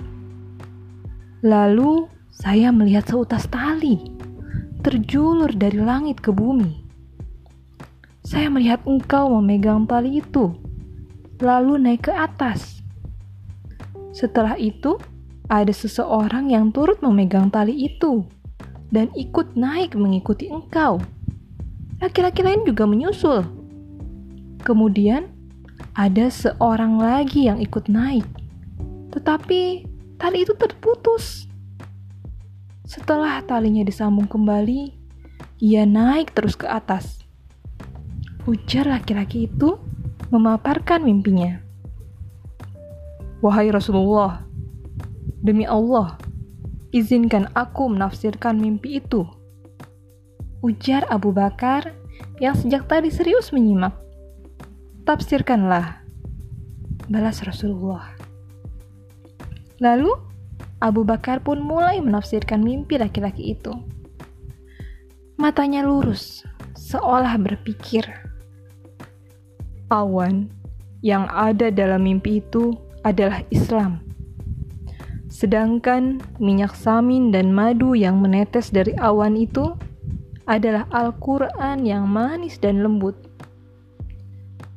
Lalu 1.44 2.08
saya 2.32 2.72
melihat 2.72 3.04
seutas 3.08 3.44
tali 3.52 4.16
terjulur 4.88 5.52
dari 5.52 5.84
langit 5.84 6.24
ke 6.24 6.32
bumi. 6.32 6.88
Saya 8.24 8.48
melihat 8.52 8.84
engkau 8.88 9.40
memegang 9.40 9.88
tali 9.88 10.20
itu, 10.20 10.56
lalu 11.40 11.80
naik 11.80 12.08
ke 12.08 12.14
atas. 12.16 12.84
Setelah 14.12 14.60
itu, 14.60 15.00
ada 15.48 15.72
seseorang 15.72 16.52
yang 16.52 16.76
turut 16.76 17.00
memegang 17.00 17.48
tali 17.48 17.88
itu 17.88 18.28
dan 18.92 19.12
ikut 19.16 19.56
naik 19.56 19.96
mengikuti 19.96 20.52
engkau. 20.52 21.00
Laki-laki 22.04 22.44
lain 22.44 22.68
juga 22.68 22.84
menyusul. 22.84 23.48
Kemudian 24.62 25.32
ada 25.98 26.28
seorang 26.30 27.00
lagi 27.00 27.48
yang 27.48 27.58
ikut 27.58 27.90
naik, 27.90 28.28
tetapi 29.16 29.88
tali 30.20 30.44
itu 30.44 30.54
terputus. 30.54 31.48
Setelah 32.88 33.44
talinya 33.44 33.84
disambung 33.84 34.30
kembali, 34.30 34.94
ia 35.60 35.84
naik 35.84 36.32
terus 36.32 36.56
ke 36.56 36.68
atas. 36.70 37.24
Ujar 38.48 38.88
laki-laki 38.88 39.52
itu 39.52 39.76
memaparkan 40.32 41.04
mimpinya. 41.04 41.60
Wahai 43.44 43.70
Rasulullah, 43.70 44.47
Demi 45.48 45.64
Allah, 45.64 46.20
izinkan 46.92 47.48
aku 47.56 47.88
menafsirkan 47.88 48.60
mimpi 48.60 49.00
itu. 49.00 49.24
Ujar 50.60 51.08
Abu 51.08 51.32
Bakar 51.32 51.96
yang 52.44 52.52
sejak 52.52 52.92
tadi 52.92 53.08
serius 53.08 53.56
menyimak. 53.56 53.96
tafsirkanlah, 55.08 56.04
balas 57.08 57.40
Rasulullah. 57.48 58.12
Lalu 59.80 60.12
Abu 60.84 61.08
Bakar 61.08 61.40
pun 61.40 61.64
mulai 61.64 62.04
menafsirkan 62.04 62.60
mimpi 62.60 63.00
laki-laki 63.00 63.56
itu. 63.56 63.72
Matanya 65.40 65.88
lurus, 65.88 66.44
seolah 66.76 67.40
berpikir. 67.40 68.04
Awan 69.88 70.52
yang 71.00 71.24
ada 71.32 71.72
dalam 71.72 72.04
mimpi 72.04 72.44
itu 72.44 72.76
adalah 73.08 73.40
Islam. 73.48 74.07
Sedangkan 75.38 76.18
minyak 76.42 76.74
samin 76.74 77.30
dan 77.30 77.54
madu 77.54 77.94
yang 77.94 78.18
menetes 78.26 78.74
dari 78.74 78.98
awan 78.98 79.38
itu 79.38 79.78
adalah 80.50 80.90
Al-Quran 80.90 81.86
yang 81.86 82.10
manis 82.10 82.58
dan 82.58 82.82
lembut. 82.82 83.14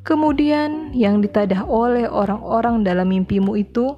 Kemudian, 0.05 0.93
yang 0.93 1.25
ditadah 1.25 1.65
oleh 1.65 2.05
orang-orang 2.05 2.85
dalam 2.85 3.09
mimpimu 3.09 3.57
itu 3.57 3.97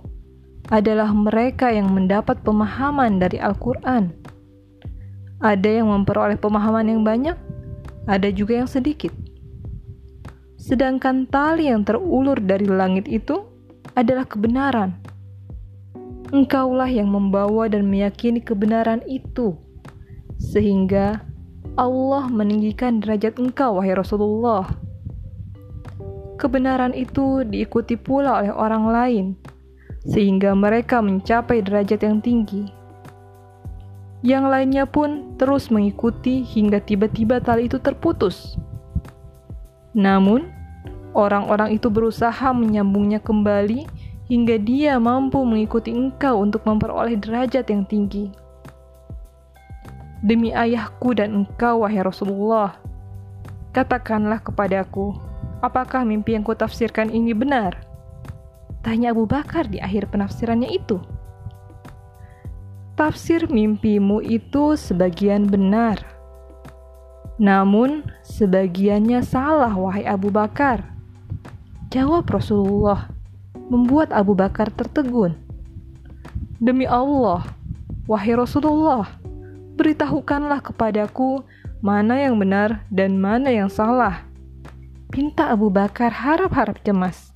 adalah 0.71 1.11
mereka 1.11 1.75
yang 1.75 1.91
mendapat 1.91 2.39
pemahaman 2.47 3.19
dari 3.19 3.43
Al-Quran. 3.43 4.15
Ada 5.43 5.83
yang 5.83 5.91
memperoleh 5.91 6.39
pemahaman 6.39 6.87
yang 6.87 7.03
banyak, 7.03 7.35
ada 8.07 8.29
juga 8.31 8.63
yang 8.63 8.71
sedikit. 8.71 9.11
Sedangkan 10.63 11.27
tali 11.27 11.67
yang 11.67 11.83
terulur 11.83 12.39
dari 12.39 12.71
langit 12.71 13.11
itu 13.11 13.43
adalah 13.99 14.23
kebenaran. 14.23 14.95
Engkaulah 16.33 16.89
yang 16.89 17.13
membawa 17.13 17.69
dan 17.69 17.85
meyakini 17.93 18.41
kebenaran 18.41 19.05
itu, 19.05 19.53
sehingga 20.41 21.21
Allah 21.77 22.29
meninggikan 22.33 23.05
derajat 23.05 23.37
engkau, 23.37 23.77
wahai 23.77 23.93
Rasulullah. 23.93 24.65
Kebenaran 26.41 26.97
itu 26.97 27.45
diikuti 27.45 27.95
pula 28.01 28.41
oleh 28.41 28.51
orang 28.51 28.85
lain 28.89 29.27
sehingga 30.03 30.55
mereka 30.59 30.99
mencapai 30.99 31.63
derajat 31.63 32.03
yang 32.03 32.19
tinggi. 32.19 32.67
Yang 34.23 34.45
lainnya 34.47 34.85
pun 34.87 35.35
terus 35.39 35.71
mengikuti 35.71 36.47
hingga 36.47 36.79
tiba-tiba 36.79 37.43
tali 37.43 37.67
itu 37.67 37.79
terputus. 37.83 38.55
Namun, 39.95 40.47
orang-orang 41.15 41.75
itu 41.75 41.91
berusaha 41.91 42.55
menyambungnya 42.55 43.19
kembali 43.19 43.87
hingga 44.33 44.57
dia 44.57 44.97
mampu 44.97 45.45
mengikuti 45.45 45.93
engkau 45.93 46.41
untuk 46.41 46.65
memperoleh 46.65 47.21
derajat 47.21 47.69
yang 47.69 47.85
tinggi. 47.85 48.33
Demi 50.25 50.57
ayahku 50.57 51.13
dan 51.13 51.45
engkau, 51.45 51.85
wahai 51.85 52.01
Rasulullah, 52.01 52.81
katakanlah 53.77 54.41
kepadaku, 54.41 55.13
apakah 55.61 56.09
mimpi 56.09 56.33
yang 56.33 56.49
kutafsirkan 56.49 57.13
ini 57.13 57.37
benar?' 57.37 57.93
Tanya 58.83 59.15
Abu 59.15 59.31
Bakar 59.31 59.71
di 59.71 59.79
akhir 59.79 60.11
penafsirannya 60.11 60.67
itu. 60.75 60.99
Tafsir 62.99 63.47
mimpimu 63.47 64.19
itu 64.19 64.75
sebagian 64.75 65.47
benar. 65.47 66.03
Namun, 67.39 68.03
sebagiannya 68.27 69.23
salah, 69.23 69.71
wahai 69.79 70.03
Abu 70.03 70.35
Bakar. 70.35 70.83
Jawab 71.95 72.27
Rasulullah, 72.27 73.07
membuat 73.71 74.11
Abu 74.15 74.35
Bakar 74.35 74.71
tertegun. 74.73 75.37
Demi 76.63 76.87
Allah, 76.87 77.43
wahai 78.07 78.39
Rasulullah, 78.39 79.19
beritahukanlah 79.75 80.63
kepadaku 80.63 81.43
mana 81.83 82.23
yang 82.23 82.39
benar 82.39 82.87
dan 82.95 83.19
mana 83.19 83.51
yang 83.51 83.67
salah. 83.67 84.23
Pinta 85.11 85.51
Abu 85.51 85.69
Bakar 85.69 86.15
harap-harap 86.15 86.79
cemas. 86.87 87.35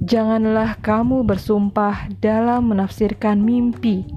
Janganlah 0.00 0.80
kamu 0.80 1.22
bersumpah 1.28 2.08
dalam 2.18 2.72
menafsirkan 2.72 3.38
mimpi. 3.38 4.08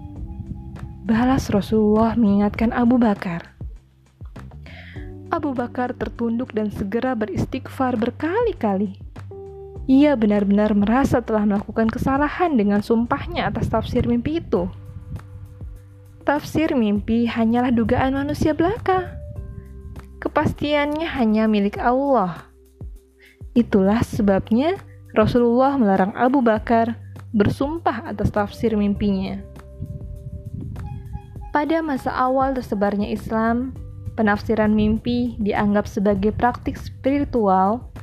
Balas 1.04 1.52
Rasulullah 1.52 2.16
mengingatkan 2.16 2.72
Abu 2.72 2.96
Bakar. 2.96 3.54
Abu 5.28 5.52
Bakar 5.52 5.92
tertunduk 5.92 6.56
dan 6.56 6.72
segera 6.72 7.12
beristighfar 7.20 8.00
berkali-kali. 8.00 9.03
Ia 9.84 10.16
benar-benar 10.16 10.72
merasa 10.72 11.20
telah 11.20 11.44
melakukan 11.44 11.92
kesalahan 11.92 12.56
dengan 12.56 12.80
sumpahnya 12.80 13.52
atas 13.52 13.68
tafsir 13.68 14.08
mimpi 14.08 14.40
itu. 14.40 14.72
Tafsir 16.24 16.72
mimpi 16.72 17.28
hanyalah 17.28 17.68
dugaan 17.76 18.16
manusia 18.16 18.56
belaka. 18.56 19.20
Kepastiannya 20.24 21.04
hanya 21.04 21.52
milik 21.52 21.76
Allah. 21.76 22.48
Itulah 23.52 24.00
sebabnya 24.08 24.80
Rasulullah 25.12 25.76
melarang 25.76 26.16
Abu 26.16 26.40
Bakar 26.40 26.96
bersumpah 27.36 28.08
atas 28.08 28.32
tafsir 28.32 28.80
mimpinya. 28.80 29.44
Pada 31.52 31.84
masa 31.84 32.10
awal 32.16 32.56
tersebarnya 32.56 33.12
Islam, 33.12 33.76
penafsiran 34.16 34.74
mimpi 34.74 35.38
dianggap 35.38 35.86
sebagai 35.86 36.34
praktik 36.34 36.80
spiritual 36.80 37.94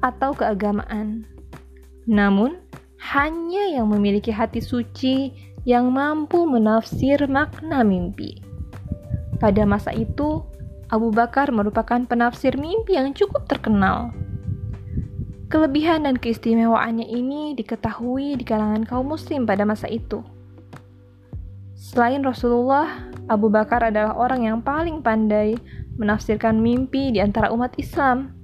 atau 0.00 0.32
keagamaan. 0.32 1.28
Namun, 2.08 2.58
hanya 3.00 3.70
yang 3.72 3.88
memiliki 3.88 4.28
hati 4.28 4.60
suci 4.60 5.32
yang 5.64 5.92
mampu 5.92 6.44
menafsir 6.44 7.24
makna 7.28 7.84
mimpi. 7.84 8.40
Pada 9.40 9.64
masa 9.64 9.92
itu, 9.96 10.44
Abu 10.90 11.14
Bakar 11.14 11.48
merupakan 11.54 12.02
penafsir 12.04 12.58
mimpi 12.60 12.98
yang 12.98 13.14
cukup 13.16 13.46
terkenal. 13.48 14.12
Kelebihan 15.50 16.06
dan 16.06 16.14
keistimewaannya 16.14 17.06
ini 17.10 17.54
diketahui 17.58 18.38
di 18.38 18.44
kalangan 18.46 18.86
kaum 18.86 19.10
muslim 19.10 19.46
pada 19.46 19.66
masa 19.66 19.90
itu. 19.90 20.22
Selain 21.74 22.22
Rasulullah, 22.22 23.10
Abu 23.26 23.50
Bakar 23.50 23.82
adalah 23.82 24.14
orang 24.14 24.46
yang 24.46 24.58
paling 24.62 25.02
pandai 25.02 25.58
menafsirkan 25.98 26.60
mimpi 26.62 27.10
di 27.10 27.18
antara 27.18 27.50
umat 27.50 27.74
Islam. 27.80 28.39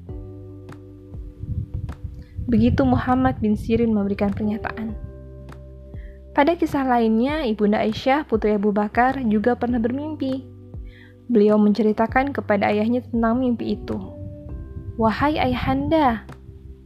Begitu 2.47 2.87
Muhammad 2.87 3.43
bin 3.43 3.59
Sirin 3.59 3.91
memberikan 3.91 4.31
pernyataan. 4.31 4.95
Pada 6.31 6.53
kisah 6.53 6.85
lainnya, 6.85 7.43
Ibunda 7.49 7.81
Aisyah, 7.83 8.29
putri 8.29 8.55
Abu 8.55 8.71
Bakar, 8.71 9.19
juga 9.27 9.57
pernah 9.57 9.81
bermimpi. 9.81 10.45
Beliau 11.27 11.59
menceritakan 11.59 12.31
kepada 12.31 12.71
ayahnya 12.71 13.03
tentang 13.03 13.43
mimpi 13.43 13.75
itu. 13.75 13.97
Wahai 15.01 15.41
ayahanda, 15.43 16.23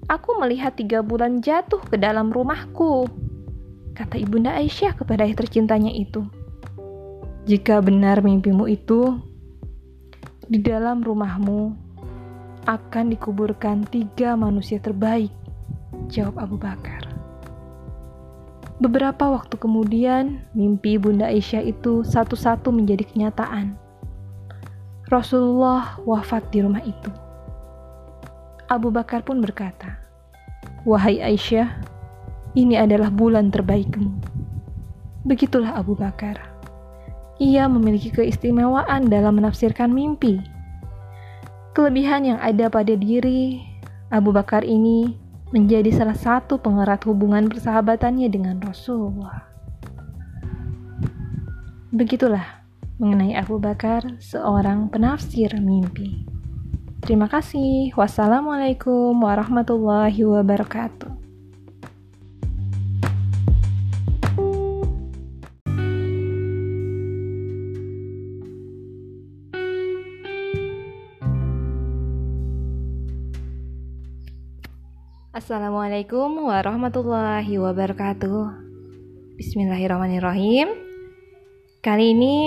aku 0.08 0.38
melihat 0.40 0.78
tiga 0.78 1.04
bulan 1.04 1.44
jatuh 1.44 1.82
ke 1.82 2.00
dalam 2.00 2.32
rumahku, 2.32 3.10
kata 3.92 4.16
ibunda 4.16 4.56
Aisyah 4.56 4.96
kepada 4.96 5.28
ayah 5.28 5.36
tercintanya 5.36 5.92
itu. 5.92 6.24
Jika 7.44 7.82
benar 7.84 8.24
mimpimu 8.24 8.64
itu, 8.70 9.18
di 10.50 10.62
dalam 10.62 11.02
rumahmu 11.04 11.74
akan 12.66 13.04
dikuburkan 13.10 13.86
tiga 13.86 14.38
manusia 14.38 14.78
terbaik, 14.78 15.30
jawab 16.08 16.40
Abu 16.40 16.56
Bakar. 16.56 17.04
Beberapa 18.80 19.28
waktu 19.28 19.60
kemudian, 19.60 20.40
mimpi 20.56 20.96
Bunda 20.96 21.28
Aisyah 21.28 21.60
itu 21.68 22.00
satu-satu 22.00 22.72
menjadi 22.72 23.04
kenyataan. 23.04 23.76
Rasulullah 25.12 26.00
wafat 26.08 26.48
di 26.48 26.64
rumah 26.64 26.80
itu. 26.80 27.12
Abu 28.72 28.88
Bakar 28.88 29.20
pun 29.20 29.44
berkata, 29.44 30.00
Wahai 30.88 31.20
Aisyah, 31.20 31.68
ini 32.56 32.80
adalah 32.80 33.12
bulan 33.12 33.52
terbaikmu. 33.52 34.16
Begitulah 35.28 35.76
Abu 35.76 35.92
Bakar. 35.92 36.40
Ia 37.36 37.68
memiliki 37.68 38.08
keistimewaan 38.08 39.12
dalam 39.12 39.36
menafsirkan 39.36 39.92
mimpi. 39.92 40.40
Kelebihan 41.76 42.24
yang 42.24 42.40
ada 42.40 42.72
pada 42.72 42.96
diri 42.96 43.60
Abu 44.08 44.32
Bakar 44.32 44.64
ini 44.64 45.20
menjadi 45.50 45.90
salah 45.90 46.16
satu 46.16 46.62
pengerat 46.62 47.02
hubungan 47.06 47.50
persahabatannya 47.50 48.30
dengan 48.30 48.56
Rasulullah. 48.62 49.46
Begitulah 51.90 52.64
mengenai 53.02 53.34
Abu 53.34 53.58
Bakar, 53.58 54.18
seorang 54.22 54.88
penafsir 54.88 55.50
mimpi. 55.58 56.22
Terima 57.00 57.26
kasih. 57.26 57.90
Wassalamualaikum 57.96 59.16
warahmatullahi 59.16 60.20
wabarakatuh. 60.22 61.19
Assalamualaikum 75.50 76.46
warahmatullahi 76.46 77.58
wabarakatuh. 77.58 78.54
Bismillahirrahmanirrahim. 79.34 80.70
Kali 81.82 82.14
ini 82.14 82.38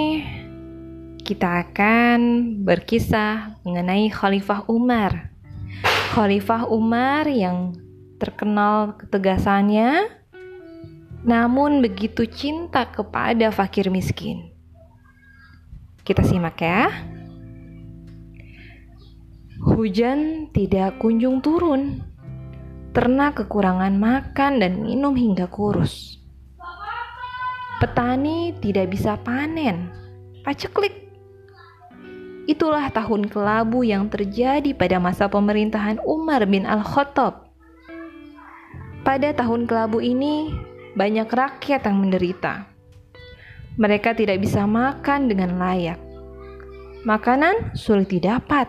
kita 1.19 1.67
akan 1.67 2.19
berkisah 2.63 3.59
mengenai 3.67 4.07
Khalifah 4.07 4.71
Umar. 4.71 5.35
Khalifah 6.15 6.71
Umar 6.71 7.27
yang 7.27 7.75
terkenal 8.23 8.95
ketegasannya, 8.95 10.07
namun 11.27 11.83
begitu 11.83 12.23
cinta 12.23 12.87
kepada 12.87 13.51
fakir 13.51 13.91
miskin. 13.91 14.55
Kita 16.07 16.23
simak 16.23 16.55
ya. 16.55 16.87
Hujan 19.59 20.47
tidak 20.55 21.03
kunjung 21.03 21.43
turun. 21.43 22.12
Ternak 22.93 23.41
kekurangan 23.41 23.97
makan 23.97 24.61
dan 24.61 24.85
minum 24.85 25.17
hingga 25.17 25.49
kurus. 25.49 26.21
Petani 27.81 28.53
tidak 28.61 28.93
bisa 28.93 29.17
panen. 29.17 29.89
Paceklik 30.45 31.03
Itulah 32.43 32.91
tahun 32.91 33.31
kelabu 33.31 33.87
yang 33.87 34.11
terjadi 34.11 34.75
pada 34.75 34.99
masa 34.99 35.31
pemerintahan 35.31 36.03
Umar 36.03 36.43
bin 36.43 36.67
Al-Khattab. 36.67 37.47
Pada 39.01 39.29
tahun 39.31 39.63
kelabu 39.63 40.03
ini, 40.03 40.51
banyak 40.93 41.31
rakyat 41.31 41.87
yang 41.87 41.97
menderita. 42.03 42.67
Mereka 43.79 44.13
tidak 44.19 44.43
bisa 44.43 44.67
makan 44.67 45.31
dengan 45.31 45.55
layak. 45.55 45.97
Makanan 47.07 47.73
sulit 47.79 48.11
didapat. 48.11 48.67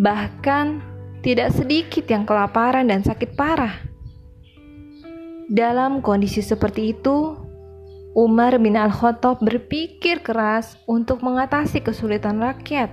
Bahkan 0.00 0.93
tidak 1.24 1.56
sedikit 1.56 2.04
yang 2.04 2.28
kelaparan 2.28 2.92
dan 2.92 3.00
sakit 3.00 3.32
parah. 3.32 3.80
Dalam 5.48 6.04
kondisi 6.04 6.44
seperti 6.44 6.92
itu, 6.92 7.32
Umar 8.12 8.60
bin 8.60 8.76
Al-Khattab 8.76 9.40
berpikir 9.40 10.20
keras 10.20 10.76
untuk 10.84 11.24
mengatasi 11.24 11.80
kesulitan 11.80 12.44
rakyat. 12.44 12.92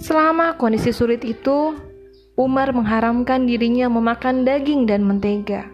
Selama 0.00 0.56
kondisi 0.56 0.96
sulit 0.96 1.20
itu, 1.28 1.76
Umar 2.36 2.72
mengharamkan 2.72 3.44
dirinya 3.44 3.92
memakan 3.92 4.48
daging 4.48 4.88
dan 4.88 5.04
mentega. 5.04 5.68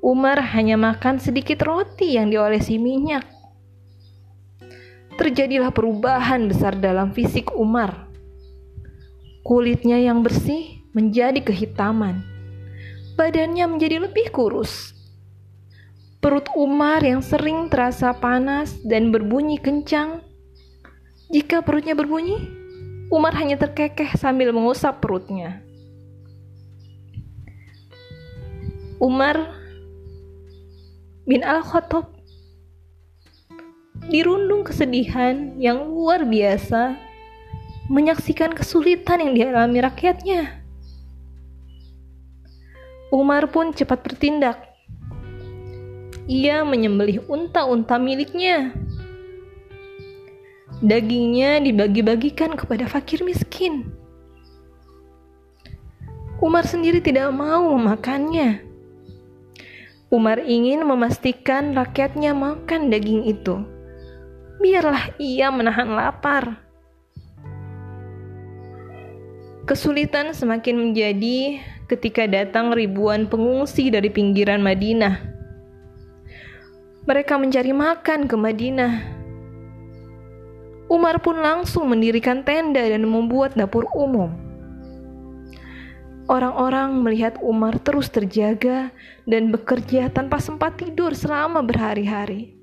Umar 0.00 0.40
hanya 0.56 0.80
makan 0.80 1.20
sedikit 1.20 1.60
roti 1.64 2.16
yang 2.16 2.32
diolesi 2.32 2.80
minyak. 2.80 3.24
Terjadilah 5.20 5.72
perubahan 5.72 6.48
besar 6.48 6.80
dalam 6.80 7.12
fisik 7.12 7.52
Umar. 7.52 8.09
Kulitnya 9.50 9.98
yang 9.98 10.22
bersih 10.22 10.78
menjadi 10.94 11.42
kehitaman. 11.42 12.22
Badannya 13.18 13.66
menjadi 13.66 14.06
lebih 14.06 14.30
kurus 14.30 14.94
Perut 16.20 16.46
Umar 16.52 17.02
yang 17.02 17.18
sering 17.18 17.66
terasa 17.66 18.14
panas 18.14 18.78
dan 18.86 19.10
berbunyi 19.10 19.58
kencang. 19.58 20.20
Jika 21.32 21.64
perutnya 21.66 21.96
berbunyi, 21.98 22.36
Umar 23.08 23.32
hanya 23.40 23.58
terkekeh 23.58 24.14
sambil 24.20 24.54
mengusap 24.54 25.02
perutnya. 25.02 25.64
Umar 29.00 29.50
bin 31.24 31.40
Al-Khattab 31.40 32.12
dirundung 34.12 34.62
kesedihan 34.62 35.56
yang 35.56 35.88
luar 35.88 36.28
biasa 36.28 37.09
menyaksikan 37.90 38.54
kesulitan 38.54 39.18
yang 39.18 39.32
dialami 39.34 39.82
rakyatnya. 39.82 40.62
Umar 43.10 43.50
pun 43.50 43.74
cepat 43.74 44.06
bertindak 44.06 44.70
ia 46.30 46.62
menyembelih 46.62 47.26
unta-unta 47.26 47.98
miliknya. 47.98 48.70
Dagingnya 50.78 51.58
dibagi-bagikan 51.58 52.54
kepada 52.54 52.86
fakir 52.86 53.26
miskin. 53.26 53.90
Umar 56.38 56.62
sendiri 56.70 57.02
tidak 57.02 57.34
mau 57.34 57.74
memakannya. 57.74 58.62
Umar 60.14 60.38
ingin 60.46 60.86
memastikan 60.86 61.74
rakyatnya 61.74 62.30
makan 62.30 62.94
daging 62.94 63.26
itu. 63.26 63.66
Biarlah 64.62 65.10
ia 65.18 65.50
menahan 65.50 65.90
lapar. 65.98 66.69
Kesulitan 69.68 70.32
semakin 70.36 70.76
menjadi 70.78 71.60
ketika 71.90 72.28
datang 72.28 72.72
ribuan 72.72 73.26
pengungsi 73.26 73.90
dari 73.92 74.08
pinggiran 74.08 74.62
Madinah 74.62 75.40
mereka 77.10 77.40
mencari 77.40 77.74
makan 77.74 78.28
ke 78.30 78.36
Madinah. 78.38 78.94
Umar 80.86 81.18
pun 81.18 81.42
langsung 81.42 81.90
mendirikan 81.90 82.46
tenda 82.46 82.82
dan 82.82 83.02
membuat 83.02 83.58
dapur 83.58 83.88
umum. 83.98 84.30
Orang-orang 86.30 87.02
melihat 87.02 87.34
Umar 87.42 87.82
terus 87.82 88.06
terjaga 88.14 88.94
dan 89.26 89.50
bekerja 89.50 90.06
tanpa 90.14 90.38
sempat 90.38 90.78
tidur 90.78 91.10
selama 91.10 91.66
berhari-hari. 91.66 92.54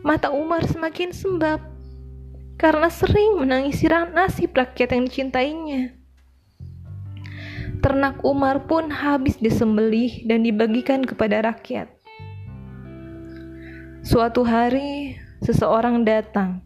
Mata 0.00 0.32
Umar 0.32 0.64
semakin 0.64 1.12
sembab 1.12 1.60
karena 2.54 2.86
sering 2.90 3.42
menangisi 3.42 3.90
nasib 3.90 4.54
rakyat 4.54 4.94
yang 4.94 5.04
dicintainya. 5.10 5.82
Ternak 7.84 8.24
Umar 8.24 8.64
pun 8.64 8.88
habis 8.88 9.36
disembelih 9.36 10.24
dan 10.24 10.40
dibagikan 10.40 11.04
kepada 11.04 11.44
rakyat. 11.44 11.92
Suatu 14.04 14.44
hari, 14.44 15.20
seseorang 15.44 16.04
datang, 16.04 16.64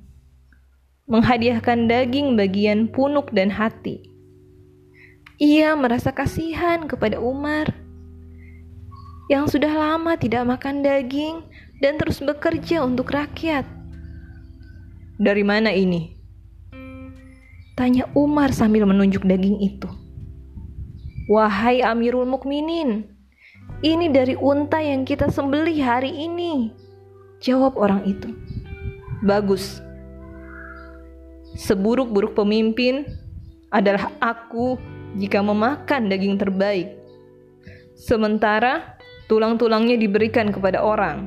menghadiahkan 1.10 1.90
daging 1.90 2.38
bagian 2.38 2.86
punuk 2.86 3.34
dan 3.34 3.50
hati. 3.50 4.06
Ia 5.38 5.74
merasa 5.78 6.10
kasihan 6.10 6.86
kepada 6.90 7.22
Umar 7.22 7.70
yang 9.30 9.46
sudah 9.46 9.70
lama 9.70 10.18
tidak 10.18 10.42
makan 10.48 10.82
daging 10.82 11.46
dan 11.78 11.94
terus 11.94 12.18
bekerja 12.18 12.82
untuk 12.82 13.14
rakyat. 13.14 13.77
Dari 15.18 15.42
mana 15.42 15.74
ini? 15.74 16.14
Tanya 17.74 18.06
Umar 18.14 18.54
sambil 18.54 18.86
menunjuk 18.86 19.26
daging 19.26 19.58
itu. 19.58 19.90
Wahai 21.26 21.82
Amirul 21.82 22.22
Mukminin, 22.22 23.02
ini 23.82 24.06
dari 24.14 24.38
unta 24.38 24.78
yang 24.78 25.02
kita 25.02 25.26
sembelih 25.26 25.74
hari 25.82 26.14
ini. 26.14 26.70
Jawab 27.42 27.74
orang 27.74 28.06
itu. 28.06 28.30
Bagus. 29.26 29.82
Seburuk-buruk 31.58 32.38
pemimpin 32.38 33.02
adalah 33.74 34.14
aku 34.22 34.78
jika 35.18 35.42
memakan 35.42 36.06
daging 36.06 36.38
terbaik. 36.38 36.94
Sementara 37.98 38.94
tulang-tulangnya 39.26 39.98
diberikan 39.98 40.54
kepada 40.54 40.78
orang. 40.78 41.26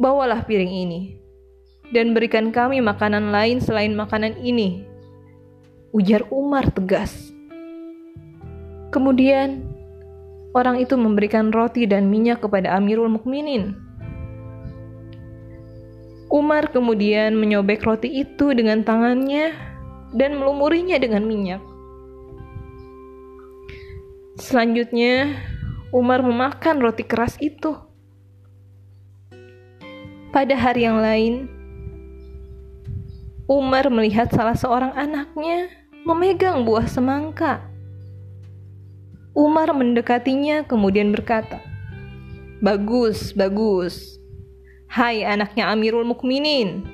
Bawalah 0.00 0.48
piring 0.48 0.72
ini 0.72 1.19
dan 1.90 2.14
berikan 2.14 2.54
kami 2.54 2.78
makanan 2.82 3.34
lain 3.34 3.58
selain 3.58 3.94
makanan 3.94 4.38
ini. 4.42 4.86
Ujar 5.90 6.26
Umar 6.30 6.70
tegas. 6.70 7.34
Kemudian 8.94 9.66
orang 10.54 10.82
itu 10.82 10.94
memberikan 10.94 11.50
roti 11.50 11.86
dan 11.86 12.10
minyak 12.10 12.42
kepada 12.42 12.74
Amirul 12.78 13.10
Mukminin 13.10 13.90
Umar 16.30 16.70
kemudian 16.70 17.34
menyobek 17.34 17.82
roti 17.82 18.22
itu 18.22 18.54
dengan 18.54 18.86
tangannya 18.86 19.50
dan 20.14 20.38
melumurinya 20.38 20.94
dengan 20.94 21.26
minyak. 21.26 21.58
Selanjutnya, 24.38 25.34
Umar 25.90 26.22
memakan 26.22 26.78
roti 26.78 27.02
keras 27.02 27.34
itu. 27.42 27.74
Pada 30.30 30.54
hari 30.54 30.86
yang 30.86 31.02
lain, 31.02 31.50
Umar 33.50 33.90
melihat 33.90 34.30
salah 34.30 34.54
seorang 34.54 34.94
anaknya 34.94 35.66
memegang 36.06 36.62
buah 36.62 36.86
semangka. 36.86 37.58
Umar 39.34 39.74
mendekatinya, 39.74 40.62
kemudian 40.62 41.10
berkata, 41.10 41.58
"Bagus, 42.62 43.34
bagus. 43.34 44.22
Hai 44.86 45.26
anaknya 45.26 45.66
Amirul 45.66 46.06
Mukminin, 46.06 46.86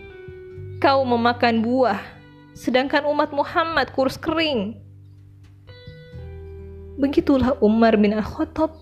kau 0.81 1.05
memakan 1.05 1.61
buah, 1.61 2.01
sedangkan 2.57 3.05
umat 3.05 3.37
Muhammad 3.37 3.93
kurus 3.93 4.17
kering. 4.17 4.81
Begitulah 6.97 7.61
Umar 7.61 8.01
bin 8.01 8.17
Al-Khattab. 8.17 8.73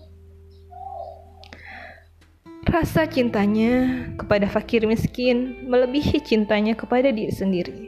Rasa 2.75 3.07
cintanya 3.07 4.03
kepada 4.19 4.51
fakir 4.51 4.83
miskin 4.83 5.63
melebihi 5.63 6.19
cintanya 6.19 6.75
kepada 6.75 7.07
diri 7.07 7.31
sendiri. 7.31 7.87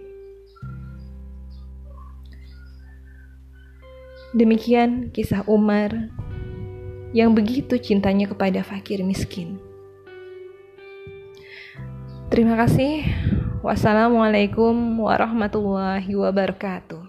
Demikian 4.32 5.12
kisah 5.12 5.44
Umar 5.44 5.92
yang 7.12 7.36
begitu 7.36 7.76
cintanya 7.76 8.32
kepada 8.32 8.64
fakir 8.64 9.04
miskin. 9.04 9.60
Terima 12.32 12.56
kasih. 12.56 13.04
Wassalamualaikum 13.60 15.04
warahmatullahi 15.04 16.16
wabarakatuh. 16.16 17.07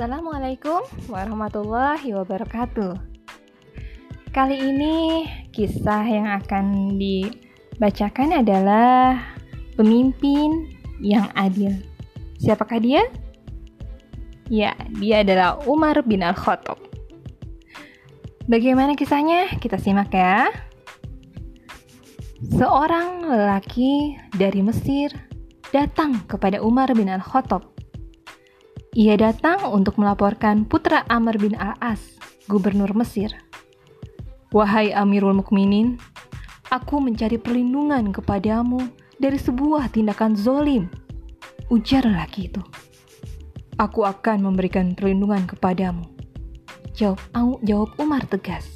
Assalamualaikum 0.00 0.80
warahmatullahi 1.12 2.16
wabarakatuh. 2.16 2.96
Kali 4.32 4.56
ini 4.56 5.28
kisah 5.52 6.00
yang 6.08 6.24
akan 6.40 6.96
dibacakan 6.96 8.40
adalah 8.40 9.20
pemimpin 9.76 10.72
yang 11.04 11.28
adil. 11.36 11.76
Siapakah 12.40 12.80
dia? 12.80 13.04
Ya, 14.48 14.72
dia 14.96 15.20
adalah 15.20 15.60
Umar 15.68 16.00
bin 16.08 16.24
Al-Khattab. 16.24 16.80
Bagaimana 18.48 18.96
kisahnya? 18.96 19.52
Kita 19.60 19.76
simak 19.76 20.16
ya. 20.16 20.48
Seorang 22.56 23.28
lelaki 23.28 24.16
dari 24.32 24.64
Mesir 24.64 25.12
datang 25.76 26.24
kepada 26.24 26.64
Umar 26.64 26.88
bin 26.96 27.12
Al-Khattab 27.12 27.79
ia 28.90 29.14
datang 29.14 29.70
untuk 29.70 30.02
melaporkan 30.02 30.66
putra 30.66 31.06
Amr 31.06 31.38
bin 31.38 31.54
Al-As, 31.54 32.18
gubernur 32.50 32.90
Mesir. 32.98 33.30
Wahai 34.50 34.90
Amirul 34.90 35.38
Mukminin, 35.38 35.94
aku 36.74 36.98
mencari 36.98 37.38
perlindungan 37.38 38.10
kepadamu 38.10 38.82
dari 39.22 39.38
sebuah 39.38 39.94
tindakan 39.94 40.34
zolim. 40.34 40.90
Ujar 41.70 42.02
lelaki 42.02 42.50
itu. 42.50 42.58
Aku 43.78 44.02
akan 44.02 44.42
memberikan 44.42 44.98
perlindungan 44.98 45.46
kepadamu. 45.46 46.02
Jawab, 46.98 47.22
jawab 47.62 47.94
Umar 48.02 48.26
tegas. 48.26 48.66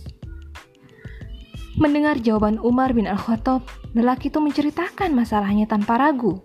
Mendengar 1.74 2.22
jawaban 2.22 2.62
Umar 2.62 2.94
bin 2.94 3.10
Al-Khattab, 3.10 3.66
lelaki 3.98 4.30
itu 4.30 4.38
menceritakan 4.38 5.10
masalahnya 5.10 5.66
tanpa 5.66 5.98
ragu. 5.98 6.38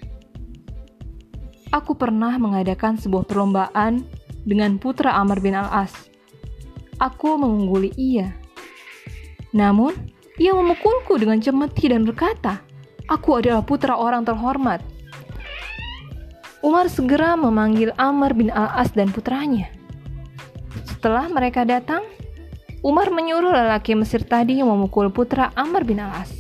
Aku 1.70 1.94
pernah 1.94 2.34
mengadakan 2.42 2.98
sebuah 2.98 3.30
perlombaan 3.30 4.02
dengan 4.42 4.82
putra 4.82 5.14
Amr 5.14 5.38
bin 5.38 5.54
Al-As. 5.54 5.94
Aku 6.98 7.38
mengungguli 7.38 7.94
ia. 7.94 8.34
Namun, 9.54 9.94
ia 10.42 10.58
memukulku 10.58 11.22
dengan 11.22 11.38
cemeti 11.38 11.94
dan 11.94 12.10
berkata, 12.10 12.66
Aku 13.06 13.38
adalah 13.38 13.62
putra 13.62 13.98
orang 13.98 14.26
terhormat. 14.26 14.82
Umar 16.66 16.90
segera 16.90 17.38
memanggil 17.38 17.94
Amr 18.02 18.34
bin 18.34 18.50
Al-As 18.50 18.90
dan 18.94 19.14
putranya. 19.14 19.70
Setelah 20.90 21.30
mereka 21.30 21.66
datang, 21.70 22.02
Umar 22.82 23.14
menyuruh 23.14 23.54
lelaki 23.54 23.94
Mesir 23.94 24.26
tadi 24.26 24.58
memukul 24.66 25.14
putra 25.14 25.54
Amr 25.54 25.86
bin 25.86 26.02
Al-As. 26.02 26.34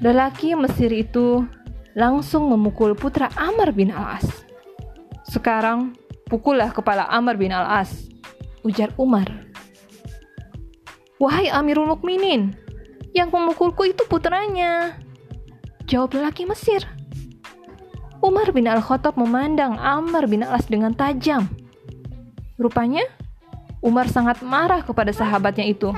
Lelaki 0.00 0.52
Mesir 0.56 0.92
itu 0.92 1.44
langsung 1.96 2.52
memukul 2.52 2.92
putra 2.92 3.32
Amr 3.40 3.72
bin 3.72 3.88
Al-As. 3.88 4.28
Sekarang, 5.24 5.96
pukullah 6.28 6.68
kepala 6.68 7.08
Amr 7.08 7.40
bin 7.40 7.56
Al-As, 7.56 8.12
ujar 8.60 8.92
Umar. 9.00 9.32
Wahai 11.16 11.48
Amirul 11.48 11.88
Mukminin, 11.88 12.52
yang 13.16 13.32
memukulku 13.32 13.88
itu 13.88 14.04
putranya. 14.04 15.00
Jawab 15.88 16.20
lelaki 16.20 16.44
Mesir. 16.44 16.84
Umar 18.20 18.52
bin 18.52 18.68
Al-Khattab 18.68 19.16
memandang 19.16 19.80
Amr 19.80 20.28
bin 20.28 20.44
Al-As 20.44 20.68
dengan 20.68 20.92
tajam. 20.92 21.48
Rupanya, 22.60 23.08
Umar 23.80 24.12
sangat 24.12 24.44
marah 24.44 24.84
kepada 24.84 25.16
sahabatnya 25.16 25.64
itu. 25.64 25.96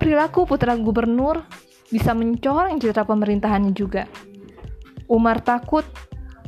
Perilaku 0.00 0.48
putra 0.48 0.72
gubernur 0.72 1.44
bisa 1.88 2.12
mencoreng 2.12 2.80
citra 2.80 3.04
pemerintahannya 3.04 3.72
juga. 3.72 4.04
Umar 5.08 5.40
takut 5.40 5.84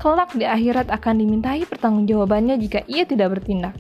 kelak 0.01 0.33
di 0.37 0.45
akhirat 0.45 0.89
akan 0.89 1.21
dimintai 1.21 1.65
pertanggungjawabannya 1.69 2.61
jika 2.61 2.85
ia 2.89 3.05
tidak 3.05 3.41
bertindak. 3.41 3.77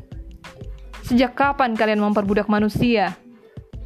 Sejak 1.04 1.36
kapan 1.36 1.76
kalian 1.76 2.00
memperbudak 2.00 2.48
manusia? 2.48 3.16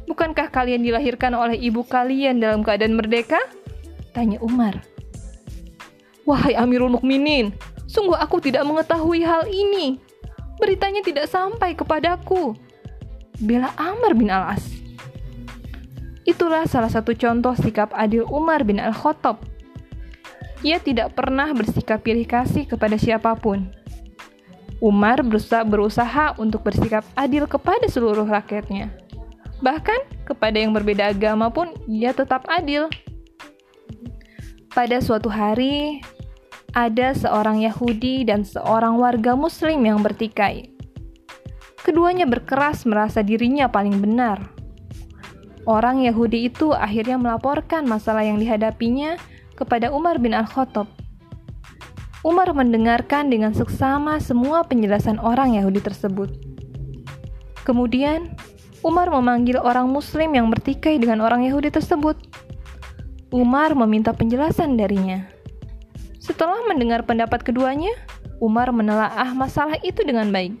Bukankah 0.05 0.53
kalian 0.53 0.85
dilahirkan 0.85 1.33
oleh 1.33 1.57
ibu 1.57 1.81
kalian 1.81 2.37
dalam 2.37 2.61
keadaan 2.61 2.93
merdeka? 2.93 3.41
Tanya 4.13 4.37
Umar. 4.39 4.79
Wahai 6.23 6.53
Amirul 6.53 6.93
Mukminin, 6.93 7.53
sungguh 7.89 8.15
aku 8.15 8.39
tidak 8.39 8.63
mengetahui 8.63 9.25
hal 9.25 9.49
ini. 9.49 9.97
Beritanya 10.61 11.01
tidak 11.01 11.27
sampai 11.27 11.73
kepadaku. 11.73 12.55
Bela 13.41 13.73
Amr 13.75 14.15
bin 14.15 14.31
Al-As. 14.31 14.84
Itulah 16.25 16.65
salah 16.65 16.89
satu 16.89 17.13
contoh 17.13 17.53
sikap 17.53 17.93
adil 17.93 18.25
Umar 18.33 18.65
bin 18.65 18.81
Al-Khattab. 18.81 19.45
Ia 20.65 20.81
tidak 20.81 21.13
pernah 21.13 21.53
bersikap 21.53 22.01
pilih 22.01 22.25
kasih 22.25 22.65
kepada 22.65 22.97
siapa 22.97 23.37
pun. 23.37 23.69
Umar 24.81 25.21
berusaha, 25.21 25.61
berusaha 25.61 26.33
untuk 26.41 26.65
bersikap 26.65 27.05
adil 27.13 27.45
kepada 27.45 27.85
seluruh 27.85 28.25
rakyatnya. 28.25 28.89
Bahkan 29.61 30.25
kepada 30.25 30.57
yang 30.57 30.73
berbeda 30.73 31.13
agama 31.13 31.53
pun 31.53 31.69
ia 31.85 32.09
tetap 32.09 32.49
adil. 32.49 32.89
Pada 34.73 34.97
suatu 35.05 35.29
hari, 35.29 36.01
ada 36.73 37.13
seorang 37.13 37.61
Yahudi 37.61 38.25
dan 38.25 38.41
seorang 38.41 38.97
warga 38.97 39.37
Muslim 39.37 39.85
yang 39.85 40.01
bertikai. 40.01 40.73
Keduanya 41.85 42.25
berkeras 42.25 42.81
merasa 42.89 43.21
dirinya 43.21 43.69
paling 43.69 44.01
benar 44.01 44.54
Orang 45.65 46.05
Yahudi 46.05 46.45
itu 46.45 46.77
akhirnya 46.77 47.17
melaporkan 47.17 47.89
masalah 47.89 48.21
yang 48.21 48.37
dihadapinya 48.37 49.17
kepada 49.57 49.89
Umar 49.89 50.21
bin 50.21 50.37
Al-Khattab. 50.37 50.85
Umar 52.21 52.53
mendengarkan 52.53 53.33
dengan 53.33 53.49
seksama 53.49 54.21
semua 54.21 54.61
penjelasan 54.61 55.17
orang 55.17 55.57
Yahudi 55.57 55.81
tersebut. 55.81 56.29
Kemudian, 57.65 58.37
Umar 58.85 59.09
memanggil 59.09 59.57
orang 59.57 59.89
Muslim 59.89 60.37
yang 60.37 60.53
bertikai 60.53 61.01
dengan 61.01 61.25
orang 61.25 61.41
Yahudi 61.49 61.73
tersebut. 61.73 62.13
Umar 63.33 63.73
meminta 63.73 64.13
penjelasan 64.13 64.77
darinya. 64.77 65.25
Setelah 66.21 66.61
mendengar 66.69 67.01
pendapat 67.09 67.41
keduanya, 67.41 67.93
Umar 68.37 68.69
menelaah 68.69 69.33
masalah 69.33 69.81
itu 69.81 70.05
dengan 70.05 70.29
baik. 70.29 70.53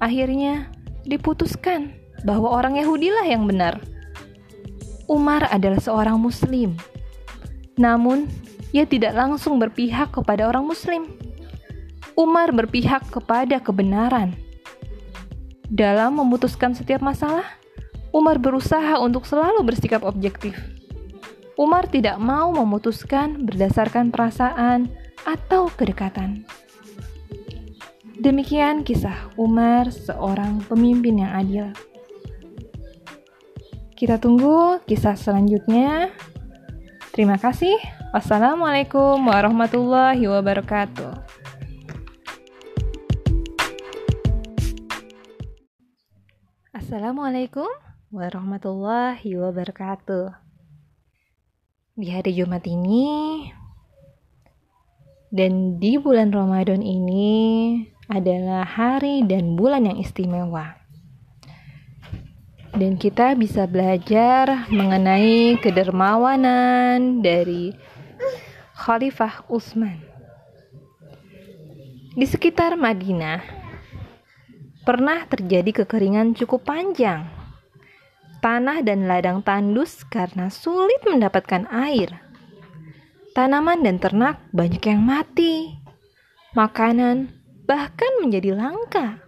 Akhirnya, 0.00 0.72
diputuskan 1.04 1.92
bahwa 2.24 2.48
orang 2.48 2.80
Yahudilah 2.80 3.28
yang 3.28 3.44
benar 3.44 3.91
Umar 5.12 5.44
adalah 5.52 5.76
seorang 5.76 6.16
Muslim. 6.16 6.72
Namun, 7.76 8.32
ia 8.72 8.88
tidak 8.88 9.12
langsung 9.12 9.60
berpihak 9.60 10.08
kepada 10.08 10.48
orang 10.48 10.64
Muslim. 10.64 11.04
Umar 12.16 12.48
berpihak 12.56 13.12
kepada 13.12 13.60
kebenaran. 13.60 14.32
Dalam 15.68 16.16
memutuskan 16.16 16.72
setiap 16.72 17.04
masalah, 17.04 17.44
Umar 18.08 18.40
berusaha 18.40 18.96
untuk 19.04 19.28
selalu 19.28 19.60
bersikap 19.68 20.00
objektif. 20.00 20.56
Umar 21.60 21.92
tidak 21.92 22.16
mau 22.16 22.48
memutuskan 22.48 23.44
berdasarkan 23.44 24.08
perasaan 24.08 24.88
atau 25.28 25.68
kedekatan. 25.76 26.48
Demikian 28.16 28.80
kisah 28.80 29.28
Umar, 29.36 29.92
seorang 29.92 30.64
pemimpin 30.72 31.20
yang 31.20 31.32
adil. 31.36 31.91
Kita 34.02 34.18
tunggu 34.18 34.82
kisah 34.82 35.14
selanjutnya. 35.14 36.10
Terima 37.14 37.38
kasih. 37.38 37.78
Wassalamualaikum 38.10 39.30
warahmatullahi 39.30 40.26
wabarakatuh. 40.26 41.22
Assalamualaikum 46.74 47.70
warahmatullahi 48.10 49.38
wabarakatuh. 49.38 50.34
Di 51.94 52.10
hari 52.10 52.34
Jumat 52.34 52.66
ini 52.66 53.06
dan 55.30 55.78
di 55.78 55.94
bulan 56.02 56.34
Ramadan 56.34 56.82
ini 56.82 57.78
adalah 58.10 58.66
hari 58.66 59.22
dan 59.30 59.54
bulan 59.54 59.86
yang 59.86 60.02
istimewa 60.02 60.81
dan 62.72 62.96
kita 62.96 63.36
bisa 63.36 63.68
belajar 63.68 64.64
mengenai 64.72 65.60
kedermawanan 65.60 67.20
dari 67.20 67.76
Khalifah 68.72 69.44
Utsman. 69.52 70.00
Di 72.12 72.26
sekitar 72.28 72.76
Madinah 72.76 73.40
pernah 74.84 75.24
terjadi 75.28 75.84
kekeringan 75.84 76.36
cukup 76.36 76.64
panjang. 76.64 77.28
Tanah 78.42 78.82
dan 78.82 79.06
ladang 79.06 79.38
tandus 79.46 80.02
karena 80.10 80.50
sulit 80.50 80.98
mendapatkan 81.06 81.70
air. 81.70 82.18
Tanaman 83.32 83.86
dan 83.86 84.02
ternak 84.02 84.42
banyak 84.50 84.82
yang 84.82 85.00
mati. 85.00 85.78
Makanan 86.52 87.30
bahkan 87.64 88.12
menjadi 88.20 88.52
langka. 88.58 89.22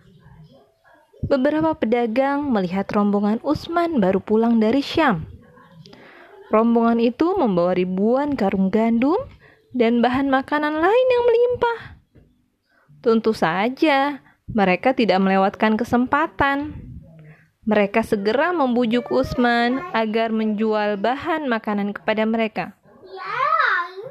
Beberapa 1.24 1.72
pedagang 1.72 2.52
melihat 2.52 2.84
rombongan 2.92 3.40
Usman 3.40 3.96
baru 3.96 4.20
pulang 4.20 4.60
dari 4.60 4.84
Syam. 4.84 5.24
Rombongan 6.52 7.01
itu 7.01 7.32
membawa 7.34 7.72
ribuan 7.72 8.36
karung 8.36 8.68
gandum 8.68 9.16
dan 9.72 10.05
bahan 10.05 10.28
makanan 10.28 10.78
lain 10.78 11.06
yang 11.10 11.24
melimpah. 11.24 11.78
Tentu 13.01 13.32
saja, 13.32 14.20
mereka 14.46 14.92
tidak 14.92 15.18
melewatkan 15.18 15.80
kesempatan. 15.80 16.76
Mereka 17.64 18.05
segera 18.05 18.52
membujuk 18.52 19.09
Usman 19.09 19.80
agar 19.96 20.28
menjual 20.28 21.01
bahan 21.01 21.48
makanan 21.48 21.96
kepada 21.96 22.28
mereka. 22.28 22.76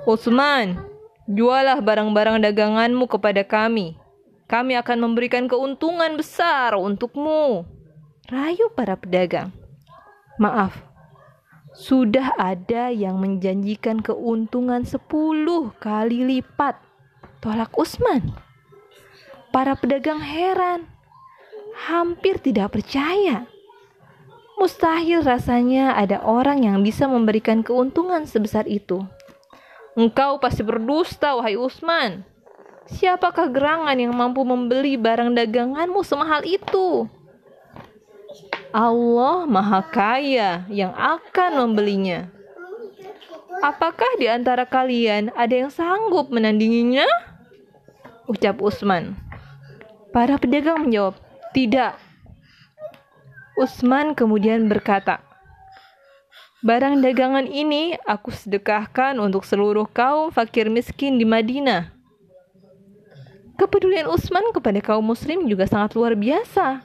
Usman, 0.04 0.82
jualah 1.30 1.80
barang-barang 1.80 2.44
daganganmu 2.44 3.06
kepada 3.08 3.46
kami. 3.46 4.03
Kami 4.54 4.78
akan 4.78 5.02
memberikan 5.02 5.50
keuntungan 5.50 6.14
besar 6.14 6.78
untukmu. 6.78 7.66
Rayu 8.30 8.70
para 8.78 8.94
pedagang. 8.94 9.50
Maaf, 10.38 10.78
sudah 11.74 12.38
ada 12.38 12.94
yang 12.94 13.18
menjanjikan 13.18 14.06
keuntungan 14.06 14.86
10 14.86 15.10
kali 15.82 16.22
lipat. 16.22 16.78
Tolak 17.42 17.74
Usman. 17.74 18.30
Para 19.50 19.74
pedagang 19.74 20.22
heran, 20.22 20.86
hampir 21.90 22.38
tidak 22.38 22.78
percaya. 22.78 23.50
Mustahil 24.62 25.26
rasanya 25.26 25.98
ada 25.98 26.22
orang 26.22 26.62
yang 26.62 26.86
bisa 26.86 27.10
memberikan 27.10 27.66
keuntungan 27.66 28.30
sebesar 28.30 28.70
itu. 28.70 29.02
Engkau 29.98 30.38
pasti 30.38 30.62
berdusta, 30.62 31.34
wahai 31.34 31.58
Usman. 31.58 32.33
Siapakah 32.84 33.48
gerangan 33.48 33.96
yang 33.96 34.12
mampu 34.12 34.44
membeli 34.44 35.00
barang 35.00 35.32
daganganmu 35.32 36.04
semahal 36.04 36.44
itu? 36.44 37.08
Allah 38.76 39.46
Maha 39.46 39.86
Kaya 39.88 40.66
yang 40.68 40.92
akan 40.98 41.64
membelinya. 41.64 42.28
Apakah 43.64 44.20
di 44.20 44.28
antara 44.28 44.68
kalian 44.68 45.32
ada 45.38 45.54
yang 45.54 45.72
sanggup 45.72 46.28
menandinginya? 46.28 47.08
Ucap 48.28 48.60
Usman. 48.60 49.16
Para 50.12 50.36
pedagang 50.36 50.84
menjawab, 50.84 51.16
"Tidak." 51.56 51.96
Usman 53.56 54.18
kemudian 54.18 54.68
berkata, 54.68 55.22
"Barang 56.66 57.00
dagangan 57.00 57.46
ini 57.48 57.96
aku 58.04 58.34
sedekahkan 58.34 59.22
untuk 59.22 59.46
seluruh 59.48 59.86
kaum 59.88 60.34
fakir 60.34 60.68
miskin 60.68 61.22
di 61.22 61.24
Madinah." 61.24 61.93
Kepedulian 63.54 64.10
Utsman 64.10 64.50
kepada 64.50 64.82
kaum 64.82 65.06
muslim 65.06 65.46
juga 65.46 65.70
sangat 65.70 65.94
luar 65.94 66.18
biasa. 66.18 66.82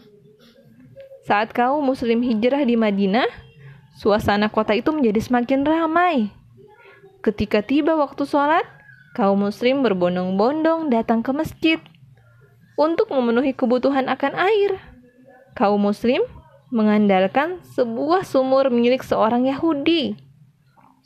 Saat 1.25 1.53
kaum 1.57 1.81
muslim 1.81 2.21
hijrah 2.21 2.65
di 2.65 2.77
Madinah, 2.77 3.29
suasana 3.97 4.53
kota 4.53 4.77
itu 4.77 4.93
menjadi 4.93 5.21
semakin 5.21 5.65
ramai. 5.65 6.29
Ketika 7.25 7.65
tiba 7.65 7.97
waktu 7.97 8.29
sholat, 8.29 8.65
kaum 9.17 9.49
muslim 9.49 9.81
berbondong-bondong 9.81 10.93
datang 10.93 11.25
ke 11.25 11.33
masjid 11.33 11.81
untuk 12.79 13.11
memenuhi 13.11 13.57
kebutuhan 13.57 14.07
akan 14.07 14.39
air. 14.39 14.79
Kaum 15.59 15.83
muslim 15.83 16.23
mengandalkan 16.69 17.59
sebuah 17.75 18.29
sumur 18.29 18.69
milik 18.69 19.01
seorang 19.03 19.49
Yahudi. 19.49 20.21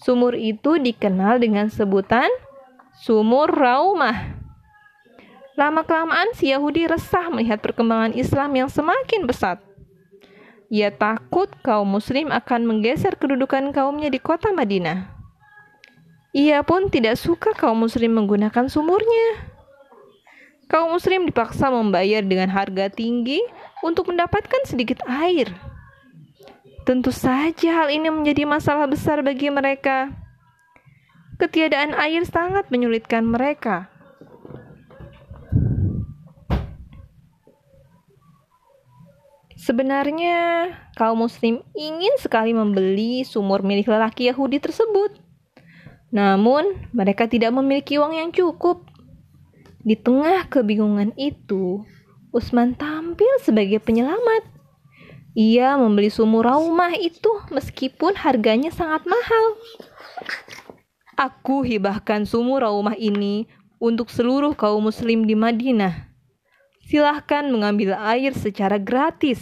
Sumur 0.02 0.34
itu 0.34 0.82
dikenal 0.82 1.38
dengan 1.38 1.70
sebutan 1.70 2.28
sumur 2.98 3.46
Raumah. 3.48 4.41
Lama-kelamaan 5.52 6.32
si 6.32 6.48
Yahudi 6.48 6.88
resah 6.88 7.28
melihat 7.28 7.60
perkembangan 7.60 8.16
Islam 8.16 8.56
yang 8.56 8.68
semakin 8.72 9.28
pesat. 9.28 9.60
Ia 10.72 10.88
takut 10.88 11.52
kaum 11.60 11.84
muslim 11.84 12.32
akan 12.32 12.64
menggeser 12.64 13.20
kedudukan 13.20 13.76
kaumnya 13.76 14.08
di 14.08 14.16
kota 14.16 14.48
Madinah. 14.48 15.12
Ia 16.32 16.64
pun 16.64 16.88
tidak 16.88 17.20
suka 17.20 17.52
kaum 17.52 17.84
muslim 17.84 18.16
menggunakan 18.16 18.72
sumurnya. 18.72 19.52
Kaum 20.72 20.96
muslim 20.96 21.28
dipaksa 21.28 21.68
membayar 21.68 22.24
dengan 22.24 22.48
harga 22.48 22.88
tinggi 22.88 23.44
untuk 23.84 24.08
mendapatkan 24.08 24.64
sedikit 24.64 25.04
air. 25.04 25.52
Tentu 26.88 27.12
saja 27.12 27.84
hal 27.84 27.92
ini 27.92 28.08
menjadi 28.08 28.48
masalah 28.48 28.88
besar 28.88 29.20
bagi 29.20 29.52
mereka. 29.52 30.08
Ketiadaan 31.36 31.92
air 31.92 32.24
sangat 32.24 32.72
menyulitkan 32.72 33.28
mereka. 33.28 33.91
Sebenarnya, 39.62 40.74
kaum 40.98 41.22
Muslim 41.22 41.62
ingin 41.78 42.18
sekali 42.18 42.50
membeli 42.50 43.22
sumur 43.22 43.62
milik 43.62 43.86
lelaki 43.86 44.26
Yahudi 44.26 44.58
tersebut. 44.58 45.22
Namun, 46.10 46.90
mereka 46.90 47.30
tidak 47.30 47.54
memiliki 47.54 47.94
uang 47.94 48.18
yang 48.18 48.34
cukup. 48.34 48.82
Di 49.86 49.94
tengah 49.94 50.50
kebingungan 50.50 51.14
itu, 51.14 51.86
Usman 52.34 52.74
tampil 52.74 53.30
sebagai 53.38 53.78
penyelamat. 53.78 54.50
Ia 55.38 55.78
membeli 55.78 56.10
sumur 56.10 56.42
rumah 56.42 56.98
itu 56.98 57.30
meskipun 57.54 58.18
harganya 58.18 58.74
sangat 58.74 59.06
mahal. 59.06 59.46
Aku 61.14 61.62
hibahkan 61.62 62.26
sumur 62.26 62.66
rumah 62.66 62.98
ini 62.98 63.46
untuk 63.78 64.10
seluruh 64.10 64.58
kaum 64.58 64.90
muslim 64.90 65.22
di 65.22 65.38
Madinah 65.38 66.11
silahkan 66.92 67.48
mengambil 67.48 67.96
air 67.96 68.36
secara 68.36 68.76
gratis. 68.76 69.40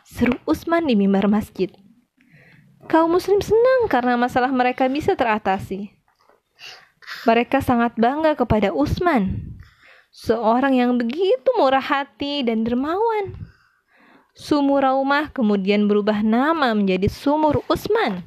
Seru 0.00 0.40
Usman 0.48 0.88
di 0.88 0.96
mimbar 0.96 1.28
masjid. 1.28 1.68
Kaum 2.88 3.12
muslim 3.12 3.44
senang 3.44 3.84
karena 3.92 4.16
masalah 4.16 4.48
mereka 4.48 4.88
bisa 4.88 5.12
teratasi. 5.12 5.92
Mereka 7.28 7.60
sangat 7.60 8.00
bangga 8.00 8.32
kepada 8.32 8.72
Usman, 8.72 9.52
seorang 10.08 10.80
yang 10.80 10.96
begitu 10.96 11.52
murah 11.60 11.84
hati 11.84 12.40
dan 12.48 12.64
dermawan. 12.64 13.36
Sumur 14.32 14.80
Raumah 14.80 15.28
kemudian 15.36 15.84
berubah 15.84 16.24
nama 16.24 16.72
menjadi 16.72 17.12
Sumur 17.12 17.60
Usman 17.68 18.24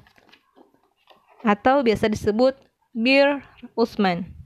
atau 1.42 1.82
biasa 1.82 2.06
disebut 2.06 2.54
Bir 2.94 3.42
Usman. 3.74 4.43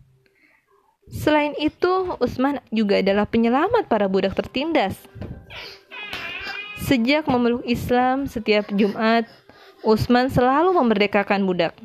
Selain 1.07 1.55
itu, 1.55 2.19
Usman 2.19 2.59
juga 2.67 2.99
adalah 2.99 3.23
penyelamat 3.23 3.87
para 3.87 4.11
budak 4.11 4.35
tertindas. 4.35 4.99
Sejak 6.83 7.27
memeluk 7.31 7.63
Islam 7.63 8.27
setiap 8.27 8.67
Jumat, 8.75 9.23
Usman 9.87 10.27
selalu 10.27 10.75
memerdekakan 10.75 11.47
budak. 11.47 11.75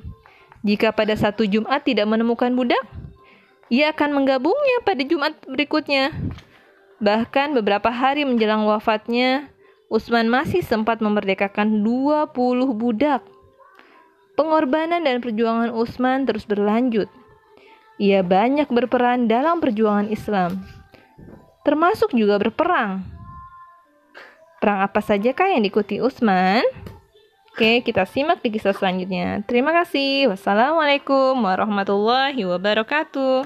Jika 0.67 0.91
pada 0.95 1.15
satu 1.15 1.47
Jumat 1.47 1.83
tidak 1.87 2.07
menemukan 2.07 2.51
budak, 2.55 2.83
ia 3.71 3.95
akan 3.95 4.23
menggabungnya 4.23 4.83
pada 4.83 5.03
Jumat 5.07 5.39
berikutnya. 5.47 6.15
Bahkan 7.03 7.55
beberapa 7.59 7.91
hari 7.91 8.23
menjelang 8.27 8.67
wafatnya, 8.67 9.51
Usman 9.91 10.31
masih 10.31 10.63
sempat 10.63 11.03
memerdekakan 11.03 11.83
20 11.83 12.35
budak. 12.75 13.23
Pengorbanan 14.39 15.03
dan 15.03 15.19
perjuangan 15.19 15.71
Usman 15.75 16.25
terus 16.25 16.47
berlanjut 16.47 17.11
ia 18.01 18.25
banyak 18.25 18.69
berperan 18.73 19.29
dalam 19.29 19.61
perjuangan 19.61 20.09
Islam, 20.09 20.65
termasuk 21.67 22.17
juga 22.17 22.41
berperang. 22.41 23.05
Perang 24.63 24.81
apa 24.87 25.03
saja 25.03 25.35
kah 25.35 25.51
yang 25.51 25.67
diikuti 25.67 25.99
Utsman? 25.99 26.63
Oke, 27.53 27.85
kita 27.85 28.09
simak 28.09 28.41
di 28.41 28.49
kisah 28.49 28.73
selanjutnya. 28.73 29.45
Terima 29.45 29.77
kasih. 29.77 30.33
Wassalamualaikum 30.33 31.37
warahmatullahi 31.37 32.41
wabarakatuh. 32.49 33.45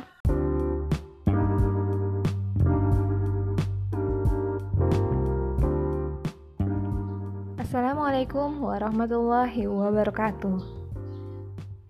Assalamualaikum 7.58 8.62
warahmatullahi 8.62 9.66
wabarakatuh. 9.66 10.58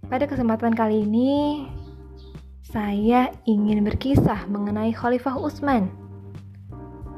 Pada 0.09 0.25
kesempatan 0.25 0.73
kali 0.73 1.05
ini, 1.05 1.69
saya 2.77 3.33
ingin 3.49 3.89
berkisah 3.89 4.45
mengenai 4.53 4.93
Khalifah 4.93 5.41
Utsman. 5.41 5.89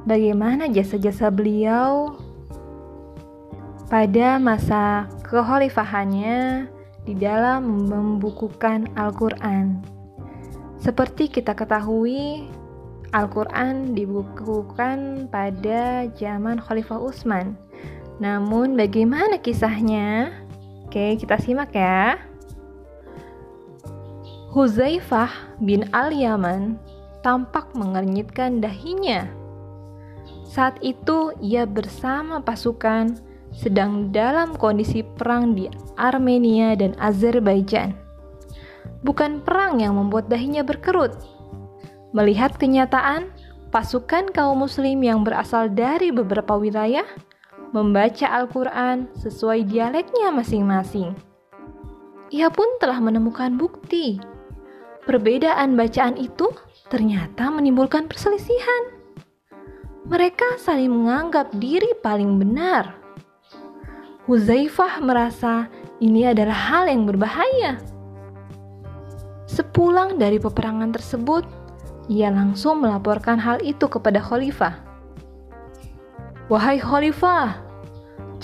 Bagaimana 0.07 0.71
jasa-jasa 0.71 1.35
beliau 1.35 2.15
pada 3.91 4.39
masa 4.39 5.11
kekhalifahannya 5.27 6.71
di 7.03 7.19
dalam 7.19 7.91
membukukan 7.91 8.87
Al-Quran. 8.95 9.83
Seperti 10.79 11.27
kita 11.27 11.59
ketahui, 11.59 12.47
Al-Quran 13.11 13.99
dibukukan 13.99 15.27
pada 15.27 16.07
zaman 16.15 16.63
Khalifah 16.63 17.03
Utsman. 17.03 17.59
Namun 18.23 18.79
bagaimana 18.79 19.43
kisahnya? 19.43 20.31
Oke, 20.87 21.19
kita 21.19 21.35
simak 21.43 21.75
ya. 21.75 22.28
Huzaifah 24.49 25.61
bin 25.61 25.85
Al-Yaman 25.93 26.81
tampak 27.21 27.69
mengernyitkan 27.77 28.65
dahinya. 28.65 29.29
Saat 30.49 30.81
itu 30.81 31.37
ia 31.45 31.69
bersama 31.69 32.41
pasukan 32.41 33.21
sedang 33.53 34.09
dalam 34.09 34.57
kondisi 34.57 35.05
perang 35.05 35.53
di 35.53 35.69
Armenia 36.01 36.73
dan 36.81 36.97
Azerbaijan. 36.97 37.93
Bukan 39.05 39.45
perang 39.45 39.85
yang 39.85 40.01
membuat 40.01 40.33
dahinya 40.33 40.65
berkerut. 40.65 41.13
Melihat 42.17 42.57
kenyataan, 42.57 43.29
pasukan 43.69 44.33
kaum 44.33 44.65
muslim 44.65 45.05
yang 45.05 45.29
berasal 45.29 45.69
dari 45.69 46.09
beberapa 46.09 46.57
wilayah 46.57 47.05
membaca 47.77 48.25
Al-Quran 48.25 49.13
sesuai 49.13 49.69
dialeknya 49.69 50.33
masing-masing. 50.33 51.13
Ia 52.33 52.49
pun 52.49 52.81
telah 52.81 52.97
menemukan 53.01 53.57
bukti. 53.61 54.38
Perbedaan 55.09 55.73
bacaan 55.73 56.21
itu 56.21 56.53
ternyata 56.93 57.49
menimbulkan 57.49 58.13
perselisihan. 58.13 58.93
Mereka 60.05 60.61
saling 60.61 60.93
menganggap 60.93 61.49
diri 61.57 61.97
paling 62.05 62.37
benar. 62.37 62.93
Huzaifah 64.29 65.01
merasa 65.01 65.73
ini 66.05 66.29
adalah 66.29 66.53
hal 66.53 66.93
yang 66.93 67.09
berbahaya. 67.09 67.81
Sepulang 69.49 70.21
dari 70.21 70.37
peperangan 70.37 70.93
tersebut, 70.93 71.49
ia 72.13 72.29
langsung 72.29 72.85
melaporkan 72.85 73.41
hal 73.41 73.65
itu 73.65 73.89
kepada 73.89 74.21
khalifah. 74.21 74.77
Wahai 76.53 76.77
khalifah, 76.77 77.57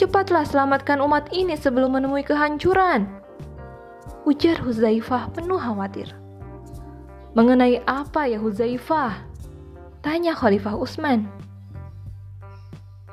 cepatlah 0.01 0.49
selamatkan 0.49 1.05
umat 1.05 1.29
ini 1.29 1.61
sebelum 1.61 2.01
menemui 2.01 2.25
kehancuran. 2.25 3.05
Ujar 4.25 4.57
Huzaifah 4.65 5.29
penuh 5.37 5.61
khawatir. 5.61 6.24
Mengenai 7.35 7.83
apa 7.83 8.31
ya 8.31 8.39
Huzaifah? 8.39 9.27
Tanya 10.01 10.39
Khalifah 10.39 10.79
Utsman 10.79 11.45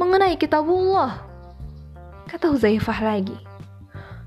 mengenai 0.02 0.34
kitabullah. 0.34 1.22
Kata 2.26 2.50
Huzaifah 2.50 3.00
lagi, 3.06 3.38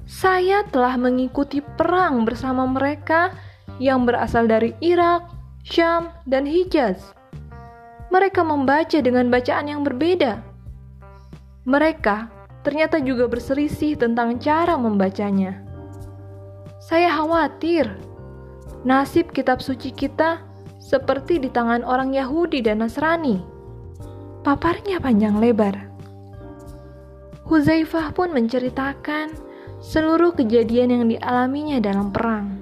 saya 0.07 0.63
telah 0.71 0.95
mengikuti 0.95 1.59
perang 1.59 2.23
bersama 2.23 2.63
mereka 2.63 3.35
yang 3.83 4.07
berasal 4.07 4.47
dari 4.47 4.71
Irak, 4.79 5.27
Syam, 5.67 6.15
dan 6.31 6.47
Hijaz. 6.47 7.03
Mereka 8.15 8.47
membaca 8.47 9.03
dengan 9.03 9.27
bacaan 9.35 9.67
yang 9.67 9.83
berbeda. 9.83 10.39
Mereka 11.67 12.31
ternyata 12.63 13.03
juga 13.03 13.27
berselisih 13.27 13.99
tentang 13.99 14.39
cara 14.39 14.79
membacanya. 14.79 15.59
Saya 16.79 17.11
khawatir 17.19 17.91
nasib 18.85 19.33
kitab 19.33 19.65
suci 19.65 19.91
kita 19.91 20.45
seperti 20.79 21.41
di 21.41 21.49
tangan 21.49 21.83
orang 21.83 22.13
Yahudi 22.13 22.61
dan 22.61 22.85
Nasrani 22.85 23.55
paparnya 24.45 25.01
panjang 25.01 25.41
lebar. 25.41 25.89
Huzaifah 27.49 28.13
pun 28.13 28.37
menceritakan 28.37 29.33
seluruh 29.81 30.37
kejadian 30.37 30.93
yang 30.93 31.05
dialaminya 31.09 31.81
dalam 31.81 32.13
perang. 32.13 32.61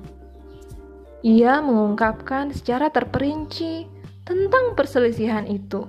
Ia 1.26 1.58
mengungkapkan 1.58 2.54
secara 2.54 2.90
terperinci 2.90 3.86
tentang 4.22 4.78
perselisihan 4.78 5.46
itu. 5.46 5.86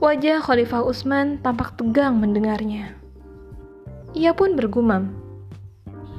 Wajah 0.00 0.44
Khalifah 0.44 0.84
Utsman 0.84 1.40
tampak 1.40 1.76
tegang 1.80 2.20
mendengarnya. 2.20 2.96
Ia 4.12 4.32
pun 4.32 4.56
bergumam, 4.56 5.12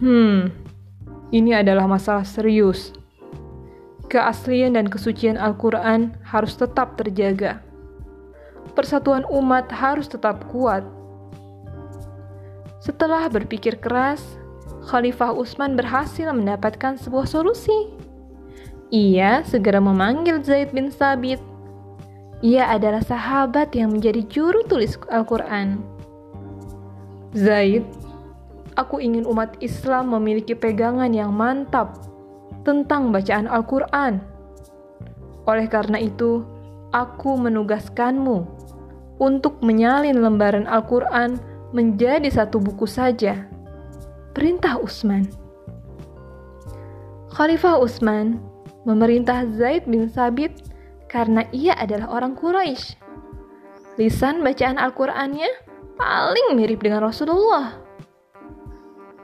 "Hmm, 0.02 0.54
ini 1.32 1.56
adalah 1.56 1.90
masalah 1.90 2.24
serius. 2.24 2.96
Keaslian 4.08 4.80
dan 4.80 4.88
kesucian 4.88 5.36
Al-Quran 5.36 6.16
harus 6.24 6.56
tetap 6.56 6.96
terjaga." 6.96 7.68
persatuan 8.78 9.26
umat 9.34 9.74
harus 9.74 10.06
tetap 10.06 10.46
kuat. 10.54 10.86
Setelah 12.78 13.26
berpikir 13.26 13.82
keras, 13.82 14.22
Khalifah 14.86 15.34
Utsman 15.34 15.74
berhasil 15.74 16.30
mendapatkan 16.30 17.02
sebuah 17.02 17.26
solusi. 17.26 17.90
Ia 18.94 19.42
segera 19.44 19.82
memanggil 19.82 20.46
Zaid 20.46 20.72
bin 20.72 20.94
Sabit. 20.94 21.42
Ia 22.46 22.70
adalah 22.70 23.02
sahabat 23.02 23.74
yang 23.74 23.98
menjadi 23.98 24.22
juru 24.30 24.62
tulis 24.70 24.96
Al-Quran. 25.10 25.82
Zaid, 27.34 27.84
aku 28.78 29.02
ingin 29.02 29.26
umat 29.26 29.58
Islam 29.60 30.14
memiliki 30.14 30.54
pegangan 30.54 31.10
yang 31.10 31.34
mantap 31.34 31.98
tentang 32.62 33.10
bacaan 33.10 33.50
Al-Quran. 33.50 34.22
Oleh 35.50 35.66
karena 35.66 35.98
itu, 35.98 36.46
aku 36.94 37.36
menugaskanmu 37.36 38.46
untuk 39.18 39.60
menyalin 39.66 40.22
lembaran 40.22 40.70
Al-Quran 40.70 41.42
menjadi 41.74 42.30
satu 42.30 42.62
buku 42.62 42.86
saja. 42.86 43.50
Perintah 44.38 44.78
Utsman. 44.78 45.26
Khalifah 47.34 47.82
Utsman 47.82 48.38
memerintah 48.86 49.50
Zaid 49.58 49.90
bin 49.90 50.08
Sabit 50.08 50.54
karena 51.10 51.44
ia 51.50 51.74
adalah 51.74 52.14
orang 52.14 52.38
Quraisy. 52.38 52.96
Lisan 53.98 54.46
bacaan 54.46 54.78
Al-Qur'annya 54.78 55.50
paling 55.98 56.54
mirip 56.54 56.86
dengan 56.86 57.10
Rasulullah. 57.10 57.87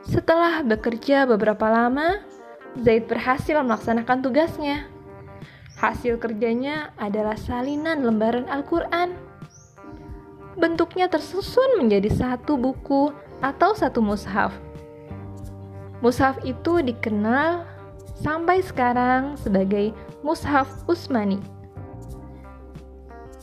Setelah 0.03 0.63
bekerja 0.67 1.23
beberapa 1.23 1.67
lama, 1.71 2.19
Zaid 2.79 3.07
berhasil 3.07 3.55
melaksanakan 3.59 4.19
tugasnya. 4.19 4.87
Hasil 5.79 6.19
kerjanya 6.19 6.95
adalah 6.95 7.35
salinan 7.35 8.03
lembaran 8.03 8.47
Al-Qur'an 8.47 9.33
bentuknya 10.53 11.09
tersusun 11.09 11.81
menjadi 11.81 12.09
satu 12.13 12.57
buku 12.57 13.09
atau 13.41 13.73
satu 13.73 13.99
mushaf. 13.99 14.53
Mushaf 16.03 16.37
itu 16.45 16.83
dikenal 16.83 17.65
sampai 18.19 18.61
sekarang 18.61 19.39
sebagai 19.39 19.95
Mushaf 20.23 20.67
Usmani. 20.87 21.39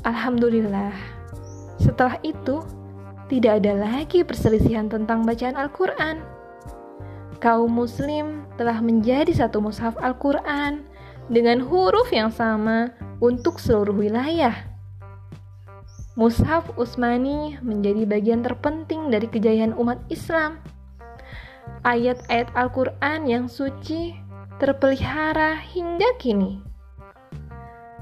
Alhamdulillah, 0.04 0.92
setelah 1.76 2.16
itu 2.24 2.64
tidak 3.28 3.60
ada 3.60 3.76
lagi 3.76 4.24
perselisihan 4.24 4.88
tentang 4.88 5.28
bacaan 5.28 5.56
Al-Quran. 5.56 6.39
Kaum 7.40 7.72
Muslim 7.72 8.44
telah 8.60 8.84
menjadi 8.84 9.32
satu 9.32 9.64
mushaf 9.64 9.96
Al-Quran 9.96 10.84
dengan 11.32 11.64
huruf 11.64 12.12
yang 12.12 12.28
sama 12.28 12.92
untuk 13.24 13.56
seluruh 13.56 13.96
wilayah. 13.96 14.52
Mushaf 16.20 16.68
Utsmani 16.76 17.56
menjadi 17.64 18.04
bagian 18.04 18.44
terpenting 18.44 19.08
dari 19.08 19.24
kejayaan 19.24 19.72
umat 19.72 19.96
Islam. 20.12 20.60
Ayat-ayat 21.80 22.52
Al-Quran 22.52 23.24
yang 23.24 23.48
suci 23.48 24.12
terpelihara 24.60 25.56
hingga 25.64 26.12
kini. 26.20 26.60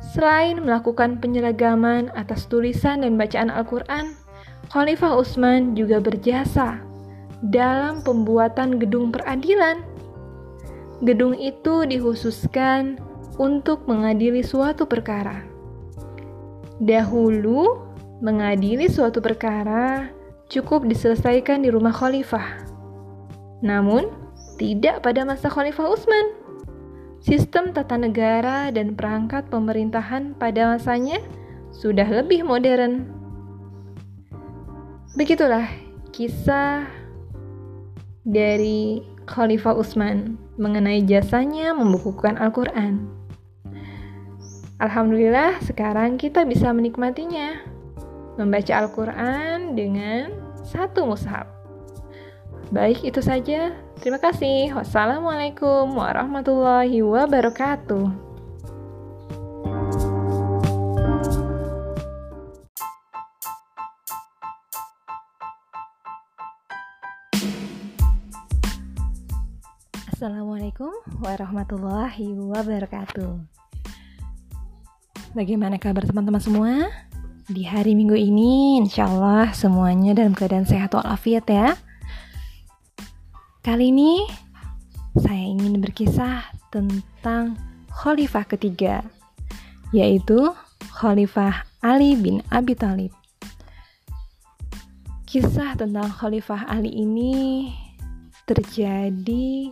Selain 0.02 0.59
melakukan 0.59 1.23
penyeragaman 1.23 2.10
atas 2.19 2.51
tulisan 2.51 3.06
dan 3.06 3.15
bacaan 3.15 3.55
Al-Quran, 3.55 4.19
Khalifah 4.74 5.15
Utsman 5.15 5.78
juga 5.78 6.02
berjasa 6.02 6.88
dalam 7.44 8.02
pembuatan 8.02 8.82
gedung 8.82 9.15
peradilan. 9.15 9.82
Gedung 11.05 11.39
itu 11.39 11.86
dikhususkan 11.86 12.98
untuk 13.39 13.86
mengadili 13.86 14.43
suatu 14.43 14.82
perkara. 14.89 15.47
Dahulu, 16.82 17.86
mengadili 18.19 18.90
suatu 18.90 19.23
perkara 19.23 20.10
cukup 20.51 20.86
diselesaikan 20.90 21.62
di 21.62 21.70
rumah 21.70 21.94
khalifah. 21.94 22.66
Namun, 23.62 24.10
tidak 24.59 25.06
pada 25.06 25.23
masa 25.23 25.47
Khalifah 25.47 25.86
Utsman. 25.86 26.35
Sistem 27.23 27.70
tata 27.70 27.94
negara 27.94 28.70
dan 28.74 28.94
perangkat 28.94 29.47
pemerintahan 29.51 30.35
pada 30.35 30.74
masanya 30.74 31.23
sudah 31.70 32.06
lebih 32.06 32.43
modern. 32.43 33.06
Begitulah 35.15 35.66
kisah 36.10 36.97
dari 38.28 39.00
Khalifah 39.24 39.72
Utsman 39.72 40.36
mengenai 40.60 41.00
jasanya 41.09 41.72
membukukan 41.72 42.36
Al-Quran. 42.36 43.09
Alhamdulillah, 44.78 45.59
sekarang 45.64 46.20
kita 46.20 46.44
bisa 46.44 46.70
menikmatinya 46.70 47.56
membaca 48.36 48.72
Al-Quran 48.84 49.74
dengan 49.74 50.30
satu 50.60 51.09
mushaf. 51.09 51.48
Baik, 52.68 53.00
itu 53.09 53.24
saja. 53.24 53.72
Terima 53.98 54.20
kasih. 54.20 54.76
Wassalamualaikum 54.76 55.88
warahmatullahi 55.96 57.00
wabarakatuh. 57.00 58.27
Assalamualaikum 70.19 70.90
warahmatullahi 71.23 72.35
wabarakatuh. 72.35 73.39
Bagaimana 75.31 75.78
kabar 75.78 76.03
teman-teman 76.11 76.43
semua? 76.43 76.90
Di 77.47 77.62
hari 77.62 77.95
minggu 77.95 78.19
ini, 78.19 78.82
insya 78.82 79.07
Allah 79.07 79.55
semuanya 79.55 80.19
dalam 80.19 80.35
keadaan 80.35 80.66
sehat 80.66 80.90
walafiat 80.99 81.47
ya. 81.47 81.78
Kali 83.62 83.95
ini, 83.95 84.27
saya 85.23 85.39
ingin 85.39 85.78
berkisah 85.78 86.51
tentang 86.74 87.55
Khalifah 87.95 88.43
ketiga, 88.51 89.07
yaitu 89.95 90.51
Khalifah 90.99 91.62
Ali 91.78 92.19
bin 92.19 92.43
Abi 92.51 92.74
Thalib. 92.74 93.15
Kisah 95.31 95.78
tentang 95.78 96.11
Khalifah 96.11 96.66
Ali 96.66 96.90
ini 97.07 97.70
terjadi 98.51 99.70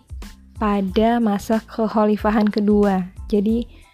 pada 0.56 1.20
masa 1.20 1.60
kekhalifahan 1.64 2.48
kedua. 2.48 3.12
Jadi 3.28 3.86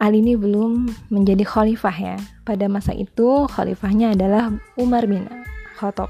Ali 0.00 0.24
ini 0.24 0.32
belum 0.32 0.88
menjadi 1.12 1.44
khalifah 1.44 1.92
ya. 1.92 2.16
Pada 2.48 2.64
masa 2.72 2.96
itu 2.96 3.44
khalifahnya 3.52 4.16
adalah 4.16 4.48
Umar 4.80 5.04
bin 5.04 5.28
Khattab. 5.76 6.08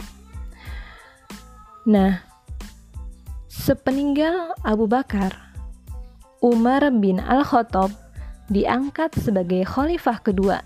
Nah, 1.90 2.22
sepeninggal 3.50 4.54
Abu 4.62 4.86
Bakar, 4.86 5.34
Umar 6.38 6.86
bin 7.02 7.18
Al-Khattab 7.18 7.90
diangkat 8.46 9.10
sebagai 9.18 9.66
khalifah 9.66 10.22
kedua. 10.22 10.62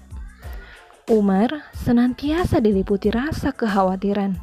Umar 1.09 1.73
senantiasa 1.81 2.61
diliputi 2.61 3.09
rasa 3.09 3.57
kekhawatiran. 3.57 4.37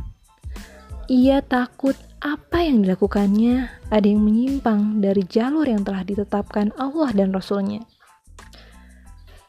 Ia 1.06 1.46
takut 1.46 1.94
apa 2.22 2.62
yang 2.62 2.86
dilakukannya 2.86 3.66
ada 3.90 4.06
yang 4.06 4.22
menyimpang 4.22 5.02
dari 5.02 5.26
jalur 5.26 5.66
yang 5.66 5.82
telah 5.82 6.06
ditetapkan 6.06 6.70
Allah 6.78 7.10
dan 7.18 7.34
Rasulnya. 7.34 7.82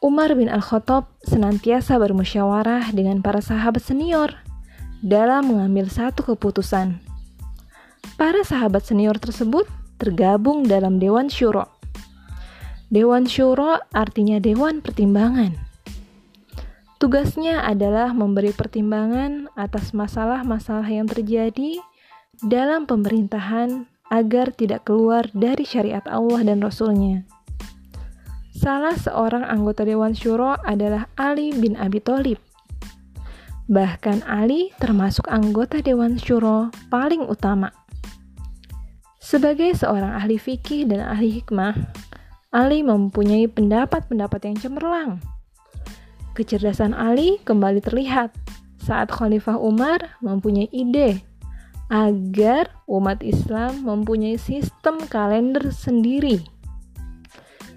Umar 0.01 0.33
bin 0.33 0.49
Al-Khattab 0.49 1.05
senantiasa 1.21 1.95
bermusyawarah 2.01 2.91
dengan 2.91 3.21
para 3.21 3.39
sahabat 3.39 3.85
senior 3.85 4.35
dalam 5.05 5.53
mengambil 5.53 5.87
satu 5.87 6.25
keputusan. 6.33 6.97
Para 8.17 8.41
sahabat 8.41 8.83
senior 8.83 9.21
tersebut 9.21 9.69
tergabung 10.01 10.65
dalam 10.65 10.97
Dewan 10.97 11.29
Syuro. 11.29 11.69
Dewan 12.89 13.29
Syuro 13.29 13.79
artinya 13.93 14.41
Dewan 14.41 14.81
Pertimbangan. 14.81 15.55
Tugasnya 16.97 17.63
adalah 17.63 18.17
memberi 18.17 18.51
pertimbangan 18.55 19.51
atas 19.59 19.93
masalah-masalah 19.93 20.87
yang 20.87 21.05
terjadi 21.05 21.83
dalam 22.43 22.83
pemerintahan 22.83 23.87
agar 24.11 24.51
tidak 24.51 24.83
keluar 24.83 25.25
dari 25.31 25.63
syariat 25.63 26.03
Allah 26.11 26.43
dan 26.43 26.59
Rasulnya. 26.59 27.23
Salah 28.53 28.95
seorang 28.95 29.47
anggota 29.47 29.87
Dewan 29.87 30.13
Syuro 30.13 30.59
adalah 30.63 31.07
Ali 31.15 31.55
bin 31.55 31.79
Abi 31.79 32.03
Thalib. 32.03 32.39
Bahkan 33.71 34.27
Ali 34.27 34.75
termasuk 34.77 35.25
anggota 35.31 35.79
Dewan 35.79 36.19
Syuro 36.19 36.69
paling 36.91 37.25
utama. 37.25 37.71
Sebagai 39.23 39.71
seorang 39.73 40.13
ahli 40.19 40.35
fikih 40.35 40.83
dan 40.85 40.99
ahli 40.99 41.41
hikmah, 41.41 41.73
Ali 42.53 42.85
mempunyai 42.85 43.49
pendapat-pendapat 43.49 44.51
yang 44.51 44.57
cemerlang. 44.59 45.11
Kecerdasan 46.35 46.91
Ali 46.93 47.39
kembali 47.41 47.81
terlihat 47.81 48.35
saat 48.83 49.09
Khalifah 49.09 49.57
Umar 49.57 50.19
mempunyai 50.19 50.67
ide 50.69 51.23
agar 51.93 52.73
umat 52.89 53.21
Islam 53.21 53.85
mempunyai 53.85 54.41
sistem 54.41 54.97
kalender 55.05 55.69
sendiri. 55.69 56.41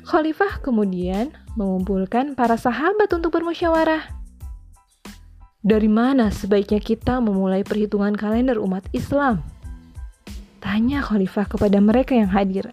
Khalifah 0.09 0.65
kemudian 0.65 1.37
mengumpulkan 1.53 2.33
para 2.33 2.57
sahabat 2.57 3.13
untuk 3.13 3.37
bermusyawarah. 3.37 4.09
Dari 5.61 5.91
mana 5.93 6.33
sebaiknya 6.33 6.81
kita 6.81 7.21
memulai 7.21 7.61
perhitungan 7.61 8.17
kalender 8.17 8.57
umat 8.57 8.89
Islam? 8.97 9.45
Tanya 10.65 11.05
Khalifah 11.05 11.45
kepada 11.53 11.77
mereka 11.85 12.17
yang 12.17 12.33
hadir. 12.33 12.73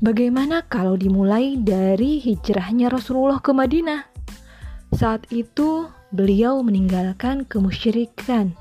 Bagaimana 0.00 0.64
kalau 0.64 0.96
dimulai 0.96 1.60
dari 1.60 2.24
hijrahnya 2.24 2.88
Rasulullah 2.88 3.42
ke 3.44 3.52
Madinah? 3.52 4.00
Saat 4.96 5.28
itu 5.28 5.90
beliau 6.14 6.62
meninggalkan 6.62 7.44
kemusyrikan 7.44 8.54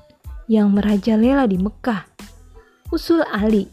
yang 0.53 0.69
merajalela 0.69 1.49
di 1.49 1.57
Mekah. 1.57 2.05
Usul 2.93 3.25
Ali 3.25 3.65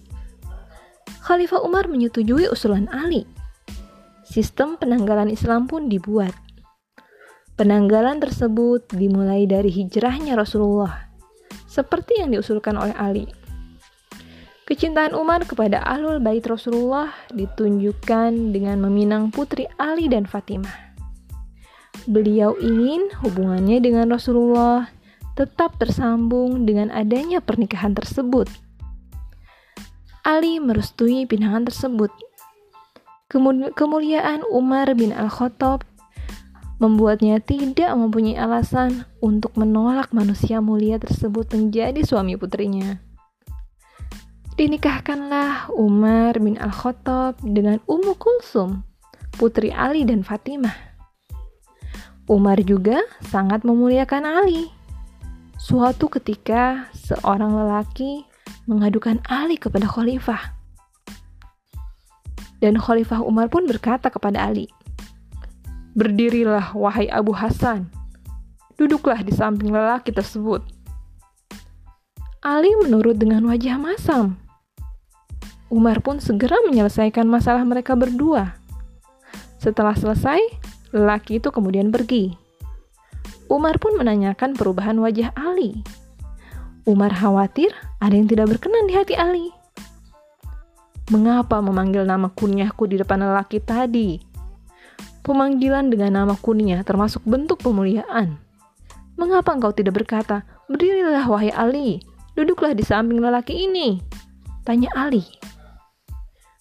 Khalifah 1.21 1.61
Umar 1.61 1.87
menyetujui 1.87 2.49
usulan 2.49 2.89
Ali. 2.89 3.29
Sistem 4.25 4.81
penanggalan 4.81 5.29
Islam 5.29 5.69
pun 5.69 5.93
dibuat. 5.93 6.33
Penanggalan 7.61 8.25
tersebut 8.25 8.89
dimulai 8.97 9.45
dari 9.45 9.69
hijrahnya 9.69 10.33
Rasulullah, 10.33 11.13
seperti 11.69 12.25
yang 12.25 12.33
diusulkan 12.33 12.75
oleh 12.75 12.97
Ali. 12.97 13.29
Kecintaan 14.65 15.13
Umar 15.13 15.45
kepada 15.45 15.85
Ahlul 15.85 16.25
Bait 16.25 16.43
Rasulullah 16.47 17.13
ditunjukkan 17.37 18.57
dengan 18.57 18.81
meminang 18.81 19.29
putri 19.29 19.69
Ali 19.77 20.09
dan 20.09 20.25
Fatimah. 20.25 20.97
Beliau 22.09 22.57
ingin 22.59 23.13
hubungannya 23.21 23.77
dengan 23.79 24.09
Rasulullah 24.09 24.89
tetap 25.41 25.81
tersambung 25.81 26.69
dengan 26.69 26.93
adanya 26.93 27.41
pernikahan 27.41 27.97
tersebut. 27.97 28.45
Ali 30.21 30.61
merestui 30.61 31.25
pinangan 31.25 31.65
tersebut. 31.65 32.13
Kemuliaan 33.73 34.45
Umar 34.53 34.93
bin 34.93 35.17
Al-Khattab 35.17 35.89
membuatnya 36.77 37.41
tidak 37.41 37.89
mempunyai 37.97 38.37
alasan 38.37 39.09
untuk 39.25 39.57
menolak 39.57 40.13
manusia 40.13 40.61
mulia 40.61 41.01
tersebut 41.01 41.49
menjadi 41.57 42.05
suami 42.05 42.37
putrinya. 42.37 43.01
Dinikahkanlah 44.61 45.73
Umar 45.73 46.37
bin 46.37 46.61
Al-Khattab 46.61 47.41
dengan 47.41 47.81
Ummu 47.89 48.13
Kulsum, 48.21 48.85
putri 49.41 49.73
Ali 49.73 50.05
dan 50.05 50.21
Fatimah. 50.21 50.77
Umar 52.29 52.61
juga 52.61 53.01
sangat 53.25 53.65
memuliakan 53.65 54.29
Ali 54.29 54.69
Suatu 55.61 56.09
ketika, 56.09 56.89
seorang 56.97 57.53
lelaki 57.53 58.25
mengadukan 58.65 59.21
Ali 59.29 59.61
kepada 59.61 59.85
khalifah. 59.85 60.57
Dan 62.65 62.81
khalifah 62.81 63.21
Umar 63.21 63.53
pun 63.53 63.69
berkata 63.69 64.09
kepada 64.09 64.41
Ali, 64.41 64.73
Berdirilah, 65.93 66.73
wahai 66.73 67.13
Abu 67.13 67.37
Hasan. 67.37 67.93
Duduklah 68.81 69.21
di 69.21 69.37
samping 69.37 69.69
lelaki 69.69 70.17
tersebut. 70.17 70.65
Ali 72.41 72.73
menurut 72.81 73.21
dengan 73.21 73.45
wajah 73.45 73.77
masam. 73.77 74.41
Umar 75.69 76.01
pun 76.01 76.25
segera 76.25 76.57
menyelesaikan 76.65 77.29
masalah 77.29 77.69
mereka 77.69 77.93
berdua. 77.93 78.57
Setelah 79.61 79.93
selesai, 79.93 80.41
lelaki 80.97 81.37
itu 81.37 81.53
kemudian 81.53 81.93
pergi. 81.93 82.40
Umar 83.51 83.83
pun 83.83 83.99
menanyakan 83.99 84.55
perubahan 84.55 84.95
wajah 85.03 85.35
Ali. 85.35 85.83
Umar 86.87 87.11
khawatir 87.11 87.75
ada 87.99 88.15
yang 88.15 88.31
tidak 88.31 88.47
berkenan 88.55 88.87
di 88.87 88.95
hati 88.95 89.19
Ali. 89.19 89.51
Mengapa 91.11 91.59
memanggil 91.59 92.07
nama 92.07 92.31
kunyahku 92.31 92.87
di 92.87 93.03
depan 93.03 93.19
lelaki 93.19 93.59
tadi? 93.59 94.23
Pemanggilan 95.27 95.91
dengan 95.91 96.23
nama 96.23 96.39
kunyah 96.39 96.87
termasuk 96.87 97.27
bentuk 97.27 97.59
pemuliaan. 97.67 98.39
Mengapa 99.19 99.51
engkau 99.51 99.75
tidak 99.75 99.99
berkata, 99.99 100.47
berdirilah 100.71 101.27
wahai 101.27 101.51
Ali, 101.51 101.99
duduklah 102.39 102.71
di 102.73 102.87
samping 102.87 103.19
lelaki 103.19 103.67
ini? 103.67 103.99
Tanya 104.63 104.95
Ali. 104.95 105.27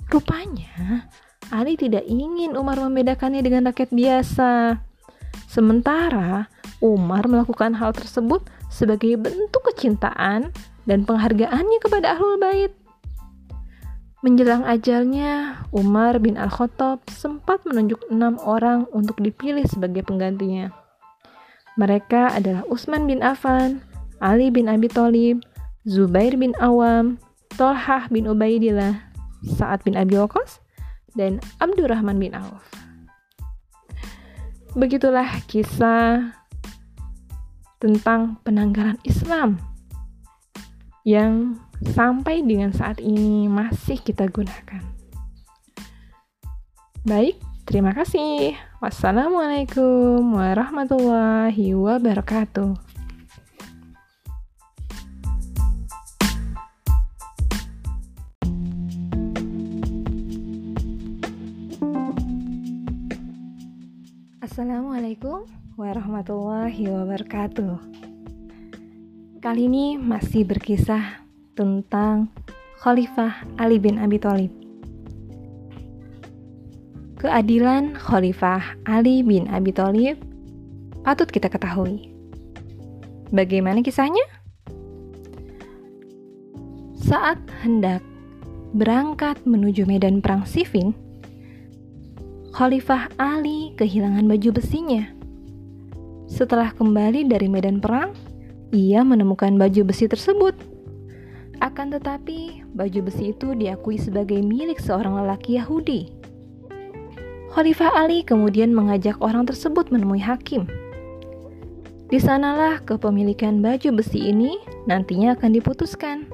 Rupanya, 0.10 1.06
Ali 1.54 1.78
tidak 1.78 2.02
ingin 2.10 2.58
Umar 2.58 2.82
membedakannya 2.82 3.46
dengan 3.46 3.70
rakyat 3.70 3.94
biasa. 3.94 4.82
Sementara 5.46 6.50
Umar 6.80 7.28
melakukan 7.28 7.76
hal 7.76 7.92
tersebut 7.92 8.48
sebagai 8.72 9.20
bentuk 9.20 9.64
kecintaan 9.72 10.56
dan 10.88 11.04
penghargaannya 11.04 11.80
kepada 11.84 12.16
Ahlul 12.16 12.40
Bait. 12.40 12.72
Menjelang 14.20 14.68
ajalnya, 14.68 15.64
Umar 15.72 16.20
bin 16.20 16.36
Al-Khattab 16.36 17.08
sempat 17.08 17.64
menunjuk 17.64 18.04
enam 18.12 18.36
orang 18.44 18.84
untuk 18.92 19.16
dipilih 19.24 19.64
sebagai 19.64 20.04
penggantinya. 20.04 20.76
Mereka 21.80 22.36
adalah 22.36 22.68
Utsman 22.68 23.08
bin 23.08 23.24
Affan, 23.24 23.80
Ali 24.20 24.52
bin 24.52 24.68
Abi 24.68 24.92
Thalib, 24.92 25.40
Zubair 25.88 26.36
bin 26.36 26.52
Awam, 26.60 27.16
Tolhah 27.56 28.12
bin 28.12 28.28
Ubaidillah, 28.28 29.00
Sa'ad 29.56 29.88
bin 29.88 29.96
Abi 29.96 30.20
Waqqas, 30.20 30.60
dan 31.16 31.40
Abdurrahman 31.64 32.20
bin 32.20 32.36
Auf. 32.36 32.68
Begitulah 34.76 35.48
kisah 35.48 36.39
tentang 37.80 38.38
penanggalan 38.44 39.00
Islam 39.08 39.58
yang 41.08 41.58
sampai 41.96 42.44
dengan 42.44 42.76
saat 42.76 43.00
ini 43.00 43.48
masih 43.48 43.98
kita 44.04 44.28
gunakan. 44.28 44.84
Baik, 47.08 47.40
Terima 47.70 47.94
kasih. 47.94 48.58
Wassalamualaikum 48.82 50.26
warahmatullahi 50.34 51.78
wabarakatuh. 51.78 52.74
Assalamualaikum 64.42 65.46
warahmatullahi 65.80 66.92
wabarakatuh. 66.92 67.80
Kali 69.40 69.72
ini 69.72 69.96
masih 69.96 70.44
berkisah 70.44 71.24
tentang 71.56 72.28
Khalifah 72.84 73.48
Ali 73.56 73.80
bin 73.80 73.96
Abi 73.96 74.20
Thalib. 74.20 74.52
Keadilan 77.24 77.96
Khalifah 77.96 78.76
Ali 78.84 79.24
bin 79.24 79.48
Abi 79.48 79.72
Thalib 79.72 80.20
patut 81.08 81.32
kita 81.32 81.48
ketahui. 81.48 82.12
Bagaimana 83.32 83.80
kisahnya? 83.80 84.28
Saat 87.00 87.40
hendak 87.64 88.04
berangkat 88.76 89.40
menuju 89.48 89.88
medan 89.88 90.20
perang 90.20 90.44
Siffin, 90.44 90.92
Khalifah 92.52 93.16
Ali 93.16 93.72
kehilangan 93.80 94.28
baju 94.28 94.60
besinya. 94.60 95.19
Setelah 96.30 96.70
kembali 96.78 97.26
dari 97.26 97.50
medan 97.50 97.82
perang, 97.82 98.14
ia 98.70 99.02
menemukan 99.02 99.58
baju 99.58 99.82
besi 99.90 100.06
tersebut. 100.06 100.54
Akan 101.58 101.90
tetapi, 101.90 102.64
baju 102.78 103.10
besi 103.10 103.34
itu 103.34 103.58
diakui 103.58 103.98
sebagai 103.98 104.40
milik 104.40 104.78
seorang 104.78 105.18
lelaki 105.20 105.58
Yahudi. 105.58 106.14
Khalifah 107.50 107.98
Ali 107.98 108.22
kemudian 108.22 108.72
mengajak 108.78 109.18
orang 109.26 109.50
tersebut 109.50 109.90
menemui 109.90 110.22
hakim. 110.22 110.70
Di 112.14 112.22
sanalah 112.22 112.78
kepemilikan 112.86 113.58
baju 113.60 113.90
besi 113.98 114.30
ini 114.30 114.62
nantinya 114.86 115.34
akan 115.34 115.50
diputuskan. 115.58 116.30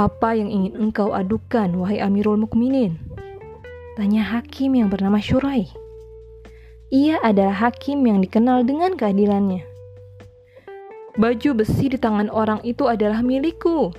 Apa 0.00 0.32
yang 0.36 0.48
ingin 0.48 0.76
engkau 0.76 1.12
adukan, 1.12 1.76
wahai 1.76 2.00
Amirul 2.00 2.40
Mukminin? 2.40 2.96
Tanya 3.96 4.24
hakim 4.24 4.76
yang 4.76 4.88
bernama 4.88 5.20
Syurai. 5.20 5.85
Ia 6.94 7.18
adalah 7.18 7.66
hakim 7.66 8.06
yang 8.06 8.22
dikenal 8.22 8.62
dengan 8.62 8.94
keadilannya. 8.94 9.66
Baju 11.18 11.50
besi 11.58 11.90
di 11.90 11.98
tangan 11.98 12.30
orang 12.30 12.62
itu 12.62 12.86
adalah 12.86 13.26
milikku. 13.26 13.90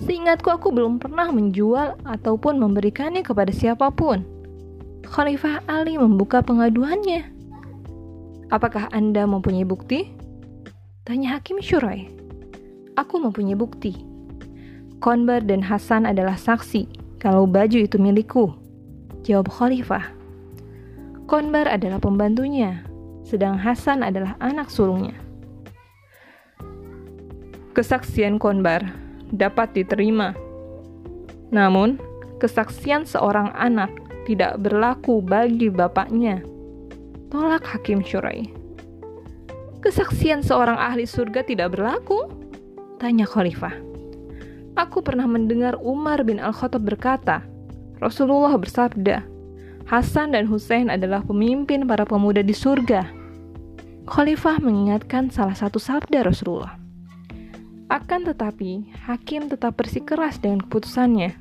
Seingatku 0.00 0.48
aku 0.48 0.72
belum 0.72 0.96
pernah 0.96 1.28
menjual 1.28 2.00
ataupun 2.08 2.56
memberikannya 2.56 3.20
kepada 3.20 3.52
siapa 3.52 3.92
pun. 3.92 4.24
Khalifah 5.04 5.60
Ali 5.68 6.00
membuka 6.00 6.40
pengaduannya. 6.40 7.28
Apakah 8.48 8.88
Anda 8.96 9.28
mempunyai 9.28 9.68
bukti? 9.68 10.08
Tanya 11.04 11.36
Hakim 11.36 11.60
Syurai. 11.60 12.08
Aku 12.96 13.20
mempunyai 13.20 13.60
bukti. 13.60 13.92
Konbar 15.04 15.44
dan 15.44 15.60
Hasan 15.60 16.08
adalah 16.08 16.40
saksi 16.40 16.88
kalau 17.20 17.44
baju 17.44 17.76
itu 17.76 18.00
milikku. 18.00 18.56
Jawab 19.20 19.52
Khalifah. 19.52 20.21
Konbar 21.32 21.64
adalah 21.64 21.96
pembantunya, 21.96 22.84
sedang 23.24 23.56
Hasan 23.56 24.04
adalah 24.04 24.36
anak 24.44 24.68
sulungnya. 24.68 25.16
Kesaksian 27.72 28.36
Konbar 28.36 28.84
dapat 29.32 29.72
diterima. 29.72 30.36
Namun, 31.48 31.96
kesaksian 32.36 33.08
seorang 33.08 33.48
anak 33.56 33.88
tidak 34.28 34.60
berlaku 34.60 35.24
bagi 35.24 35.72
bapaknya. 35.72 36.44
Tolak 37.32 37.64
Hakim 37.64 38.04
Syurai. 38.04 38.52
Kesaksian 39.80 40.44
seorang 40.44 40.76
ahli 40.76 41.08
surga 41.08 41.48
tidak 41.48 41.72
berlaku? 41.72 42.28
Tanya 43.00 43.24
Khalifah. 43.24 43.72
Aku 44.76 45.00
pernah 45.00 45.24
mendengar 45.24 45.80
Umar 45.80 46.28
bin 46.28 46.36
Al-Khattab 46.36 46.84
berkata, 46.84 47.40
Rasulullah 48.04 48.52
bersabda, 48.60 49.31
Hasan 49.86 50.32
dan 50.32 50.46
Hussein 50.46 50.88
adalah 50.88 51.26
pemimpin 51.26 51.84
para 51.84 52.06
pemuda 52.06 52.40
di 52.40 52.54
surga. 52.54 53.10
Khalifah 54.06 54.62
mengingatkan 54.62 55.30
salah 55.30 55.54
satu 55.54 55.78
sabda 55.82 56.26
Rasulullah. 56.26 56.78
Akan 57.90 58.24
tetapi, 58.24 58.88
hakim 59.04 59.52
tetap 59.52 59.76
bersikeras 59.76 60.40
dengan 60.40 60.64
keputusannya. 60.64 61.36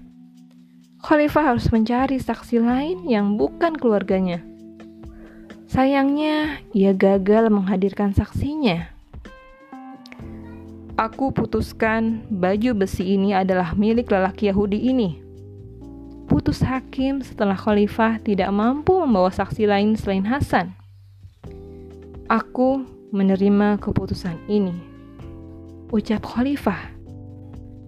Khalifah 1.01 1.55
harus 1.55 1.71
mencari 1.73 2.21
saksi 2.21 2.61
lain 2.61 2.97
yang 3.07 3.39
bukan 3.39 3.73
keluarganya. 3.73 4.43
Sayangnya, 5.71 6.59
ia 6.75 6.91
gagal 6.91 7.47
menghadirkan 7.47 8.11
saksinya. 8.11 8.91
Aku 10.99 11.31
putuskan 11.33 12.27
baju 12.29 12.83
besi 12.83 13.15
ini 13.15 13.33
adalah 13.33 13.73
milik 13.73 14.11
lelaki 14.11 14.51
Yahudi 14.51 14.91
ini 14.91 15.30
putus 16.31 16.63
hakim 16.63 17.19
setelah 17.19 17.59
khalifah 17.59 18.15
tidak 18.23 18.47
mampu 18.55 18.95
membawa 19.03 19.27
saksi 19.27 19.67
lain 19.67 19.99
selain 19.99 20.23
Hasan. 20.23 20.71
Aku 22.31 22.87
menerima 23.11 23.75
keputusan 23.83 24.39
ini. 24.47 24.71
Ucap 25.91 26.23
khalifah. 26.23 26.79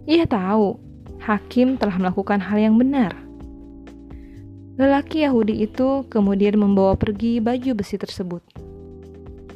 Ia 0.03 0.27
tahu 0.27 0.75
hakim 1.23 1.79
telah 1.79 1.95
melakukan 1.95 2.43
hal 2.43 2.59
yang 2.59 2.75
benar. 2.75 3.15
Lelaki 4.75 5.23
Yahudi 5.23 5.63
itu 5.63 6.03
kemudian 6.11 6.59
membawa 6.59 6.99
pergi 6.99 7.39
baju 7.39 7.79
besi 7.79 7.95
tersebut. 7.95 8.43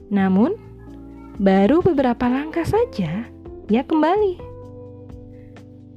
Namun, 0.07 0.55
baru 1.35 1.83
beberapa 1.83 2.31
langkah 2.31 2.63
saja 2.63 3.27
ia 3.67 3.83
kembali. 3.83 4.39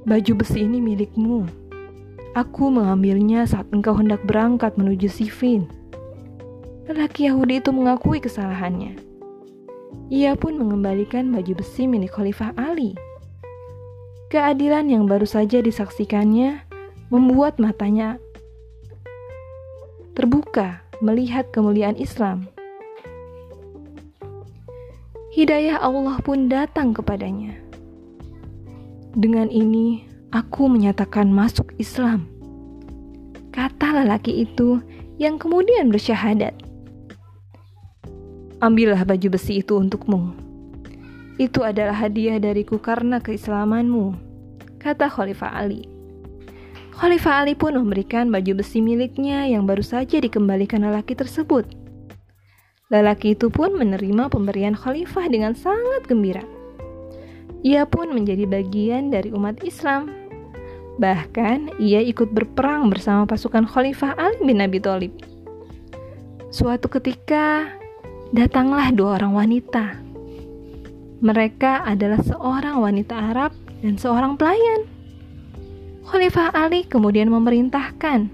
Baju 0.03 0.31
besi 0.43 0.67
ini 0.67 0.83
milikmu, 0.83 1.60
Aku 2.31 2.71
mengambilnya 2.71 3.43
saat 3.43 3.67
engkau 3.75 3.91
hendak 3.91 4.23
berangkat 4.23 4.79
menuju 4.79 5.11
Sifin. 5.11 5.67
Lelaki 6.87 7.27
Yahudi 7.27 7.59
itu 7.59 7.75
mengakui 7.75 8.23
kesalahannya. 8.23 8.95
Ia 10.07 10.39
pun 10.39 10.55
mengembalikan 10.55 11.27
baju 11.27 11.59
besi 11.59 11.91
milik 11.91 12.15
Khalifah 12.15 12.55
Ali. 12.55 12.95
Keadilan 14.31 14.87
yang 14.87 15.11
baru 15.11 15.27
saja 15.27 15.59
disaksikannya 15.59 16.63
membuat 17.11 17.59
matanya 17.59 18.15
terbuka 20.15 20.79
melihat 21.03 21.51
kemuliaan 21.51 21.99
Islam. 21.99 22.47
Hidayah 25.35 25.83
Allah 25.83 26.15
pun 26.23 26.47
datang 26.47 26.95
kepadanya. 26.95 27.59
Dengan 29.15 29.51
ini, 29.51 30.10
Aku 30.31 30.71
menyatakan 30.71 31.27
masuk 31.27 31.75
Islam. 31.75 32.23
Kata 33.51 33.99
lelaki 33.99 34.47
itu 34.47 34.79
yang 35.19 35.35
kemudian 35.35 35.91
bersyahadat. 35.91 36.55
Ambillah 38.63 39.03
baju 39.03 39.27
besi 39.27 39.59
itu 39.59 39.75
untukmu. 39.75 40.31
Itu 41.35 41.67
adalah 41.67 41.99
hadiah 41.99 42.39
dariku 42.39 42.79
karena 42.79 43.19
keislamanmu, 43.19 44.15
kata 44.79 45.11
Khalifah 45.11 45.51
Ali. 45.51 45.83
Khalifah 46.95 47.43
Ali 47.43 47.51
pun 47.51 47.75
memberikan 47.75 48.31
baju 48.31 48.63
besi 48.63 48.79
miliknya 48.79 49.51
yang 49.51 49.67
baru 49.67 49.83
saja 49.83 50.23
dikembalikan 50.23 50.79
lelaki 50.79 51.11
tersebut. 51.11 51.67
Lelaki 52.87 53.35
itu 53.35 53.51
pun 53.51 53.75
menerima 53.75 54.31
pemberian 54.31 54.79
khalifah 54.79 55.27
dengan 55.27 55.59
sangat 55.59 56.07
gembira. 56.07 56.47
Ia 57.67 57.83
pun 57.83 58.15
menjadi 58.15 58.47
bagian 58.47 59.11
dari 59.11 59.35
umat 59.35 59.59
Islam 59.67 60.20
Bahkan 61.01 61.81
ia 61.81 61.97
ikut 62.05 62.29
berperang 62.29 62.93
bersama 62.93 63.25
pasukan 63.25 63.65
Khalifah 63.65 64.13
Ali 64.21 64.37
bin 64.45 64.61
Abi 64.61 64.77
Thalib. 64.77 65.09
Suatu 66.53 66.85
ketika 66.93 67.73
datanglah 68.29 68.93
dua 68.93 69.17
orang 69.17 69.33
wanita. 69.33 69.97
Mereka 71.25 71.89
adalah 71.89 72.21
seorang 72.21 72.77
wanita 72.77 73.17
Arab 73.17 73.49
dan 73.81 73.97
seorang 73.97 74.37
pelayan. 74.37 74.85
Khalifah 76.05 76.53
Ali 76.53 76.85
kemudian 76.85 77.33
memerintahkan 77.33 78.29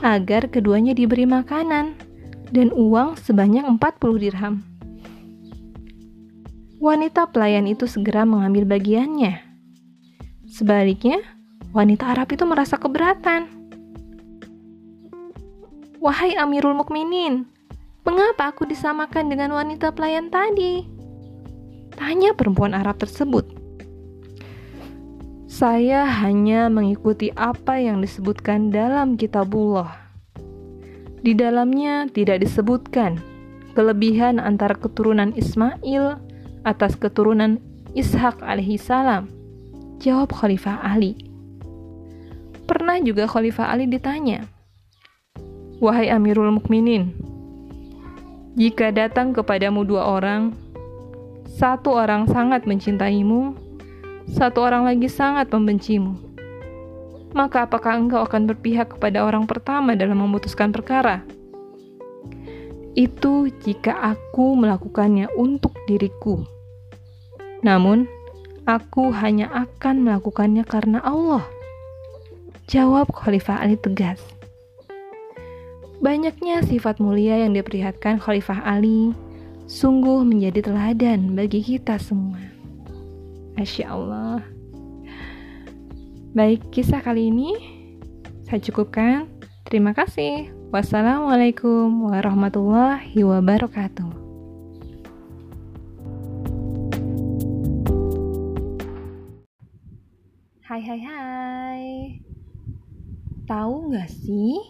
agar 0.00 0.48
keduanya 0.48 0.96
diberi 0.96 1.28
makanan 1.28 1.92
dan 2.48 2.72
uang 2.72 3.20
sebanyak 3.20 3.68
40 3.68 4.22
dirham. 4.24 4.64
Wanita 6.80 7.28
pelayan 7.28 7.68
itu 7.68 7.84
segera 7.84 8.22
mengambil 8.24 8.64
bagiannya. 8.64 9.44
Sebaliknya, 10.48 11.20
wanita 11.72 12.16
Arab 12.16 12.32
itu 12.32 12.44
merasa 12.48 12.80
keberatan. 12.80 13.48
Wahai 15.98 16.38
Amirul 16.38 16.78
Mukminin, 16.78 17.44
mengapa 18.06 18.54
aku 18.54 18.64
disamakan 18.64 19.28
dengan 19.28 19.52
wanita 19.52 19.90
pelayan 19.92 20.30
tadi? 20.30 20.86
Tanya 21.98 22.32
perempuan 22.32 22.72
Arab 22.72 23.02
tersebut. 23.02 23.44
Saya 25.50 26.06
hanya 26.06 26.70
mengikuti 26.70 27.34
apa 27.34 27.82
yang 27.82 27.98
disebutkan 27.98 28.70
dalam 28.70 29.18
kitabullah. 29.18 29.90
Di 31.18 31.34
dalamnya 31.34 32.06
tidak 32.06 32.46
disebutkan 32.46 33.18
kelebihan 33.74 34.38
antara 34.38 34.78
keturunan 34.78 35.34
Ismail 35.34 36.22
atas 36.62 36.94
keturunan 36.94 37.58
Ishak 37.98 38.38
alaihi 38.38 38.78
salam. 38.78 39.26
Jawab 39.98 40.30
Khalifah 40.30 40.78
Ali. 40.78 41.27
Pernah 42.68 43.00
juga 43.00 43.24
Khalifah 43.24 43.72
Ali 43.72 43.88
ditanya, 43.88 44.44
Wahai 45.80 46.12
Amirul 46.12 46.52
Mukminin, 46.52 47.16
jika 48.60 48.92
datang 48.92 49.32
kepadamu 49.32 49.88
dua 49.88 50.04
orang, 50.04 50.52
satu 51.48 51.96
orang 51.96 52.28
sangat 52.28 52.68
mencintaimu, 52.68 53.56
satu 54.28 54.60
orang 54.60 54.84
lagi 54.84 55.08
sangat 55.08 55.48
membencimu, 55.48 56.12
maka 57.32 57.64
apakah 57.64 57.96
engkau 57.96 58.20
akan 58.20 58.52
berpihak 58.52 59.00
kepada 59.00 59.24
orang 59.24 59.48
pertama 59.48 59.96
dalam 59.96 60.20
memutuskan 60.20 60.68
perkara? 60.68 61.24
Itu 62.92 63.48
jika 63.64 63.96
aku 64.12 64.60
melakukannya 64.60 65.32
untuk 65.40 65.72
diriku. 65.88 66.44
Namun, 67.64 68.04
aku 68.68 69.08
hanya 69.16 69.48
akan 69.56 70.04
melakukannya 70.04 70.68
karena 70.68 71.00
Allah. 71.00 71.48
Jawab 72.68 73.08
Khalifah 73.16 73.64
Ali 73.64 73.80
tegas. 73.80 74.20
Banyaknya 76.04 76.60
sifat 76.60 77.00
mulia 77.00 77.40
yang 77.40 77.56
diperlihatkan 77.56 78.20
Khalifah 78.20 78.60
Ali 78.60 79.16
sungguh 79.64 80.20
menjadi 80.20 80.68
teladan 80.68 81.32
bagi 81.32 81.64
kita 81.64 81.96
semua. 81.96 82.36
Masya 83.56 83.88
Allah. 83.88 84.44
Baik, 86.36 86.68
kisah 86.68 87.00
kali 87.00 87.32
ini 87.32 87.56
saya 88.44 88.60
cukupkan. 88.60 89.24
Terima 89.64 89.96
kasih. 89.96 90.52
Wassalamualaikum 90.68 92.12
warahmatullahi 92.12 93.16
wabarakatuh. 93.16 94.12
Hai 100.68 100.84
hai 100.84 101.00
hai 101.00 102.27
Tahu 103.48 103.88
nggak 103.88 104.12
sih 104.12 104.60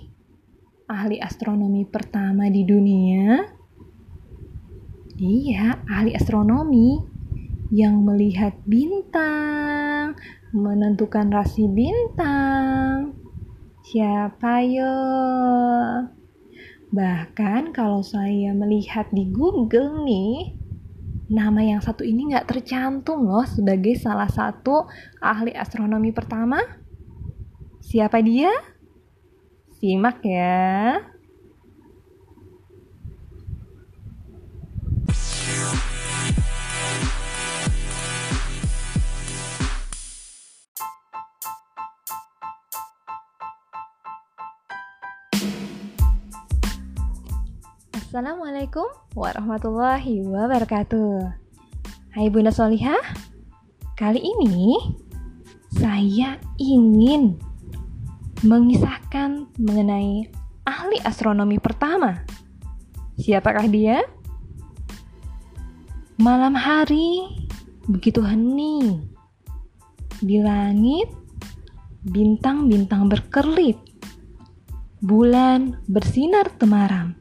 ahli 0.87 1.19
astronomi 1.19 1.83
pertama 1.83 2.47
di 2.47 2.63
dunia? 2.63 3.43
Iya, 5.19 5.83
ahli 5.83 6.15
astronomi 6.15 6.95
yang 7.75 8.07
melihat 8.07 8.55
bintang, 8.71 10.15
menentukan 10.55 11.27
rasi 11.27 11.67
bintang. 11.67 13.19
Siapa 13.83 14.63
yo? 14.63 14.95
Bahkan 16.95 17.75
kalau 17.75 18.07
saya 18.07 18.55
melihat 18.55 19.11
di 19.11 19.27
Google 19.27 20.07
nih, 20.07 20.55
nama 21.27 21.67
yang 21.67 21.83
satu 21.83 22.07
ini 22.07 22.31
nggak 22.31 22.47
tercantum 22.47 23.27
loh 23.27 23.43
sebagai 23.43 23.99
salah 23.99 24.31
satu 24.31 24.87
ahli 25.19 25.51
astronomi 25.51 26.15
pertama. 26.15 26.87
Siapa 27.79 28.19
dia? 28.21 28.51
Simak 29.79 30.21
ya. 30.27 30.99
Assalamualaikum 48.09 48.89
warahmatullahi 49.15 50.27
wabarakatuh. 50.27 51.31
Hai 52.19 52.27
Bunda 52.35 52.51
Solihah, 52.51 52.99
kali 53.95 54.19
ini 54.19 54.75
saya 55.71 56.43
ingin 56.59 57.39
mengisahkan 58.47 59.51
mengenai 59.59 60.31
ahli 60.63 60.99
astronomi 61.03 61.59
pertama. 61.59 62.23
Siapakah 63.19 63.67
dia? 63.67 63.99
Malam 66.23 66.55
hari 66.55 67.27
begitu 67.91 68.23
hening. 68.23 69.11
Di 70.23 70.39
langit 70.39 71.11
bintang-bintang 72.07 73.11
berkerlip. 73.11 73.79
Bulan 75.03 75.83
bersinar 75.91 76.51
temaram. 76.59 77.15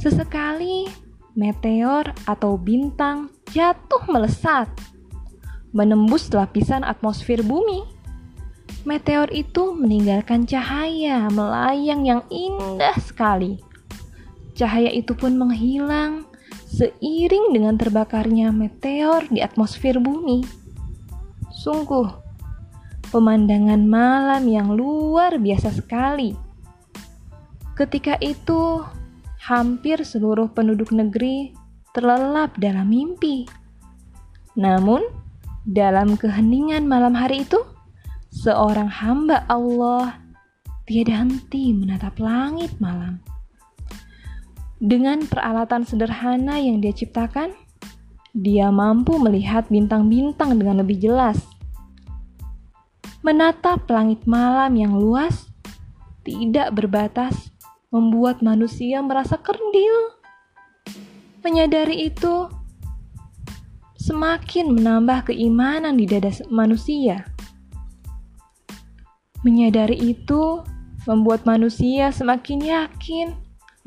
Sesekali 0.00 0.88
meteor 1.36 2.12
atau 2.24 2.56
bintang 2.56 3.32
jatuh 3.52 4.04
melesat, 4.08 4.68
menembus 5.72 6.28
lapisan 6.32 6.84
atmosfer 6.84 7.40
bumi 7.44 7.99
meteor 8.88 9.28
itu 9.32 9.76
meninggalkan 9.76 10.48
cahaya 10.48 11.28
melayang 11.28 12.06
yang 12.08 12.22
indah 12.32 12.96
sekali. 13.00 13.60
Cahaya 14.56 14.92
itu 14.92 15.16
pun 15.16 15.36
menghilang 15.36 16.28
seiring 16.70 17.52
dengan 17.52 17.74
terbakarnya 17.74 18.54
meteor 18.54 19.26
di 19.28 19.42
atmosfer 19.42 19.98
bumi. 19.98 20.46
Sungguh, 21.50 22.08
pemandangan 23.10 23.82
malam 23.84 24.46
yang 24.46 24.72
luar 24.72 25.36
biasa 25.36 25.74
sekali. 25.74 26.32
Ketika 27.74 28.16
itu, 28.22 28.84
hampir 29.40 30.04
seluruh 30.04 30.52
penduduk 30.52 30.92
negeri 30.92 31.56
terlelap 31.96 32.54
dalam 32.60 32.92
mimpi. 32.92 33.48
Namun, 34.54 35.02
dalam 35.66 36.14
keheningan 36.14 36.86
malam 36.86 37.16
hari 37.16 37.42
itu, 37.48 37.64
seorang 38.30 38.86
hamba 38.86 39.42
Allah 39.50 40.22
tiada 40.86 41.22
henti 41.22 41.74
menatap 41.74 42.18
langit 42.18 42.74
malam. 42.78 43.22
Dengan 44.80 45.22
peralatan 45.28 45.84
sederhana 45.84 46.56
yang 46.56 46.80
dia 46.80 46.90
ciptakan, 46.90 47.52
dia 48.32 48.72
mampu 48.72 49.20
melihat 49.20 49.68
bintang-bintang 49.68 50.56
dengan 50.56 50.80
lebih 50.80 50.96
jelas. 50.98 51.36
Menatap 53.20 53.84
langit 53.92 54.24
malam 54.24 54.72
yang 54.74 54.96
luas, 54.96 55.52
tidak 56.24 56.72
berbatas, 56.72 57.52
membuat 57.92 58.40
manusia 58.40 59.04
merasa 59.04 59.36
kerdil. 59.36 60.16
Menyadari 61.44 62.08
itu, 62.08 62.48
semakin 64.00 64.74
menambah 64.74 65.30
keimanan 65.30 65.94
di 65.94 66.08
dada 66.08 66.32
manusia. 66.48 67.29
Menyadari 69.40 69.96
itu 69.96 70.60
membuat 71.08 71.48
manusia 71.48 72.12
semakin 72.12 72.60
yakin 72.60 73.32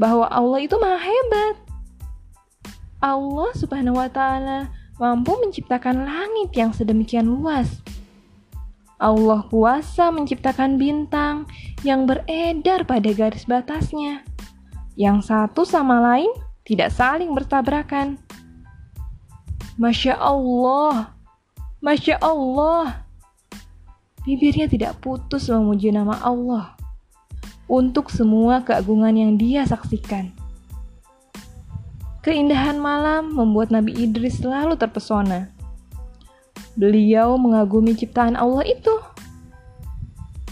bahwa 0.02 0.26
Allah 0.30 0.66
itu 0.66 0.76
maha 0.82 0.98
hebat. 0.98 1.56
Allah 3.04 3.52
subhanahu 3.54 4.00
wa 4.00 4.10
ta'ala 4.10 4.72
mampu 4.98 5.36
menciptakan 5.44 6.08
langit 6.08 6.56
yang 6.56 6.72
sedemikian 6.72 7.28
luas. 7.28 7.84
Allah 9.04 9.44
kuasa 9.52 10.16
menciptakan 10.16 10.80
bintang 10.80 11.44
yang 11.84 12.08
beredar 12.08 12.88
pada 12.88 13.12
garis 13.12 13.44
batasnya, 13.44 14.24
yang 14.96 15.20
satu 15.20 15.68
sama 15.68 16.00
lain 16.00 16.32
tidak 16.64 16.96
saling 16.96 17.36
bertabrakan. 17.36 18.16
Masya 19.76 20.16
Allah, 20.16 21.12
Masya 21.84 22.16
Allah, 22.24 23.03
bibirnya 24.24 24.72
tidak 24.72 25.00
putus 25.04 25.52
memuji 25.52 25.92
nama 25.92 26.20
Allah 26.24 26.76
untuk 27.68 28.12
semua 28.12 28.64
keagungan 28.64 29.16
yang 29.16 29.36
dia 29.40 29.64
saksikan. 29.64 30.32
Keindahan 32.24 32.80
malam 32.80 33.36
membuat 33.36 33.72
Nabi 33.72 33.92
Idris 34.00 34.40
selalu 34.40 34.80
terpesona. 34.80 35.52
Beliau 36.80 37.36
mengagumi 37.36 37.94
ciptaan 37.94 38.40
Allah 38.40 38.64
itu. 38.64 38.96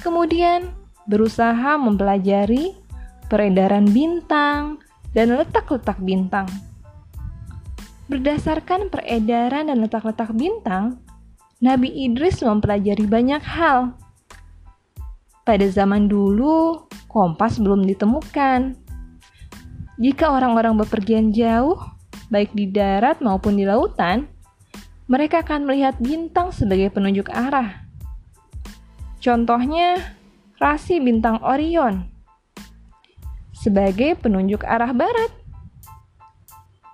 Kemudian 0.04 0.76
berusaha 1.08 1.80
mempelajari 1.80 2.76
peredaran 3.32 3.88
bintang 3.88 4.84
dan 5.16 5.32
letak-letak 5.32 5.98
bintang. 6.04 6.48
Berdasarkan 8.12 8.92
peredaran 8.92 9.72
dan 9.72 9.78
letak-letak 9.80 10.36
bintang, 10.36 11.00
Nabi 11.62 11.94
Idris 11.94 12.42
mempelajari 12.42 13.06
banyak 13.06 13.46
hal. 13.46 13.94
Pada 15.46 15.66
zaman 15.70 16.10
dulu, 16.10 16.90
kompas 17.06 17.62
belum 17.62 17.86
ditemukan. 17.86 18.74
Jika 20.02 20.26
orang-orang 20.34 20.82
bepergian 20.82 21.30
jauh, 21.30 21.78
baik 22.34 22.50
di 22.58 22.66
darat 22.66 23.22
maupun 23.22 23.62
di 23.62 23.70
lautan, 23.70 24.26
mereka 25.06 25.46
akan 25.46 25.70
melihat 25.70 26.02
bintang 26.02 26.50
sebagai 26.50 26.90
penunjuk 26.90 27.30
arah. 27.30 27.86
Contohnya, 29.22 30.18
rasi 30.58 30.98
bintang 30.98 31.38
Orion. 31.46 32.10
sebagai 33.62 34.18
penunjuk 34.18 34.66
arah 34.66 34.90
barat. 34.90 35.30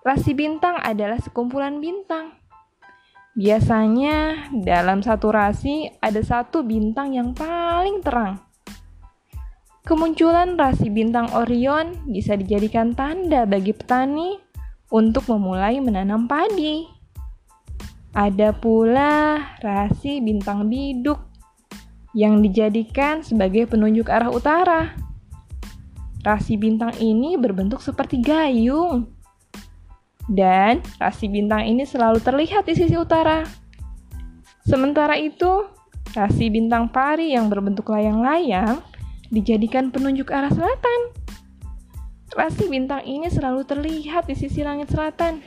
Rasi 0.03 0.35
bintang 0.35 0.75
adalah 0.83 1.15
sekumpulan 1.23 1.79
bintang. 1.79 2.36
Biasanya 3.37 4.49
dalam 4.65 5.05
satu 5.05 5.29
rasi 5.29 5.85
ada 6.01 6.17
satu 6.25 6.65
bintang 6.65 7.13
yang 7.13 7.37
paling 7.37 8.01
terang. 8.01 8.41
Kemunculan 9.85 10.57
rasi 10.57 10.89
bintang 10.89 11.29
Orion 11.37 12.01
bisa 12.09 12.33
dijadikan 12.33 12.97
tanda 12.97 13.45
bagi 13.45 13.77
petani 13.77 14.41
untuk 14.89 15.29
memulai 15.29 15.77
menanam 15.77 16.25
padi. 16.25 16.89
Ada 18.17 18.57
pula 18.57 19.37
rasi 19.61 20.17
bintang 20.17 20.65
biduk 20.65 21.21
yang 22.17 22.41
dijadikan 22.41 23.21
sebagai 23.21 23.69
penunjuk 23.69 24.09
arah 24.09 24.33
utara. 24.33 24.97
Rasi 26.25 26.57
bintang 26.57 26.97
ini 26.97 27.37
berbentuk 27.37 27.85
seperti 27.85 28.17
gayung. 28.17 29.16
Dan 30.27 30.83
rasi 30.99 31.31
bintang 31.31 31.63
ini 31.63 31.87
selalu 31.87 32.19
terlihat 32.19 32.67
di 32.67 32.75
sisi 32.75 32.99
utara. 32.99 33.47
Sementara 34.67 35.15
itu, 35.15 35.63
rasi 36.11 36.51
bintang 36.51 36.91
pari 36.91 37.31
yang 37.31 37.47
berbentuk 37.47 37.87
layang-layang 37.87 38.83
dijadikan 39.31 39.87
penunjuk 39.87 40.27
arah 40.35 40.51
selatan. 40.51 40.99
Rasi 42.35 42.67
bintang 42.67 43.07
ini 43.07 43.31
selalu 43.31 43.63
terlihat 43.63 44.27
di 44.27 44.35
sisi 44.35 44.67
langit 44.67 44.91
selatan. 44.91 45.39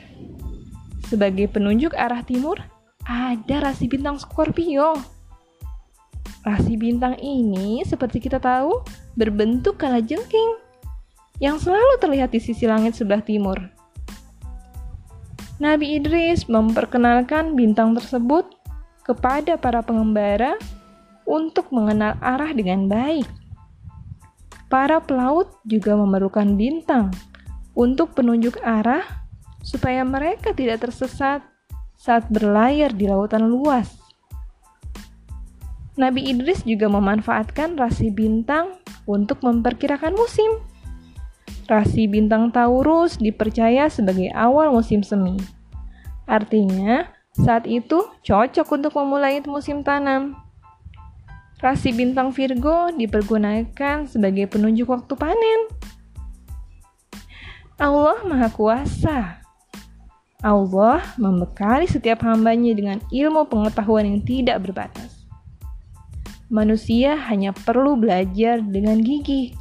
Sebagai 1.05 1.45
penunjuk 1.53 1.93
arah 1.93 2.25
timur, 2.25 2.57
ada 3.05 3.57
rasi 3.61 3.85
bintang 3.85 4.17
Scorpio. 4.17 4.97
Rasi 6.41 6.73
bintang 6.73 7.21
ini, 7.21 7.85
seperti 7.85 8.17
kita 8.17 8.41
tahu, 8.41 8.81
berbentuk 9.13 9.77
kalajengking 9.77 10.57
yang 11.37 11.61
selalu 11.61 12.01
terlihat 12.01 12.33
di 12.33 12.41
sisi 12.41 12.65
langit 12.65 12.97
sebelah 12.97 13.21
timur. 13.21 13.80
Nabi 15.61 15.93
Idris 15.93 16.49
memperkenalkan 16.49 17.53
bintang 17.53 17.93
tersebut 17.93 18.49
kepada 19.05 19.61
para 19.61 19.85
pengembara 19.85 20.57
untuk 21.21 21.69
mengenal 21.69 22.17
arah 22.17 22.49
dengan 22.49 22.89
baik. 22.89 23.29
Para 24.73 24.97
pelaut 25.05 25.53
juga 25.69 25.93
memerlukan 25.93 26.57
bintang 26.57 27.13
untuk 27.77 28.17
penunjuk 28.17 28.57
arah 28.65 29.05
supaya 29.61 30.01
mereka 30.01 30.49
tidak 30.57 30.81
tersesat 30.81 31.45
saat 31.93 32.25
berlayar 32.33 32.89
di 32.89 33.05
lautan 33.05 33.45
luas. 33.45 34.01
Nabi 35.93 36.25
Idris 36.25 36.65
juga 36.65 36.89
memanfaatkan 36.89 37.77
rasi 37.77 38.09
bintang 38.09 38.81
untuk 39.05 39.45
memperkirakan 39.45 40.17
musim. 40.17 40.70
Rasi 41.69 42.09
bintang 42.09 42.51
Taurus 42.51 43.15
dipercaya 43.15 43.87
sebagai 43.87 44.27
awal 44.35 44.75
musim 44.75 45.01
semi. 45.05 45.39
Artinya, 46.27 47.07
saat 47.31 47.63
itu 47.63 48.07
cocok 48.27 48.67
untuk 48.75 48.93
memulai 48.99 49.39
musim 49.47 49.83
tanam. 49.85 50.35
Rasi 51.61 51.93
bintang 51.93 52.33
Virgo 52.33 52.89
dipergunakan 52.91 54.09
sebagai 54.09 54.49
penunjuk 54.49 54.89
waktu 54.89 55.13
panen. 55.13 55.61
Allah 57.77 58.17
Maha 58.25 58.49
Kuasa. 58.49 59.41
Allah 60.41 61.05
membekali 61.21 61.85
setiap 61.85 62.25
hambanya 62.25 62.73
dengan 62.73 62.97
ilmu 63.13 63.45
pengetahuan 63.45 64.09
yang 64.09 64.21
tidak 64.25 64.57
berbatas. 64.65 65.29
Manusia 66.49 67.15
hanya 67.29 67.53
perlu 67.53 67.93
belajar 67.95 68.59
dengan 68.59 68.99
gigih. 68.99 69.60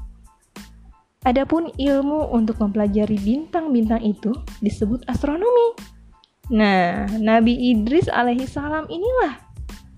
Adapun 1.21 1.69
ilmu 1.77 2.33
untuk 2.33 2.57
mempelajari 2.65 3.21
bintang-bintang 3.21 4.01
itu 4.01 4.33
disebut 4.65 5.05
astronomi. 5.05 5.77
Nah, 6.49 7.05
Nabi 7.21 7.77
Idris 7.77 8.09
alaihi 8.09 8.49
salam 8.49 8.89
inilah 8.89 9.37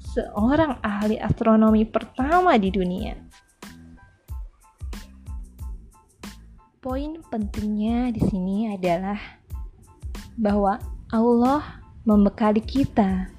seorang 0.02 0.82
ahli 0.82 1.22
astronomi 1.22 1.86
pertama 1.86 2.58
di 2.58 2.74
dunia. 2.74 3.14
Poin 6.82 7.22
pentingnya 7.30 8.10
di 8.10 8.20
sini 8.26 8.74
adalah 8.74 9.38
bahwa 10.34 10.82
Allah 11.14 11.78
membekali 12.02 12.58
kita 12.58 13.30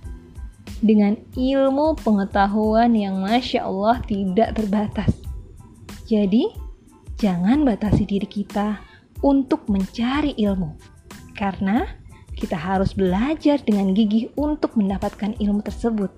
dengan 0.79 1.19
ilmu 1.35 1.99
pengetahuan 1.99 2.95
yang 2.95 3.19
masya 3.19 3.67
Allah 3.67 3.99
tidak 4.07 4.55
terbatas. 4.55 5.11
Jadi, 6.07 6.62
jangan 7.23 7.63
batasi 7.63 8.03
diri 8.03 8.27
kita 8.27 8.83
untuk 9.23 9.71
mencari 9.71 10.35
ilmu, 10.35 10.75
karena 11.39 11.87
kita 12.35 12.59
harus 12.59 12.91
belajar 12.91 13.63
dengan 13.63 13.95
gigih 13.95 14.27
untuk 14.35 14.75
mendapatkan 14.75 15.31
ilmu 15.39 15.63
tersebut. 15.63 16.11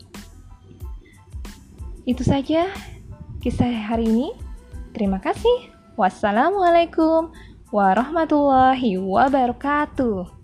Itu 2.10 2.26
saja 2.26 2.74
kisah 3.46 3.70
hari 3.70 4.10
ini. 4.10 4.30
Terima 4.98 5.22
kasih. 5.22 5.70
Wassalamualaikum 5.94 7.30
warahmatullahi 7.70 8.98
wabarakatuh. 8.98 10.35